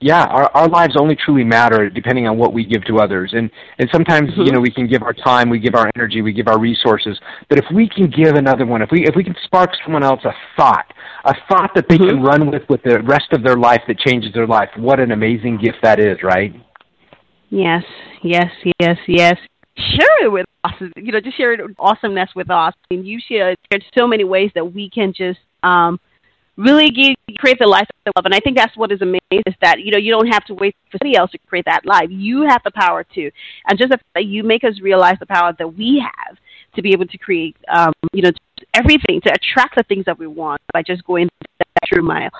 yeah, 0.00 0.24
our 0.24 0.54
our 0.54 0.68
lives 0.68 0.94
only 0.98 1.16
truly 1.16 1.44
matter 1.44 1.88
depending 1.88 2.28
on 2.28 2.36
what 2.36 2.52
we 2.52 2.64
give 2.66 2.84
to 2.84 2.98
others. 2.98 3.32
And 3.32 3.50
and 3.78 3.88
sometimes 3.92 4.30
mm-hmm. 4.30 4.42
you 4.42 4.52
know 4.52 4.60
we 4.60 4.70
can 4.70 4.86
give 4.86 5.02
our 5.02 5.14
time, 5.14 5.48
we 5.48 5.58
give 5.58 5.74
our 5.74 5.90
energy, 5.96 6.20
we 6.20 6.32
give 6.32 6.48
our 6.48 6.58
resources. 6.58 7.18
But 7.48 7.58
if 7.58 7.64
we 7.74 7.88
can 7.88 8.10
give 8.10 8.34
another 8.34 8.66
one, 8.66 8.82
if 8.82 8.90
we 8.92 9.06
if 9.06 9.14
we 9.16 9.24
can 9.24 9.34
spark 9.44 9.70
someone 9.84 10.02
else 10.02 10.20
a 10.24 10.32
thought, 10.56 10.92
a 11.24 11.34
thought 11.48 11.70
that 11.74 11.88
they 11.88 11.96
mm-hmm. 11.96 12.16
can 12.16 12.22
run 12.22 12.50
with 12.50 12.62
with 12.68 12.82
the 12.82 13.00
rest 13.02 13.32
of 13.32 13.42
their 13.42 13.56
life 13.56 13.80
that 13.88 13.98
changes 13.98 14.34
their 14.34 14.46
life, 14.46 14.68
what 14.76 15.00
an 15.00 15.12
amazing 15.12 15.58
gift 15.58 15.78
that 15.82 15.98
is, 15.98 16.18
right? 16.22 16.52
Yes, 17.48 17.84
yes, 18.22 18.50
yes, 18.78 18.98
yes. 19.08 19.36
Share 19.76 20.24
it 20.24 20.32
with 20.32 20.46
us. 20.64 20.72
You 20.96 21.12
know, 21.12 21.20
just 21.20 21.36
share 21.36 21.56
awesomeness 21.78 22.30
with 22.34 22.50
us. 22.50 22.74
Mean, 22.90 23.04
you 23.04 23.20
share 23.20 23.54
so 23.96 24.06
many 24.06 24.24
ways 24.24 24.50
that 24.54 24.72
we 24.72 24.90
can 24.90 25.12
just 25.12 25.40
um 25.62 25.98
really 26.56 26.90
give, 26.90 27.14
create 27.38 27.58
the 27.58 27.66
life 27.66 27.86
of 28.06 28.12
love. 28.16 28.24
And 28.24 28.34
I 28.34 28.40
think 28.40 28.56
that's 28.56 28.76
what 28.76 28.90
is 28.90 29.02
amazing 29.02 29.20
is 29.30 29.54
that, 29.60 29.80
you 29.80 29.92
know, 29.92 29.98
you 29.98 30.10
don't 30.10 30.28
have 30.28 30.44
to 30.46 30.54
wait 30.54 30.74
for 30.90 30.98
somebody 30.98 31.16
else 31.16 31.30
to 31.32 31.38
create 31.46 31.66
that 31.66 31.84
life. 31.84 32.08
You 32.10 32.42
have 32.48 32.62
the 32.64 32.70
power 32.70 33.04
to. 33.04 33.30
And 33.68 33.78
just 33.78 33.92
that 34.14 34.24
you 34.24 34.42
make 34.42 34.64
us 34.64 34.80
realize 34.80 35.16
the 35.20 35.26
power 35.26 35.54
that 35.58 35.76
we 35.76 36.02
have 36.02 36.38
to 36.74 36.82
be 36.82 36.92
able 36.92 37.06
to 37.06 37.18
create, 37.18 37.56
um, 37.68 37.92
you 38.12 38.22
know, 38.22 38.30
everything, 38.74 39.20
to 39.22 39.32
attract 39.32 39.76
the 39.76 39.82
things 39.82 40.04
that 40.06 40.18
we 40.18 40.26
want 40.26 40.60
by 40.72 40.82
just 40.82 41.04
going 41.04 41.28
that 41.58 41.66
extra 41.82 42.02
mile. 42.02 42.30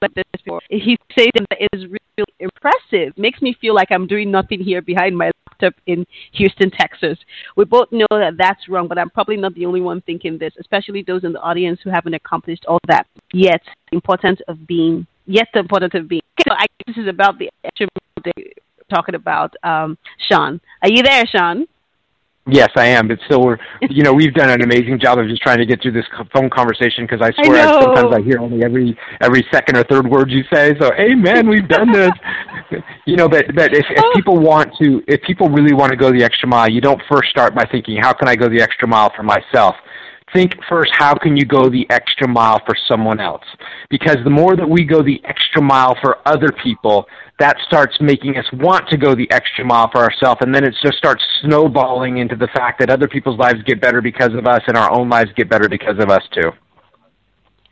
But 0.00 0.14
this 0.14 0.24
before, 0.32 0.60
he 0.68 0.98
says 1.18 1.28
that 1.34 1.58
it 1.60 1.68
is 1.72 1.84
really 1.84 2.34
impressive. 2.38 3.16
Makes 3.16 3.42
me 3.42 3.56
feel 3.60 3.74
like 3.74 3.88
I'm 3.90 4.06
doing 4.06 4.30
nothing 4.30 4.60
here 4.60 4.82
behind 4.82 5.16
my 5.16 5.30
laptop 5.48 5.80
in 5.86 6.06
Houston, 6.32 6.70
Texas. 6.70 7.18
We 7.56 7.64
both 7.64 7.88
know 7.92 8.06
that 8.10 8.34
that's 8.38 8.68
wrong, 8.68 8.88
but 8.88 8.98
I'm 8.98 9.10
probably 9.10 9.36
not 9.36 9.54
the 9.54 9.66
only 9.66 9.80
one 9.80 10.02
thinking 10.02 10.38
this, 10.38 10.52
especially 10.60 11.02
those 11.02 11.24
in 11.24 11.32
the 11.32 11.40
audience 11.40 11.80
who 11.82 11.90
haven't 11.90 12.14
accomplished 12.14 12.64
all 12.66 12.78
that 12.88 13.06
yet. 13.32 13.62
The 13.90 13.96
importance 13.96 14.40
of 14.48 14.66
being, 14.66 15.06
yet 15.26 15.48
the 15.54 15.60
importance 15.60 15.94
of 15.94 16.08
being. 16.08 16.22
So 16.46 16.54
I, 16.54 16.66
this 16.86 16.96
is 16.96 17.08
about 17.08 17.38
the 17.38 17.50
extra 17.64 17.86
talking 18.88 19.14
about 19.14 19.54
um, 19.62 19.98
Shawn. 20.30 20.60
Are 20.82 20.88
you 20.88 21.02
there, 21.02 21.24
Shawn? 21.26 21.66
Yes, 22.48 22.70
I 22.76 22.86
am. 22.86 23.08
But 23.08 23.18
still, 23.26 23.42
we're 23.42 23.58
you 23.90 24.04
know 24.04 24.12
we've 24.12 24.32
done 24.32 24.50
an 24.50 24.62
amazing 24.62 25.00
job 25.00 25.18
of 25.18 25.26
just 25.26 25.42
trying 25.42 25.58
to 25.58 25.66
get 25.66 25.82
through 25.82 25.92
this 25.92 26.06
phone 26.32 26.48
conversation 26.48 27.04
because 27.04 27.20
I 27.20 27.32
swear 27.44 27.68
I 27.68 27.80
sometimes 27.80 28.14
I 28.14 28.20
hear 28.22 28.38
only 28.38 28.62
every 28.62 28.96
every 29.20 29.44
second 29.52 29.76
or 29.76 29.82
third 29.84 30.06
word 30.06 30.30
you 30.30 30.44
say. 30.52 30.74
So, 30.78 30.92
amen. 30.94 31.48
We've 31.48 31.66
done 31.66 31.90
this. 31.90 32.12
you 33.04 33.16
know, 33.16 33.28
but 33.28 33.46
but 33.54 33.74
if, 33.74 33.84
if 33.90 34.04
oh. 34.04 34.12
people 34.14 34.38
want 34.38 34.72
to, 34.80 35.02
if 35.08 35.20
people 35.22 35.48
really 35.48 35.74
want 35.74 35.90
to 35.90 35.96
go 35.96 36.12
the 36.12 36.22
extra 36.22 36.48
mile, 36.48 36.70
you 36.70 36.80
don't 36.80 37.02
first 37.10 37.30
start 37.30 37.54
by 37.54 37.64
thinking, 37.64 37.96
how 37.96 38.12
can 38.12 38.28
I 38.28 38.36
go 38.36 38.48
the 38.48 38.60
extra 38.60 38.86
mile 38.86 39.12
for 39.16 39.24
myself? 39.24 39.74
think 40.34 40.52
first 40.68 40.90
how 40.98 41.14
can 41.14 41.36
you 41.36 41.44
go 41.44 41.70
the 41.70 41.86
extra 41.88 42.26
mile 42.26 42.60
for 42.66 42.74
someone 42.88 43.20
else 43.20 43.44
because 43.90 44.16
the 44.24 44.30
more 44.30 44.56
that 44.56 44.68
we 44.68 44.84
go 44.84 45.02
the 45.02 45.20
extra 45.24 45.62
mile 45.62 45.96
for 46.02 46.18
other 46.26 46.48
people 46.62 47.06
that 47.38 47.56
starts 47.66 47.96
making 48.00 48.36
us 48.36 48.46
want 48.54 48.88
to 48.88 48.96
go 48.96 49.14
the 49.14 49.30
extra 49.30 49.64
mile 49.64 49.90
for 49.90 50.02
ourselves 50.02 50.40
and 50.40 50.54
then 50.54 50.64
it 50.64 50.74
just 50.82 50.96
starts 50.96 51.22
snowballing 51.42 52.18
into 52.18 52.36
the 52.36 52.48
fact 52.48 52.78
that 52.78 52.90
other 52.90 53.08
people's 53.08 53.38
lives 53.38 53.62
get 53.64 53.80
better 53.80 54.00
because 54.00 54.34
of 54.34 54.46
us 54.46 54.62
and 54.66 54.76
our 54.76 54.90
own 54.92 55.08
lives 55.08 55.30
get 55.36 55.48
better 55.48 55.68
because 55.68 55.98
of 55.98 56.10
us 56.10 56.22
too 56.32 56.50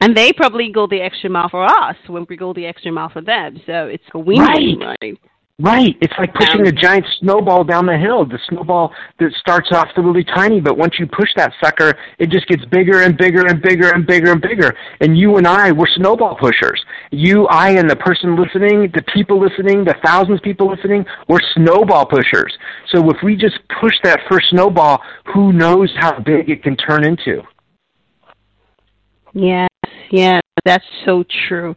and 0.00 0.16
they 0.16 0.32
probably 0.32 0.70
go 0.70 0.86
the 0.86 1.00
extra 1.00 1.30
mile 1.30 1.48
for 1.48 1.64
us 1.64 1.96
when 2.08 2.26
we 2.28 2.36
go 2.36 2.52
the 2.52 2.66
extra 2.66 2.92
mile 2.92 3.08
for 3.08 3.22
them 3.22 3.60
so 3.66 3.86
it's 3.86 4.04
a 4.14 4.18
win-win 4.18 4.78
right. 4.78 4.96
right? 5.00 5.18
Right. 5.60 5.94
It's 6.00 6.12
like 6.18 6.34
pushing 6.34 6.62
um, 6.62 6.66
a 6.66 6.72
giant 6.72 7.06
snowball 7.20 7.62
down 7.62 7.86
the 7.86 7.96
hill. 7.96 8.26
The 8.26 8.40
snowball 8.48 8.92
that 9.20 9.30
starts 9.38 9.68
off 9.70 9.86
really 9.96 10.24
tiny, 10.24 10.60
but 10.60 10.76
once 10.76 10.98
you 10.98 11.06
push 11.06 11.28
that 11.36 11.52
sucker, 11.62 11.94
it 12.18 12.30
just 12.30 12.48
gets 12.48 12.64
bigger 12.64 13.02
and 13.02 13.16
bigger 13.16 13.46
and 13.46 13.62
bigger 13.62 13.90
and 13.90 14.04
bigger 14.04 14.32
and 14.32 14.42
bigger. 14.42 14.74
And 15.00 15.16
you 15.16 15.36
and 15.36 15.46
I, 15.46 15.70
we're 15.70 15.86
snowball 15.94 16.36
pushers. 16.40 16.84
You, 17.16 17.46
I, 17.46 17.70
and 17.70 17.88
the 17.88 17.96
person 17.96 18.36
listening, 18.36 18.90
the 18.94 19.02
people 19.14 19.40
listening, 19.40 19.84
the 19.84 19.94
thousands 20.04 20.38
of 20.38 20.42
people 20.42 20.68
listening, 20.68 21.04
we're 21.28 21.40
snowball 21.54 22.06
pushers. 22.06 22.52
So 22.92 23.08
if 23.10 23.16
we 23.22 23.36
just 23.36 23.58
push 23.80 23.94
that 24.02 24.20
first 24.28 24.50
snowball, 24.50 25.00
who 25.32 25.52
knows 25.52 25.92
how 25.98 26.18
big 26.18 26.50
it 26.50 26.62
can 26.62 26.76
turn 26.76 27.04
into? 27.04 27.42
Yes, 29.32 29.68
yes. 30.14 30.40
That's 30.64 30.84
so 31.04 31.24
true. 31.48 31.76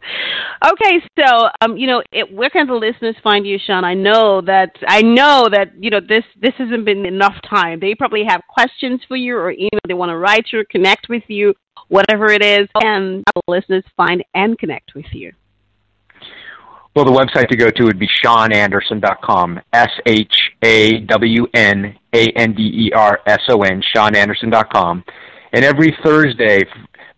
Okay, 0.64 1.02
so 1.18 1.48
um, 1.60 1.76
you 1.76 1.86
know, 1.86 2.02
it, 2.10 2.32
where 2.32 2.48
can 2.48 2.66
the 2.66 2.74
listeners 2.74 3.16
find 3.22 3.46
you, 3.46 3.58
Shawn? 3.58 3.84
I 3.84 3.92
know 3.92 4.40
that 4.42 4.76
I 4.86 5.02
know 5.02 5.46
that 5.50 5.72
you 5.78 5.90
know 5.90 6.00
this 6.00 6.24
this 6.40 6.54
hasn't 6.56 6.86
been 6.86 7.04
enough 7.04 7.34
time. 7.48 7.80
They 7.80 7.94
probably 7.94 8.24
have 8.26 8.40
questions 8.48 9.00
for 9.06 9.16
you, 9.16 9.36
or 9.36 9.50
even 9.50 9.78
they 9.86 9.94
want 9.94 10.10
to 10.10 10.16
write 10.16 10.46
you, 10.52 10.64
connect 10.70 11.08
with 11.10 11.24
you, 11.28 11.52
whatever 11.88 12.30
it 12.30 12.42
is, 12.42 12.68
and 12.76 13.22
the 13.34 13.42
listeners 13.46 13.84
find 13.94 14.24
and 14.34 14.58
connect 14.58 14.94
with 14.94 15.06
you. 15.12 15.32
Well, 16.96 17.04
the 17.04 17.12
website 17.12 17.48
to 17.48 17.56
go 17.56 17.70
to 17.70 17.84
would 17.84 17.98
be 17.98 18.08
shawnanderson.com. 18.24 19.60
S 19.72 19.90
H 20.06 20.34
A 20.62 21.00
W 21.00 21.46
N 21.52 21.94
A 22.14 22.28
N 22.28 22.54
D 22.54 22.62
E 22.86 22.92
R 22.94 23.20
S 23.26 23.40
O 23.50 23.62
N, 23.62 23.82
shawnanderson.com. 23.94 25.04
And 25.52 25.64
every 25.64 25.96
Thursday 26.04 26.64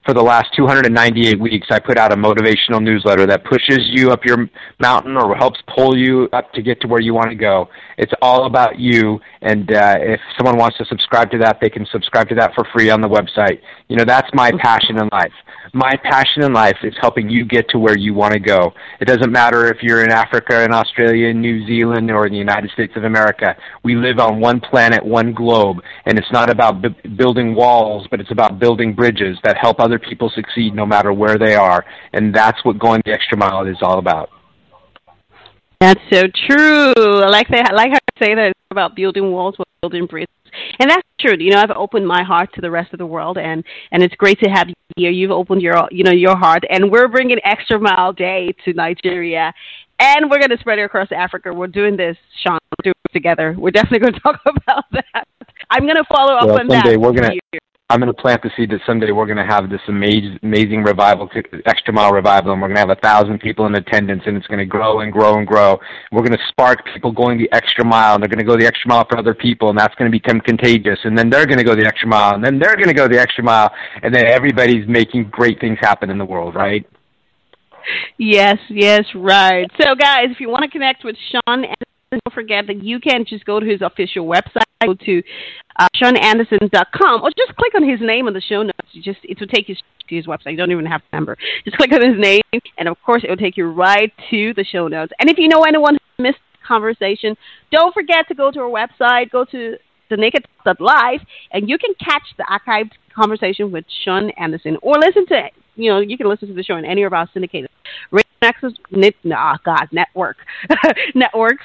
for 0.06 0.14
the 0.14 0.22
last 0.22 0.48
298 0.56 1.39
weeks, 1.39 1.66
I 1.70 1.78
put 1.78 1.98
out 1.98 2.12
a 2.12 2.16
motivational 2.16 2.82
newsletter 2.82 3.27
that 3.27 3.44
pushes 3.44 3.81
you 3.93 4.10
up 4.10 4.24
your 4.24 4.48
mountain 4.81 5.16
or 5.16 5.36
helps 5.36 5.60
pull 5.74 5.97
you 5.97 6.28
up 6.32 6.52
to 6.55 6.62
get 6.62 6.81
to 6.81 6.89
where 6.89 7.02
you 7.02 7.12
want 7.12 7.28
to 7.28 7.36
go. 7.36 7.68
It's 7.98 8.12
all 8.22 8.47
about 8.47 8.78
you, 8.78 9.20
and 9.43 9.70
uh, 9.70 9.97
if 10.01 10.20
someone 10.39 10.56
wants 10.56 10.78
to 10.78 10.86
subscribe 10.86 11.31
to 11.32 11.39
that, 11.39 11.59
they 11.60 11.68
can 11.68 11.86
subscribe 11.93 12.31
to 12.31 12.35
that 12.36 12.55
for 12.55 12.66
free 12.72 12.89
on 12.89 13.02
the 13.02 13.09
website. 13.09 13.60
You 13.89 13.97
know, 13.97 14.05
that's 14.06 14.28
my 14.32 14.51
passion 14.62 14.98
in 14.98 15.09
life. 15.12 15.32
My 15.74 15.94
passion 16.02 16.43
in 16.43 16.52
life 16.52 16.78
is 16.82 16.94
helping 17.01 17.28
you 17.28 17.44
get 17.44 17.68
to 17.68 17.78
where 17.78 17.97
you 17.97 18.14
want 18.14 18.32
to 18.32 18.40
go. 18.40 18.72
It 19.01 19.05
doesn't 19.05 19.31
matter 19.31 19.66
if 19.66 19.82
you're 19.82 20.02
in 20.02 20.10
Africa, 20.10 20.64
in 20.64 20.72
Australia, 20.72 21.28
in 21.28 21.40
New 21.40 21.66
Zealand, 21.66 22.10
or 22.10 22.27
in 22.27 22.32
the 22.32 22.39
United 22.39 22.70
States 22.70 22.94
of 22.97 23.05
America. 23.05 23.55
We 23.85 23.94
live 23.94 24.18
on 24.18 24.40
one 24.40 24.60
planet, 24.60 25.05
one 25.05 25.32
globe, 25.32 25.77
and 26.06 26.18
it's 26.18 26.32
not 26.32 26.51
about 26.51 26.82
b- 26.82 27.09
building 27.16 27.55
walls, 27.55 28.09
but 28.10 28.20
it's 28.20 28.32
about 28.32 28.59
building 28.59 28.94
bridges 28.94 29.39
that 29.44 29.56
help 29.59 29.78
other 29.90 29.98
people 29.98 30.30
succeed 30.34 30.74
no 30.74 30.86
matter 30.86 31.12
where 31.12 31.36
they 31.38 31.54
are. 31.54 31.84
And 32.12 32.34
that's 32.34 32.64
what 32.64 32.78
going 32.78 33.02
the 33.04 33.12
extra 33.12 33.36
mile 33.36 33.66
is 33.66 33.78
all 33.82 33.98
about. 33.98 34.30
That's 35.80 36.00
so 36.12 36.22
true. 36.46 36.92
I 36.96 37.28
like 37.28 37.48
that. 37.48 37.70
I 37.70 37.74
like 37.74 37.90
how 37.90 37.94
you 37.94 38.26
say 38.26 38.34
that 38.34 38.48
it's 38.48 38.60
about 38.70 38.94
building 38.94 39.32
walls, 39.32 39.56
building 39.80 40.04
bridges, 40.04 40.28
and 40.78 40.90
that's 40.90 41.06
true. 41.18 41.36
You 41.38 41.52
know, 41.52 41.58
I've 41.58 41.70
opened 41.70 42.06
my 42.06 42.22
heart 42.22 42.50
to 42.54 42.60
the 42.60 42.70
rest 42.70 42.92
of 42.92 42.98
the 42.98 43.06
world, 43.06 43.38
and 43.38 43.64
and 43.90 44.02
it's 44.02 44.14
great 44.16 44.38
to 44.40 44.50
have 44.50 44.68
you 44.68 44.74
here. 44.94 45.10
You've 45.10 45.30
opened 45.30 45.62
your 45.62 45.88
you 45.90 46.04
know 46.04 46.12
your 46.12 46.36
heart, 46.36 46.64
and 46.68 46.90
we're 46.92 47.08
bringing 47.08 47.38
Extra 47.44 47.80
Mile 47.80 48.12
Day 48.12 48.54
to 48.66 48.74
Nigeria, 48.74 49.54
and 49.98 50.30
we're 50.30 50.38
going 50.38 50.50
to 50.50 50.58
spread 50.58 50.78
it 50.78 50.82
across 50.82 51.08
Africa. 51.12 51.50
We're 51.50 51.66
doing 51.66 51.96
this, 51.96 52.16
Shawn. 52.44 52.58
We're 52.78 52.92
doing 52.92 53.00
it 53.06 53.12
together. 53.14 53.56
We're 53.58 53.70
definitely 53.70 54.00
going 54.00 54.12
to 54.14 54.20
talk 54.20 54.40
about 54.44 54.84
that. 54.92 55.26
I'm 55.70 55.84
going 55.84 55.96
to 55.96 56.04
follow 56.12 56.34
up 56.34 56.44
well, 56.44 56.60
on 56.60 56.68
someday 56.68 56.90
that. 56.90 57.00
We're 57.00 57.12
going 57.12 57.40
to 57.52 57.60
I'm 57.90 57.98
going 57.98 58.06
to 58.06 58.14
plant 58.14 58.40
the 58.42 58.50
seed 58.56 58.70
that 58.70 58.80
someday 58.86 59.10
we're 59.10 59.26
going 59.26 59.36
to 59.36 59.44
have 59.44 59.68
this 59.68 59.80
amazing, 59.88 60.38
amazing 60.44 60.84
revival, 60.84 61.28
extra 61.66 61.92
mile 61.92 62.12
revival, 62.12 62.52
and 62.52 62.62
we're 62.62 62.68
going 62.68 62.76
to 62.76 62.86
have 62.86 62.96
a 62.96 63.00
thousand 63.00 63.40
people 63.40 63.66
in 63.66 63.74
attendance, 63.74 64.22
and 64.26 64.36
it's 64.36 64.46
going 64.46 64.60
to 64.60 64.64
grow 64.64 65.00
and 65.00 65.12
grow 65.12 65.38
and 65.38 65.46
grow. 65.46 65.76
We're 66.12 66.22
going 66.22 66.38
to 66.38 66.44
spark 66.50 66.84
people 66.94 67.10
going 67.10 67.36
the 67.36 67.50
extra 67.50 67.84
mile, 67.84 68.14
and 68.14 68.22
they're 68.22 68.28
going 68.28 68.38
to 68.38 68.44
go 68.44 68.56
the 68.56 68.64
extra 68.64 68.88
mile 68.88 69.04
for 69.10 69.18
other 69.18 69.34
people, 69.34 69.70
and 69.70 69.76
that's 69.76 69.92
going 69.96 70.08
to 70.08 70.16
become 70.16 70.40
contagious. 70.40 71.00
And 71.02 71.18
then 71.18 71.30
they're 71.30 71.46
going 71.46 71.58
to 71.58 71.64
go 71.64 71.74
the 71.74 71.84
extra 71.84 72.06
mile, 72.06 72.36
and 72.36 72.44
then 72.44 72.60
they're 72.60 72.76
going 72.76 72.86
to 72.86 72.94
go 72.94 73.08
the 73.08 73.18
extra 73.18 73.42
mile, 73.42 73.72
and 74.04 74.14
then 74.14 74.24
everybody's 74.24 74.86
making 74.86 75.24
great 75.24 75.58
things 75.58 75.78
happen 75.80 76.10
in 76.10 76.18
the 76.18 76.24
world, 76.24 76.54
right? 76.54 76.86
Yes, 78.18 78.58
yes, 78.68 79.04
right. 79.16 79.68
So, 79.80 79.96
guys, 79.96 80.26
if 80.30 80.38
you 80.38 80.48
want 80.48 80.62
to 80.62 80.70
connect 80.70 81.02
with 81.02 81.16
Shawn 81.32 81.64
don't 82.11 82.35
forget 82.35 82.66
that 82.66 82.82
you 82.82 82.99
can 82.99 83.24
just 83.24 83.45
go 83.45 83.61
to 83.61 83.66
his 83.66 83.82
official 83.82 84.27
website, 84.27 84.65
go 84.85 84.95
to 84.95 85.23
uh, 85.78 85.87
ShawnAnderson.com, 85.95 87.23
or 87.23 87.31
just 87.37 87.57
click 87.57 87.74
on 87.77 87.89
his 87.89 88.01
name 88.01 88.27
on 88.27 88.32
the 88.32 88.41
show 88.41 88.62
notes. 88.62 88.89
You 88.93 89.03
just 89.03 89.20
it 89.23 89.39
will 89.39 89.47
take 89.47 89.69
you 89.69 89.77
to 89.77 90.16
his 90.16 90.27
website. 90.27 90.53
You 90.53 90.57
don't 90.57 90.73
even 90.73 90.87
have 90.87 91.03
to 91.03 91.07
remember. 91.12 91.37
Just 91.65 91.77
click 91.77 91.93
on 91.93 92.03
his 92.03 92.19
name, 92.19 92.43
and 92.78 92.89
of 92.89 92.97
course, 93.07 93.23
it 93.23 93.31
will 93.31 93.37
take 93.37 93.57
you 93.57 93.70
right 93.70 94.12
to 94.31 94.53
the 94.55 94.65
show 94.65 94.89
notes. 94.89 95.12
And 95.20 95.31
if 95.31 95.39
you 95.39 95.49
know 95.49 95.62
anyone 95.62 95.99
who 96.16 96.24
missed 96.24 96.41
the 96.53 96.66
conversation, 96.66 97.37
don't 97.70 97.95
forget 97.95 98.27
to 98.28 98.35
go 98.35 98.51
to 98.51 98.61
our 98.61 98.70
website. 98.70 99.31
Go 99.31 99.45
to 99.45 99.77
the 100.09 100.16
Naked 100.16 100.45
Live, 100.81 101.20
and 101.53 101.69
you 101.69 101.78
can 101.78 101.95
catch 102.05 102.24
the 102.37 102.45
archived 102.51 102.91
conversation 103.15 103.70
with 103.70 103.85
Shawn 104.05 104.31
Anderson, 104.31 104.77
or 104.82 104.97
listen 104.99 105.27
to 105.27 105.49
you 105.77 105.93
know 105.93 106.01
you 106.01 106.19
can 106.19 106.28
listen 106.28 106.49
to 106.49 106.55
the 106.55 106.65
show 106.65 106.74
on 106.74 106.85
any 106.85 107.05
of 107.05 107.12
our 107.12 107.28
syndicated 107.32 107.70
access, 108.42 108.72
oh 108.92 109.56
God, 109.64 109.88
network 109.92 110.36
networks. 111.14 111.64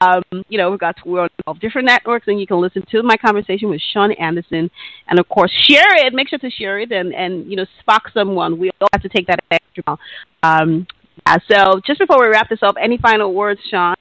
Um, 0.00 0.22
you 0.48 0.58
know 0.58 0.70
we've 0.70 0.80
got 0.80 0.96
we're 1.04 1.28
on 1.46 1.58
different 1.58 1.86
networks, 1.86 2.26
and 2.28 2.40
you 2.40 2.46
can 2.46 2.60
listen 2.60 2.84
to 2.90 3.02
my 3.02 3.16
conversation 3.16 3.68
with 3.68 3.80
Shawn 3.92 4.12
Anderson, 4.12 4.70
and 5.08 5.18
of 5.18 5.28
course 5.28 5.52
share 5.68 6.06
it. 6.06 6.12
Make 6.12 6.28
sure 6.28 6.38
to 6.38 6.50
share 6.50 6.78
it, 6.78 6.92
and 6.92 7.14
and 7.14 7.48
you 7.50 7.56
know 7.56 7.66
spark 7.80 8.10
someone. 8.12 8.58
We 8.58 8.70
all 8.80 8.88
have 8.92 9.02
to 9.02 9.08
take 9.08 9.26
that 9.28 9.40
extra. 9.50 9.82
Mile. 9.86 9.98
Um, 10.42 10.86
yeah, 11.26 11.38
so 11.50 11.80
just 11.86 11.98
before 11.98 12.20
we 12.20 12.28
wrap 12.28 12.48
this 12.48 12.62
up, 12.62 12.76
any 12.80 12.98
final 12.98 13.32
words, 13.32 13.60
Shawn, 13.70 13.96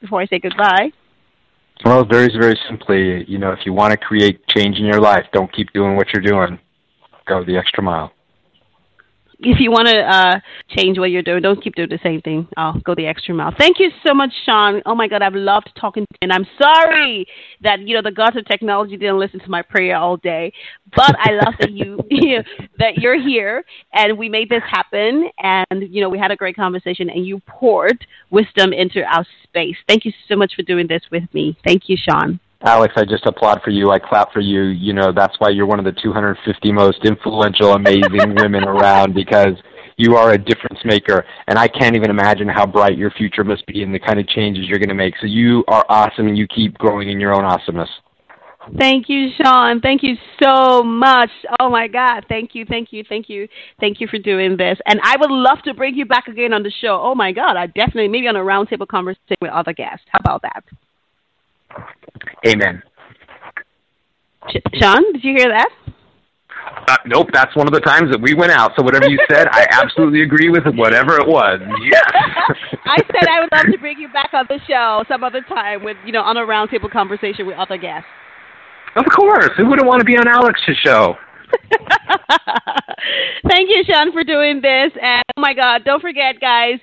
before 0.00 0.20
I 0.20 0.26
say 0.26 0.38
goodbye? 0.38 0.90
Well, 1.84 2.04
very, 2.04 2.28
very 2.38 2.58
simply, 2.68 3.24
you 3.28 3.38
know, 3.38 3.52
if 3.52 3.60
you 3.66 3.72
want 3.72 3.92
to 3.92 3.98
create 3.98 4.40
change 4.48 4.78
in 4.78 4.86
your 4.86 5.00
life, 5.00 5.24
don't 5.32 5.52
keep 5.52 5.72
doing 5.72 5.94
what 5.94 6.08
you're 6.12 6.22
doing. 6.22 6.58
Go 7.26 7.44
the 7.44 7.56
extra 7.56 7.82
mile 7.82 8.12
if 9.38 9.60
you 9.60 9.70
want 9.70 9.88
to 9.88 9.98
uh, 9.98 10.40
change 10.70 10.98
what 10.98 11.10
you're 11.10 11.22
doing, 11.22 11.42
don't 11.42 11.62
keep 11.62 11.74
doing 11.74 11.88
the 11.90 11.98
same 12.02 12.20
thing. 12.22 12.48
I'll 12.56 12.80
go 12.80 12.94
the 12.94 13.06
extra 13.06 13.34
mile. 13.34 13.54
Thank 13.58 13.78
you 13.78 13.90
so 14.06 14.14
much, 14.14 14.32
Shawn. 14.44 14.82
Oh 14.86 14.94
my 14.94 15.08
God, 15.08 15.22
I've 15.22 15.34
loved 15.34 15.70
talking 15.78 16.04
to 16.04 16.06
you. 16.10 16.16
And 16.22 16.32
I'm 16.32 16.46
sorry 16.60 17.26
that 17.60 17.80
you 17.80 17.94
know 17.94 18.02
the 18.02 18.12
gods 18.12 18.36
of 18.36 18.46
technology 18.46 18.96
didn't 18.96 19.18
listen 19.18 19.40
to 19.40 19.50
my 19.50 19.62
prayer 19.62 19.96
all 19.96 20.16
day, 20.16 20.52
but 20.94 21.14
I 21.18 21.32
love 21.32 21.54
that 21.60 21.72
you, 21.72 21.98
that 22.78 22.96
you're 22.96 23.20
here 23.20 23.64
and 23.92 24.16
we 24.16 24.28
made 24.28 24.48
this 24.48 24.62
happen. 24.68 25.28
And 25.38 25.94
you 25.94 26.00
know 26.00 26.08
we 26.08 26.18
had 26.18 26.30
a 26.30 26.36
great 26.36 26.56
conversation 26.56 27.10
and 27.10 27.26
you 27.26 27.40
poured 27.46 28.06
wisdom 28.30 28.72
into 28.72 29.02
our 29.04 29.26
space. 29.44 29.76
Thank 29.86 30.04
you 30.04 30.12
so 30.28 30.36
much 30.36 30.54
for 30.56 30.62
doing 30.62 30.86
this 30.86 31.02
with 31.10 31.24
me. 31.34 31.56
Thank 31.64 31.88
you, 31.88 31.96
Shawn. 31.96 32.40
Alex, 32.64 32.94
I 32.96 33.04
just 33.04 33.26
applaud 33.26 33.60
for 33.62 33.70
you. 33.70 33.90
I 33.90 33.98
clap 33.98 34.32
for 34.32 34.40
you. 34.40 34.62
You 34.64 34.92
know, 34.92 35.12
that's 35.12 35.34
why 35.38 35.50
you're 35.50 35.66
one 35.66 35.78
of 35.78 35.84
the 35.84 35.92
250 35.92 36.72
most 36.72 37.04
influential, 37.04 37.74
amazing 37.74 38.34
women 38.36 38.64
around 38.64 39.14
because 39.14 39.54
you 39.98 40.16
are 40.16 40.32
a 40.32 40.38
difference 40.38 40.80
maker. 40.84 41.24
And 41.46 41.58
I 41.58 41.68
can't 41.68 41.96
even 41.96 42.10
imagine 42.10 42.48
how 42.48 42.66
bright 42.66 42.96
your 42.96 43.10
future 43.10 43.44
must 43.44 43.66
be 43.66 43.82
and 43.82 43.94
the 43.94 43.98
kind 43.98 44.18
of 44.18 44.26
changes 44.28 44.66
you're 44.68 44.78
going 44.78 44.88
to 44.88 44.94
make. 44.94 45.14
So 45.20 45.26
you 45.26 45.64
are 45.68 45.84
awesome 45.88 46.28
and 46.28 46.36
you 46.36 46.46
keep 46.46 46.76
growing 46.78 47.10
in 47.10 47.20
your 47.20 47.34
own 47.34 47.44
awesomeness. 47.44 47.90
Thank 48.78 49.08
you, 49.08 49.28
Shawn. 49.40 49.80
Thank 49.80 50.02
you 50.02 50.16
so 50.42 50.82
much. 50.82 51.30
Oh 51.60 51.70
my 51.70 51.86
God. 51.86 52.24
Thank 52.28 52.54
you, 52.54 52.64
thank 52.68 52.92
you, 52.92 53.04
thank 53.08 53.28
you, 53.28 53.46
thank 53.78 54.00
you 54.00 54.08
for 54.08 54.18
doing 54.18 54.56
this. 54.56 54.76
And 54.86 54.98
I 55.04 55.16
would 55.20 55.30
love 55.30 55.58
to 55.66 55.74
bring 55.74 55.94
you 55.94 56.04
back 56.04 56.26
again 56.26 56.52
on 56.52 56.64
the 56.64 56.72
show. 56.80 57.00
Oh 57.00 57.14
my 57.14 57.30
God. 57.30 57.56
I 57.56 57.66
definitely, 57.66 58.08
maybe 58.08 58.26
on 58.26 58.34
a 58.34 58.40
roundtable 58.40 58.88
conversation 58.88 59.36
with 59.40 59.52
other 59.52 59.72
guests. 59.72 60.04
How 60.10 60.18
about 60.18 60.42
that? 60.42 60.64
Amen. 62.46 62.82
Shawn, 64.74 65.12
did 65.12 65.24
you 65.24 65.34
hear 65.36 65.48
that? 65.48 65.68
Uh, 66.88 66.96
nope, 67.06 67.28
that's 67.32 67.54
one 67.56 67.66
of 67.66 67.72
the 67.72 67.80
times 67.80 68.10
that 68.10 68.20
we 68.20 68.34
went 68.34 68.52
out. 68.52 68.72
So 68.76 68.82
whatever 68.82 69.08
you 69.08 69.18
said, 69.30 69.48
I 69.50 69.66
absolutely 69.70 70.22
agree 70.22 70.50
with 70.50 70.64
whatever 70.74 71.16
it 71.16 71.26
was. 71.26 71.60
Yes. 71.82 72.04
I 72.84 72.98
said 72.98 73.28
I 73.28 73.40
would 73.40 73.50
love 73.52 73.66
to 73.72 73.78
bring 73.78 73.98
you 73.98 74.08
back 74.12 74.30
on 74.32 74.46
the 74.48 74.60
show 74.68 75.04
some 75.08 75.24
other 75.24 75.40
time 75.42 75.82
with 75.84 75.96
you 76.04 76.12
know 76.12 76.22
on 76.22 76.36
a 76.36 76.40
roundtable 76.40 76.90
conversation 76.90 77.46
with 77.46 77.56
other 77.56 77.76
guests. 77.76 78.08
Of 78.94 79.04
course, 79.14 79.50
who 79.56 79.66
wouldn't 79.66 79.86
want 79.86 80.00
to 80.00 80.04
be 80.04 80.16
on 80.16 80.28
Alex's 80.28 80.76
show? 80.84 81.16
Thank 83.48 83.68
you, 83.68 83.84
Shawn, 83.88 84.12
for 84.12 84.24
doing 84.24 84.60
this. 84.60 84.92
And 85.00 85.22
oh 85.36 85.40
my 85.40 85.54
God, 85.54 85.84
don't 85.84 86.00
forget, 86.00 86.40
guys. 86.40 86.78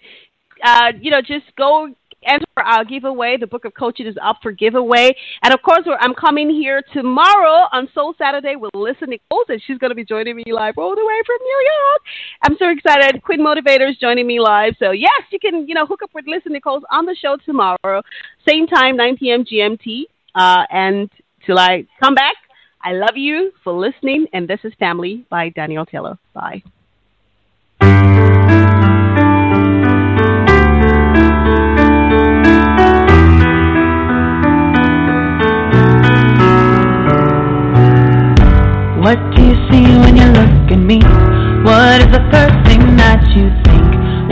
Uh, 0.63 0.91
you 1.01 1.11
know, 1.11 1.21
just 1.21 1.45
go 1.57 1.93
enter 2.25 2.45
our 2.57 2.85
giveaway. 2.85 3.37
The 3.39 3.47
book 3.47 3.65
of 3.65 3.73
coaching 3.73 4.07
is 4.07 4.15
up 4.21 4.37
for 4.41 4.51
giveaway. 4.51 5.15
And 5.41 5.53
of 5.53 5.61
course, 5.61 5.83
I'm 5.99 6.13
coming 6.13 6.49
here 6.49 6.81
tomorrow 6.93 7.67
on 7.71 7.89
Soul 7.93 8.13
Saturday 8.17 8.55
with 8.55 8.71
Lisa 8.73 9.05
Nichols, 9.05 9.45
and 9.49 9.61
she's 9.65 9.77
going 9.77 9.91
to 9.91 9.95
be 9.95 10.05
joining 10.05 10.35
me 10.35 10.43
live 10.47 10.75
all 10.77 10.95
the 10.95 11.05
way 11.05 11.21
from 11.25 11.37
New 11.41 11.69
York. 11.71 12.01
I'm 12.43 12.57
so 12.57 12.69
excited. 12.69 13.23
Quinn 13.23 13.39
Motivator 13.39 13.89
is 13.89 13.97
joining 13.97 14.27
me 14.27 14.39
live. 14.39 14.75
So, 14.79 14.91
yes, 14.91 15.23
you 15.31 15.39
can, 15.39 15.67
you 15.67 15.73
know, 15.73 15.85
hook 15.85 16.01
up 16.03 16.11
with 16.13 16.25
Lisa 16.27 16.49
Nichols 16.49 16.83
on 16.91 17.05
the 17.05 17.15
show 17.15 17.37
tomorrow, 17.45 18.01
same 18.47 18.67
time, 18.67 18.97
9 18.97 19.17
p.m. 19.17 19.45
GMT. 19.45 20.03
Uh, 20.35 20.63
and 20.71 21.09
till 21.45 21.59
I 21.59 21.85
come 21.99 22.15
back, 22.15 22.35
I 22.83 22.93
love 22.93 23.15
you 23.15 23.51
for 23.63 23.73
listening. 23.73 24.27
And 24.33 24.47
this 24.47 24.59
is 24.63 24.73
Family 24.79 25.25
by 25.29 25.49
Danielle 25.49 25.85
Taylor. 25.85 26.17
Bye. 26.33 26.63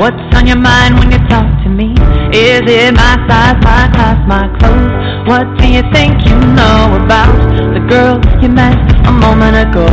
What's 0.01 0.17
on 0.33 0.47
your 0.47 0.57
mind 0.57 0.97
when 0.97 1.11
you 1.11 1.19
talk 1.29 1.45
to 1.61 1.69
me? 1.69 1.93
Is 2.33 2.65
it 2.65 2.89
my 2.97 3.21
size, 3.29 3.53
my 3.61 3.85
class, 3.93 4.17
my 4.25 4.49
clothes? 4.57 5.29
What 5.29 5.45
do 5.61 5.69
you 5.69 5.85
think 5.93 6.25
you 6.25 6.33
know 6.57 6.97
about 6.97 7.29
the 7.69 7.85
girl 7.85 8.17
you 8.41 8.49
met 8.49 8.81
a 9.05 9.11
moment 9.13 9.61
ago? 9.61 9.85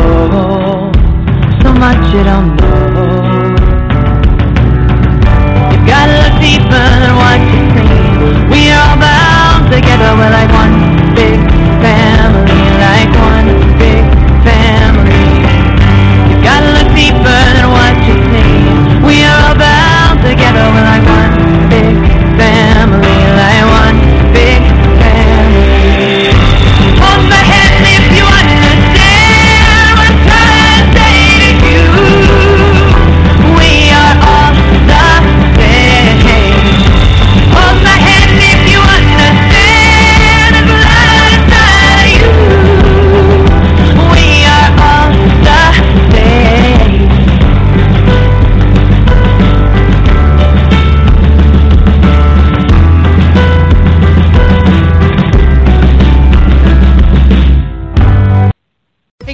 So 1.60 1.76
much 1.76 2.00
you 2.08 2.24
don't 2.24 2.56
know. 2.56 3.52
You've 5.76 5.84
gotta 5.84 6.16
look 6.24 6.40
deeper 6.40 6.86
than 7.04 7.12
what 7.20 7.40
you 7.52 7.60
see. 7.76 8.00
We 8.48 8.72
are 8.72 8.80
all 8.80 8.96
bound 8.96 9.68
together, 9.68 10.16
we're 10.16 10.32
like 10.32 10.48
one 10.56 11.12
big 11.12 11.36
family, 11.84 12.60
like 12.80 13.12
one 13.12 13.48
big 13.76 14.08
family. 14.40 15.28
You've 16.32 16.40
Gotta 16.40 16.72
look 16.80 16.96
deeper 16.96 17.40
than 17.52 17.68
what 17.76 17.92
you 18.08 18.16
see. 18.32 19.04
We 19.04 19.20
are 19.28 19.52
all 19.52 19.54
bound 19.54 19.77
together. 20.28 20.60
We're 20.72 20.84
like 20.84 21.27